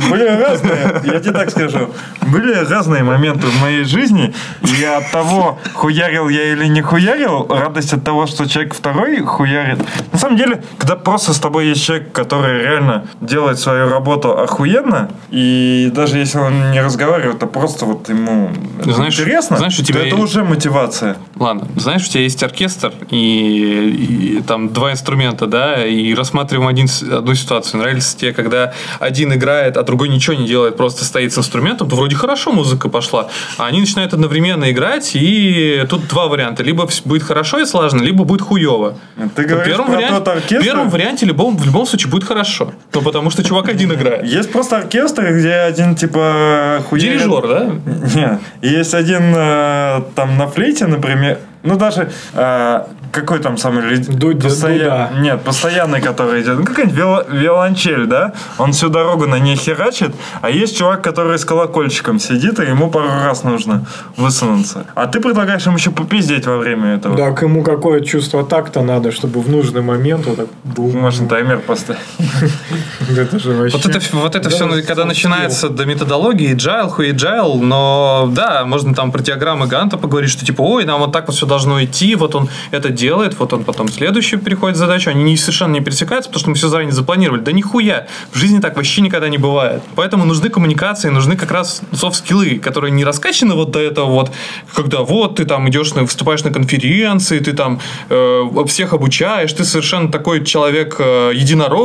были 0.10 0.26
разные, 0.28 1.02
я 1.04 1.20
тебе 1.20 1.32
так 1.32 1.50
скажу, 1.50 1.90
были 2.28 2.54
разные 2.54 3.04
моменты 3.04 3.48
в 3.48 3.62
моей 3.62 3.84
жизни, 3.84 4.34
и 4.62 4.84
от 4.84 5.12
того, 5.12 5.58
хуярил 5.74 6.30
я 6.30 6.52
или 6.52 6.68
не 6.68 6.82
хуярил, 6.82 7.48
радость 7.50 7.94
от 7.94 8.04
того, 8.04 8.28
что 8.28 8.48
человек 8.48 8.74
второй 8.74 9.20
хуярит. 9.22 9.80
На 10.12 10.20
самом 10.20 10.38
деле, 10.38 10.64
когда 10.78 10.96
просто 10.96 11.34
с 11.34 11.40
тобой 11.40 11.68
есть 11.68 11.84
человек, 11.84 12.12
который 12.12 12.62
реально 12.62 13.08
делает 13.22 13.60
свою 13.60 13.90
работу 13.90 14.38
охуенно, 14.38 15.10
и 15.30 15.92
даже 15.94 16.18
если 16.18 16.40
он 16.40 16.72
не 16.72 16.82
разговаривает, 16.82 17.40
то 17.40 17.48
просто 17.48 17.86
вот 17.86 18.10
ему 18.10 18.52
Знаешь- 18.82 19.14
интересно, 19.14 19.58
знаешь, 19.58 19.80
у 19.80 19.84
тебя 19.84 20.02
то 20.02 20.06
это 20.08 20.16
уже 20.18 20.44
мотивация. 20.44 21.18
Ладно, 21.36 21.68
знаешь, 21.78 22.06
у 22.06 22.10
тебя 22.10 22.24
есть 22.24 22.44
оркестр 22.44 22.92
и, 23.10 24.38
и 24.40 24.42
там 24.42 24.70
два 24.70 24.92
инструмента, 24.92 25.48
да, 25.48 25.86
и 25.86 26.14
рассматриваем 26.14 26.68
один, 26.68 26.88
одну 27.12 27.34
ситуацию. 27.36 27.80
Нравится 27.80 28.18
тебе, 28.18 28.34
когда 28.34 28.74
один 29.00 29.34
играет, 29.34 29.78
а 29.78 29.84
другой 29.84 30.10
ничего 30.10 30.36
не 30.36 30.48
делает, 30.48 30.78
просто 30.78 31.06
стоит 31.06 31.34
с 31.34 31.38
инструментом, 31.38 31.90
то 31.90 31.96
вроде 31.96 32.16
хорошо 32.16 32.52
музыка 32.52 32.90
пошла. 32.90 33.28
А 33.58 33.68
они 33.68 33.80
начинают 33.80 34.14
одновременно 34.14 34.72
играть, 34.72 35.12
и 35.14 35.86
тут 35.90 36.08
два 36.08 36.28
варианта. 36.28 36.64
Либо 36.64 36.88
будет 37.06 37.24
хорошо 37.24 37.60
и 37.60 37.66
слаженно, 37.66 38.02
либо 38.04 38.24
будет 38.24 38.42
хуево. 38.42 38.98
Ты 39.36 39.44
В 39.44 39.48
говоришь 39.48 39.68
первом, 39.68 39.86
про 39.88 39.96
варианте, 39.96 40.18
тот 40.18 40.28
оркестр? 40.28 40.60
в 40.60 40.64
первом 40.64 40.90
варианте 40.90 41.26
любом, 41.26 41.58
в 41.58 41.66
любом 41.66 41.86
случае 41.86 42.12
будет 42.12 42.24
хорошо. 42.24 42.74
Ну, 42.94 43.02
потому 43.02 43.30
что 43.30 43.44
чувак 43.44 43.70
один 43.70 43.94
играет. 43.94 44.26
Есть 44.26 44.52
просто 44.52 44.78
оркестр, 44.78 45.34
где 45.34 45.54
один 45.54 45.96
типа 45.96 46.84
хуярит... 46.90 47.20
Дирижер, 47.20 47.48
да? 47.48 48.40
Не, 48.62 48.68
есть 48.68 48.94
один 48.94 49.34
э, 49.36 50.02
там 50.16 50.38
на 50.38 50.48
флейте, 50.48 50.88
например, 50.88 51.40
Ну, 51.64 51.76
даже 51.78 52.10
э, 52.34 52.84
какой 53.12 53.40
там 53.40 53.58
самый... 53.58 53.98
Дудь- 53.98 54.42
постоя- 54.42 55.10
Дуда. 55.10 55.10
Нет, 55.20 55.42
постоянный, 55.42 56.02
который 56.02 56.42
идет. 56.42 56.60
Ну, 56.60 56.66
какая-нибудь 56.66 56.98
вио- 56.98 57.26
виолончель, 57.30 58.06
да? 58.06 58.34
Он 58.58 58.72
всю 58.72 58.90
дорогу 58.90 59.26
на 59.28 59.40
ней 59.40 59.56
херачит, 59.56 60.14
а 60.42 60.50
есть 60.50 60.78
чувак, 60.78 61.02
который 61.02 61.38
с 61.38 61.46
колокольчиком 61.46 62.20
сидит, 62.20 62.60
и 62.60 62.64
ему 62.64 62.90
пару 62.90 63.08
раз 63.08 63.44
нужно 63.44 63.86
высунуться. 64.18 64.86
А 64.96 65.08
ты 65.08 65.20
предлагаешь 65.20 65.66
ему 65.66 65.78
еще 65.78 65.92
попиздеть 65.92 66.46
во 66.46 66.58
время 66.58 66.96
этого. 66.96 67.18
Так 67.18 67.42
ему 67.42 67.64
какое 67.64 68.02
чувство 68.02 68.44
такта 68.44 68.82
надо, 68.82 69.12
чтобы 69.12 69.42
в 69.42 69.50
нужный 69.50 69.82
момент 69.82 70.26
вот 70.26 70.38
так 70.38 70.48
бум. 70.64 70.98
Можно 71.00 71.28
таймер 71.28 71.60
поставить. 71.60 72.02
Это 73.18 73.40
же 73.40 73.54
вообще... 73.54 73.78
Вот 73.78 73.86
это, 73.86 74.00
вот 74.18 74.36
это 74.36 74.50
Да, 74.50 74.56
все, 74.56 74.66
soft 74.66 74.82
когда 74.84 75.06
начинается 75.06 75.70
до 75.70 75.86
методологии, 75.86 76.56
agile, 76.56 76.90
хуй 76.90 77.12
agile, 77.12 77.60
но 77.62 78.30
да, 78.32 78.66
можно 78.66 78.94
там 78.94 79.12
про 79.12 79.22
диаграммы 79.22 79.68
Ганта 79.68 79.98
поговорить, 79.98 80.30
что 80.32 80.46
типа, 80.46 80.62
ой, 80.62 80.86
нам 80.86 81.00
вот 81.00 81.12
так 81.12 81.28
вот 81.28 81.36
все 81.36 81.46
должно 81.46 81.84
идти, 81.84 82.16
вот 82.16 82.36
он 82.36 82.50
это 82.72 82.90
делает, 83.00 83.40
вот 83.40 83.54
он 83.54 83.64
потом 83.64 83.88
следующую 83.88 84.40
переходит 84.40 84.78
задачу, 84.78 85.10
они 85.10 85.24
не, 85.24 85.38
совершенно 85.38 85.74
не 85.74 85.82
пересекаются, 85.82 86.30
потому 86.30 86.42
что 86.42 86.50
мы 86.50 86.56
все 86.56 86.68
заранее 86.68 86.94
запланировали. 86.94 87.42
Да 87.42 87.52
нихуя, 87.52 88.08
в 88.32 88.38
жизни 88.38 88.60
так 88.60 88.76
вообще 88.76 89.02
никогда 89.02 89.30
не 89.30 89.38
бывает. 89.38 89.82
Поэтому 89.96 90.26
нужны 90.26 90.50
коммуникации, 90.50 91.10
нужны 91.10 91.36
как 91.36 91.52
раз 91.52 91.82
софт-скиллы, 91.94 92.60
которые 92.60 92.92
не 92.92 93.04
раскачаны 93.04 93.56
вот 93.56 93.72
до 93.72 93.80
этого 93.80 94.10
вот, 94.10 94.32
когда 94.74 95.00
вот 95.00 95.36
ты 95.38 95.46
там 95.46 95.70
идешь, 95.70 95.94
на, 95.94 96.04
выступаешь 96.04 96.44
на 96.44 96.52
конференции, 96.52 97.40
ты 97.40 97.54
там 97.54 97.80
э, 98.10 98.44
всех 98.68 98.94
обучаешь, 98.94 99.54
ты 99.54 99.64
совершенно 99.64 100.12
такой 100.12 100.44
человек 100.44 100.96
э, 101.00 101.34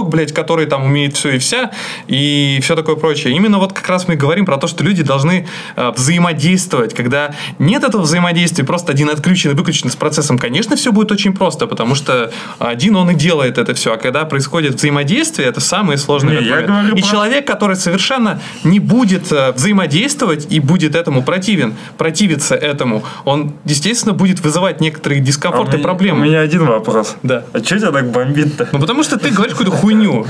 блядь, 0.04 0.32
который 0.32 0.66
там 0.66 0.84
умеет 0.84 1.16
все 1.16 1.30
и 1.30 1.38
вся, 1.38 1.70
и 2.08 2.58
все 2.62 2.74
такое 2.74 2.96
прочее. 2.96 3.34
Именно 3.34 3.58
вот 3.58 3.72
как 3.72 3.88
раз 3.88 4.08
мы 4.08 4.16
говорим 4.16 4.46
про 4.46 4.56
то, 4.56 4.66
что 4.66 4.84
люди 4.84 5.02
должны 5.02 5.46
э, 5.76 5.92
взаимодействовать. 5.96 6.94
Когда 6.94 7.34
нет 7.58 7.84
этого 7.84 8.02
взаимодействия, 8.02 8.64
просто 8.64 8.92
один 8.92 9.10
отключен 9.10 9.52
и 9.52 9.54
выключен 9.54 9.90
с 9.90 9.96
процессом, 9.96 10.38
конечно, 10.38 10.76
все 10.76 10.92
будет 10.92 11.03
очень 11.12 11.32
просто, 11.34 11.66
потому 11.66 11.94
что 11.94 12.30
один 12.58 12.96
он 12.96 13.10
и 13.10 13.14
делает 13.14 13.58
это 13.58 13.74
все. 13.74 13.94
А 13.94 13.96
когда 13.96 14.24
происходит 14.24 14.74
взаимодействие, 14.74 15.48
это 15.48 15.60
самое 15.60 15.98
сложное. 15.98 16.40
Не, 16.40 16.46
я 16.46 16.52
момент. 16.54 16.68
говорю 16.70 16.96
и 16.96 17.00
про- 17.00 17.08
человек, 17.10 17.46
который 17.46 17.76
совершенно 17.76 18.40
не 18.64 18.78
будет 18.80 19.30
э, 19.32 19.52
взаимодействовать 19.52 20.46
и 20.50 20.60
будет 20.60 20.94
этому 20.94 21.22
противен, 21.22 21.74
противиться 21.98 22.54
этому, 22.54 23.02
он, 23.24 23.52
естественно, 23.64 24.12
будет 24.14 24.40
вызывать 24.40 24.80
некоторые 24.80 25.20
А 25.20 25.24
дискомфорты 25.24 25.72
и 25.72 25.78
меня- 25.78 25.84
проблемы. 25.88 26.20
У 26.20 26.24
меня 26.24 26.40
один 26.40 26.66
вопрос. 26.66 27.16
Да. 27.22 27.44
А 27.52 27.58
что 27.58 27.78
тебя 27.78 27.90
так 27.92 28.10
бомбит-то? 28.10 28.68
Ну, 28.72 28.78
потому 28.80 29.02
что 29.02 29.18
ты 29.18 29.30
говоришь 29.30 29.54
какую-то 29.56 29.76
хуйню. 29.76 30.26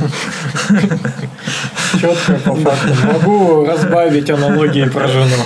Четко 2.01 2.33
по 2.45 2.55
факту. 2.57 2.89
Могу 3.13 3.65
разбавить 3.67 4.31
аналогии 4.31 4.85
про 4.85 5.07
жену. 5.09 5.37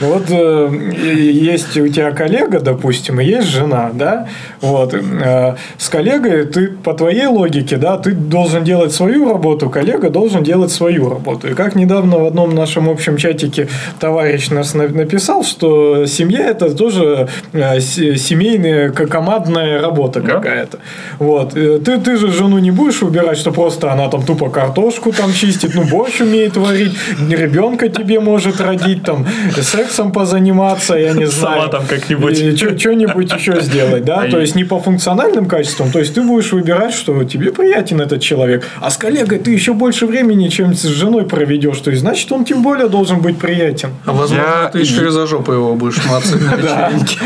Вот 0.00 0.26
э, 0.30 0.70
и- 1.02 1.32
есть 1.44 1.76
у 1.76 1.88
тебя 1.88 2.10
коллега, 2.12 2.53
допустим, 2.60 3.20
и 3.20 3.24
есть 3.24 3.48
жена, 3.48 3.90
да? 3.92 4.26
Вот. 4.60 4.94
э, 4.94 5.54
С 5.78 5.88
коллегой 5.88 6.44
ты, 6.46 6.68
по 6.68 6.92
твоей 6.94 7.26
логике, 7.26 7.76
да, 7.76 7.96
ты 7.98 8.12
должен 8.12 8.64
делать 8.64 8.92
свою 8.92 9.28
работу, 9.28 9.70
коллега 9.70 10.10
должен 10.10 10.42
делать 10.42 10.70
свою 10.70 11.08
работу. 11.10 11.48
И 11.48 11.54
как 11.54 11.74
недавно 11.74 12.18
в 12.18 12.24
одном 12.26 12.54
нашем 12.54 12.88
общем 12.88 13.16
чатике 13.16 13.68
товарищ 14.00 14.50
нас 14.50 14.74
на- 14.74 14.88
написал, 14.88 15.44
что 15.44 16.06
семья 16.06 16.46
это 16.50 16.74
тоже 16.74 17.28
э, 17.52 17.80
семейная, 17.80 18.90
командная 18.90 19.80
работа 19.80 20.20
Да. 20.20 20.34
какая-то. 20.34 20.78
Вот. 21.18 21.56
Э, 21.56 21.78
Ты, 21.84 21.98
ты 21.98 22.16
же 22.16 22.32
жену 22.32 22.58
не 22.58 22.70
будешь 22.70 23.02
убирать, 23.02 23.38
что 23.38 23.50
просто 23.52 23.92
она 23.92 24.08
там 24.08 24.22
тупо 24.22 24.50
картошку 24.50 25.12
там 25.12 25.32
чистит, 25.32 25.74
ну, 25.74 25.84
борщ 25.84 26.20
умеет 26.20 26.56
варить, 26.56 26.92
ребенка 27.30 27.88
тебе 27.88 28.20
может 28.20 28.60
родить, 28.60 29.02
там, 29.02 29.26
сексом 29.60 30.12
позаниматься, 30.12 30.94
я 30.94 31.12
не 31.12 31.26
знаю. 31.26 31.56
Сама 31.60 31.68
там 31.68 31.86
как-нибудь. 31.86 32.38
Что-нибудь 32.52 33.32
еще 33.32 33.60
сделать, 33.60 34.04
да? 34.04 34.22
А 34.22 34.30
То 34.30 34.40
есть 34.40 34.54
не 34.54 34.64
по 34.64 34.80
функциональным 34.80 35.46
качествам, 35.46 35.90
то 35.90 35.98
есть 35.98 36.14
ты 36.14 36.22
будешь 36.22 36.52
выбирать, 36.52 36.94
что 36.94 37.24
тебе 37.24 37.52
приятен 37.52 38.00
этот 38.00 38.20
человек, 38.22 38.64
а 38.80 38.90
с 38.90 38.96
коллегой 38.96 39.38
ты 39.38 39.50
еще 39.50 39.72
больше 39.72 40.06
времени, 40.06 40.48
чем 40.48 40.74
с 40.74 40.82
женой 40.82 41.24
проведешь, 41.24 41.78
то 41.78 41.90
есть 41.90 42.02
значит 42.02 42.30
он 42.32 42.44
тем 42.44 42.62
более 42.62 42.88
должен 42.88 43.20
быть 43.20 43.38
приятен. 43.38 43.90
А 44.04 44.12
возможно, 44.12 44.70
ты 44.72 44.80
еще 44.80 45.06
и 45.06 45.10
за 45.10 45.26
жопу 45.26 45.52
его 45.52 45.74
будешь 45.74 46.04
мацать 46.10 46.40
на 46.40 46.54
вечеринке. 46.56 47.18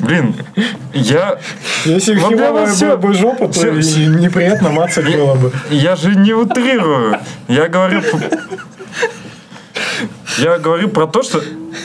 Блин, 0.00 0.34
я... 0.94 1.38
Если 1.84 2.14
всё- 2.16 2.30
была 2.30 2.96
бы 2.96 3.14
жопа, 3.14 3.48
то 3.48 3.70
неприятно 3.70 4.70
мацать 4.70 5.04
было 5.16 5.34
бы. 5.34 5.52
Я 5.70 5.96
же 5.96 6.14
не 6.14 6.32
утрирую. 6.32 7.18
Я 7.48 7.68
говорю... 7.68 8.02
Я 10.38 10.58
говорю 10.58 10.88
про 10.88 11.06
то, 11.06 11.22
что 11.22 11.40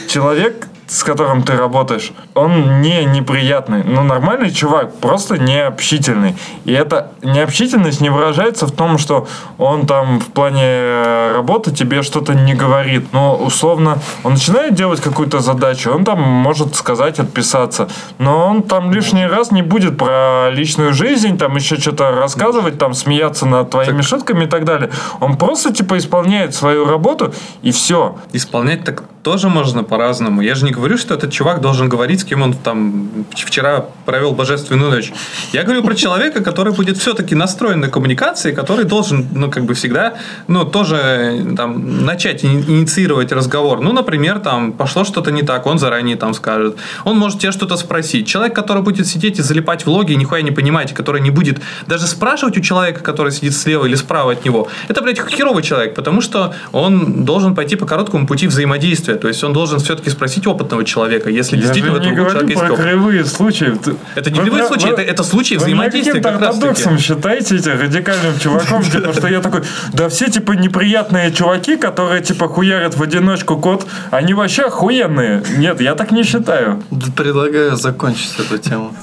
человек, 0.08 0.68
с 0.92 1.04
которым 1.04 1.42
ты 1.42 1.56
работаешь, 1.56 2.12
он 2.34 2.82
не 2.82 3.04
неприятный. 3.06 3.82
Ну, 3.82 4.02
нормальный 4.02 4.50
чувак, 4.50 4.94
просто 4.96 5.38
не 5.38 5.58
общительный. 5.58 6.36
И 6.66 6.72
эта 6.72 7.12
необщительность 7.22 8.02
не 8.02 8.10
выражается 8.10 8.66
в 8.66 8.72
том, 8.72 8.98
что 8.98 9.26
он 9.56 9.86
там 9.86 10.20
в 10.20 10.26
плане 10.26 10.62
э, 10.64 11.32
работы 11.34 11.72
тебе 11.72 12.02
что-то 12.02 12.34
не 12.34 12.52
говорит. 12.52 13.10
Но, 13.12 13.36
условно, 13.36 14.00
он 14.22 14.34
начинает 14.34 14.74
делать 14.74 15.00
какую-то 15.00 15.40
задачу, 15.40 15.90
он 15.90 16.04
там 16.04 16.20
может 16.20 16.76
сказать, 16.76 17.18
отписаться. 17.18 17.88
Но 18.18 18.46
он 18.46 18.62
там 18.62 18.92
лишний 18.92 19.26
раз 19.26 19.50
не 19.50 19.62
будет 19.62 19.96
про 19.96 20.50
личную 20.50 20.92
жизнь, 20.92 21.38
там 21.38 21.56
еще 21.56 21.76
что-то 21.76 22.10
рассказывать, 22.10 22.78
там 22.78 22.92
смеяться 22.92 23.46
над 23.46 23.70
твоими 23.70 24.02
шутками 24.02 24.44
и 24.44 24.48
так 24.48 24.66
далее. 24.66 24.90
Он 25.20 25.38
просто, 25.38 25.72
типа, 25.72 25.96
исполняет 25.96 26.54
свою 26.54 26.84
работу, 26.84 27.32
и 27.62 27.72
все. 27.72 28.16
Исполнять 28.34 28.84
так 28.84 29.04
тоже 29.22 29.48
можно 29.48 29.84
по-разному. 29.84 30.42
Я 30.42 30.54
же 30.54 30.64
не 30.64 30.72
говорю, 30.72 30.98
что 30.98 31.14
этот 31.14 31.32
чувак 31.32 31.60
должен 31.60 31.88
говорить, 31.88 32.20
с 32.20 32.24
кем 32.24 32.42
он 32.42 32.54
там 32.54 33.08
вчера 33.30 33.86
провел 34.04 34.32
божественную 34.32 34.90
ночь. 34.90 35.12
Я 35.52 35.62
говорю 35.62 35.82
про 35.82 35.94
человека, 35.94 36.42
который 36.42 36.72
будет 36.72 36.96
все-таки 36.96 37.34
настроен 37.34 37.80
на 37.80 37.88
коммуникации, 37.88 38.52
который 38.52 38.84
должен, 38.84 39.28
ну, 39.32 39.50
как 39.50 39.64
бы 39.64 39.74
всегда, 39.74 40.14
ну, 40.48 40.64
тоже 40.64 41.54
там 41.56 42.04
начать 42.04 42.42
ини- 42.44 42.68
инициировать 42.68 43.30
разговор. 43.32 43.80
Ну, 43.80 43.92
например, 43.92 44.40
там 44.40 44.72
пошло 44.72 45.04
что-то 45.04 45.30
не 45.30 45.42
так, 45.42 45.66
он 45.66 45.78
заранее 45.78 46.16
там 46.16 46.34
скажет. 46.34 46.76
Он 47.04 47.16
может 47.16 47.38
тебя 47.38 47.52
что-то 47.52 47.76
спросить. 47.76 48.26
Человек, 48.26 48.54
который 48.54 48.82
будет 48.82 49.06
сидеть 49.06 49.38
и 49.38 49.42
залипать 49.42 49.86
в 49.86 49.88
логи 49.88 50.12
и 50.12 50.16
нихуя 50.16 50.42
не 50.42 50.50
понимать, 50.50 50.92
который 50.94 51.20
не 51.20 51.30
будет 51.30 51.60
даже 51.86 52.06
спрашивать 52.06 52.58
у 52.58 52.60
человека, 52.60 53.00
который 53.00 53.30
сидит 53.30 53.54
слева 53.54 53.86
или 53.86 53.94
справа 53.94 54.32
от 54.32 54.44
него, 54.44 54.68
это, 54.88 55.00
блядь, 55.00 55.20
херовый 55.30 55.62
человек, 55.62 55.94
потому 55.94 56.20
что 56.20 56.54
он 56.72 57.24
должен 57.24 57.54
пойти 57.54 57.76
по 57.76 57.86
короткому 57.86 58.26
пути 58.26 58.48
взаимодействия. 58.48 59.11
То 59.16 59.28
есть 59.28 59.42
он 59.44 59.52
должен 59.52 59.78
все-таки 59.78 60.10
спросить 60.10 60.46
опытного 60.46 60.84
человека, 60.84 61.30
если 61.30 61.56
Я 61.56 61.62
же 61.62 61.68
действительно 61.68 61.98
в 61.98 62.00
не 62.00 62.12
этом 62.12 62.26
человека 62.30 62.46
есть 62.46 62.62
опыт. 62.62 62.84
кривые 62.84 63.24
случаи. 63.24 63.72
Это 64.14 64.30
не 64.30 64.38
вы 64.40 64.44
кривые 64.46 64.66
случаи, 64.66 64.86
вы- 64.86 64.92
это, 64.92 65.02
это 65.02 65.22
случаи 65.22 65.54
Вы 65.54 65.60
взаимодействия 65.60 66.20
как 66.20 66.40
раз 66.40 66.54
таки. 66.56 66.66
ортодоксом 66.68 66.98
считаете 66.98 67.56
этим 67.56 67.80
радикальным 67.80 68.38
чуваком, 68.38 68.82
типа, 68.82 69.12
что 69.12 69.28
я 69.28 69.40
такой, 69.40 69.62
да 69.92 70.08
все, 70.08 70.28
типа, 70.28 70.52
неприятные 70.52 71.32
чуваки, 71.32 71.76
которые, 71.76 72.22
типа, 72.22 72.48
хуярят 72.48 72.96
в 72.96 73.02
одиночку 73.02 73.56
код, 73.58 73.86
они 74.10 74.34
вообще 74.34 74.62
охуенные. 74.64 75.42
Нет, 75.56 75.80
я 75.80 75.94
так 75.94 76.10
не 76.12 76.22
считаю. 76.24 76.82
Предлагаю 77.16 77.76
закончить 77.76 78.34
эту 78.38 78.58
тему. 78.58 78.94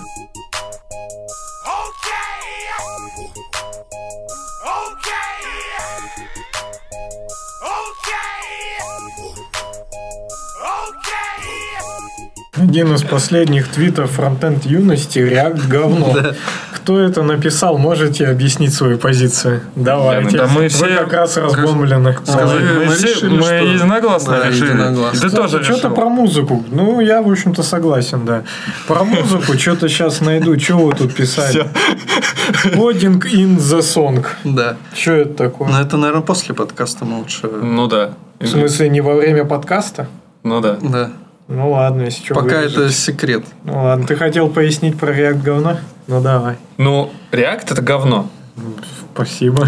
Один 12.70 12.94
из 12.94 13.02
последних 13.02 13.68
твитов 13.68 14.12
фронтенд 14.12 14.64
юности 14.64 15.18
React 15.18 15.68
говно. 15.68 16.16
Кто 16.76 17.00
это 17.00 17.24
написал, 17.24 17.80
можете 17.80 18.28
объяснить 18.28 18.76
свою 18.76 19.00
позицию? 19.00 19.62
Давайте. 19.76 20.38
Да 20.38 20.46
мы 20.46 20.62
Вы 20.62 20.68
все- 20.68 20.86
как 20.98 21.12
раз 21.14 21.36
разбомблены. 21.38 22.16
Сказать, 22.24 22.62
мы- 22.62 22.86
мы, 22.86 22.94
все- 22.94 23.08
решили, 23.08 23.38
мы 23.38 23.42
что- 23.42 23.56
единогласно 23.56 24.38
Да, 24.38 24.48
решили. 24.50 24.66
единогласно. 24.70 25.20
Ты 25.20 25.36
тоже 25.36 25.64
Что-то 25.64 25.90
про 25.90 26.10
музыку. 26.10 26.64
Ну, 26.70 27.00
я, 27.02 27.24
в 27.24 27.32
общем-то, 27.32 27.64
согласен, 27.64 28.24
да. 28.28 28.44
Про 28.88 29.04
музыку 29.04 29.58
что-то 29.58 29.90
сейчас 29.90 30.22
найду. 30.22 30.58
Что 30.60 30.78
вы 30.78 30.94
тут 30.94 31.16
писали? 31.16 31.66
Coding 32.76 33.20
in 33.34 33.58
the 33.58 33.80
song. 33.80 34.24
Да. 34.44 34.78
Что 34.94 35.14
это 35.14 35.34
такое? 35.34 35.70
Но 35.70 35.82
это, 35.82 35.98
наверное, 35.98 36.22
после 36.22 36.54
подкаста 36.54 37.04
мы 37.04 37.18
лучше... 37.18 37.48
Ну 37.48 37.88
да. 37.88 38.12
В 38.40 38.46
смысле, 38.46 38.90
не 38.90 39.02
во 39.02 39.16
время 39.16 39.44
подкаста? 39.46 40.08
Ну 40.44 40.62
да. 40.62 40.78
Да. 40.82 41.10
Ну 41.50 41.72
ладно, 41.72 42.04
если 42.04 42.24
что. 42.24 42.36
Пока 42.36 42.58
вырежете. 42.58 42.82
это 42.84 42.94
секрет. 42.94 43.44
Ну 43.64 43.84
ладно, 43.84 44.06
ты 44.06 44.16
хотел 44.16 44.50
пояснить 44.50 44.98
про 44.98 45.12
React 45.12 45.42
говно? 45.42 45.78
Ну 46.06 46.22
давай. 46.22 46.58
Ну, 46.78 47.12
React 47.32 47.72
это 47.72 47.82
говно. 47.82 48.30
Спасибо. 49.14 49.68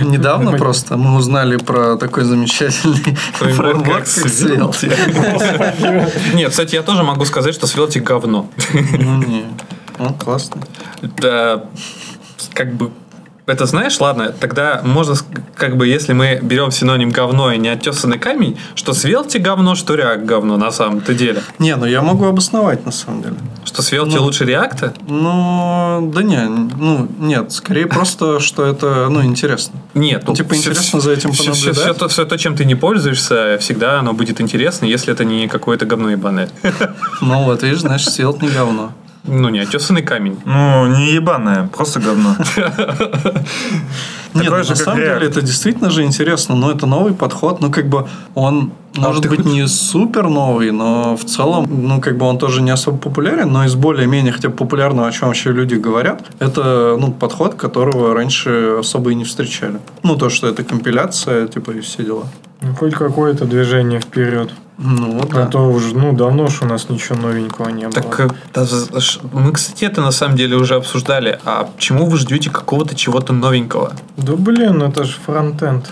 Недавно 0.00 0.52
просто 0.52 0.96
мы 0.96 1.16
узнали 1.16 1.56
про 1.56 1.96
такой 1.96 2.22
замечательный 2.22 3.16
фреймворк, 3.34 3.84
как 3.84 4.06
Svelte. 4.06 4.88
Нет, 6.34 6.50
кстати, 6.50 6.76
я 6.76 6.82
тоже 6.82 7.02
могу 7.02 7.24
сказать, 7.24 7.54
что 7.54 7.66
Svelte 7.66 8.00
говно. 8.00 8.48
Ну, 8.72 9.16
не. 9.24 9.44
Он 9.98 10.14
классный. 10.14 10.62
Да, 11.02 11.64
как 12.54 12.72
бы 12.74 12.92
Это 13.48 13.64
знаешь, 13.64 13.98
ладно, 13.98 14.30
тогда 14.38 14.82
можно, 14.84 15.14
как 15.56 15.78
бы, 15.78 15.86
если 15.86 16.12
мы 16.12 16.38
берем 16.42 16.70
синоним 16.70 17.10
говно 17.10 17.50
и 17.50 17.56
неотесанный 17.58 18.18
камень, 18.18 18.58
что 18.74 18.92
Svelte 18.92 19.38
говно, 19.38 19.74
что 19.74 19.94
React 19.94 20.26
говно 20.26 20.58
на 20.58 20.70
самом-то 20.70 21.14
деле. 21.14 21.42
Не, 21.58 21.74
ну 21.76 21.86
я 21.86 22.02
могу 22.02 22.26
обосновать 22.26 22.84
на 22.84 22.92
самом 22.92 23.22
деле. 23.22 23.36
Что 23.64 23.80
Svelte 23.80 24.16
Ну. 24.16 24.22
лучше 24.22 24.44
React? 24.44 24.96
Ну, 25.08 26.10
да 26.14 26.22
не, 26.22 26.42
ну, 26.46 27.08
нет, 27.18 27.50
скорее 27.52 27.86
просто, 27.96 28.38
что 28.38 28.66
это, 28.66 29.08
ну, 29.08 29.24
интересно. 29.24 29.78
Нет. 29.94 30.24
Ну, 30.26 30.34
типа, 30.34 30.54
интересно 30.54 31.00
за 31.00 31.12
этим 31.12 31.32
все, 31.32 31.52
понаблюдать. 31.52 31.96
то, 31.96 32.08
все 32.08 32.26
то, 32.26 32.36
чем 32.36 32.54
ты 32.54 32.66
не 32.66 32.74
пользуешься, 32.74 33.56
всегда 33.60 33.98
оно 33.98 34.12
будет 34.12 34.42
интересно, 34.42 34.84
если 34.84 35.12
это 35.12 35.24
не 35.24 35.48
какое-то 35.48 35.86
говно 35.86 36.10
ебаное. 36.10 36.50
Ну, 37.22 37.44
вот, 37.44 37.62
видишь, 37.62 37.80
значит, 37.80 38.08
Svelte 38.08 38.42
не 38.42 38.50
говно. 38.50 38.92
Ну, 39.28 39.48
не, 39.50 39.60
отесанный 39.60 40.02
камень. 40.02 40.38
Ну, 40.44 40.86
не 40.86 41.12
ебаное, 41.12 41.68
просто 41.68 42.00
говно. 42.00 42.36
Нет, 44.34 44.44
Такой 44.44 44.58
на 44.68 44.74
самом 44.76 44.98
деле 45.00 45.26
это 45.26 45.40
действительно 45.40 45.90
же 45.90 46.02
интересно, 46.04 46.54
но 46.54 46.70
это 46.70 46.86
новый 46.86 47.14
подход, 47.14 47.60
ну 47.60 47.70
как 47.70 47.88
бы 47.88 48.06
он 48.34 48.72
может 48.94 49.22
ты 49.22 49.28
быть 49.30 49.38
хочешь- 49.38 49.52
не 49.52 49.66
супер 49.66 50.28
новый, 50.28 50.70
но 50.70 51.16
в 51.16 51.24
целом, 51.24 51.66
ну 51.70 52.00
как 52.00 52.18
бы 52.18 52.26
он 52.26 52.38
тоже 52.38 52.60
не 52.62 52.70
особо 52.70 52.98
популярен, 52.98 53.50
но 53.50 53.64
из 53.64 53.74
более-менее 53.74 54.32
хотя 54.32 54.48
бы 54.50 54.54
популярного, 54.56 55.08
о 55.08 55.12
чем 55.12 55.28
вообще 55.28 55.50
люди 55.52 55.74
говорят, 55.74 56.22
это 56.40 56.96
ну 57.00 57.10
подход, 57.12 57.54
которого 57.54 58.14
раньше 58.14 58.76
особо 58.80 59.10
и 59.10 59.14
не 59.14 59.24
встречали. 59.24 59.78
Ну 60.02 60.16
то, 60.16 60.28
что 60.28 60.46
это 60.46 60.62
компиляция, 60.62 61.46
типа 61.48 61.70
и 61.72 61.80
все 61.80 62.04
дела. 62.04 62.24
Ну, 62.60 62.74
Хоть 62.74 62.94
какое-то 62.94 63.44
движение 63.46 64.00
вперед. 64.00 64.50
Ну 64.78 65.20
А 65.22 65.26
да. 65.26 65.46
то 65.46 65.68
уже, 65.68 65.96
ну, 65.96 66.12
давно 66.12 66.46
ж 66.46 66.62
у 66.62 66.66
нас 66.66 66.88
ничего 66.88 67.16
новенького 67.18 67.68
не 67.70 67.82
было. 67.88 67.92
Так, 67.92 68.20
э, 68.20 68.28
да, 68.54 68.64
мы, 69.32 69.52
кстати, 69.52 69.84
это 69.84 70.00
на 70.00 70.12
самом 70.12 70.36
деле 70.36 70.56
уже 70.56 70.76
обсуждали. 70.76 71.40
А 71.44 71.64
почему 71.64 72.06
вы 72.06 72.16
ждете 72.16 72.48
какого-то 72.50 72.94
чего-то 72.94 73.32
новенького? 73.32 73.92
Да 74.16 74.34
блин, 74.34 74.80
это 74.82 75.02
же 75.02 75.16
фронтенд. 75.26 75.90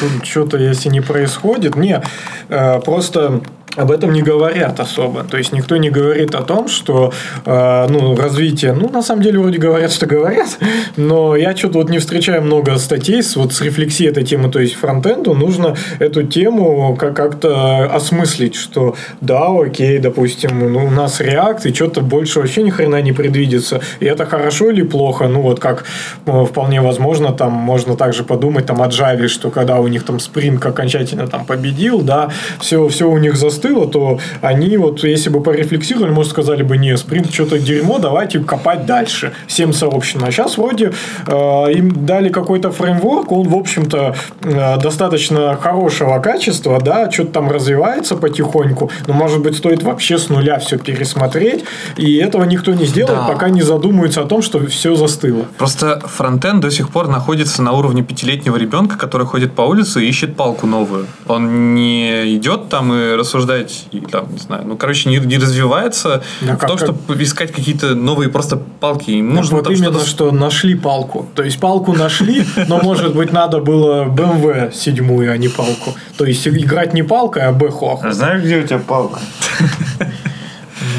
Тут 0.00 0.26
что-то, 0.26 0.56
если 0.56 0.88
не 0.88 1.02
происходит. 1.02 1.76
Не, 1.76 2.02
э, 2.48 2.80
просто 2.80 3.42
об 3.74 3.90
этом 3.90 4.12
не 4.12 4.22
говорят 4.22 4.80
особо. 4.80 5.24
То 5.24 5.36
есть 5.36 5.52
никто 5.52 5.76
не 5.76 5.90
говорит 5.90 6.34
о 6.34 6.42
том, 6.42 6.68
что 6.68 7.12
э, 7.44 7.86
ну, 7.88 8.16
развитие, 8.16 8.72
ну, 8.72 8.88
на 8.88 9.02
самом 9.02 9.22
деле, 9.22 9.38
вроде 9.38 9.58
говорят, 9.58 9.92
что 9.92 10.06
говорят, 10.06 10.58
но 10.96 11.36
я 11.36 11.54
что-то 11.56 11.78
вот 11.78 11.90
не 11.90 11.98
встречаю 11.98 12.42
много 12.42 12.78
статей 12.78 13.22
с, 13.22 13.36
вот, 13.36 13.52
с 13.52 13.60
рефлексией 13.60 14.10
этой 14.10 14.24
темы. 14.24 14.50
То 14.50 14.60
есть 14.60 14.74
фронтенду 14.74 15.34
нужно 15.34 15.76
эту 15.98 16.22
тему 16.22 16.96
как- 16.96 17.14
как-то 17.14 17.84
осмыслить, 17.92 18.54
что 18.54 18.94
да, 19.20 19.48
окей, 19.48 19.98
допустим, 19.98 20.72
ну, 20.72 20.86
у 20.86 20.90
нас 20.90 21.20
React, 21.20 21.68
и 21.68 21.74
что-то 21.74 22.00
больше 22.00 22.40
вообще 22.40 22.62
ни 22.62 22.70
хрена 22.70 23.02
не 23.02 23.12
предвидится. 23.12 23.80
И 24.00 24.06
это 24.06 24.24
хорошо 24.26 24.70
или 24.70 24.82
плохо? 24.82 25.28
Ну, 25.28 25.42
вот 25.42 25.60
как 25.60 25.84
э, 26.24 26.44
вполне 26.44 26.80
возможно, 26.80 27.32
там 27.32 27.52
можно 27.52 27.96
также 27.96 28.24
подумать 28.24 28.66
там 28.66 28.80
о 28.80 28.88
Java, 28.88 29.28
что 29.28 29.50
когда 29.50 29.80
у 29.80 29.88
них 29.88 30.04
там 30.04 30.16
Spring 30.16 30.64
окончательно 30.66 31.26
там 31.26 31.44
победил, 31.44 32.00
да, 32.00 32.30
все, 32.60 32.88
все 32.88 33.10
у 33.10 33.18
них 33.18 33.36
застыло, 33.56 33.86
то 33.88 34.18
они 34.42 34.76
вот, 34.76 35.02
если 35.04 35.30
бы 35.30 35.42
порефлексировали, 35.42 36.10
может, 36.10 36.32
сказали 36.32 36.62
бы, 36.62 36.76
не, 36.76 36.92
Spring 36.92 37.32
что-то 37.32 37.58
дерьмо, 37.58 37.98
давайте 37.98 38.40
копать 38.40 38.86
дальше 38.86 39.32
всем 39.46 39.72
сообществом. 39.72 40.24
А 40.28 40.30
сейчас 40.30 40.58
вроде 40.58 40.92
э, 41.26 41.72
им 41.72 42.06
дали 42.06 42.28
какой-то 42.28 42.70
фреймворк, 42.70 43.32
он, 43.32 43.48
в 43.48 43.56
общем-то, 43.56 44.14
э, 44.42 44.76
достаточно 44.80 45.56
хорошего 45.60 46.18
качества, 46.18 46.80
да, 46.80 47.10
что-то 47.10 47.32
там 47.32 47.50
развивается 47.50 48.16
потихоньку, 48.16 48.90
но, 49.06 49.14
может 49.14 49.40
быть, 49.40 49.56
стоит 49.56 49.82
вообще 49.82 50.18
с 50.18 50.28
нуля 50.28 50.58
все 50.58 50.78
пересмотреть, 50.78 51.64
и 51.96 52.16
этого 52.16 52.44
никто 52.44 52.72
не 52.72 52.86
сделает, 52.86 53.20
Да. 53.20 53.32
пока 53.32 53.48
не 53.48 53.62
задумаются 53.62 54.20
о 54.20 54.24
том, 54.24 54.42
что 54.42 54.64
все 54.66 54.94
застыло. 54.96 55.46
Просто 55.58 56.00
фронтенд 56.04 56.60
до 56.60 56.70
сих 56.70 56.90
пор 56.90 57.08
находится 57.08 57.62
на 57.62 57.72
уровне 57.72 58.02
пятилетнего 58.02 58.56
ребенка, 58.56 58.96
который 58.98 59.26
ходит 59.26 59.52
по 59.52 59.62
улице 59.62 60.04
и 60.04 60.08
ищет 60.08 60.36
палку 60.36 60.66
новую. 60.66 61.06
Он 61.26 61.74
не 61.74 62.36
идет 62.36 62.68
там 62.68 62.92
и 62.92 63.14
рассуждать, 63.46 63.86
и, 63.92 64.00
там, 64.00 64.32
не 64.32 64.38
знаю, 64.38 64.64
ну, 64.66 64.76
короче, 64.76 65.08
не, 65.08 65.18
не 65.18 65.38
развивается 65.38 66.22
Да 66.40 66.54
в 66.54 66.58
как- 66.58 66.68
том, 66.68 66.78
как- 66.78 66.88
чтобы 66.88 67.22
искать 67.22 67.52
какие-то 67.52 67.94
новые 67.94 68.28
просто 68.28 68.56
палки. 68.56 69.10
Ему 69.10 69.30
Ну, 69.30 69.36
нужно 69.36 69.56
вот 69.56 69.64
там 69.64 69.72
именно, 69.74 69.92
что-то... 69.92 70.06
что 70.06 70.30
нашли 70.32 70.74
палку. 70.74 71.26
То 71.34 71.42
есть 71.42 71.58
палку 71.60 71.92
нашли, 71.92 72.44
но, 72.68 72.78
может 72.82 73.14
быть, 73.14 73.32
надо 73.32 73.60
было 73.60 74.04
BMW 74.04 74.72
седьмую, 74.72 75.32
а 75.32 75.36
не 75.36 75.48
палку. 75.48 75.94
То 76.16 76.24
есть 76.24 76.46
играть 76.48 76.94
не 76.94 77.02
палкой, 77.02 77.42
а 77.42 77.52
бэхох. 77.52 78.04
А 78.04 78.12
знаешь, 78.12 78.42
где 78.42 78.58
у 78.58 78.62
тебя 78.66 78.78
палка? 78.78 79.20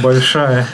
Большая. 0.01 0.67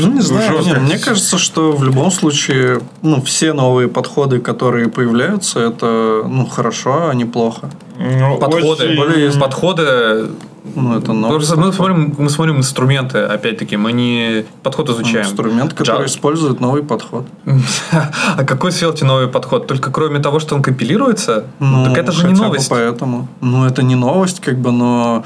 Ну, 0.00 0.12
не 0.12 0.20
знаю. 0.20 0.52
жестко. 0.58 0.74
Не, 0.74 0.80
мне 0.80 0.98
кажется, 0.98 1.38
что 1.38 1.72
в 1.72 1.84
любом 1.84 2.10
случае, 2.10 2.80
ну, 3.02 3.22
все 3.22 3.52
новые 3.52 3.88
подходы, 3.88 4.38
которые 4.40 4.88
появляются, 4.88 5.60
это, 5.60 6.22
ну, 6.26 6.46
хорошо, 6.46 7.08
а 7.10 7.14
не 7.14 7.24
плохо. 7.24 7.70
Ну, 7.98 8.38
Подходы, 8.38 8.84
очень- 8.84 8.96
более 8.96 9.30
подходы. 9.32 10.26
Ну, 10.74 10.96
это 10.98 11.12
Просто 11.28 11.56
мы 11.56 11.72
смотрим, 11.72 12.14
мы 12.18 12.30
смотрим 12.30 12.56
инструменты, 12.56 13.18
опять-таки, 13.18 13.76
мы 13.76 13.92
не 13.92 14.44
подход 14.62 14.88
изучаем. 14.88 15.26
инструмент, 15.26 15.74
который 15.74 16.04
Java. 16.04 16.06
использует 16.06 16.60
новый 16.60 16.82
подход. 16.82 17.26
А 18.36 18.44
какой 18.44 18.70
Svelte 18.70 19.04
новый 19.04 19.28
подход? 19.28 19.66
Только 19.66 19.90
кроме 19.90 20.20
того, 20.20 20.40
что 20.40 20.54
он 20.54 20.62
компилируется? 20.62 21.44
Ну, 21.60 21.84
так 21.84 21.98
это 21.98 22.12
же 22.12 22.26
не 22.26 22.32
новость. 22.32 22.70
поэтому. 22.70 23.28
Ну, 23.42 23.66
это 23.66 23.82
не 23.82 23.94
новость, 23.94 24.40
как 24.40 24.58
бы, 24.58 24.72
но 24.72 25.22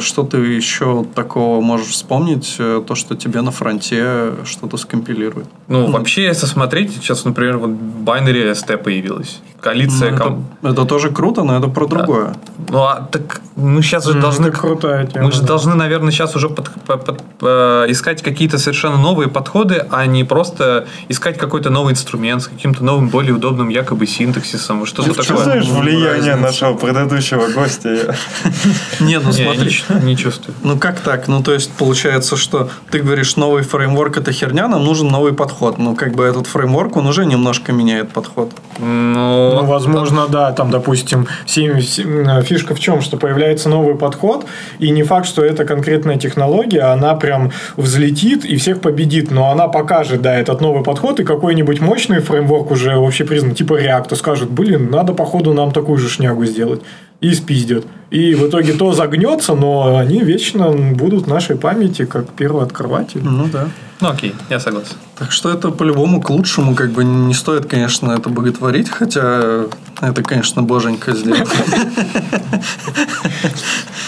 что 0.00 0.22
ты 0.22 0.38
еще 0.38 1.04
такого 1.14 1.60
можешь 1.60 1.88
вспомнить, 1.88 2.56
э, 2.58 2.82
то, 2.86 2.94
что 2.94 3.14
тебе 3.14 3.42
на 3.42 3.50
фронте 3.50 4.32
что-то 4.46 4.78
скомпилирует. 4.78 5.46
Ну, 5.68 5.86
вообще, 5.90 6.24
если 6.24 6.46
смотреть, 6.46 6.94
сейчас, 6.94 7.24
например, 7.26 7.58
вот 7.58 7.70
Binary 7.70 8.50
ST 8.52 8.78
появилась. 8.78 9.40
Коалиция 9.60 10.12
Ну, 10.12 10.16
ком- 10.18 10.44
это, 10.62 10.72
это 10.72 10.84
тоже 10.84 11.10
круто, 11.10 11.42
но 11.42 11.58
это 11.58 11.68
про 11.68 11.86
другое. 11.86 12.34
Ну, 12.68 12.78
а 12.84 13.08
так 13.10 13.40
мы 13.56 13.82
сейчас 13.82 14.06
же 14.06 14.12
М, 14.12 14.20
должны... 14.20 14.46
это 14.48 14.56
крутая 14.56 15.06
тема, 15.06 15.26
Мы 15.26 15.32
же 15.32 15.40
да. 15.40 15.46
должны, 15.48 15.74
наверное, 15.74 16.10
сейчас 16.12 16.36
уже 16.36 16.48
под- 16.48 16.70
по- 16.86 16.96
под- 16.98 17.22
э, 17.42 17.86
искать 17.88 18.22
какие-то 18.22 18.58
совершенно 18.58 18.96
новые 18.96 19.28
подходы, 19.28 19.84
а 19.90 20.06
не 20.06 20.24
просто 20.24 20.86
искать 21.08 21.36
какой-то 21.38 21.70
новый 21.70 21.92
инструмент 21.92 22.42
с 22.42 22.46
каким-то 22.48 22.84
новым, 22.84 23.08
более 23.08 23.34
удобным 23.34 23.68
якобы 23.70 24.06
синтаксисом, 24.06 24.86
что-то 24.86 25.08
Ну, 25.08 25.14
такое. 25.14 25.36
Чувствуешь 25.36 25.66
Ну, 25.68 25.80
влияние 25.80 26.10
разница. 26.34 26.36
нашего 26.36 26.74
предыдущего 26.76 27.48
гостя? 27.48 28.14
Не, 29.00 29.18
ну 29.18 29.32
смотри. 29.32 29.65
Не, 29.66 29.70
чу- 29.72 30.04
не 30.04 30.16
чувствую. 30.16 30.54
Ну 30.62 30.78
как 30.78 31.00
так? 31.00 31.28
Ну 31.28 31.42
то 31.42 31.52
есть 31.52 31.70
получается, 31.72 32.36
что 32.36 32.68
ты 32.90 33.00
говоришь, 33.00 33.36
новый 33.36 33.62
фреймворк 33.62 34.16
это 34.18 34.32
херня, 34.32 34.68
нам 34.68 34.84
нужен 34.84 35.08
новый 35.08 35.32
подход. 35.32 35.78
Ну 35.78 35.94
как 35.94 36.14
бы 36.14 36.24
этот 36.24 36.46
фреймворк, 36.46 36.96
он 36.96 37.06
уже 37.06 37.26
немножко 37.26 37.72
меняет 37.72 38.10
подход. 38.10 38.52
Ну, 38.78 39.52
Ну, 39.54 39.64
возможно, 39.64 40.26
да, 40.28 40.52
там, 40.52 40.70
допустим, 40.70 41.26
э, 41.56 42.42
фишка 42.42 42.74
в 42.74 42.80
чем, 42.80 43.00
что 43.00 43.16
появляется 43.16 43.68
новый 43.68 43.94
подход, 43.94 44.46
и 44.78 44.90
не 44.90 45.02
факт, 45.02 45.26
что 45.26 45.42
эта 45.44 45.64
конкретная 45.64 46.16
технология, 46.16 46.82
она 46.92 47.14
прям 47.14 47.52
взлетит 47.76 48.44
и 48.44 48.56
всех 48.56 48.80
победит, 48.80 49.30
но 49.30 49.50
она 49.50 49.68
покажет, 49.68 50.22
да, 50.22 50.34
этот 50.34 50.60
новый 50.60 50.82
подход, 50.82 51.20
и 51.20 51.24
какой-нибудь 51.24 51.80
мощный 51.80 52.20
фреймворк 52.20 52.70
уже 52.70 52.96
вообще 52.96 53.24
признан, 53.24 53.54
типа 53.54 53.80
React, 53.80 54.16
скажет, 54.16 54.50
блин, 54.50 54.90
надо, 54.90 55.14
походу, 55.14 55.52
нам 55.52 55.72
такую 55.72 55.98
же 55.98 56.08
шнягу 56.08 56.44
сделать. 56.44 56.82
И 57.20 57.32
спиздят. 57.34 57.84
И 58.10 58.34
в 58.34 58.48
итоге 58.48 58.72
то 58.72 58.92
загнется, 58.92 59.54
но 59.54 59.96
они 59.96 60.20
вечно 60.20 60.70
будут 60.70 61.24
в 61.24 61.28
нашей 61.28 61.56
памяти 61.56 62.04
как 62.04 62.28
первооткрыватели. 62.30 63.22
Ну 63.22 63.48
да. 63.52 63.68
ну 64.00 64.08
окей, 64.10 64.34
я 64.48 64.60
согласен. 64.60 64.94
Так 65.18 65.32
что 65.32 65.50
это 65.50 65.70
по-любому 65.70 66.20
к 66.20 66.30
лучшему, 66.30 66.74
как 66.74 66.90
бы 66.92 67.04
не 67.04 67.34
стоит, 67.34 67.66
конечно, 67.66 68.12
это 68.12 68.28
боготворить, 68.28 68.90
хотя 68.90 69.64
это, 70.00 70.22
конечно, 70.22 70.62
боженька 70.62 71.12
сделать. 71.12 71.48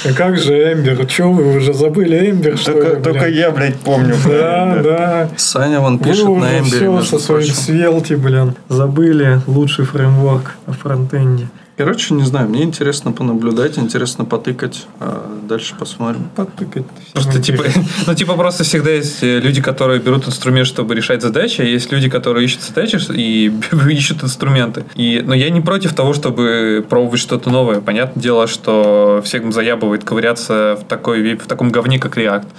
А 0.04 0.12
как 0.12 0.38
же 0.38 0.54
Эмбер? 0.72 1.06
Че 1.06 1.24
вы 1.24 1.56
уже 1.56 1.72
забыли 1.72 2.30
Эмбер, 2.30 2.56
что 2.56 2.72
Только 2.72 2.96
только 3.00 3.28
я, 3.28 3.50
блядь, 3.50 3.80
помню. 3.80 4.14
Да, 4.24 4.80
да. 4.82 5.30
Саня 5.36 5.80
вон 5.80 5.98
пишет 5.98 6.24
Вы 6.24 6.38
на 6.38 6.60
Эмбере, 6.60 6.76
все 6.76 7.02
со 7.02 7.18
своим 7.18 7.52
свелти, 7.52 8.14
блин. 8.14 8.54
Забыли 8.68 9.40
лучший 9.46 9.84
фреймворк 9.84 10.52
о 10.66 10.72
фронтенде. 10.72 11.48
Короче, 11.78 12.12
не 12.14 12.24
знаю, 12.24 12.48
мне 12.48 12.64
интересно 12.64 13.12
понаблюдать, 13.12 13.78
интересно 13.78 14.24
потыкать, 14.24 14.88
а 14.98 15.30
дальше 15.48 15.76
посмотрим. 15.78 16.28
Потыкать. 16.34 16.82
Просто 17.12 17.40
типа, 17.40 17.66
ну 18.06 18.14
типа 18.14 18.34
просто 18.34 18.64
всегда 18.64 18.90
есть 18.90 19.22
э, 19.22 19.38
люди, 19.38 19.62
которые 19.62 20.00
берут 20.00 20.26
инструмент, 20.26 20.66
чтобы 20.66 20.96
решать 20.96 21.22
задачи, 21.22 21.60
а 21.60 21.64
есть 21.64 21.92
люди, 21.92 22.08
которые 22.08 22.46
ищут 22.46 22.62
задачи 22.62 22.98
и 23.14 23.52
ищут 23.90 24.24
инструменты. 24.24 24.86
И, 24.96 25.22
но 25.24 25.34
я 25.34 25.50
не 25.50 25.60
против 25.60 25.94
того, 25.94 26.14
чтобы 26.14 26.84
пробовать 26.88 27.20
что-то 27.20 27.48
новое. 27.48 27.80
Понятное 27.80 28.20
дело, 28.20 28.48
что 28.48 29.22
всех 29.24 29.52
заябывает 29.52 30.02
ковыряться 30.02 30.76
в 30.80 30.84
такой 30.84 31.36
в 31.36 31.46
таком 31.46 31.70
говне, 31.70 32.00
как 32.00 32.18
React. 32.18 32.46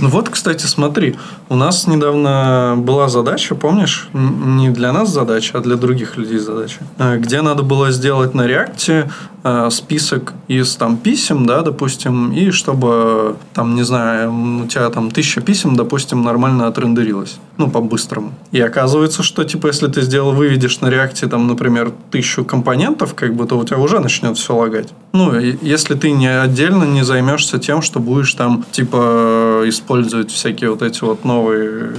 Ну 0.00 0.08
вот, 0.08 0.28
кстати, 0.30 0.64
смотри, 0.64 1.16
у 1.48 1.56
нас 1.56 1.86
недавно 1.86 2.76
была 2.78 3.08
задача, 3.08 3.54
помнишь, 3.54 4.08
не 4.12 4.70
для 4.70 4.92
нас 4.92 5.10
задача, 5.10 5.58
а 5.58 5.60
для 5.60 5.76
других 5.76 6.16
людей 6.16 6.38
задача, 6.38 6.78
э, 6.98 7.18
где 7.18 7.42
надо 7.42 7.62
было 7.62 7.90
сделать 7.90 8.34
на 8.38 8.46
реакте 8.46 9.10
э, 9.44 9.68
список 9.70 10.32
из 10.48 10.76
там 10.76 10.96
писем, 10.96 11.46
да, 11.46 11.62
допустим, 11.62 12.32
и 12.32 12.50
чтобы 12.50 13.36
там, 13.54 13.74
не 13.74 13.82
знаю, 13.82 14.32
у 14.64 14.66
тебя 14.66 14.88
там 14.90 15.10
тысяча 15.10 15.40
писем, 15.40 15.76
допустим, 15.76 16.22
нормально 16.22 16.66
отрендерилось. 16.68 17.38
Ну, 17.58 17.68
по-быстрому. 17.70 18.32
И 18.52 18.60
оказывается, 18.60 19.22
что, 19.22 19.44
типа, 19.44 19.66
если 19.66 19.88
ты 19.88 20.02
сделал, 20.02 20.32
выведешь 20.32 20.80
на 20.80 20.88
реакте, 20.90 21.26
там, 21.26 21.46
например, 21.48 21.92
тысячу 22.10 22.44
компонентов, 22.44 23.14
как 23.14 23.34
бы, 23.34 23.46
то 23.46 23.58
у 23.58 23.64
тебя 23.64 23.78
уже 23.78 23.98
начнет 24.00 24.36
все 24.38 24.54
лагать. 24.54 24.88
Ну, 25.12 25.34
если 25.38 25.94
ты 25.94 26.12
не 26.12 26.28
отдельно 26.28 26.84
не 26.84 27.02
займешься 27.04 27.58
тем, 27.58 27.82
что 27.82 27.98
будешь 28.00 28.32
там, 28.34 28.64
типа, 28.70 29.62
использовать 29.66 30.30
всякие 30.30 30.70
вот 30.70 30.82
эти 30.82 31.02
вот 31.04 31.24
новые... 31.24 31.90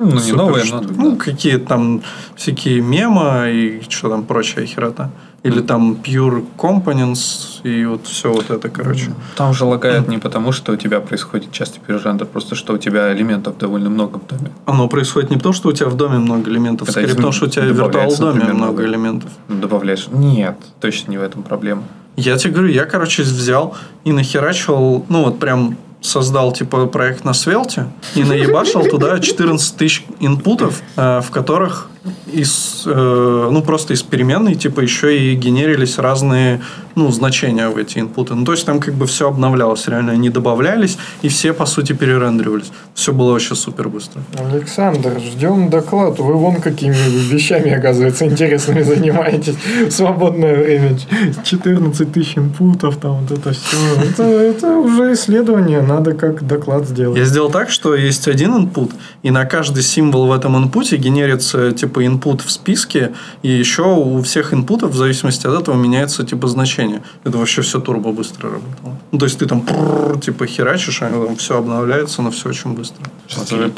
Ну, 0.00 0.20
не 0.20 0.32
новые, 0.32 0.64
но- 0.70 0.82
Ну, 0.96 1.10
да. 1.12 1.16
какие 1.24 1.56
там 1.58 2.02
всякие 2.36 2.80
мема 2.80 3.48
и 3.48 3.80
что 3.88 4.08
там 4.10 4.24
прочая 4.24 4.66
херота. 4.66 5.10
Или 5.44 5.60
там 5.60 5.92
Pure 6.02 6.44
Components 6.56 7.60
и 7.64 7.84
вот 7.84 8.06
все 8.06 8.32
вот 8.32 8.50
это, 8.50 8.68
короче. 8.70 9.10
Там 9.36 9.52
же 9.52 9.64
лагает 9.64 10.08
не 10.08 10.18
потому, 10.18 10.52
что 10.52 10.72
у 10.72 10.76
тебя 10.76 11.00
происходит 11.00 11.52
частый 11.52 11.80
перерендер, 11.86 12.26
просто 12.26 12.54
что 12.54 12.72
у 12.72 12.78
тебя 12.78 13.12
элементов 13.14 13.58
довольно 13.58 13.90
много 13.90 14.18
в 14.18 14.26
доме. 14.26 14.50
Оно 14.64 14.88
происходит 14.88 15.30
не 15.30 15.36
потому, 15.36 15.52
что 15.52 15.68
у 15.68 15.72
тебя 15.72 15.88
в 15.88 15.96
доме 15.96 16.18
много 16.18 16.50
элементов, 16.50 16.88
Это 16.88 16.92
скорее 17.00 17.14
потому, 17.14 17.32
что 17.32 17.44
у 17.44 17.48
тебя 17.48 17.62
в 17.64 17.66
виртуал 17.66 18.16
доме 18.16 18.32
например, 18.32 18.54
много 18.54 18.72
много. 18.72 18.84
элементов. 18.86 19.30
Ну, 19.48 19.60
Добавляешь. 19.60 20.08
Нет, 20.10 20.56
точно 20.80 21.10
не 21.10 21.18
в 21.18 21.22
этом 21.22 21.42
проблема. 21.42 21.82
Я 22.16 22.38
тебе 22.38 22.52
говорю, 22.54 22.68
я, 22.72 22.84
короче, 22.86 23.22
взял 23.22 23.76
и 24.04 24.12
нахерачивал, 24.12 25.04
ну 25.08 25.24
вот 25.24 25.38
прям 25.38 25.76
создал 26.00 26.52
типа 26.52 26.86
проект 26.86 27.24
на 27.24 27.32
Свелте 27.34 27.86
и 28.14 28.24
наебашил 28.24 28.84
туда 28.84 29.18
14 29.20 29.76
тысяч 29.76 30.04
инпутов, 30.20 30.82
э, 30.96 31.20
в 31.20 31.30
которых 31.30 31.88
из, 32.32 32.82
э, 32.86 33.48
ну 33.50 33.62
просто 33.62 33.94
из 33.94 34.02
переменной 34.02 34.54
типа 34.54 34.80
еще 34.80 35.18
и 35.18 35.34
генерились 35.34 35.98
разные 35.98 36.60
ну, 36.94 37.10
значения 37.10 37.68
в 37.68 37.76
эти 37.76 37.98
инпуты. 37.98 38.34
Ну, 38.34 38.44
то 38.44 38.52
есть 38.52 38.64
там 38.66 38.80
как 38.80 38.94
бы 38.94 39.06
все 39.06 39.28
обновлялось, 39.28 39.88
реально 39.88 40.12
они 40.12 40.30
добавлялись 40.30 40.96
и 41.22 41.28
все 41.28 41.52
по 41.52 41.66
сути 41.66 41.92
перерендеривались. 41.92 42.70
Все 42.94 43.12
было 43.12 43.32
вообще 43.32 43.54
супер 43.54 43.88
быстро. 43.88 44.22
Александр, 44.38 45.18
ждем 45.20 45.70
доклад. 45.70 46.18
Вы 46.18 46.34
вон 46.34 46.60
какими 46.60 46.94
вещами, 47.30 47.70
оказывается, 47.70 48.26
интересными 48.26 48.82
занимаетесь 48.82 49.56
в 49.86 49.90
свободное 49.90 50.54
время. 50.54 50.96
14 51.44 52.12
тысяч 52.12 52.38
инпутов, 52.38 52.96
там 52.98 53.24
вот 53.24 53.38
это 53.38 53.52
все. 53.52 53.76
Это, 54.08 54.22
это 54.22 54.76
уже 54.76 55.14
исследование, 55.14 55.82
надо 55.82 56.12
как 56.12 56.46
доклад 56.46 56.86
сделать. 56.86 57.18
Я 57.18 57.24
сделал 57.24 57.50
так, 57.50 57.70
что 57.70 57.94
есть 57.94 58.28
один 58.28 58.56
инпут, 58.56 58.92
и 59.22 59.30
на 59.30 59.44
каждый 59.44 59.82
символ 59.82 60.26
в 60.26 60.32
этом 60.32 60.56
инпуте 60.56 60.96
генерится 60.96 61.72
типа 61.72 61.93
инпут 62.02 62.40
в 62.42 62.50
списке, 62.50 63.12
и 63.42 63.48
еще 63.48 63.82
у 63.82 64.22
всех 64.22 64.54
инпутов 64.54 64.92
в 64.92 64.96
зависимости 64.96 65.46
от 65.46 65.60
этого 65.60 65.76
меняется 65.76 66.24
типа 66.24 66.48
значение. 66.48 67.02
Это 67.24 67.38
вообще 67.38 67.62
все 67.62 67.80
турбо 67.80 68.12
быстро 68.12 68.50
работало. 68.50 68.98
Ну, 69.12 69.18
то 69.18 69.26
есть 69.26 69.38
ты 69.38 69.46
там 69.46 69.60
прррр, 69.60 70.18
типа 70.20 70.46
херачишь, 70.46 71.02
а 71.02 71.10
там 71.10 71.36
все 71.36 71.58
обновляется, 71.58 72.22
но 72.22 72.30
все 72.30 72.48
очень 72.48 72.72
быстро. 72.72 73.04
Что-то 73.28 73.70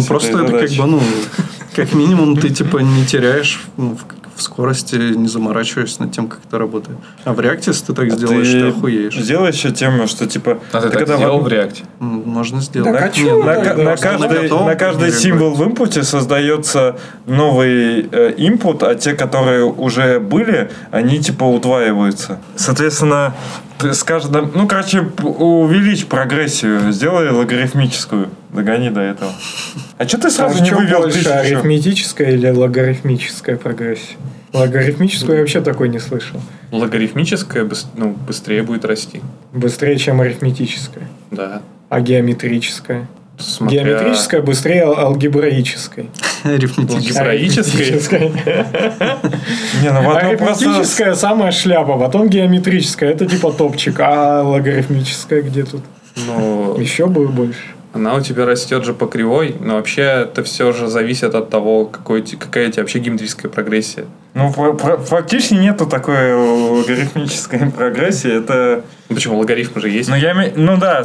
Ну, 0.00 0.06
просто 0.06 0.28
это 0.30 0.38
как 0.38 0.50
задачи. 0.50 0.78
бы, 0.80 0.86
ну, 0.86 1.00
как 1.74 1.94
минимум 1.94 2.36
ты 2.36 2.50
типа 2.50 2.78
не 2.78 3.06
теряешь 3.06 3.62
ну, 3.76 3.96
в, 3.96 4.04
в 4.34 4.42
скорости, 4.42 4.94
не 4.96 5.28
заморачиваешься 5.28 6.02
над 6.02 6.12
тем, 6.12 6.28
как 6.28 6.40
это 6.46 6.58
работает. 6.58 6.98
А 7.24 7.32
в 7.32 7.40
реакте, 7.40 7.70
если 7.70 7.86
ты 7.86 7.92
так 7.92 8.10
сделаешь, 8.12 8.50
ты, 8.50 8.68
охуеешь. 8.68 9.14
Сделай 9.14 9.52
еще 9.52 9.70
тему, 9.70 10.06
что 10.06 10.26
типа... 10.26 10.58
А 10.72 10.80
ты 10.80 10.88
так 10.88 10.98
когда 11.00 11.16
сделал 11.16 11.38
в- 11.40 11.44
в 11.44 11.48
реакте? 11.48 11.84
Можно 11.98 12.60
сделать. 12.60 12.92
Так, 12.92 13.12
а 13.16 13.20
ну, 13.20 13.42
На, 13.44 13.54
ка- 13.56 13.74
на 13.74 13.96
Что, 13.96 14.12
на 14.18 14.18
каждый, 14.28 14.50
на 14.66 14.74
каждый 14.74 15.12
символ 15.12 15.54
в 15.54 15.64
инпуте 15.64 16.02
создается 16.02 16.96
новый 17.26 18.08
э, 18.10 18.34
инпут, 18.36 18.82
а 18.82 18.94
те, 18.94 19.14
которые 19.14 19.64
уже 19.64 20.18
были, 20.20 20.70
они 20.90 21.18
типа 21.20 21.44
удваиваются. 21.44 22.40
Соответственно, 22.56 23.34
ты 23.78 23.92
с 23.94 24.02
каждым... 24.04 24.50
Ну, 24.54 24.66
короче, 24.66 25.00
увеличь 25.22 26.06
прогрессию, 26.06 26.92
сделай 26.92 27.30
логарифмическую, 27.30 28.28
догони 28.52 28.90
до 28.90 29.00
этого. 29.00 29.32
А 29.98 30.06
что 30.06 30.18
ты 30.18 30.28
А 30.28 30.30
сразу 30.30 30.58
в 30.58 30.62
не 30.62 30.70
вывел 30.70 31.00
больше, 31.00 31.18
тысячу? 31.18 31.32
арифметическая 31.32 32.30
или 32.32 32.48
логарифмическая 32.50 33.56
прогрессия? 33.56 34.16
Логарифмическую 34.52 35.36
я 35.36 35.40
вообще 35.40 35.60
такой 35.62 35.88
не 35.88 35.98
слышал. 35.98 36.40
Логарифмическая 36.70 37.66
ну, 37.96 38.10
быстрее 38.26 38.62
будет 38.62 38.84
расти. 38.84 39.22
Быстрее, 39.52 39.96
чем 39.96 40.20
арифметическая. 40.20 41.08
Да. 41.30 41.62
А 41.88 42.00
геометрическая? 42.00 43.08
Смотря- 43.38 43.82
Геометрическая 43.84 44.42
быстрее 44.42 44.82
ал- 44.84 44.98
алгебраической. 44.98 46.10
Арифметически. 46.44 47.12
Геометрической? 47.14 48.32
Не, 49.82 49.90
ну 49.90 50.04
потом 50.04 50.36
просто... 50.36 50.64
Арифметическая 50.66 51.14
самая 51.14 51.50
шляпа, 51.50 51.96
потом 51.98 52.28
геометрическая. 52.28 53.10
Это 53.10 53.26
типа 53.26 53.52
топчик. 53.52 53.98
А 54.00 54.42
логарифмическая 54.42 55.42
где 55.42 55.64
тут? 55.64 55.82
Ну, 56.26 56.78
Еще 56.78 57.06
бы 57.06 57.26
больше. 57.28 57.58
Она 57.92 58.14
у 58.14 58.20
тебя 58.20 58.46
растет 58.46 58.84
же 58.84 58.94
по 58.94 59.06
кривой, 59.06 59.54
но 59.60 59.74
вообще 59.76 60.02
это 60.02 60.42
все 60.42 60.72
же 60.72 60.86
зависит 60.88 61.34
от 61.34 61.50
того, 61.50 61.84
какой, 61.84 62.22
какая 62.22 62.68
у 62.68 62.70
тебя 62.70 62.82
вообще 62.82 62.98
геометрическая 63.00 63.50
прогрессия. 63.50 64.06
Ну, 64.34 64.50
фа- 64.50 64.76
фа- 64.76 64.96
фактически 64.96 65.54
нету 65.54 65.86
такой 65.86 66.34
логарифмической 66.34 67.70
прогрессии. 67.76 68.38
Это... 68.38 68.82
Ну, 69.08 69.14
почему 69.14 69.38
логарифмы 69.38 69.80
же 69.82 69.90
есть? 69.90 70.08
Ну, 70.08 70.16
я, 70.16 70.34
ну 70.56 70.78
да, 70.78 71.04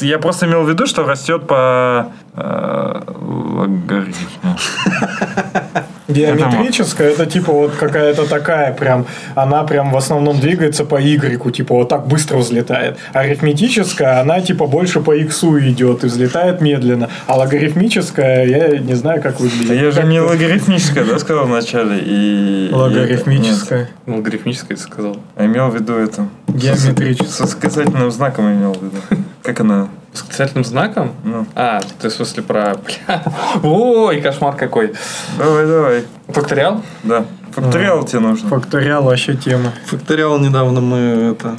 я 0.00 0.18
просто 0.18 0.46
имел 0.46 0.64
в 0.64 0.68
виду, 0.68 0.86
что 0.86 1.04
растет 1.04 1.46
по 1.46 2.12
э, 2.34 3.00
логарифму. 3.06 4.56
Геометрическая 6.08 7.10
это 7.10 7.26
типа 7.26 7.52
вот 7.52 7.72
какая-то 7.72 8.26
такая 8.28 8.72
прям, 8.72 9.06
она 9.34 9.64
прям 9.64 9.90
в 9.90 9.96
основном 9.96 10.38
двигается 10.38 10.84
по 10.84 10.96
Y, 11.00 11.52
типа 11.52 11.74
вот 11.74 11.88
так 11.88 12.06
быстро 12.06 12.38
взлетает. 12.38 12.98
Арифметическая, 13.12 14.20
она 14.20 14.40
типа 14.40 14.66
больше 14.66 15.00
по 15.00 15.14
X 15.14 15.44
идет 15.44 16.04
и 16.04 16.06
взлетает 16.06 16.60
медленно. 16.60 17.08
А 17.26 17.36
логарифмическая, 17.36 18.46
я 18.46 18.78
не 18.78 18.94
знаю, 18.94 19.22
как 19.22 19.40
выглядит. 19.40 19.80
Я 19.80 19.90
же 19.90 20.02
не 20.04 20.20
логарифмическая, 20.20 21.04
да, 21.04 21.18
сказал 21.18 21.46
вначале. 21.46 21.98
И... 22.04 22.70
Логарифмическая. 22.72 23.80
Нет, 23.80 23.88
Ну, 24.06 24.16
Логарифмическая, 24.16 24.76
сказал. 24.76 25.16
я 25.38 25.46
имел 25.46 25.68
в 25.68 25.74
виду 25.74 25.94
это. 25.94 26.28
Геометрическая. 26.48 27.28
Со 27.28 27.42
восклицательным 27.44 28.10
знаком 28.10 28.52
имел 28.52 28.74
в 28.74 28.82
виду. 28.82 28.96
Как 29.42 29.60
она? 29.60 29.88
Восклицательным 30.14 30.64
знаком? 30.64 31.12
Ну, 31.24 31.44
А, 31.56 31.80
ты 32.00 32.08
в 32.08 32.12
смысле 32.12 32.44
про... 32.44 32.76
Бля. 32.76 33.22
Ой, 33.64 34.20
кошмар 34.20 34.54
какой. 34.54 34.94
давай, 35.36 35.66
давай. 35.66 36.04
Факториал? 36.28 36.82
Да. 37.02 37.24
Факториал 37.50 38.04
тебе 38.04 38.20
нужно. 38.20 38.48
Факториал 38.48 39.02
вообще 39.02 39.34
тема. 39.34 39.72
Факториал 39.86 40.38
недавно 40.38 40.80
мы 40.80 40.98
это 41.32 41.56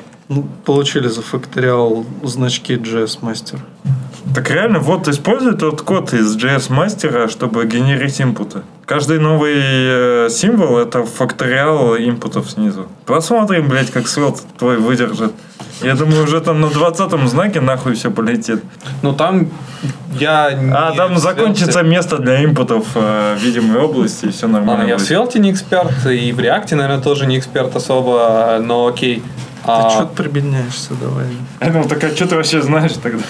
получили 0.65 1.07
за 1.07 1.21
факториал 1.21 2.05
значки 2.23 2.73
JS 2.73 3.19
Master. 3.21 3.59
Так 4.33 4.49
реально, 4.49 4.79
вот 4.79 5.07
используй 5.07 5.55
тот 5.55 5.81
код 5.81 6.13
из 6.13 6.35
JS 6.35 6.73
мастера, 6.73 7.27
чтобы 7.29 7.65
генерить 7.65 8.19
инпуты. 8.19 8.63
Каждый 8.85 9.19
новый 9.19 9.53
э, 9.55 10.29
символ 10.29 10.77
это 10.77 11.03
факториал 11.03 11.95
инпутов 11.95 12.49
снизу. 12.49 12.87
Посмотрим, 13.05 13.69
блядь, 13.69 13.91
как 13.91 14.07
свет 14.07 14.41
твой 14.57 14.77
выдержит. 14.77 15.31
Я 15.81 15.95
думаю, 15.95 16.23
уже 16.23 16.41
там 16.41 16.59
на 16.59 16.69
20 16.69 17.29
знаке 17.29 17.61
нахуй 17.61 17.93
все 17.93 18.09
полетит. 18.09 18.63
Ну, 19.03 19.13
там 19.13 19.49
я... 20.19 20.47
А 20.73 20.93
там 20.95 21.15
в 21.15 21.17
закончится 21.19 21.83
место 21.83 22.17
для 22.17 22.43
инпутов 22.43 22.87
э, 22.95 23.37
видимой 23.39 23.79
области, 23.79 24.25
и 24.25 24.31
все 24.31 24.47
Ладно, 24.47 24.59
нормально. 24.59 24.89
я 24.89 24.97
в 24.97 24.99
будет. 24.99 25.11
Svelte 25.11 25.39
не 25.39 25.51
эксперт, 25.51 26.05
и 26.07 26.31
в 26.31 26.39
React, 26.39 26.75
наверное, 26.75 27.01
тоже 27.01 27.25
не 27.25 27.37
эксперт 27.37 27.75
особо, 27.75 28.59
но 28.61 28.87
окей. 28.87 29.21
Ты 29.65 29.71
А, 29.71 29.89
что 29.89 30.05
ты 30.05 30.23
прибедняешься, 30.23 30.91
давай. 31.01 31.25
Ну, 31.73 31.87
так 31.89 32.03
а 32.03 32.09
что 32.15 32.27
ты 32.27 32.35
вообще 32.35 32.61
знаешь 32.61 32.91
тогда? 33.01 33.23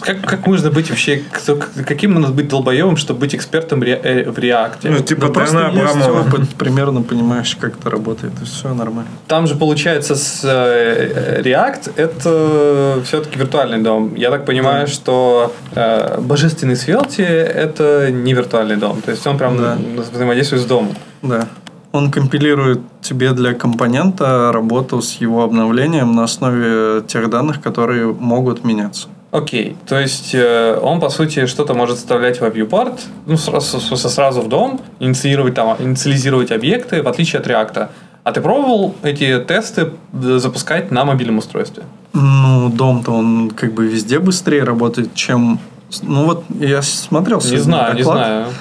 как, 0.00 0.20
как 0.22 0.46
можно 0.46 0.70
быть 0.70 0.88
вообще... 0.88 1.22
кто- 1.30 1.58
каким 1.86 2.14
надо 2.20 2.32
быть 2.32 2.48
долбоебом, 2.48 2.96
чтобы 2.96 3.20
быть 3.20 3.34
экспертом 3.34 3.82
ре- 3.82 4.00
э, 4.02 4.30
в 4.30 4.38
React? 4.38 4.76
Ну, 4.84 4.98
типа 5.00 5.26
Да 5.26 5.32
просто 5.32 5.70
есть 5.74 6.08
опыт, 6.08 6.48
примерно 6.56 7.02
понимаешь, 7.02 7.56
как 7.60 7.78
это 7.78 7.90
работает, 7.90 8.32
и 8.40 8.44
все 8.44 8.72
нормально. 8.72 9.10
Там 9.26 9.46
же 9.46 9.54
получается 9.56 10.14
с 10.16 10.40
э, 10.44 11.42
React 11.42 11.92
это 11.96 13.00
все-таки 13.04 13.38
виртуальный 13.38 13.78
дом. 13.82 14.14
Я 14.14 14.30
так 14.30 14.46
понимаю, 14.46 14.86
что 14.86 15.54
э, 15.74 16.18
божественный 16.20 16.74
Svelte 16.74 17.22
это 17.24 18.10
не 18.10 18.32
виртуальный 18.32 18.76
дом. 18.76 19.02
То 19.02 19.10
есть 19.10 19.26
он 19.26 19.36
прям 19.38 19.58
Да. 19.58 19.76
взаимодействует 20.12 20.62
с 20.62 20.66
домом. 20.66 20.94
Да. 21.22 21.46
Он 21.92 22.10
компилирует 22.10 22.80
тебе 23.00 23.32
для 23.32 23.52
компонента 23.54 24.52
работу 24.52 25.02
с 25.02 25.14
его 25.14 25.42
обновлением 25.42 26.14
на 26.14 26.24
основе 26.24 27.02
тех 27.02 27.28
данных, 27.30 27.60
которые 27.60 28.12
могут 28.12 28.64
меняться. 28.64 29.08
Окей, 29.32 29.76
то 29.86 29.98
есть 29.98 30.34
э, 30.34 30.78
он, 30.82 30.98
по 30.98 31.08
сути, 31.08 31.46
что-то 31.46 31.74
может 31.74 31.98
вставлять 31.98 32.40
в 32.40 32.44
viewport, 32.44 32.98
ну, 33.26 33.36
сразу, 33.36 33.78
сразу 33.96 34.40
в 34.40 34.48
дом, 34.48 34.80
инициировать, 34.98 35.54
там, 35.54 35.76
инициализировать 35.78 36.50
объекты, 36.50 37.02
в 37.02 37.08
отличие 37.08 37.40
от 37.40 37.46
React. 37.46 37.88
А 38.24 38.32
ты 38.32 38.40
пробовал 38.40 38.94
эти 39.02 39.38
тесты 39.44 39.92
э, 40.12 40.38
запускать 40.38 40.90
на 40.90 41.04
мобильном 41.04 41.38
устройстве? 41.38 41.84
Ну, 42.12 42.70
дом-то 42.70 43.12
он 43.12 43.50
как 43.50 43.72
бы 43.72 43.86
везде 43.86 44.18
быстрее 44.18 44.64
работает, 44.64 45.14
чем... 45.14 45.60
Ну 46.02 46.24
вот 46.26 46.44
я 46.60 46.82
смотрел 46.82 47.40
Не 47.40 47.56
знаю, 47.58 47.94
не 47.94 48.02
доклад. 48.02 48.18
знаю. 48.18 48.46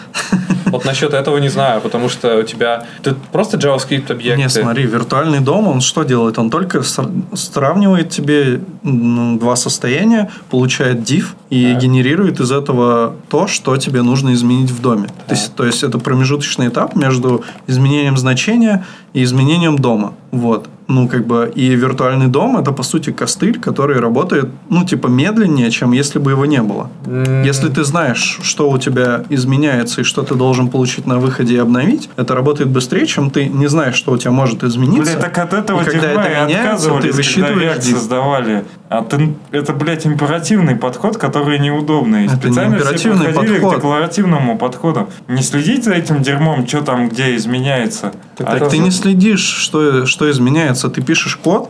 Вот 0.72 0.86
насчет 0.86 1.16
этого 1.16 1.40
не 1.40 1.50
знаю, 1.50 1.82
потому 1.82 2.10
что 2.10 2.38
у 2.38 2.44
тебя... 2.44 2.86
Ты 3.02 3.16
просто 3.32 3.58
JavaScript 3.58 4.12
объекты. 4.12 4.40
Не, 4.40 4.50
смотри, 4.50 4.84
виртуальный 4.84 5.40
дом, 5.40 5.68
он 5.68 5.82
что 5.82 6.04
делает? 6.04 6.38
Он 6.38 6.52
только 6.52 6.80
ср- 6.80 7.10
сравнивает 7.36 8.12
тебе 8.12 8.62
м, 8.84 9.40
два 9.40 9.56
состояния, 9.56 10.30
получает 10.52 10.98
div 11.00 11.26
и 11.50 11.74
Так. 11.74 11.82
генерирует 11.82 12.40
из 12.40 12.52
этого 12.52 13.16
то, 13.30 13.48
что 13.48 13.76
тебе 13.78 14.04
нужно 14.04 14.32
изменить 14.34 14.70
в 14.70 14.80
доме. 14.80 15.08
То 15.28 15.34
есть, 15.34 15.56
то 15.56 15.66
есть 15.66 15.82
это 15.82 15.98
промежуточный 15.98 16.68
этап 16.68 16.96
между 16.96 17.44
изменением 17.66 18.16
значения 18.18 18.86
и 19.14 19.24
изменением 19.24 19.76
дома. 19.80 20.14
Вот. 20.30 20.68
Ну, 20.90 21.08
как 21.08 21.28
бы, 21.28 21.52
и 21.54 21.76
виртуальный 21.76 22.28
дом 22.28 22.58
это, 22.58 22.72
по 22.72 22.82
сути, 22.84 23.12
костыль, 23.12 23.60
который 23.60 24.00
работает, 24.00 24.50
ну, 24.70 24.84
типа, 24.84 25.06
медленнее, 25.08 25.70
чем 25.70 25.92
если 25.92 26.18
бы 26.18 26.32
его 26.32 26.48
не 26.48 26.62
было. 26.64 26.90
М, 27.06 27.44
Если 27.44 27.70
ты 27.70 27.84
знаешь, 27.84 28.40
что 28.42 28.72
у 28.72 28.78
тебя 28.80 29.24
изменяется 29.30 30.02
и 30.02 30.04
что 30.04 30.24
ты 30.24 30.34
должен 30.34 30.68
получить 30.68 31.06
на 31.06 31.20
выходе 31.20 31.54
и 31.56 31.58
обновить, 31.60 32.10
это 32.18 32.34
работает 32.34 32.70
быстрее, 32.70 33.06
чем 33.06 33.30
ты 33.30 33.46
не 33.46 33.68
знаешь, 33.68 33.94
что 33.96 34.12
у 34.14 34.18
тебя 34.18 34.32
может 34.32 34.64
измениться. 34.64 35.12
Блядь, 35.14 35.22
так 35.22 35.38
от 35.38 35.54
этого 35.54 35.82
И 35.82 35.86
когда 35.86 36.12
это 36.12 36.48
меняется, 36.48 36.90
ты 36.90 36.96
когда 37.02 37.16
высчитываешь 37.18 37.76
div. 37.78 37.94
создавали. 37.94 38.64
А 38.90 39.04
ты, 39.04 39.36
это, 39.52 39.74
блядь, 39.74 40.08
императивный 40.08 40.76
подход, 40.76 41.18
который 41.18 41.60
неудобный. 41.60 42.26
Это 42.26 42.48
не 42.48 42.54
Специально 42.54 42.78
все 42.78 42.84
императивный 42.86 43.26
подходили 43.28 43.54
подход. 43.60 43.74
к 43.74 43.76
декларативному 43.76 44.58
подходу. 44.58 45.10
Не 45.28 45.44
следить 45.44 45.84
за 45.84 45.94
этим 45.94 46.24
дерьмом, 46.24 46.66
что 46.68 46.82
там, 46.82 47.10
где 47.10 47.36
изменяется. 47.36 48.12
Так 48.36 48.48
А 48.50 48.60
Так 48.60 48.70
ты 48.70 48.80
не 48.80 48.90
следишь, 48.90 49.42
что, 49.46 50.08
что 50.08 50.30
изменяется. 50.32 50.79
Ты 50.88 51.02
пишешь 51.02 51.36
код, 51.36 51.70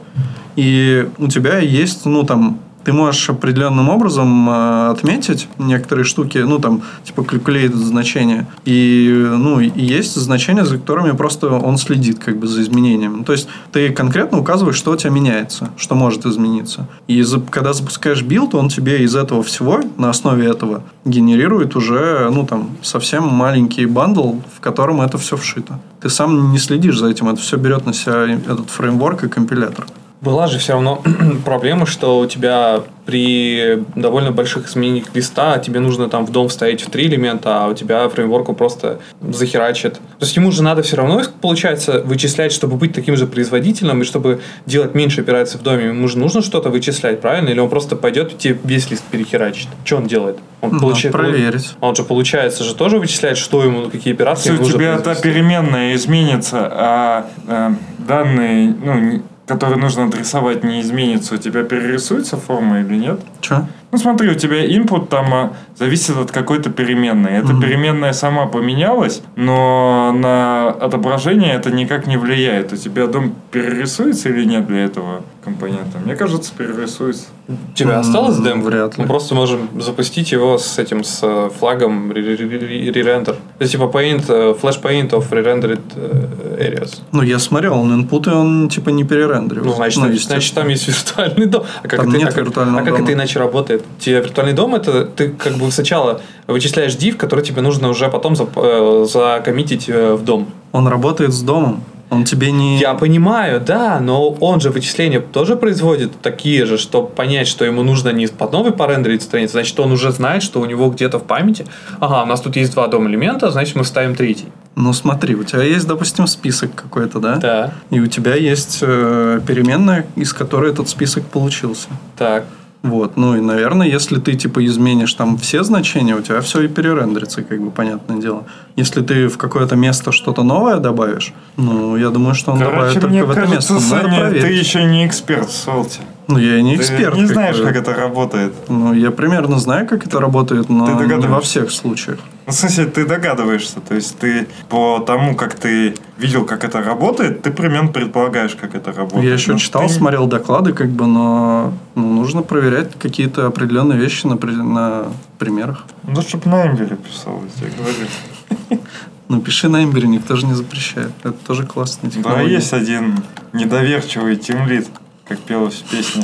и 0.55 1.09
у 1.17 1.27
тебя 1.29 1.57
есть, 1.57 2.05
ну, 2.05 2.23
там, 2.23 2.59
ты 2.83 2.93
можешь 2.93 3.29
определенным 3.29 3.89
образом 3.89 4.49
э, 4.49 4.89
отметить 4.91 5.47
некоторые 5.57 6.05
штуки, 6.05 6.37
ну, 6.39 6.59
там, 6.59 6.81
типа, 7.03 7.21
calculate 7.21 7.75
значения. 7.75 8.47
И, 8.65 9.11
ну, 9.37 9.59
и 9.59 9.71
есть 9.75 10.15
значения, 10.15 10.65
за 10.65 10.77
которыми 10.77 11.11
просто 11.15 11.49
он 11.49 11.77
следит, 11.77 12.19
как 12.19 12.37
бы, 12.37 12.47
за 12.47 12.61
изменением. 12.61 13.23
То 13.23 13.33
есть, 13.33 13.47
ты 13.71 13.89
конкретно 13.89 14.39
указываешь, 14.39 14.77
что 14.77 14.91
у 14.91 14.95
тебя 14.95 15.11
меняется, 15.11 15.69
что 15.77 15.95
может 15.95 16.25
измениться. 16.25 16.87
И 17.07 17.21
за- 17.21 17.41
когда 17.41 17.73
запускаешь 17.73 18.21
build, 18.23 18.55
он 18.55 18.69
тебе 18.69 19.03
из 19.03 19.15
этого 19.15 19.43
всего, 19.43 19.81
на 19.97 20.09
основе 20.09 20.47
этого, 20.47 20.83
генерирует 21.05 21.75
уже, 21.75 22.29
ну, 22.31 22.45
там, 22.45 22.71
совсем 22.81 23.27
маленький 23.27 23.85
bundle, 23.85 24.35
в 24.55 24.59
котором 24.61 25.01
это 25.01 25.17
все 25.17 25.35
вшито. 25.37 25.79
Ты 26.01 26.09
сам 26.09 26.51
не 26.51 26.57
следишь 26.57 26.97
за 26.97 27.07
этим, 27.07 27.27
это 27.29 27.41
все 27.41 27.57
берет 27.57 27.85
на 27.85 27.93
себя 27.93 28.25
этот 28.25 28.69
фреймворк 28.69 29.23
и 29.23 29.27
компилятор. 29.27 29.85
Была 30.21 30.47
же 30.47 30.59
все 30.59 30.73
равно 30.73 31.01
проблема, 31.45 31.85
что 31.85 32.19
у 32.19 32.25
тебя 32.25 32.81
при 33.05 33.83
довольно 33.95 34.31
больших 34.31 34.67
изменениях 34.67 35.05
листа 35.15 35.57
тебе 35.59 35.79
нужно 35.79 36.09
там 36.09 36.25
в 36.25 36.31
дом 36.31 36.49
вставить 36.49 36.81
в 36.81 36.89
три 36.89 37.05
элемента, 37.05 37.63
а 37.63 37.67
у 37.69 37.73
тебя 37.73 38.07
фреймворку 38.09 38.53
просто 38.53 38.99
захерачит. 39.21 39.93
То 39.93 40.25
есть 40.25 40.35
ему 40.35 40.51
же 40.51 40.61
надо 40.61 40.83
все 40.83 40.97
равно, 40.97 41.21
получается, 41.41 42.03
вычислять, 42.03 42.51
чтобы 42.51 42.75
быть 42.75 42.93
таким 42.93 43.15
же 43.15 43.27
производительным 43.27 44.01
и 44.01 44.05
чтобы 44.05 44.41
делать 44.65 44.93
меньше 44.93 45.21
операций 45.21 45.59
в 45.59 45.63
доме. 45.63 45.85
Ему 45.85 46.07
же 46.07 46.17
нужно 46.19 46.41
что-то 46.41 46.69
вычислять, 46.69 47.21
правильно? 47.21 47.49
Или 47.49 47.59
он 47.59 47.69
просто 47.69 47.95
пойдет 47.95 48.33
и 48.33 48.37
тебе 48.37 48.59
весь 48.63 48.91
лист 48.91 49.03
перехерачит? 49.09 49.69
Что 49.85 49.97
он 49.97 50.07
делает? 50.07 50.37
Он 50.61 50.71
Надо 50.71 50.81
получает- 50.81 51.13
проверить. 51.13 51.75
Он 51.79 51.95
же, 51.95 52.03
получается, 52.03 52.63
же 52.65 52.75
тоже 52.75 52.99
вычисляет, 52.99 53.37
что 53.37 53.63
ему, 53.63 53.89
какие 53.89 54.13
операции 54.13 54.51
Если 54.51 54.63
у 54.63 54.69
тебя 54.69 54.99
та 54.99 55.15
переменная 55.15 55.95
изменится, 55.95 56.69
а 56.69 57.25
э, 57.47 57.71
данные, 57.99 58.75
ну, 58.83 59.21
которые 59.49 59.79
нужно 59.79 60.03
адресовать, 60.03 60.63
не 60.63 60.79
изменится, 60.79 61.33
у 61.33 61.37
тебя 61.37 61.63
перерисуется 61.63 62.37
форма 62.37 62.81
или 62.81 62.95
нет? 62.95 63.19
Че? 63.41 63.65
Ну 63.91 63.97
смотри, 63.97 64.29
у 64.29 64.35
тебя 64.35 64.63
input 64.67 65.07
там 65.07 65.33
а, 65.33 65.53
зависит 65.75 66.15
от 66.15 66.31
какой-то 66.31 66.69
переменной. 66.69 67.31
Эта 67.33 67.53
Мгм. 67.53 67.61
переменная 67.61 68.13
сама 68.13 68.45
поменялась, 68.45 69.21
но 69.35 70.11
на 70.15 70.69
отображение 70.69 71.55
это 71.55 71.71
никак 71.71 72.05
не 72.05 72.17
влияет. 72.17 72.71
У 72.71 72.75
тебя 72.77 73.07
дом 73.07 73.33
перерисуется 73.51 74.29
или 74.29 74.45
нет 74.45 74.67
для 74.67 74.85
этого 74.85 75.23
компонента? 75.43 75.97
Мне 76.05 76.15
кажется, 76.15 76.51
перерисуется. 76.55 77.25
У 77.47 77.73
тебя 77.73 77.93
М, 77.95 77.99
осталось 78.01 78.37
дем? 78.37 78.61
вряд 78.61 78.95
ли. 78.97 79.03
Мы 79.03 79.07
просто 79.07 79.33
можем 79.33 79.67
запустить 79.81 80.31
его 80.31 80.59
с 80.59 80.77
этим, 80.77 81.03
с 81.03 81.21
э, 81.23 81.49
флагом 81.57 82.11
re- 82.11 82.37
re- 82.37 82.59
re- 82.59 82.91
re-render. 82.93 83.37
Это 83.57 83.69
типа 83.71 83.83
paint, 83.91 84.25
э, 84.27 84.53
flash 84.61 84.79
paint 84.83 85.09
of 85.11 85.27
re-rendered 85.31 85.81
э, 85.95 86.57
areas. 86.75 86.99
Ну, 87.11 87.23
я 87.23 87.39
смотрел, 87.39 87.79
он 87.79 87.91
инпуты, 87.95 88.29
он 88.29 88.69
типа 88.69 88.89
не 88.91 89.03
перерендерил. 89.03 89.63
Ну, 89.65 89.73
значит, 89.73 90.21
значит, 90.21 90.53
там 90.53 90.67
есть 90.67 90.87
виртуальный 90.87 91.47
дом. 91.47 91.63
А 91.81 91.87
как, 91.87 92.01
Там 92.01 92.09
это, 92.09 92.17
нет 92.19 92.27
а 92.29 92.31
как- 92.33 92.45
виртуального 92.45 92.81
а 92.81 92.83
как 92.83 92.93
дома. 92.93 93.03
это 93.05 93.13
иначе 93.13 93.39
работает? 93.39 93.78
Тебе 93.99 94.17
виртуальный 94.21 94.53
дом 94.53 94.75
это 94.75 95.05
ты 95.05 95.29
как 95.29 95.53
бы 95.53 95.71
сначала 95.71 96.21
вычисляешь 96.47 96.93
div, 96.95 97.15
который 97.15 97.43
тебе 97.43 97.61
нужно 97.61 97.89
уже 97.89 98.09
потом 98.09 98.33
зап- 98.33 98.51
э, 98.55 99.05
закоммитить 99.05 99.89
э, 99.89 100.13
в 100.13 100.23
дом. 100.23 100.49
Он 100.71 100.87
работает 100.87 101.33
с 101.33 101.41
домом. 101.41 101.83
Он 102.11 102.23
тебе 102.23 102.51
не... 102.51 102.79
Я 102.79 102.95
понимаю, 102.95 103.61
да, 103.61 103.99
но 103.99 104.29
он 104.31 104.59
же 104.61 104.71
вычисления 104.71 105.19
тоже 105.19 105.55
производит 105.55 106.19
такие 106.23 106.65
же, 106.65 106.79
чтобы 106.79 107.07
понять, 107.07 107.47
что 107.47 107.65
ему 107.65 107.83
нужно 107.83 108.09
не 108.09 108.25
под 108.25 108.51
новой 108.51 108.71
порендерить 108.71 109.21
страницу, 109.21 109.51
значит, 109.51 109.79
он 109.79 109.91
уже 109.91 110.11
знает, 110.11 110.41
что 110.41 110.59
у 110.59 110.65
него 110.65 110.89
где-то 110.89 111.19
в 111.19 111.23
памяти, 111.25 111.67
ага, 111.99 112.23
у 112.23 112.25
нас 112.25 112.41
тут 112.41 112.55
есть 112.55 112.73
два 112.73 112.87
дом 112.87 113.07
элемента, 113.07 113.51
значит, 113.51 113.75
мы 113.75 113.83
вставим 113.83 114.15
третий. 114.15 114.47
Ну, 114.75 114.91
смотри, 114.93 115.35
у 115.35 115.43
тебя 115.43 115.61
есть, 115.61 115.85
допустим, 115.85 116.25
список 116.25 116.73
какой-то, 116.73 117.19
да? 117.19 117.35
Да, 117.35 117.73
И 117.91 117.99
у 117.99 118.07
тебя 118.07 118.33
есть 118.33 118.79
э, 118.81 119.39
переменная, 119.45 120.07
из 120.15 120.33
которой 120.33 120.71
этот 120.71 120.89
список 120.89 121.25
получился. 121.25 121.89
так. 122.17 122.45
Вот, 122.81 123.17
ну 123.17 123.35
и, 123.35 123.41
наверное, 123.41 123.87
если 123.87 124.19
ты, 124.19 124.35
типа, 124.35 124.65
изменишь 124.65 125.13
там 125.13 125.37
все 125.37 125.63
значения, 125.63 126.15
у 126.15 126.21
тебя 126.21 126.39
все 126.39 126.61
и 126.61 126.69
перерендерится, 126.69 127.43
как 127.43 127.61
бы, 127.61 127.71
понятное 127.71 128.17
дело. 128.17 128.45
Если 128.77 129.01
ты 129.01 129.27
в 129.27 129.37
какое-то 129.37 129.75
место 129.75 130.13
что-то 130.13 130.43
новое 130.43 130.77
добавишь, 130.77 131.33
ну, 131.57 131.97
я 131.97 132.09
думаю, 132.09 132.35
что 132.35 132.53
он 132.53 132.59
добавит 132.59 132.79
Короче, 132.79 132.99
только 133.01 133.09
мне 133.09 133.23
в 133.25 133.31
это 133.31 133.41
кажется, 133.41 133.73
место. 133.73 133.95
Надо 133.95 134.09
Саня, 134.09 134.41
ты 134.41 134.47
еще 134.47 134.83
не 134.85 135.05
эксперт 135.05 135.49
в 135.49 135.55
Солте. 135.55 135.99
Ну, 136.27 136.37
я 136.37 136.57
и 136.57 136.63
не 136.63 136.77
Ты 136.77 136.81
эксперт. 136.81 137.17
не 137.17 137.25
знаешь, 137.25 137.57
бы. 137.57 137.63
как 137.63 137.75
это 137.75 137.93
работает. 137.93 138.53
Ну, 138.69 138.93
я 138.93 139.11
примерно 139.11 139.59
знаю, 139.59 139.85
как 139.85 140.05
это 140.05 140.21
работает, 140.21 140.69
но 140.69 140.85
Ты 140.85 141.05
не 141.05 141.27
во 141.27 141.41
всех 141.41 141.71
случаях. 141.71 142.19
Ну, 142.49 142.53
в 142.53 142.55
смысле, 142.55 142.85
ты 142.85 143.05
догадываешься. 143.05 143.79
То 143.79 143.93
есть 143.93 144.17
ты 144.17 144.47
по 144.69 144.97
тому, 145.05 145.35
как 145.35 145.53
ты 145.53 145.93
видел, 146.17 146.45
как 146.45 146.63
это 146.63 146.81
работает, 146.81 147.43
ты 147.43 147.51
примерно 147.51 147.91
предполагаешь, 147.91 148.55
как 148.55 148.73
это 148.73 148.91
работает. 148.91 149.23
Я 149.23 149.33
еще 149.33 149.51
Но 149.51 149.59
читал, 149.59 149.83
ты- 149.87 149.93
смотрел 149.93 150.25
доклады, 150.25 150.73
как 150.73 150.89
бы, 150.89 151.05
но 151.05 151.71
ну, 151.93 152.11
нужно 152.11 152.41
проверять 152.41 152.97
какие-то 152.97 153.45
определенные 153.45 153.99
вещи 153.99 154.25
на, 154.25 154.33
на 154.63 155.03
примерах. 155.37 155.85
Ну, 156.07 156.19
чтоб 156.23 156.43
на 156.47 156.65
Эмбере 156.65 156.95
писал, 156.95 157.39
я 157.43 157.61
тебе 157.61 157.71
говорю. 157.77 158.81
Ну, 159.27 159.41
пиши 159.41 159.69
на 159.69 159.83
Эмбере, 159.83 160.07
никто 160.07 160.35
же 160.35 160.47
не 160.47 160.55
запрещает. 160.55 161.11
Это 161.21 161.33
тоже 161.45 161.67
классная 161.67 162.09
Да, 162.09 162.17
технология. 162.17 162.55
есть 162.55 162.73
один 162.73 163.19
недоверчивый 163.53 164.37
тимлит, 164.37 164.87
как 165.27 165.37
пелось 165.37 165.83
в 165.87 165.91
песне. 165.91 166.23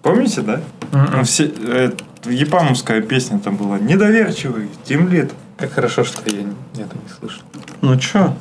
Помните, 0.00 0.40
да? 0.40 0.62
Ну, 0.90 1.22
все, 1.24 1.52
э, 1.54 1.90
Епамовская 2.24 3.02
песня 3.02 3.38
там 3.40 3.56
была. 3.56 3.78
Недоверчивый 3.78 4.70
тимлит. 4.84 5.32
Как 5.58 5.72
хорошо, 5.72 6.04
что 6.04 6.20
я 6.26 6.42
это 6.74 6.96
не 6.96 7.08
слышал. 7.18 7.42
Ну, 7.80 7.96
чё, 7.98 8.34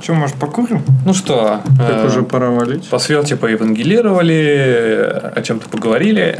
Че, 0.00 0.12
может, 0.12 0.36
покурим? 0.36 0.84
Ну 1.04 1.14
что, 1.14 1.60
как 1.78 2.04
э, 2.04 2.06
уже 2.06 2.22
пора 2.22 2.50
валить? 2.50 2.88
по 2.88 2.98
Свелте 2.98 3.36
поевангелировали, 3.36 5.20
о 5.34 5.42
чем-то 5.42 5.68
поговорили. 5.68 6.38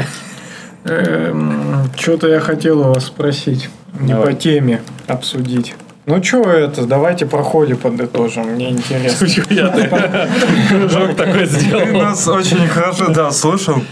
Что-то 0.84 2.26
Эм, 2.28 2.32
я 2.32 2.40
хотел 2.40 2.80
у 2.80 2.92
вас 2.94 3.06
спросить. 3.06 3.68
Не 3.98 4.14
по 4.14 4.32
теме 4.32 4.80
обсудить. 5.06 5.74
Ну 6.06 6.22
что 6.22 6.42
это, 6.44 6.86
давайте 6.86 7.26
про 7.26 7.42
холи 7.42 7.74
подытожим, 7.74 8.46
мне 8.52 8.70
интересно. 8.70 9.26
Кружок 10.68 11.16
такой 11.16 11.46
Ты 11.46 11.46
сделал. 11.46 12.00
нас 12.00 12.26
очень 12.28 12.66
хорошо, 12.68 13.08
да, 13.08 13.30
слушал. 13.30 13.82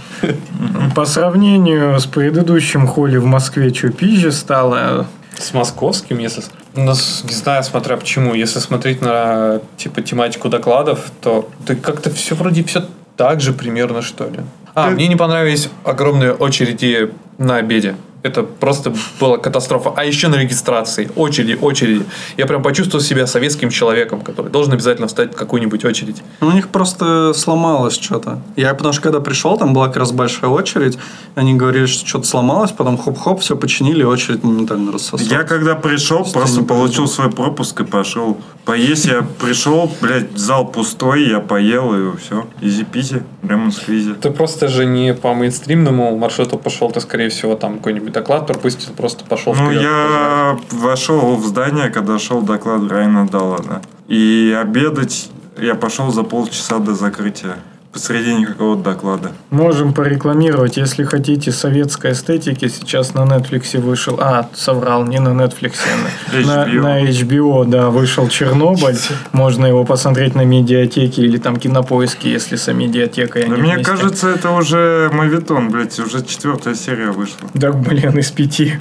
По 0.94 1.04
сравнению 1.04 2.00
с 2.00 2.06
предыдущим 2.06 2.86
холи 2.86 3.18
в 3.18 3.26
Москве, 3.26 3.74
что 3.74 3.90
пизже 3.90 4.32
стало? 4.32 5.08
С 5.38 5.52
московским, 5.52 6.18
если... 6.18 6.42
Ну, 6.74 6.92
не 6.92 7.34
знаю, 7.34 7.62
смотря 7.62 7.96
почему. 7.96 8.34
Если 8.34 8.58
смотреть 8.58 9.00
на, 9.00 9.60
типа, 9.76 10.02
тематику 10.02 10.48
докладов, 10.48 11.10
то 11.20 11.48
ты 11.66 11.76
как-то 11.76 12.10
все 12.10 12.34
вроде 12.34 12.64
все 12.64 12.84
так 13.16 13.40
же 13.40 13.52
примерно, 13.52 14.02
что 14.02 14.28
ли. 14.28 14.40
А, 14.74 14.88
Ты- 14.88 14.94
мне 14.94 15.08
не 15.08 15.16
понравились 15.16 15.68
огромные 15.84 16.32
очереди 16.32 17.12
на 17.38 17.56
обеде. 17.56 17.96
Это 18.26 18.42
просто 18.42 18.92
была 19.20 19.38
катастрофа. 19.38 19.92
А 19.96 20.04
еще 20.04 20.28
на 20.28 20.36
регистрации. 20.36 21.10
Очереди, 21.16 21.58
очереди. 21.60 22.04
Я 22.36 22.46
прям 22.46 22.62
почувствовал 22.62 23.02
себя 23.04 23.26
советским 23.26 23.70
человеком, 23.70 24.20
который 24.20 24.50
должен 24.50 24.72
обязательно 24.72 25.06
встать 25.06 25.34
в 25.34 25.36
какую-нибудь 25.36 25.84
очередь. 25.84 26.22
Ну, 26.40 26.48
У 26.48 26.52
них 26.52 26.68
просто 26.68 27.32
сломалось 27.34 27.94
что-то. 27.94 28.40
Я, 28.56 28.74
потому 28.74 28.92
что 28.92 29.02
когда 29.02 29.20
пришел, 29.20 29.56
там 29.56 29.74
была 29.74 29.86
как 29.86 29.98
раз 29.98 30.12
большая 30.12 30.50
очередь. 30.50 30.98
Они 31.34 31.54
говорили, 31.54 31.86
что 31.86 32.06
что-то 32.06 32.26
сломалось, 32.26 32.72
потом 32.72 32.98
хоп-хоп, 32.98 33.40
все 33.40 33.56
починили, 33.56 34.02
очередь 34.02 34.42
моментально 34.42 34.92
рассосалась. 34.92 35.26
Я 35.26 35.44
когда 35.44 35.74
пришел, 35.74 36.18
Просто 36.18 36.56
просто 36.56 36.62
получил 36.62 37.08
свой 37.08 37.30
пропуск 37.30 37.80
и 37.80 37.84
пошел. 37.84 38.38
Поесть 38.64 39.04
я 39.04 39.26
пришел, 39.40 39.90
блядь, 40.00 40.36
зал 40.36 40.66
пустой, 40.66 41.28
я 41.28 41.40
поел 41.40 41.94
и 41.94 42.16
все. 42.16 42.46
Изи-пизи. 42.60 43.22
Прямо 43.46 43.70
с 43.70 43.78
квизе. 43.78 44.14
Ты 44.14 44.30
просто 44.30 44.68
же 44.68 44.84
не 44.86 45.14
по 45.14 45.34
мейнстримному 45.34 46.16
маршруту 46.16 46.58
пошел, 46.58 46.90
ты, 46.90 47.00
скорее 47.00 47.28
всего, 47.28 47.54
там 47.54 47.76
какой-нибудь 47.78 48.12
доклад 48.12 48.46
пропустил, 48.46 48.92
просто 48.94 49.24
пошел 49.24 49.54
Ну, 49.54 49.66
вперед. 49.66 49.82
я 49.82 50.58
вошел 50.72 51.36
в 51.36 51.44
здание, 51.46 51.90
когда 51.90 52.18
шел 52.18 52.42
доклад 52.42 52.90
Райана 52.90 53.26
Даллана. 53.26 53.82
И 54.08 54.56
обедать 54.60 55.30
я 55.58 55.74
пошел 55.74 56.10
за 56.12 56.22
полчаса 56.22 56.78
до 56.78 56.94
закрытия. 56.94 57.56
Посреди 57.96 58.34
никакого 58.34 58.76
доклада. 58.76 59.32
Можем 59.48 59.94
порекламировать, 59.94 60.76
если 60.76 61.02
хотите 61.04 61.50
советской 61.50 62.12
эстетики. 62.12 62.68
Сейчас 62.68 63.14
на 63.14 63.20
Netflix 63.20 63.80
вышел... 63.80 64.18
А, 64.20 64.50
соврал, 64.52 65.04
не 65.06 65.18
на 65.18 65.30
Netflix, 65.30 65.76
а 65.86 66.46
на, 66.46 66.66
HBO. 66.66 66.80
на 66.82 67.02
HBO, 67.08 67.64
да, 67.64 67.88
вышел 67.88 68.28
Чернобыль. 68.28 68.98
Можно 69.32 69.64
его 69.64 69.84
посмотреть 69.86 70.34
на 70.34 70.44
медиатеке 70.44 71.22
или 71.22 71.38
там 71.38 71.56
кинопоиске, 71.56 72.30
если 72.30 72.56
со 72.56 72.74
медиатекой 72.74 73.44
Да 73.48 73.56
мне 73.56 73.76
вместе. 73.76 73.84
кажется, 73.90 74.28
это 74.28 74.50
уже 74.50 75.08
мавитон, 75.14 75.70
блядь, 75.70 75.98
уже 75.98 76.22
четвертая 76.22 76.74
серия 76.74 77.12
вышла. 77.12 77.48
Так, 77.58 77.80
блин, 77.80 78.18
из 78.18 78.30
пяти. 78.30 78.74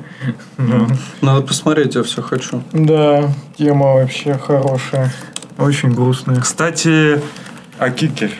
Ну, 0.57 0.89
Надо 1.21 1.39
посмотреть, 1.41 1.95
я 1.95 2.03
все 2.03 2.21
хочу. 2.21 2.61
Да, 2.73 3.31
тема 3.57 3.93
вообще 3.93 4.37
хорошая. 4.37 5.09
Очень 5.57 5.93
грустная. 5.93 6.41
Кстати, 6.41 7.21
о 7.79 7.89
кикер. 7.91 8.31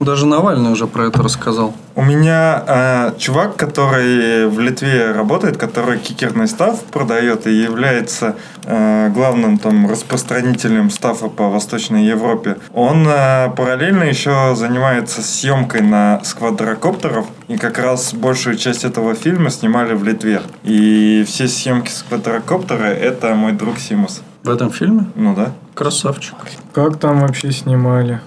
Даже 0.00 0.24
Навальный 0.24 0.72
уже 0.72 0.86
про 0.86 1.08
это 1.08 1.22
рассказал. 1.22 1.74
У 1.94 2.02
меня 2.02 2.64
э, 2.66 3.12
чувак, 3.18 3.56
который 3.56 4.46
в 4.46 4.58
Литве 4.58 5.12
работает, 5.12 5.58
который 5.58 5.98
кикерный 5.98 6.48
став 6.48 6.82
продает 6.84 7.46
и 7.46 7.52
является 7.52 8.36
э, 8.64 9.10
главным 9.10 9.58
там 9.58 9.86
распространителем 9.86 10.88
стафа 10.88 11.28
по 11.28 11.50
Восточной 11.50 12.06
Европе. 12.06 12.56
Он 12.72 13.06
э, 13.06 13.50
параллельно 13.54 14.04
еще 14.04 14.54
занимается 14.56 15.20
съемкой 15.20 15.82
на 15.82 16.22
сквадрокоптеров, 16.24 17.26
и 17.48 17.58
как 17.58 17.78
раз 17.78 18.14
большую 18.14 18.56
часть 18.56 18.84
этого 18.84 19.14
фильма 19.14 19.50
снимали 19.50 19.92
в 19.92 20.02
Литве. 20.02 20.40
И 20.64 21.24
все 21.28 21.46
съемки 21.46 21.90
сквадрокоптера 21.90 22.86
это 22.86 23.34
мой 23.34 23.52
друг 23.52 23.78
Симус. 23.78 24.22
В 24.44 24.48
этом 24.48 24.70
фильме? 24.70 25.04
Ну 25.14 25.34
да, 25.34 25.52
Красавчик. 25.74 26.36
Как 26.72 26.98
там 26.98 27.20
вообще 27.20 27.52
снимали? 27.52 28.20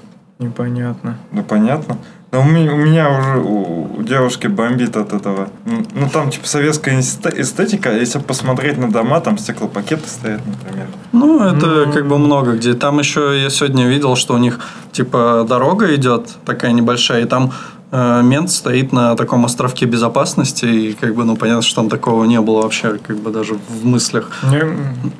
Непонятно. 0.43 1.17
ну 1.31 1.43
понятно. 1.43 1.97
Да 2.31 2.39
у 2.39 2.43
меня, 2.45 2.73
у 2.73 2.77
меня 2.77 3.09
уже 3.11 3.37
у, 3.39 3.99
у 3.99 4.03
девушки 4.03 4.47
бомбит 4.47 4.97
от 4.97 5.13
этого. 5.13 5.49
М, 5.67 5.85
Ну 5.93 6.09
там 6.09 6.31
типа 6.31 6.47
советская 6.47 6.99
эсте- 6.99 7.33
эстетика, 7.41 7.89
а 7.89 7.93
если 7.93 8.17
посмотреть 8.19 8.77
на 8.79 8.91
дома, 8.91 9.19
там 9.19 9.37
стеклопакеты 9.37 10.07
стоят, 10.07 10.41
например. 10.45 10.87
Ну, 11.11 11.39
это 11.43 11.91
как 11.93 12.07
бы 12.07 12.17
много 12.17 12.53
где. 12.53 12.73
Там 12.73 12.97
еще 12.99 13.39
я 13.41 13.49
сегодня 13.51 13.87
видел, 13.87 14.15
что 14.15 14.33
у 14.33 14.37
них 14.39 14.59
типа 14.91 15.45
дорога 15.47 15.93
идет 15.95 16.27
такая 16.45 16.71
небольшая, 16.71 17.21
и 17.21 17.25
там 17.25 17.51
мент 17.93 18.49
стоит 18.49 18.91
на 18.91 19.15
таком 19.15 19.45
островке 19.45 19.85
безопасности, 19.85 20.65
и 20.65 20.93
как 20.93 21.13
бы, 21.13 21.25
ну, 21.25 21.35
понятно, 21.35 21.61
что 21.61 21.75
там 21.81 21.89
такого 21.89 22.25
не 22.25 22.41
было 22.41 22.63
вообще, 22.63 22.97
как 22.97 23.17
бы 23.17 23.29
даже 23.29 23.53
в 23.53 23.85
мыслях. 23.85 24.31
Я, 24.51 24.67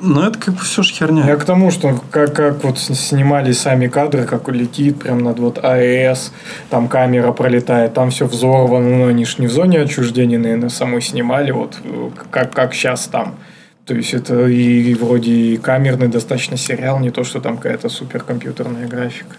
Но 0.00 0.26
это 0.26 0.38
как 0.38 0.54
бы 0.54 0.60
все 0.60 0.82
ж 0.82 0.90
херня. 0.90 1.24
я 1.26 1.36
к 1.36 1.44
тому, 1.44 1.70
что 1.70 2.00
как, 2.10 2.34
как 2.34 2.64
вот 2.64 2.78
снимали 2.78 3.52
сами 3.52 3.86
кадры, 3.86 4.24
как 4.24 4.48
летит 4.48 4.98
прям 4.98 5.22
над 5.22 5.38
вот 5.38 5.64
АЭС, 5.64 6.32
там 6.68 6.88
камера 6.88 7.30
пролетает, 7.30 7.94
там 7.94 8.10
все 8.10 8.26
взорвано, 8.26 8.98
но 8.98 9.06
они 9.06 9.24
ж 9.24 9.38
не 9.38 9.46
в 9.46 9.52
зоне 9.52 9.80
отчуждения, 9.80 10.38
наверное, 10.38 10.68
самой 10.68 11.00
снимали, 11.00 11.52
вот 11.52 11.78
э, 11.84 12.10
как, 12.30 12.52
как 12.52 12.74
сейчас 12.74 13.06
там. 13.06 13.36
То 13.86 13.94
есть 13.94 14.14
это 14.14 14.46
и 14.46 14.94
вроде 14.94 15.30
и 15.30 15.56
камерный 15.58 16.08
достаточно 16.08 16.56
сериал, 16.56 16.98
не 17.00 17.10
то, 17.10 17.22
что 17.22 17.40
там 17.40 17.56
какая-то 17.56 17.88
суперкомпьютерная 17.88 18.88
графика. 18.88 19.36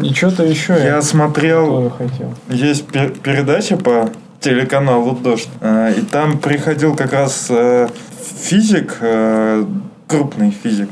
Ничего-то 0.00 0.44
еще 0.44 0.72
Я 0.82 1.02
смотрел, 1.02 1.66
тоже 1.66 1.90
хотел. 1.90 2.34
есть 2.48 2.86
пе- 2.88 3.10
передача 3.10 3.76
по 3.76 4.10
телеканалу 4.40 5.12
«Дождь», 5.12 5.48
э, 5.60 5.94
и 5.98 6.00
там 6.02 6.38
приходил 6.38 6.96
как 6.96 7.12
раз 7.12 7.46
э, 7.50 7.88
физик, 8.40 8.96
э, 9.00 9.64
крупный 10.06 10.50
физик, 10.50 10.88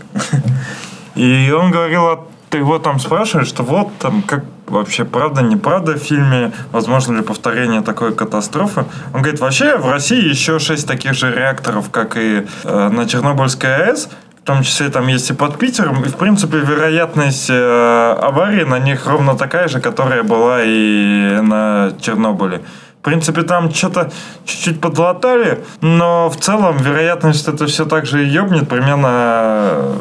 и 1.14 1.50
он 1.50 1.70
говорил, 1.70 2.06
а 2.06 2.26
ты 2.50 2.58
его 2.58 2.78
там 2.78 2.98
спрашиваешь, 3.00 3.48
что 3.48 3.62
вот 3.62 3.88
там 3.98 4.22
как 4.22 4.44
вообще 4.66 5.04
правда, 5.04 5.42
неправда 5.42 5.94
в 5.94 5.98
фильме, 5.98 6.52
возможно 6.72 7.16
ли 7.16 7.22
повторение 7.22 7.80
такой 7.82 8.14
катастрофы. 8.14 8.84
Он 9.14 9.22
говорит, 9.22 9.40
вообще 9.40 9.76
в 9.78 9.90
России 9.90 10.28
еще 10.28 10.58
шесть 10.58 10.86
таких 10.86 11.14
же 11.14 11.30
реакторов, 11.34 11.90
как 11.90 12.16
и 12.16 12.46
э, 12.64 12.88
на 12.88 13.06
Чернобыльской 13.06 13.74
АЭС, 13.74 14.08
том 14.48 14.62
числе 14.62 14.88
там 14.88 15.08
есть 15.08 15.30
и 15.30 15.34
под 15.34 15.58
Питером, 15.58 16.02
и 16.04 16.08
в 16.08 16.16
принципе 16.16 16.56
вероятность 16.56 17.50
э, 17.50 18.16
аварии 18.22 18.64
на 18.64 18.78
них 18.78 19.06
ровно 19.06 19.36
такая 19.36 19.68
же, 19.68 19.78
которая 19.78 20.22
была 20.22 20.62
и 20.64 21.38
на 21.42 21.92
Чернобыле. 22.00 22.62
В 23.00 23.04
принципе, 23.04 23.42
там 23.42 23.70
что-то 23.70 24.10
чуть-чуть 24.46 24.80
подлатали, 24.80 25.62
но 25.82 26.30
в 26.30 26.36
целом 26.36 26.78
вероятность, 26.78 27.40
что 27.40 27.52
это 27.52 27.66
все 27.66 27.84
так 27.84 28.06
же 28.06 28.24
и 28.24 28.26
ёбнет, 28.26 28.68
примерно 28.70 29.08
э, 29.10 29.94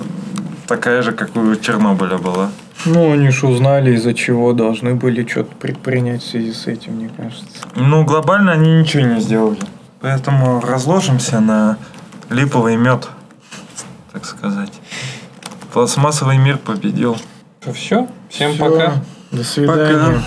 такая 0.65 1.01
же, 1.01 1.11
как 1.11 1.35
у 1.35 1.55
Чернобыля 1.55 2.17
была. 2.17 2.49
Ну, 2.85 3.11
они 3.11 3.31
ж 3.31 3.43
узнали, 3.43 3.95
из-за 3.95 4.13
чего 4.13 4.53
должны 4.53 4.95
были 4.95 5.27
что-то 5.27 5.53
предпринять 5.55 6.23
в 6.23 6.29
связи 6.29 6.53
с 6.53 6.67
этим, 6.67 6.93
мне 6.93 7.09
кажется. 7.17 7.45
Ну, 7.75 8.05
глобально 8.05 8.53
они 8.53 8.79
ничего 8.79 9.03
не 9.03 9.19
сделали. 9.19 9.59
Поэтому 9.99 10.61
разложимся 10.61 11.41
на 11.41 11.77
липовый 12.29 12.77
мед, 12.77 13.09
так 14.17 14.25
сказать. 14.25 14.73
Пластмассовый 15.73 16.37
мир 16.39 16.57
победил. 16.57 17.17
Все? 17.71 18.07
Всем 18.29 18.53
Всё. 18.53 18.69
пока. 18.69 18.93
До 19.31 19.43
свидания. 19.43 20.15
Пока. 20.15 20.23